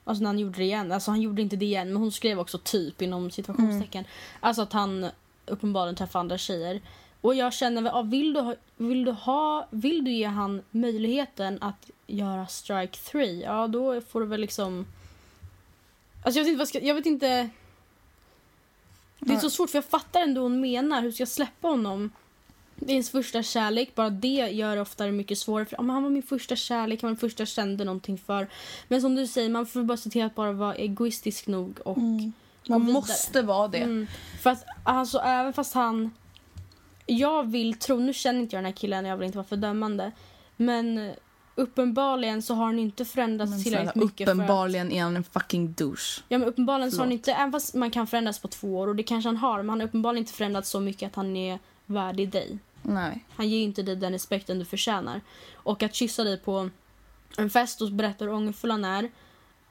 Alltså 0.04 0.22
när 0.22 0.28
han 0.28 0.38
gjorde 0.38 0.58
det 0.58 0.64
igen. 0.64 0.92
Alltså 0.92 1.10
han 1.10 1.20
gjorde 1.20 1.42
inte 1.42 1.56
det 1.56 1.64
igen, 1.64 1.88
men 1.88 1.96
hon 1.96 2.12
skrev 2.12 2.40
också 2.40 2.58
typ 2.58 3.02
inom 3.02 3.30
situationstecken. 3.30 4.04
Alltså 4.40 4.62
att 4.62 4.72
han 4.72 5.10
uppenbarligen 5.46 5.96
träffade 5.96 6.20
andra 6.20 6.38
tjejer. 6.38 6.80
Och 7.20 7.34
jag 7.34 7.52
känner 7.52 7.82
väl, 7.82 7.92
ja, 7.94 8.02
vill 8.02 8.32
du 8.32 8.40
ha, 8.40 8.54
vill 8.76 9.04
du 9.04 9.12
ha, 9.12 9.66
vill 9.70 10.04
du 10.04 10.10
ge 10.10 10.26
han 10.26 10.62
möjligheten 10.70 11.62
att 11.62 11.90
göra 12.06 12.46
strike 12.46 12.98
three, 12.98 13.42
ja 13.42 13.66
då 13.66 14.00
får 14.00 14.20
du 14.20 14.26
väl 14.26 14.40
liksom... 14.40 14.86
Alltså 16.24 16.40
jag 16.40 16.44
vet 16.44 16.50
inte 16.50 16.58
vad 16.58 16.68
ska, 16.68 16.80
jag 16.80 16.94
vet 16.94 17.06
inte... 17.06 17.50
Det 19.18 19.34
är 19.34 19.38
så 19.38 19.50
svårt 19.50 19.70
för 19.70 19.78
jag 19.78 19.84
fattar 19.84 20.20
ändå 20.20 20.40
hon 20.40 20.60
menar. 20.60 21.02
Hur 21.02 21.12
ska 21.12 21.20
jag 21.20 21.28
släppa 21.28 21.68
honom? 21.68 22.10
Det 22.76 22.86
är 22.86 22.94
ens 22.94 23.10
första 23.10 23.42
kärlek. 23.42 23.94
Bara 23.94 24.10
det 24.10 24.28
gör 24.28 24.76
det 24.76 24.82
oftare 24.82 25.12
mycket 25.12 25.38
svårare. 25.38 25.66
För, 25.66 25.76
men 25.82 25.90
han 25.90 26.02
var 26.02 26.10
min 26.10 26.22
första 26.22 26.56
kärlek. 26.56 27.02
Han 27.02 27.08
var 27.08 27.14
den 27.14 27.20
första 27.20 27.40
jag 27.40 27.48
kände 27.48 27.84
någonting 27.84 28.18
för. 28.18 28.48
Men 28.88 29.00
som 29.00 29.14
du 29.14 29.26
säger, 29.26 29.48
man 29.50 29.66
får 29.66 29.82
bara 29.82 29.96
se 29.96 30.10
till 30.10 30.24
att 30.24 30.34
bara 30.34 30.52
vara 30.52 30.74
egoistisk 30.74 31.46
nog 31.46 31.78
och 31.84 31.98
Man 31.98 32.32
gå 32.66 32.78
vidare. 32.78 32.92
måste 32.92 33.42
vara 33.42 33.68
det. 33.68 33.78
Mm. 33.78 34.06
För 34.42 34.50
att 34.50 34.64
alltså 34.84 35.18
även 35.18 35.52
fast 35.52 35.74
han... 35.74 36.10
Jag 37.06 37.50
vill 37.50 37.78
tro, 37.78 37.98
nu 37.98 38.12
känner 38.12 38.40
inte 38.40 38.56
jag 38.56 38.64
den 38.64 38.72
här 38.72 38.76
killen, 38.76 39.04
jag 39.04 39.16
vill 39.16 39.26
inte 39.26 39.38
vara 39.38 39.46
fördömande. 39.48 40.12
Men 40.56 41.12
uppenbarligen 41.54 42.42
så 42.42 42.54
har 42.54 42.64
han 42.64 42.78
inte 42.78 43.04
förändrats 43.04 43.50
Men 43.50 43.62
tillräckligt 43.62 43.92
snälla, 43.92 44.06
mycket 44.06 44.24
för 44.24 44.32
att... 44.32 44.36
uppenbarligen 44.38 44.92
är 44.92 45.02
han 45.02 45.16
en 45.16 45.24
fucking 45.24 45.72
douche. 45.72 46.22
Ja 46.28 46.38
men 46.38 46.48
uppenbarligen 46.48 46.90
så 46.92 46.96
har 46.96 47.04
han 47.04 47.08
Förlåt. 47.08 47.18
inte, 47.28 47.32
även 47.32 47.52
fast 47.52 47.74
man 47.74 47.90
kan 47.90 48.06
förändras 48.06 48.38
på 48.38 48.48
två 48.48 48.78
år 48.78 48.88
och 48.88 48.96
det 48.96 49.02
kanske 49.02 49.28
han 49.28 49.36
har, 49.36 49.56
men 49.56 49.68
han 49.68 49.80
har 49.80 49.86
uppenbarligen 49.88 50.22
inte 50.22 50.32
förändrats 50.32 50.70
så 50.70 50.80
mycket 50.80 51.06
att 51.06 51.16
han 51.16 51.36
är 51.36 51.58
värdig 51.86 52.30
dig. 52.30 52.58
Nej. 52.82 53.24
Han 53.36 53.48
ger 53.48 53.62
inte 53.62 53.82
dig 53.82 53.96
den 53.96 54.12
respekten 54.12 54.58
du 54.58 54.64
förtjänar. 54.64 55.20
Och 55.54 55.82
att 55.82 55.94
kyssa 55.94 56.24
dig 56.24 56.38
på 56.38 56.70
en 57.36 57.50
fest 57.50 57.80
och 57.80 57.92
berätta 57.92 58.24
hur 58.24 58.32
ångerfull 58.32 58.70
han 58.70 58.84
är. 58.84 59.10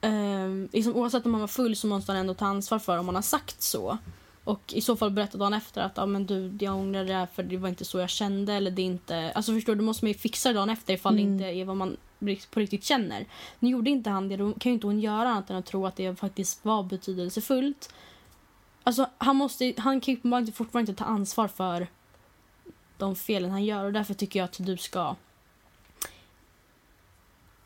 Um, 0.01 0.69
liksom, 0.73 0.95
oavsett 0.95 1.25
om 1.25 1.33
han 1.33 1.41
var 1.41 1.47
full 1.47 1.75
så 1.75 1.87
måste 1.87 2.11
han 2.11 2.21
ändå 2.21 2.33
ta 2.33 2.45
ansvar 2.45 2.79
för 2.79 2.97
om 2.97 3.05
han 3.05 3.15
har 3.15 3.21
sagt 3.21 3.61
så. 3.61 3.97
Och 4.43 4.73
i 4.73 4.81
så 4.81 4.95
fall 4.95 5.11
berätta 5.11 5.37
dagen 5.37 5.53
efter 5.53 5.81
att 5.81 5.97
ah, 5.97 6.05
men 6.05 6.25
du, 6.25 6.57
jag 6.59 6.75
ångrar 6.75 7.05
det 7.05 7.13
här 7.13 7.27
för 7.33 7.43
det 7.43 7.57
var 7.57 7.69
inte 7.69 7.85
så 7.85 7.99
jag 7.99 8.09
kände. 8.09 8.53
Eller 8.53 8.71
det 8.71 8.81
är 8.81 8.85
inte, 8.85 9.31
alltså 9.31 9.53
förstår 9.53 9.75
du, 9.75 9.81
måste 9.81 10.05
man 10.05 10.11
ju 10.11 10.17
fixa 10.17 10.53
dagen 10.53 10.69
efter 10.69 10.93
ifall 10.93 11.15
det 11.15 11.21
inte 11.21 11.43
är 11.43 11.65
vad 11.65 11.77
man 11.77 11.97
på 12.51 12.59
riktigt 12.59 12.83
känner. 12.83 13.25
Nu 13.59 13.69
gjorde 13.69 13.89
inte 13.89 14.09
han 14.09 14.29
det, 14.29 14.37
då 14.37 14.53
kan 14.53 14.69
ju 14.69 14.73
inte 14.73 14.87
hon 14.87 14.99
göra 14.99 15.29
annat 15.29 15.49
än 15.49 15.55
att 15.55 15.65
tro 15.65 15.85
att 15.87 15.95
det 15.95 16.15
faktiskt 16.15 16.65
var 16.65 16.83
betydelsefullt. 16.83 17.93
Alltså 18.83 19.09
han 19.17 19.35
måste 19.35 19.73
han 19.77 20.01
kan 20.01 20.13
ju 20.13 20.51
fortfarande 20.51 20.91
inte 20.91 21.03
ta 21.03 21.05
ansvar 21.05 21.47
för 21.47 21.87
de 22.97 23.15
felen 23.15 23.51
han 23.51 23.65
gör 23.65 23.85
och 23.85 23.93
därför 23.93 24.13
tycker 24.13 24.39
jag 24.39 24.45
att 24.45 24.65
du 24.65 24.77
ska 24.77 25.15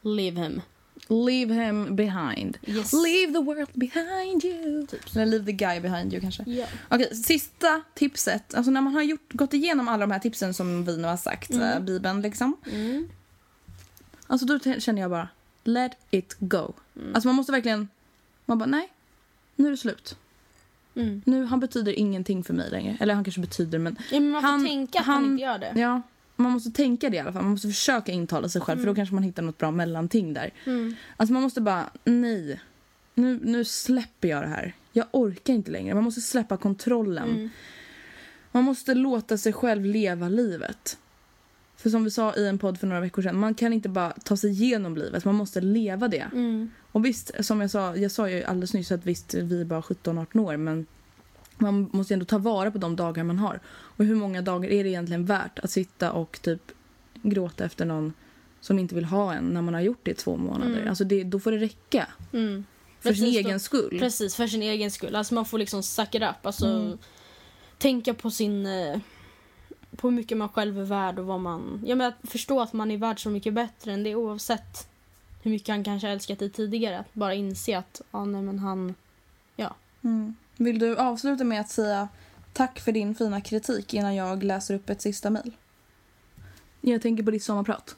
leave 0.02 0.42
him. 0.42 0.62
Leave 1.08 1.54
him 1.54 1.96
behind. 1.96 2.58
Yes. 2.66 2.94
Leave 2.94 3.34
the 3.34 3.40
world 3.40 3.70
behind 3.74 4.46
you. 4.46 4.88
Typ 4.88 5.16
Eller 5.16 5.26
leave 5.26 5.46
the 5.46 5.52
guy 5.52 5.80
behind 5.80 6.14
you 6.14 6.22
kanske. 6.22 6.44
Ja. 6.48 6.66
Okej, 6.90 7.16
sista 7.16 7.82
tipset. 7.94 8.54
Alltså 8.54 8.72
när 8.72 8.82
man 8.82 8.94
har 8.94 9.02
gjort, 9.02 9.34
gått 9.34 9.54
igenom 9.54 9.88
alla 9.88 10.06
de 10.08 10.12
här 10.12 10.20
tipsen 10.20 10.54
som 10.54 10.86
vi 10.86 10.98
nu 10.98 11.08
har 11.08 11.18
sagt, 11.18 11.52
mm. 11.52 11.86
Bibeln 11.86 12.22
liksom. 12.22 12.58
Mm. 12.72 13.10
Alltså 14.28 14.46
då 14.46 14.60
känner 14.80 15.02
jag 15.02 15.12
bara, 15.12 15.28
let 15.64 15.92
it 16.12 16.36
go. 16.40 16.74
Mm. 16.96 17.16
Alltså 17.16 17.28
man 17.28 17.36
måste 17.36 17.52
verkligen, 17.52 17.88
man 18.46 18.58
bara 18.58 18.66
nej, 18.66 18.94
nu 19.56 19.68
är 19.68 19.72
det 19.72 19.78
slut. 19.78 20.18
Mm. 20.98 21.22
Nu, 21.26 21.46
han 21.46 21.60
betyder 21.60 22.00
ingenting 22.00 22.44
för 22.44 22.54
mig 22.54 22.70
längre. 22.72 22.98
Eller 23.00 23.14
han 23.14 23.24
kanske 23.24 23.42
betyder 23.42 23.80
men 23.80 23.98
Ja, 24.12 24.20
men 24.20 24.30
man 24.30 24.42
får 24.42 24.68
tänka 24.68 25.00
att 25.00 25.06
han 25.06 25.26
inte 25.26 25.44
gör 25.44 25.60
det. 25.60 25.74
Ja, 25.76 26.02
man 26.36 26.52
måste 26.52 26.72
tänka 26.72 27.10
det 27.10 27.18
i 27.18 27.20
alla 27.20 27.34
fall. 27.34 27.42
Man 27.42 27.52
måste 27.52 27.68
försöka 27.68 28.12
intala 28.12 28.50
sig 28.50 28.62
själv 28.62 28.80
för 28.80 28.86
då 28.88 28.96
kanske 28.96 29.16
man 29.16 29.24
hittar 29.24 29.44
något 29.44 29.58
bra 29.58 29.72
mellanting 29.72 30.34
där. 30.34 30.52
Alltså 31.18 31.34
man 31.34 31.42
måste 31.44 31.62
bara, 31.62 31.90
nej. 32.04 32.60
Nu, 33.14 33.40
nu 33.44 33.66
släpper 33.66 34.28
jag 34.28 34.44
det 34.44 34.48
här. 34.48 34.74
Jag 34.92 35.06
orkar 35.12 35.54
inte 35.54 35.72
längre. 35.72 35.96
Man 35.96 36.04
måste 36.04 36.22
släppa 36.22 36.58
kontrollen. 36.58 37.50
Man 38.52 38.64
måste 38.64 38.94
låta 38.94 39.38
sig 39.38 39.54
själv 39.54 39.86
leva 39.86 40.30
livet. 40.30 40.98
För 41.78 41.90
som 41.90 42.04
vi 42.04 42.12
sa 42.12 42.34
i 42.36 42.48
en 42.48 42.58
podd 42.58 42.80
för 42.80 42.88
några 42.88 43.02
veckor 43.02 43.22
sedan, 43.22 43.40
man 43.40 43.54
kan 43.54 43.74
inte 43.74 43.90
bara 43.90 44.12
ta 44.12 44.38
sig 44.38 44.50
igenom 44.50 44.96
livet, 44.98 45.26
man 45.26 45.36
måste 45.36 45.62
leva 45.62 46.08
det. 46.08 46.28
Och 46.98 47.06
visst, 47.06 47.32
som 47.46 47.62
jag 47.62 47.72
sa, 47.72 47.96
jag 47.96 48.12
sa 48.12 48.30
ju 48.30 48.44
alldeles 48.44 48.74
nyss 48.74 48.92
att 48.92 49.06
visst, 49.06 49.34
vi 49.34 49.62
är 49.62 49.66
bara 49.66 49.82
17-18 49.82 50.40
år, 50.40 50.58
men 50.58 50.86
man 51.58 51.90
måste 51.94 52.14
ändå 52.14 52.26
ta 52.26 52.38
vara 52.38 52.72
på 52.72 52.78
de 52.78 52.96
dagar 52.96 53.24
man 53.24 53.40
har. 53.40 53.60
Och 53.70 54.06
hur 54.06 54.16
många 54.16 54.42
dagar 54.42 54.70
är 54.70 54.84
det 54.84 54.90
egentligen 54.90 55.26
värt 55.26 55.60
att 55.60 55.72
sitta 55.72 56.12
och 56.12 56.40
typ 56.42 56.62
gråta 57.14 57.66
efter 57.66 57.86
någon 57.86 58.14
som 58.62 58.80
inte 58.80 58.96
vill 58.96 59.06
ha 59.06 59.34
en 59.34 59.44
när 59.44 59.62
man 59.62 59.74
har 59.74 59.82
gjort 59.82 60.00
det 60.04 60.12
i 60.12 60.14
två 60.14 60.38
månader? 60.38 60.86
Alltså 60.90 61.04
det, 61.04 61.24
då 61.24 61.40
får 61.40 61.52
det 61.52 61.58
räcka. 61.58 62.08
För 62.32 62.38
sin 62.38 62.66
Precis, 63.02 63.20
då- 63.34 63.40
egen 63.40 63.60
skull. 63.60 63.98
Precis, 64.00 64.36
för 64.36 64.48
sin 64.48 64.62
egen 64.62 64.92
skull. 64.92 65.16
Alltså 65.16 65.34
man 65.34 65.46
får 65.46 65.58
liksom 65.58 65.84
suck 65.84 66.16
it 66.16 66.22
up. 66.22 66.46
Alltså, 66.46 66.66
Mm. 66.68 66.98
Tänka 67.78 68.14
på 68.14 68.32
sin... 68.32 68.66
eh, 68.66 69.00
På 69.98 70.10
hur 70.10 70.16
mycket 70.16 70.38
man 70.38 70.50
själv 70.50 70.80
är 70.80 70.84
värd 70.84 71.20
och 71.20 71.26
vad 71.26 71.40
man... 71.40 71.84
Ja, 71.86 71.96
men 71.96 72.08
att 72.08 72.30
förstå 72.32 72.62
att 72.62 72.74
man 72.74 72.92
är 72.92 72.98
värd 72.98 73.24
så 73.24 73.30
mycket 73.30 73.54
bättre 73.54 73.94
än 73.94 74.04
det 74.04 74.16
oavsett 74.16 74.88
hur 75.48 75.52
mycket 75.52 75.68
han 75.68 75.84
kanske 75.84 76.10
älskat 76.10 76.40
dig 76.40 76.50
tidigare. 76.50 77.00
Att 77.00 77.14
bara 77.14 77.34
inse 77.34 77.78
att, 77.78 78.02
ja 78.12 78.26
nej 78.26 78.42
men 78.42 78.60
han... 78.60 78.96
Ja. 79.56 79.76
Mm. 80.04 80.36
Vill 80.58 80.80
du 80.80 80.98
avsluta 80.98 81.44
med 81.44 81.62
att 81.62 81.70
säga 81.70 82.08
tack 82.54 82.80
för 82.80 82.92
din 82.92 83.16
fina 83.16 83.42
kritik 83.42 83.94
innan 83.94 84.16
jag 84.16 84.44
läser 84.44 84.76
upp 84.76 84.90
ett 84.90 85.02
sista 85.02 85.30
mejl? 85.30 85.52
Jag 86.82 87.02
tänker 87.02 87.24
på 87.24 87.32
ditt 87.32 87.44
sommarprat. 87.44 87.96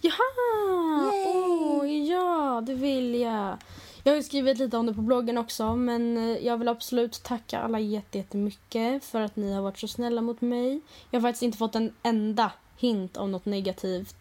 Jaha! 0.00 1.12
Åh, 1.26 1.90
ja, 1.90 2.62
det 2.66 2.74
vill 2.74 3.14
jag. 3.14 3.56
Jag 4.04 4.14
har 4.14 4.22
skrivit 4.22 4.58
lite 4.58 4.76
om 4.76 4.86
det 4.86 4.94
på 4.94 5.02
bloggen 5.02 5.38
också, 5.38 5.76
men 5.76 6.16
eh, 6.16 6.46
jag 6.46 6.56
vill 6.58 6.68
absolut 6.68 7.22
tacka 7.22 7.58
alla 7.58 7.80
jätte- 7.80 8.18
jättemycket 8.18 9.04
för 9.04 9.20
att 9.20 9.36
ni 9.36 9.52
har 9.52 9.62
varit 9.62 9.78
så 9.78 9.88
snälla 9.88 10.20
mot 10.20 10.40
mig. 10.40 10.80
Jag 11.10 11.20
har 11.20 11.28
faktiskt 11.28 11.42
inte 11.42 11.58
fått 11.58 11.74
en 11.74 11.92
enda 12.02 12.52
hint 12.76 13.16
av 13.16 13.28
något 13.28 13.46
negativt 13.46 14.16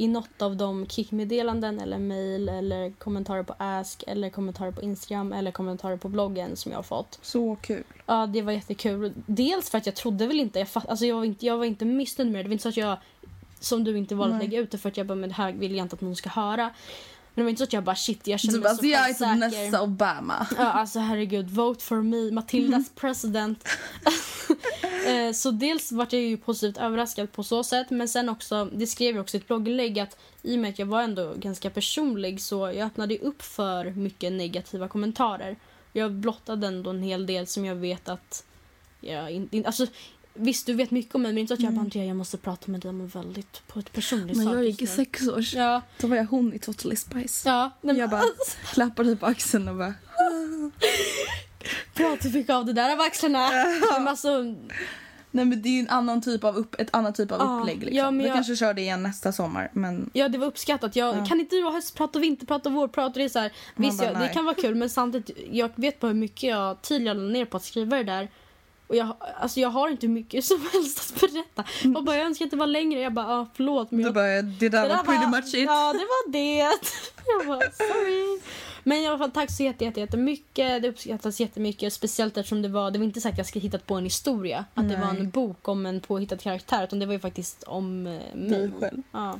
i 0.00 0.08
något 0.08 0.42
av 0.42 0.56
de 0.56 0.86
kickmeddelanden 0.86 1.80
eller 1.80 1.98
mejl 1.98 2.48
eller 2.48 2.90
kommentarer 2.90 3.42
på 3.42 3.54
Ask 3.58 4.04
eller 4.06 4.30
kommentarer 4.30 4.72
på 4.72 4.82
Instagram 4.82 5.32
eller 5.32 5.50
kommentarer 5.50 5.96
på 5.96 6.08
bloggen 6.08 6.56
som 6.56 6.72
jag 6.72 6.78
har 6.78 6.82
fått. 6.82 7.18
Så 7.22 7.56
kul. 7.56 7.84
Ja, 8.06 8.26
det 8.26 8.42
var 8.42 8.52
jättekul. 8.52 9.12
Dels 9.26 9.70
för 9.70 9.78
att 9.78 9.86
jag 9.86 9.94
trodde 9.94 10.26
väl 10.26 10.40
inte, 10.40 10.58
jag, 10.58 10.68
fatt, 10.68 10.88
alltså 10.88 11.06
jag, 11.06 11.16
var 11.16 11.24
inte 11.24 11.46
jag 11.46 11.56
var 11.56 11.64
inte 11.64 11.84
missnöjd 11.84 12.32
med 12.32 12.38
det. 12.38 12.42
Det 12.42 12.48
var 12.48 12.52
inte 12.52 12.62
så 12.62 12.68
att 12.68 12.76
jag, 12.76 12.98
som 13.60 13.84
du 13.84 13.98
inte 13.98 14.14
valde 14.14 14.36
att 14.36 14.42
lägga 14.42 14.58
ut 14.58 14.70
det 14.70 14.78
för 14.78 14.88
att 14.88 14.96
jag 14.96 15.06
bara, 15.06 15.14
men 15.14 15.28
det 15.28 15.34
här 15.34 15.52
vill 15.52 15.76
jag 15.76 15.84
inte 15.84 15.94
att 15.94 16.00
någon 16.00 16.16
ska 16.16 16.28
höra. 16.28 16.70
Men 17.34 17.42
det 17.42 17.42
var 17.42 17.50
inte 17.50 17.58
så 17.58 17.64
att 17.64 17.72
jag 17.72 17.84
bara 17.84 17.96
shit, 17.96 18.26
jag 18.26 18.40
känner 18.40 18.52
Du 18.54 18.60
mig 18.60 18.70
bara, 18.70 18.76
så 18.76 18.86
jag 18.86 19.10
är 19.10 19.14
säker. 19.14 19.34
nästa 19.34 19.82
Obama. 19.82 20.46
Ja, 20.58 20.64
alltså 20.64 20.98
herregud, 20.98 21.50
vote 21.50 21.84
for 21.84 22.02
me, 22.02 22.30
Matildas 22.32 22.90
president. 22.94 23.68
Eh, 25.06 25.32
så 25.32 25.50
dels 25.50 25.92
vart 25.92 26.12
jag 26.12 26.22
ju 26.22 26.36
positivt 26.36 26.78
överraskad 26.78 27.32
på 27.32 27.42
så 27.42 27.64
sätt, 27.64 27.90
men 27.90 28.08
sen 28.08 28.28
också, 28.28 28.64
det 28.72 28.86
skrev 28.86 29.14
jag 29.16 29.22
också 29.22 29.36
i 29.36 29.40
ett 29.40 29.46
blogginlägg 29.46 29.98
att 29.98 30.16
i 30.42 30.56
och 30.56 30.58
med 30.58 30.70
att 30.70 30.78
jag 30.78 30.86
var 30.86 31.02
ändå 31.02 31.34
ganska 31.36 31.70
personlig 31.70 32.40
så 32.40 32.58
jag 32.58 32.86
öppnade 32.86 33.18
upp 33.18 33.42
för 33.42 33.84
mycket 33.90 34.32
negativa 34.32 34.88
kommentarer. 34.88 35.56
Jag 35.92 36.12
blottade 36.12 36.66
ändå 36.66 36.90
en 36.90 37.02
hel 37.02 37.26
del 37.26 37.46
som 37.46 37.64
jag 37.64 37.74
vet 37.74 38.08
att 38.08 38.44
jag 39.00 39.30
inte... 39.30 39.56
In, 39.56 39.66
alltså, 39.66 39.86
visst, 40.40 40.66
du 40.66 40.72
vet 40.74 40.90
mycket 40.90 41.14
om 41.14 41.22
mig, 41.22 41.32
men 41.32 41.38
inte 41.38 41.54
att 41.54 41.60
jag 41.60 41.72
bara 41.72 41.80
Andrea, 41.80 42.04
jag 42.04 42.16
måste 42.16 42.36
prata 42.38 42.70
med 42.70 42.80
dig 42.80 42.88
om 42.88 43.08
väldigt, 43.08 43.62
på 43.68 43.78
ett 43.78 43.92
personligt 43.92 44.36
När 44.36 44.44
sak 44.44 44.54
jag 44.54 44.64
gick 44.64 44.82
i 44.82 44.84
nu." 44.84 44.90
sex 44.90 45.28
år, 45.28 45.44
Ja, 45.54 45.82
då 46.00 46.06
var 46.06 46.16
jag 46.16 46.24
hon 46.24 46.52
i 46.54 46.58
Totally 46.58 46.96
Spice. 46.96 47.48
ja. 47.48 47.70
Men 47.80 47.96
Jag 47.96 48.10
bara 48.10 48.22
klappade 48.72 49.08
dig 49.08 49.16
på 49.16 49.26
axeln 49.26 49.68
och 49.68 49.76
bara... 49.76 49.94
Bra 51.96 52.12
att 52.12 52.20
du 52.20 52.30
fick 52.30 52.50
av 52.50 52.64
det 52.66 52.72
där 52.72 52.92
av 52.92 53.00
axlarna. 53.00 53.48
Men 53.92 54.08
alltså, 54.08 54.42
Nej 55.32 55.44
men 55.44 55.62
det 55.62 55.68
är 55.68 55.70
ju 55.70 55.80
en 55.80 55.88
annan 55.88 56.22
typ 56.22 56.44
av 56.44 56.56
upp, 56.56 56.74
ett 56.80 56.88
annat 56.92 57.14
typ 57.14 57.32
av 57.32 57.38
Ja, 57.40 57.58
upplägg 57.60 57.78
liksom. 57.78 57.96
ja, 57.96 58.04
men 58.10 58.18
Vi 58.18 58.26
jag- 58.26 58.34
kanske 58.34 58.56
kör 58.56 58.74
det 58.74 58.80
igen 58.80 59.02
nästa 59.02 59.32
sommar 59.32 59.70
men 59.72 60.10
Ja, 60.12 60.28
det 60.28 60.38
var 60.38 60.46
uppskattat. 60.46 60.96
Jag, 60.96 61.26
Kan 61.28 61.40
inte 61.40 61.56
du 61.56 61.62
ha 61.62 61.72
höstprat 61.72 62.16
och 62.16 62.22
vinterprat 62.22 62.66
och 62.66 62.72
vårprat? 62.72 63.06
Och 63.06 63.18
det, 63.18 63.24
är 63.24 63.28
så 63.28 63.38
här, 63.38 63.52
visst, 63.76 63.98
bara, 63.98 64.12
jag, 64.12 64.20
det 64.20 64.28
kan 64.28 64.44
vara 64.44 64.54
kul, 64.54 64.74
men 64.74 64.90
samtidigt, 64.90 65.30
jag 65.52 65.70
vet 65.76 66.00
bara 66.00 66.06
hur 66.08 66.14
mycket 66.14 66.42
jag, 66.42 66.82
tid 66.82 67.02
jag 67.02 67.16
ner 67.16 67.44
på 67.44 67.56
att 67.56 67.64
skriva 67.64 67.96
det 67.96 68.04
där. 68.04 68.28
Och 68.90 68.96
jag, 68.96 69.16
alltså 69.40 69.60
jag 69.60 69.68
har 69.68 69.88
inte 69.88 70.08
mycket 70.08 70.44
som 70.50 70.68
helst 70.72 71.12
att 71.14 71.20
berätta. 71.20 71.64
Och 71.98 72.04
bara, 72.04 72.16
jag 72.16 72.26
önskar 72.26 72.44
att 72.44 72.50
det 72.50 72.56
var 72.56 72.66
längre. 72.66 73.00
Jag 73.00 73.12
bara, 73.12 73.40
ah, 73.40 73.46
förlåt. 73.54 73.90
Men 73.90 74.00
jag, 74.00 74.14
bara 74.14 74.42
det 74.42 74.68
där 74.68 74.88
var 74.88 74.96
pretty 74.96 75.26
much 75.26 75.54
it. 75.54 75.66
Ja, 75.66 75.92
det 75.92 75.98
var 75.98 76.32
det. 76.32 76.58
Jag 77.26 77.46
bara, 77.46 77.70
sorry. 77.70 78.40
Men 78.84 78.98
i 78.98 79.06
alla 79.06 79.18
fall, 79.18 79.30
tack 79.30 79.50
så 79.50 79.62
jätte, 79.62 79.84
jätte, 79.84 80.00
jättemycket. 80.00 80.82
Det 80.82 80.88
uppskattas 80.88 81.40
jättemycket. 81.40 81.92
Speciellt 81.92 82.36
eftersom 82.36 82.62
det 82.62 82.68
var, 82.68 82.90
det 82.90 82.98
var 82.98 83.04
inte 83.04 83.20
sagt 83.20 83.32
att 83.32 83.38
jag 83.38 83.46
skulle 83.46 83.62
hittat 83.62 83.86
på 83.86 83.94
en 83.94 84.04
historia. 84.04 84.64
Att 84.74 84.88
det 84.88 84.96
var 84.96 85.12
Nej. 85.12 85.20
en 85.20 85.30
bok 85.30 85.68
om 85.68 85.86
en 85.86 86.00
påhittad 86.00 86.36
karaktär. 86.36 86.84
Utan 86.84 86.98
det 86.98 87.06
var 87.06 87.12
ju 87.12 87.20
faktiskt 87.20 87.62
om 87.62 88.06
eh, 88.06 88.34
mig. 88.34 88.70
Själv. 88.80 89.02
Ja. 89.12 89.38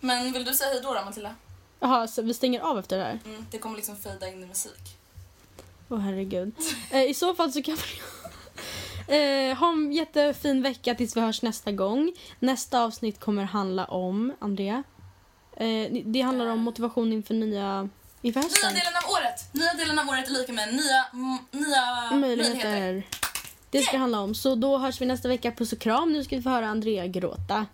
Men 0.00 0.32
vill 0.32 0.44
du 0.44 0.54
säga 0.54 0.70
hej 0.70 0.80
då 0.82 0.94
då 0.94 1.04
Matilda? 1.04 1.34
Jaha, 1.80 2.06
så 2.06 2.22
vi 2.22 2.34
stänger 2.34 2.60
av 2.60 2.78
efter 2.78 2.98
det 2.98 3.04
här? 3.04 3.18
Mm, 3.24 3.46
det 3.50 3.58
kommer 3.58 3.76
liksom 3.76 3.96
fejda 3.96 4.28
in 4.28 4.42
i 4.42 4.46
musik. 4.46 4.96
Åh 5.88 5.98
herregud. 5.98 6.52
Eh, 6.90 7.02
I 7.02 7.14
så 7.14 7.34
fall 7.34 7.52
så 7.52 7.62
kan 7.62 7.74
vi 7.74 7.82
eh, 9.08 9.56
ha 9.58 9.72
en 9.72 9.92
jättefin 9.92 10.62
vecka 10.62 10.94
tills 10.94 11.16
vi 11.16 11.20
hörs 11.20 11.42
nästa 11.42 11.72
gång. 11.72 12.12
Nästa 12.38 12.80
avsnitt 12.84 13.20
kommer 13.20 13.44
handla 13.44 13.84
om, 13.84 14.32
Andrea? 14.38 14.82
Eh, 15.56 15.92
det 16.04 16.20
handlar 16.20 16.46
om 16.46 16.58
motivation 16.58 17.12
inför 17.12 17.34
nya... 17.34 17.88
Inför 18.22 18.40
Nya 18.40 18.48
hösten. 18.48 18.74
delen 18.74 18.92
av 19.04 19.10
året! 19.12 19.48
Nya 19.52 19.72
delen 19.74 19.98
av 19.98 20.08
året 20.08 20.28
är 20.28 20.32
lika 20.32 20.52
med 20.52 20.74
nya, 20.74 21.04
nya 21.50 22.16
Möjligheter. 22.16 22.70
möjligheter. 22.70 23.02
Det 23.70 23.82
ska 23.82 23.96
handla 23.98 24.20
om. 24.20 24.34
Så 24.34 24.54
då 24.54 24.78
hörs 24.78 25.00
vi 25.00 25.06
nästa 25.06 25.28
vecka. 25.28 25.52
Puss 25.52 25.72
och 25.72 25.78
kram. 25.78 26.12
Nu 26.12 26.24
ska 26.24 26.36
vi 26.36 26.42
få 26.42 26.48
höra 26.50 26.66
Andrea 26.68 27.06
gråta. 27.06 27.66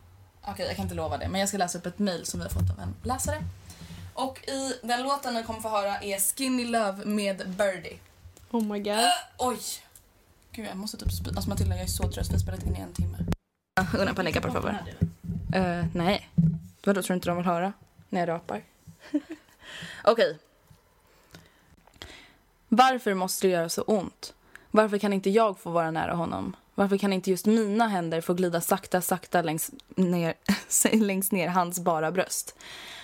Okej, 0.45 0.67
jag 0.67 0.77
kan 0.77 0.83
inte 0.83 0.95
lova 0.95 1.19
det, 1.19 1.29
men 1.29 1.41
jag 1.41 1.49
ska 1.49 1.59
läsa 1.59 1.79
upp 1.79 1.87
ett 1.87 1.99
mejl 1.99 2.27
som 2.27 2.41
vi 2.41 2.45
har 2.45 2.51
fått 2.51 2.71
av 2.71 2.81
en 2.81 2.95
läsare. 3.03 3.37
Och 4.15 4.49
i 4.49 4.75
den 4.83 5.03
låten 5.03 5.35
ni 5.35 5.43
kommer 5.43 5.61
få 5.61 5.69
höra 5.69 5.99
är 6.01 6.19
Skinny 6.37 6.65
Love 6.65 7.05
med 7.05 7.37
Birdie. 7.49 7.99
Oh 8.51 8.63
my 8.65 8.79
god. 8.79 8.99
Oj! 9.39 9.59
Gud, 10.55 10.67
jag 10.67 10.77
måste 10.77 10.97
typ 10.97 11.13
spy. 11.13 11.31
Alltså 11.31 11.49
Matilda, 11.51 11.75
jag 11.77 11.85
är 11.85 11.89
så 11.89 12.11
trött. 12.11 12.29
Vi 12.29 12.33
har 12.33 12.39
spelat 12.39 12.63
in 12.63 12.77
i 12.77 12.81
en 12.81 12.93
timme. 12.93 13.19
Una 13.99 14.15
panika, 14.15 14.41
por 14.41 14.51
favor. 14.51 14.77
Uh, 15.57 15.85
nej. 15.95 16.29
Vadå, 16.85 17.03
tror 17.03 17.15
du 17.15 17.15
inte 17.15 17.29
de 17.29 17.37
vill 17.37 17.47
höra? 17.47 17.73
När 18.09 18.21
jag 18.21 18.29
rapar? 18.29 18.63
Okej. 20.05 20.39
Varför 22.69 23.15
måste 23.15 23.47
det 23.47 23.51
göra 23.51 23.69
så 23.69 23.83
ont? 23.83 24.35
Varför 24.71 24.99
kan 24.99 25.13
inte 25.13 25.31
jag 25.31 25.59
få 25.59 25.71
vara 25.71 25.91
nära 25.91 26.15
honom? 26.15 26.57
Varför 26.75 26.99
kan 26.99 27.13
inte 27.13 27.31
just 27.31 27.47
mina 27.47 27.89
händer 27.89 28.21
få 28.21 28.35
glida 28.35 28.61
sakta, 28.61 29.01
sakta 29.01 29.43
längs 29.43 29.71
ner, 29.97 30.35
längst 30.93 31.33
ner 31.33 31.49
hans 31.49 31.81
bara 31.81 32.13
bröst? 32.13 32.59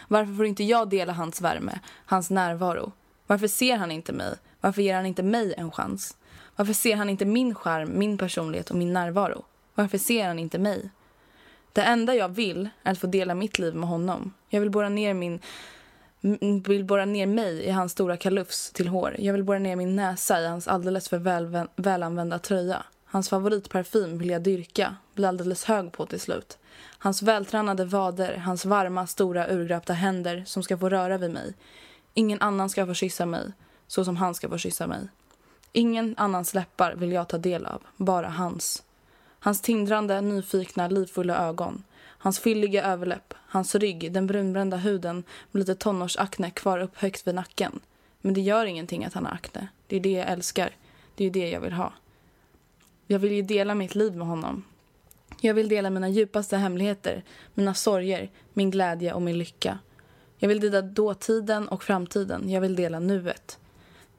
Varför 0.09 0.35
får 0.35 0.47
inte 0.47 0.65
jag 0.65 0.89
dela 0.89 1.13
hans 1.13 1.41
värme, 1.41 1.79
hans 2.05 2.31
närvaro? 2.31 2.93
Varför 3.27 3.49
ser 3.49 3.77
han 3.77 3.91
inte 3.91 4.13
mig? 4.13 4.35
Varför 4.61 4.83
ger 4.83 4.95
han 4.95 5.07
inte 5.07 5.23
mig 5.23 5.55
en 5.57 5.71
chans? 5.71 6.17
Varför 6.59 6.73
ser 6.73 6.97
han 6.97 7.11
inte 7.11 7.25
min 7.25 7.55
charm, 7.55 7.99
min 7.99 8.19
personlighet 8.19 8.71
och 8.71 8.77
min 8.77 8.93
närvaro? 8.93 9.45
Varför 9.75 9.99
ser 9.99 10.27
han 10.27 10.39
inte 10.39 10.59
mig? 10.59 10.91
Det 11.73 11.83
enda 11.83 12.15
jag 12.15 12.29
vill 12.29 12.69
är 12.83 12.93
att 12.93 12.99
få 12.99 13.07
dela 13.07 13.35
mitt 13.35 13.59
liv 13.59 13.75
med 13.75 13.89
honom. 13.89 14.35
Jag 14.49 14.61
vill 14.61 14.71
borra 14.71 14.89
ner 14.89 15.15
min 15.15 15.41
vill 16.67 16.85
borra 16.85 17.05
ner 17.05 17.27
mig 17.27 17.63
i 17.65 17.71
hans 17.71 17.93
stora 17.93 18.17
kalufs 18.17 18.73
till 18.73 18.89
hår. 18.89 19.17
Jag 19.19 19.33
vill 19.33 19.45
borra 19.45 19.59
ner 19.59 19.77
min 19.77 19.97
näsa 19.97 20.41
i 20.41 20.47
hans 20.47 20.69
alldeles 20.69 21.09
för 21.09 21.19
väl, 21.19 21.67
välanvända 21.77 22.39
tröja. 22.39 22.83
Hans 23.05 23.29
favoritparfym 23.29 24.19
vill 24.19 24.31
jag 24.31 24.43
dyrka, 24.43 24.97
bli 25.15 25.27
alldeles 25.27 25.65
hög 25.65 25.93
på 25.93 26.07
till 26.07 26.21
slut. 26.21 26.59
Hans 26.99 27.23
vältränade 27.23 27.85
vader, 27.85 28.37
hans 28.37 28.65
varma, 28.65 29.07
stora, 29.07 29.51
urgröpta 29.51 29.93
händer 29.93 30.45
som 30.47 30.63
ska 30.63 30.79
få 30.79 30.89
röra 30.89 31.19
vid 31.19 31.31
mig. 31.31 31.55
Ingen 32.15 32.41
annan 32.41 32.71
ska 32.71 32.87
få 32.87 32.95
kyssa 32.95 33.27
mig, 33.27 33.53
så 33.87 34.05
som 34.05 34.17
han 34.17 34.35
ska 34.35 34.49
få 34.49 34.59
kyssa 34.59 34.87
mig. 34.87 35.09
Ingen 35.73 36.15
annans 36.19 36.55
läppar 36.55 36.95
vill 36.95 37.13
jag 37.13 37.29
ta 37.29 37.39
del 37.39 37.67
av, 37.67 37.83
bara 37.97 38.29
hans. 38.29 38.83
Hans 39.39 39.61
tindrande, 39.61 40.21
nyfikna, 40.21 40.89
livfulla 40.89 41.47
ögon. 41.49 41.85
Hans 42.21 42.39
fylliga 42.39 42.85
överläpp, 42.85 43.35
hans 43.37 43.75
rygg, 43.75 44.13
den 44.13 44.27
brunbrända 44.27 44.77
huden 44.77 45.25
med 45.51 45.61
lite 45.61 45.75
tonårsakne 45.75 46.51
kvar 46.51 46.79
upp 46.79 46.97
högt 46.97 47.27
vid 47.27 47.35
nacken. 47.35 47.81
Men 48.21 48.35
det 48.35 48.41
gör 48.41 48.67
ingenting 48.67 49.05
att 49.05 49.15
han 49.15 49.27
har 49.27 49.33
akne. 49.33 49.69
Det 49.87 49.97
är 49.97 50.01
det 50.01 50.13
jag 50.13 50.29
älskar. 50.29 50.71
Det 51.15 51.25
är 51.25 51.31
det 51.31 51.51
jag 51.51 51.61
vill 51.61 51.73
ha. 51.73 51.93
Jag 53.07 53.19
vill 53.19 53.33
ju 53.33 53.43
dela 53.43 53.75
mitt 53.75 53.95
liv 53.95 54.17
med 54.17 54.27
honom. 54.27 54.65
Jag 55.41 55.55
vill 55.55 55.69
dela 55.69 55.91
mina 55.91 56.09
djupaste 56.09 56.57
hemligheter, 56.57 57.25
mina 57.55 57.75
sorger, 57.75 58.31
min 58.53 58.71
glädje 58.71 59.13
och 59.13 59.23
min 59.23 59.39
lycka. 59.39 59.79
Jag 60.39 60.49
vill 60.49 60.61
dela 60.61 60.83
dåtiden 60.83 61.69
och 61.69 61.83
framtiden. 61.83 62.51
Jag 62.51 62.61
vill 62.61 62.77
dela 62.77 63.01
nuet. 63.01 63.59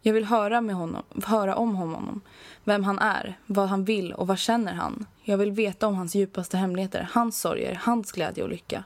Jag 0.01 0.13
vill 0.13 0.25
höra, 0.25 0.61
med 0.61 0.75
honom, 0.75 1.03
höra 1.25 1.55
om 1.55 1.75
honom 1.75 2.21
Vem 2.69 2.83
han 2.83 2.99
är, 2.99 3.37
vad 3.45 3.69
han 3.69 3.85
vill 3.85 4.13
och 4.13 4.27
vad 4.27 4.39
känner 4.39 4.73
han. 4.73 5.05
Jag 5.23 5.37
vill 5.37 5.51
veta 5.51 5.87
om 5.87 5.95
hans 5.95 6.15
djupaste 6.15 6.57
hemligheter, 6.57 7.09
hans 7.11 7.41
sorger, 7.41 7.79
hans 7.83 8.11
glädje 8.11 8.43
och 8.43 8.49
lycka. 8.49 8.83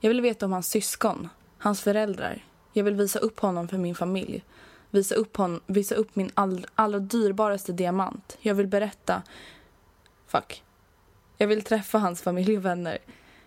Jag 0.00 0.10
vill 0.10 0.20
veta 0.20 0.46
om 0.46 0.52
hans 0.52 0.68
syskon, 0.70 1.28
hans 1.58 1.80
föräldrar. 1.80 2.44
Jag 2.72 2.84
vill 2.84 2.94
visa 2.94 3.18
upp 3.18 3.40
honom 3.40 3.68
för 3.68 3.78
min 3.78 3.94
familj. 3.94 4.44
Visa 4.90 5.14
upp, 5.14 5.36
hon, 5.36 5.60
visa 5.66 5.94
upp 5.94 6.16
min 6.16 6.30
all, 6.34 6.66
allra 6.74 6.98
dyrbaraste 6.98 7.72
diamant. 7.72 8.38
Jag 8.40 8.54
vill 8.54 8.66
berätta... 8.66 9.22
Fuck. 10.26 10.62
Jag 11.36 11.46
vill 11.46 11.62
träffa 11.62 11.98
hans 11.98 12.22
familj 12.22 12.56
och 12.56 12.64
vänner. 12.64 12.98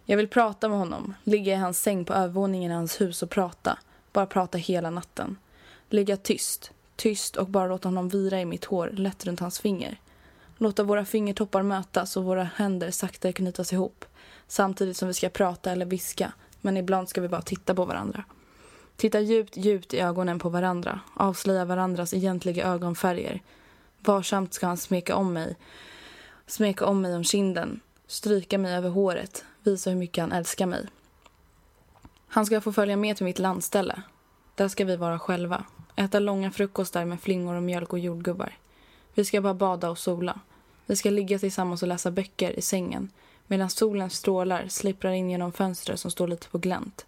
Jag 0.05 0.17
vill 0.17 0.27
prata 0.27 0.69
med 0.69 0.77
honom, 0.77 1.13
ligga 1.23 1.53
i 1.53 1.57
hans 1.57 1.81
säng 1.81 2.05
på 2.05 2.13
övervåningen 2.13 2.71
i 2.71 2.75
hans 2.75 3.01
hus 3.01 3.23
och 3.23 3.29
prata. 3.29 3.79
Bara 4.11 4.25
prata 4.25 4.57
hela 4.57 4.89
natten. 4.89 5.37
Ligga 5.89 6.17
tyst, 6.17 6.71
tyst 6.95 7.35
och 7.35 7.47
bara 7.47 7.67
låta 7.67 7.87
honom 7.87 8.09
vira 8.09 8.41
i 8.41 8.45
mitt 8.45 8.65
hår 8.65 8.89
lätt 8.93 9.25
runt 9.25 9.39
hans 9.39 9.59
finger. 9.59 9.99
Låta 10.57 10.83
våra 10.83 11.05
fingertoppar 11.05 11.63
mötas 11.63 12.17
och 12.17 12.23
våra 12.23 12.43
händer 12.43 12.91
sakta 12.91 13.33
knytas 13.33 13.73
ihop. 13.73 14.05
Samtidigt 14.47 14.97
som 14.97 15.07
vi 15.07 15.13
ska 15.13 15.29
prata 15.29 15.71
eller 15.71 15.85
viska, 15.85 16.33
men 16.61 16.77
ibland 16.77 17.09
ska 17.09 17.21
vi 17.21 17.27
bara 17.27 17.41
titta 17.41 17.75
på 17.75 17.85
varandra. 17.85 18.23
Titta 18.95 19.19
djupt, 19.19 19.57
djupt 19.57 19.93
i 19.93 19.99
ögonen 19.99 20.39
på 20.39 20.49
varandra, 20.49 20.99
avslöja 21.13 21.65
varandras 21.65 22.13
egentliga 22.13 22.65
ögonfärger. 22.65 23.41
Varsamt 23.99 24.53
ska 24.53 24.67
han 24.67 24.77
smeka 24.77 25.15
om 25.15 25.33
mig, 25.33 25.55
smeka 26.47 26.85
om 26.85 27.01
mig 27.01 27.15
om 27.15 27.23
kinden, 27.23 27.79
stryka 28.07 28.57
mig 28.57 28.73
över 28.73 28.89
håret, 28.89 29.45
visa 29.63 29.89
hur 29.89 29.97
mycket 29.97 30.21
han 30.21 30.31
älskar 30.31 30.65
mig. 30.65 30.87
Han 32.27 32.45
ska 32.45 32.61
få 32.61 32.73
följa 32.73 32.97
med 32.97 33.17
till 33.17 33.25
mitt 33.25 33.39
landställe. 33.39 34.01
Där 34.55 34.67
ska 34.67 34.85
vi 34.85 34.95
vara 34.95 35.19
själva. 35.19 35.65
Äta 35.95 36.19
långa 36.19 36.51
frukostar 36.51 37.05
med 37.05 37.21
flingor 37.21 37.55
och 37.55 37.63
mjölk 37.63 37.93
och 37.93 37.99
jordgubbar. 37.99 38.57
Vi 39.13 39.25
ska 39.25 39.41
bara 39.41 39.53
bada 39.53 39.89
och 39.89 39.97
sola. 39.97 40.39
Vi 40.85 40.95
ska 40.95 41.09
ligga 41.09 41.39
tillsammans 41.39 41.81
och 41.81 41.87
läsa 41.87 42.11
böcker 42.11 42.59
i 42.59 42.61
sängen 42.61 43.09
medan 43.47 43.69
solens 43.69 44.13
strålar 44.13 44.67
slipprar 44.67 45.11
in 45.11 45.29
genom 45.29 45.51
fönstret 45.51 45.99
som 45.99 46.11
står 46.11 46.27
lite 46.27 46.49
på 46.49 46.57
glänt. 46.57 47.05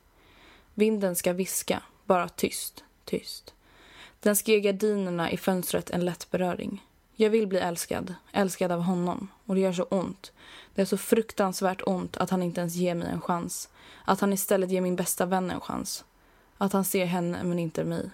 Vinden 0.74 1.16
ska 1.16 1.34
viska, 1.34 1.82
bara 2.06 2.30
tyst, 2.30 2.84
tyst. 3.06 3.54
Den 4.20 4.36
ska 4.36 4.52
ge 4.52 4.60
gardinerna 4.60 5.32
i 5.32 5.38
fönstret 5.38 5.90
en 5.90 6.06
lätt 6.06 6.32
beröring. 6.32 6.84
Jag 7.16 7.30
vill 7.30 7.48
bli 7.48 7.60
älskad, 7.60 8.16
älskad 8.32 8.72
av 8.72 8.82
honom. 8.82 9.28
Och 9.46 9.56
det 9.56 9.62
gör 9.62 9.74
så 9.74 9.84
ont. 9.84 10.32
Det 10.76 10.82
är 10.82 10.86
så 10.86 10.98
fruktansvärt 10.98 11.82
ont 11.86 12.18
att 12.18 12.30
han 12.30 12.44
inte 12.44 12.62
ens 12.62 12.76
ger 12.76 12.96
mig 12.96 13.08
en 13.08 13.22
chans. 13.22 13.70
Att 14.06 14.20
han 14.20 14.34
istället 14.34 14.72
ger 14.72 14.82
min 14.82 14.96
bästa 14.96 15.26
vän 15.26 15.52
en 15.52 15.60
chans. 15.60 16.06
Att 16.58 16.74
han 16.74 16.86
ser 16.86 17.06
henne 17.06 17.44
men 17.44 17.60
inte 17.60 17.84
mig. 17.84 18.10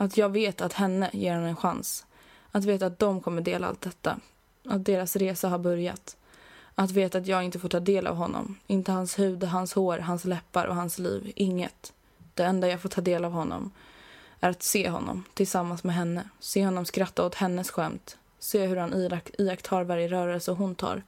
Att 0.00 0.16
jag 0.16 0.28
vet 0.28 0.60
att 0.60 0.72
henne 0.72 1.10
ger 1.12 1.34
han 1.34 1.44
en 1.44 1.56
chans. 1.56 2.06
Att 2.52 2.64
veta 2.64 2.86
att 2.86 2.98
de 2.98 3.20
kommer 3.20 3.42
dela 3.42 3.66
allt 3.66 3.80
detta. 3.80 4.20
Att 4.68 4.84
deras 4.84 5.16
resa 5.16 5.48
har 5.48 5.58
börjat. 5.58 6.16
Att 6.74 6.90
veta 6.90 7.18
att 7.18 7.26
jag 7.26 7.42
inte 7.44 7.58
får 7.58 7.68
ta 7.68 7.80
del 7.80 8.06
av 8.06 8.16
honom. 8.16 8.58
Inte 8.66 8.92
hans 8.92 9.18
hud, 9.18 9.44
hans 9.44 9.72
hår, 9.72 9.98
hans 9.98 10.24
läppar 10.24 10.64
och 10.64 10.74
hans 10.74 10.98
liv. 10.98 11.32
Inget. 11.36 11.92
Det 12.34 12.44
enda 12.44 12.68
jag 12.68 12.80
får 12.80 12.88
ta 12.88 13.00
del 13.00 13.24
av 13.24 13.32
honom 13.32 13.70
är 14.40 14.50
att 14.50 14.62
se 14.62 14.88
honom 14.88 15.24
tillsammans 15.34 15.84
med 15.84 15.94
henne. 15.94 16.28
Se 16.40 16.64
honom 16.64 16.84
skratta 16.84 17.26
åt 17.26 17.34
hennes 17.34 17.70
skämt. 17.70 18.18
Se 18.38 18.66
hur 18.66 18.76
han 18.76 19.20
iakttar 19.38 19.84
varje 19.84 20.08
rörelse 20.08 20.52
hon 20.52 20.74
tar. 20.74 21.02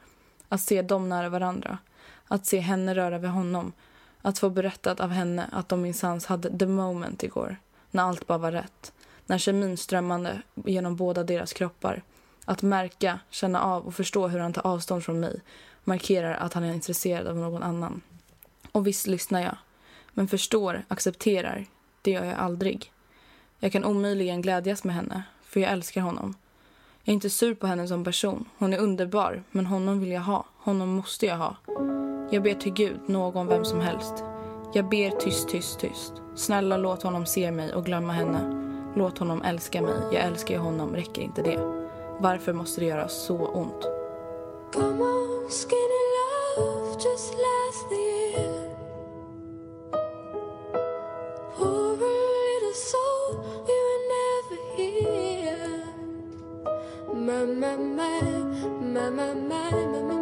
Att 0.49 0.61
se 0.61 0.83
dem 0.83 1.09
nära 1.09 1.29
varandra. 1.29 1.79
Att 2.27 2.47
se 2.47 2.59
henne 2.59 2.95
röra 2.95 3.19
vid 3.19 3.31
honom. 3.31 3.73
Att 4.23 4.39
få 4.39 4.51
berättat 4.51 5.01
av 5.01 5.11
henne 5.11 5.49
att 5.53 5.69
de 5.69 5.83
minsann 5.83 6.21
hade 6.27 6.59
the 6.59 6.67
moment 6.67 7.23
igår. 7.23 7.57
När 7.91 8.03
allt 8.03 8.27
bara 8.27 8.39
var 8.39 8.53
rätt. 8.53 8.93
När 9.27 9.39
kemin 9.39 9.77
strömmande 9.77 10.43
genom 10.55 10.97
båda 10.97 11.25
deras 11.25 11.53
kroppar. 11.53 12.03
Att 12.45 12.63
märka, 12.63 13.21
känna 13.31 13.63
av 13.63 13.87
och 13.87 13.95
förstå 13.95 14.29
hur 14.29 14.39
han 14.39 14.53
tar 14.53 14.67
avstånd 14.67 15.05
från 15.05 15.21
mig 15.21 15.41
markerar 15.85 16.35
att 16.35 16.53
han 16.53 16.65
är 16.65 16.75
intresserad 16.75 17.27
av 17.27 17.37
någon 17.37 17.63
annan. 17.63 18.01
Och 18.73 18.87
visst 18.87 19.07
lyssnar 19.07 19.41
jag. 19.41 19.57
Men 20.13 20.29
förstår, 20.29 20.85
accepterar, 20.89 21.67
det 22.03 22.11
gör 22.11 22.25
jag 22.25 22.39
aldrig. 22.39 22.93
Jag 23.59 23.73
kan 23.73 23.85
omöjligen 23.85 24.43
glädjas 24.43 24.85
med 24.85 24.95
henne, 24.95 25.23
för 25.43 25.61
jag 25.61 25.73
älskar 25.73 26.01
honom. 26.01 26.35
Jag 27.05 27.13
är 27.13 27.15
inte 27.15 27.31
sur 27.31 27.55
på 27.55 27.67
henne 27.67 27.89
som 27.89 28.05
person. 28.05 28.45
Hon 28.59 28.73
är 28.73 28.79
underbar, 28.79 29.43
men 29.51 29.67
honom 29.67 30.01
vill 30.01 30.11
jag 30.11 30.21
ha. 30.21 30.45
Honom 30.57 30.89
måste 30.89 31.27
jag 31.27 31.37
ha. 31.37 31.57
Jag 32.31 32.43
ber 32.43 32.55
till 32.55 32.73
Gud, 32.73 33.01
någon, 33.07 33.47
vem 33.47 33.65
som 33.65 33.81
helst. 33.81 34.15
Jag 34.73 34.89
ber 34.89 35.11
tyst, 35.11 35.49
tyst, 35.49 35.81
tyst. 35.81 36.13
Snälla 36.35 36.77
låt 36.77 37.03
honom 37.03 37.27
se 37.27 37.51
mig 37.51 37.75
och 37.75 37.85
glömma 37.85 38.13
henne. 38.13 38.57
Låt 38.97 39.19
honom 39.19 39.43
älska 39.43 39.83
mig. 39.83 39.95
Jag 40.13 40.25
älskar 40.25 40.55
ju 40.55 40.61
honom. 40.61 40.97
Räcker 40.97 41.23
inte 41.23 41.43
det? 41.43 41.59
Varför 42.19 42.53
måste 42.53 42.81
det 42.81 42.87
göra 42.87 43.09
så 43.09 43.37
ont? 43.37 43.89
Come 44.73 45.05
on, 45.05 45.49
skinny 45.51 46.03
love, 46.17 46.93
just 46.93 47.35
last 47.35 47.89
the 47.89 47.95
year. 47.95 48.77
Poor 51.57 51.97
little 51.97 52.75
soul, 52.75 53.45
we 53.67 53.75
were 53.87 54.03
never 54.17 54.59
here. 54.77 55.85
My, 57.15 57.45
my, 57.47 57.77
my, 57.77 58.23
my, 58.81 59.11
my, 59.11 59.35
my, 59.35 59.35
my, 59.35 59.73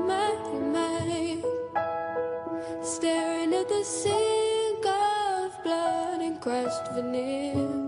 my, 0.09 0.33
my, 0.53 0.61
my. 0.73 1.43
Staring 2.83 3.55
at 3.55 3.69
the 3.69 3.85
sea. 3.85 4.38
Crushed 6.41 6.93
veneer. 6.95 7.88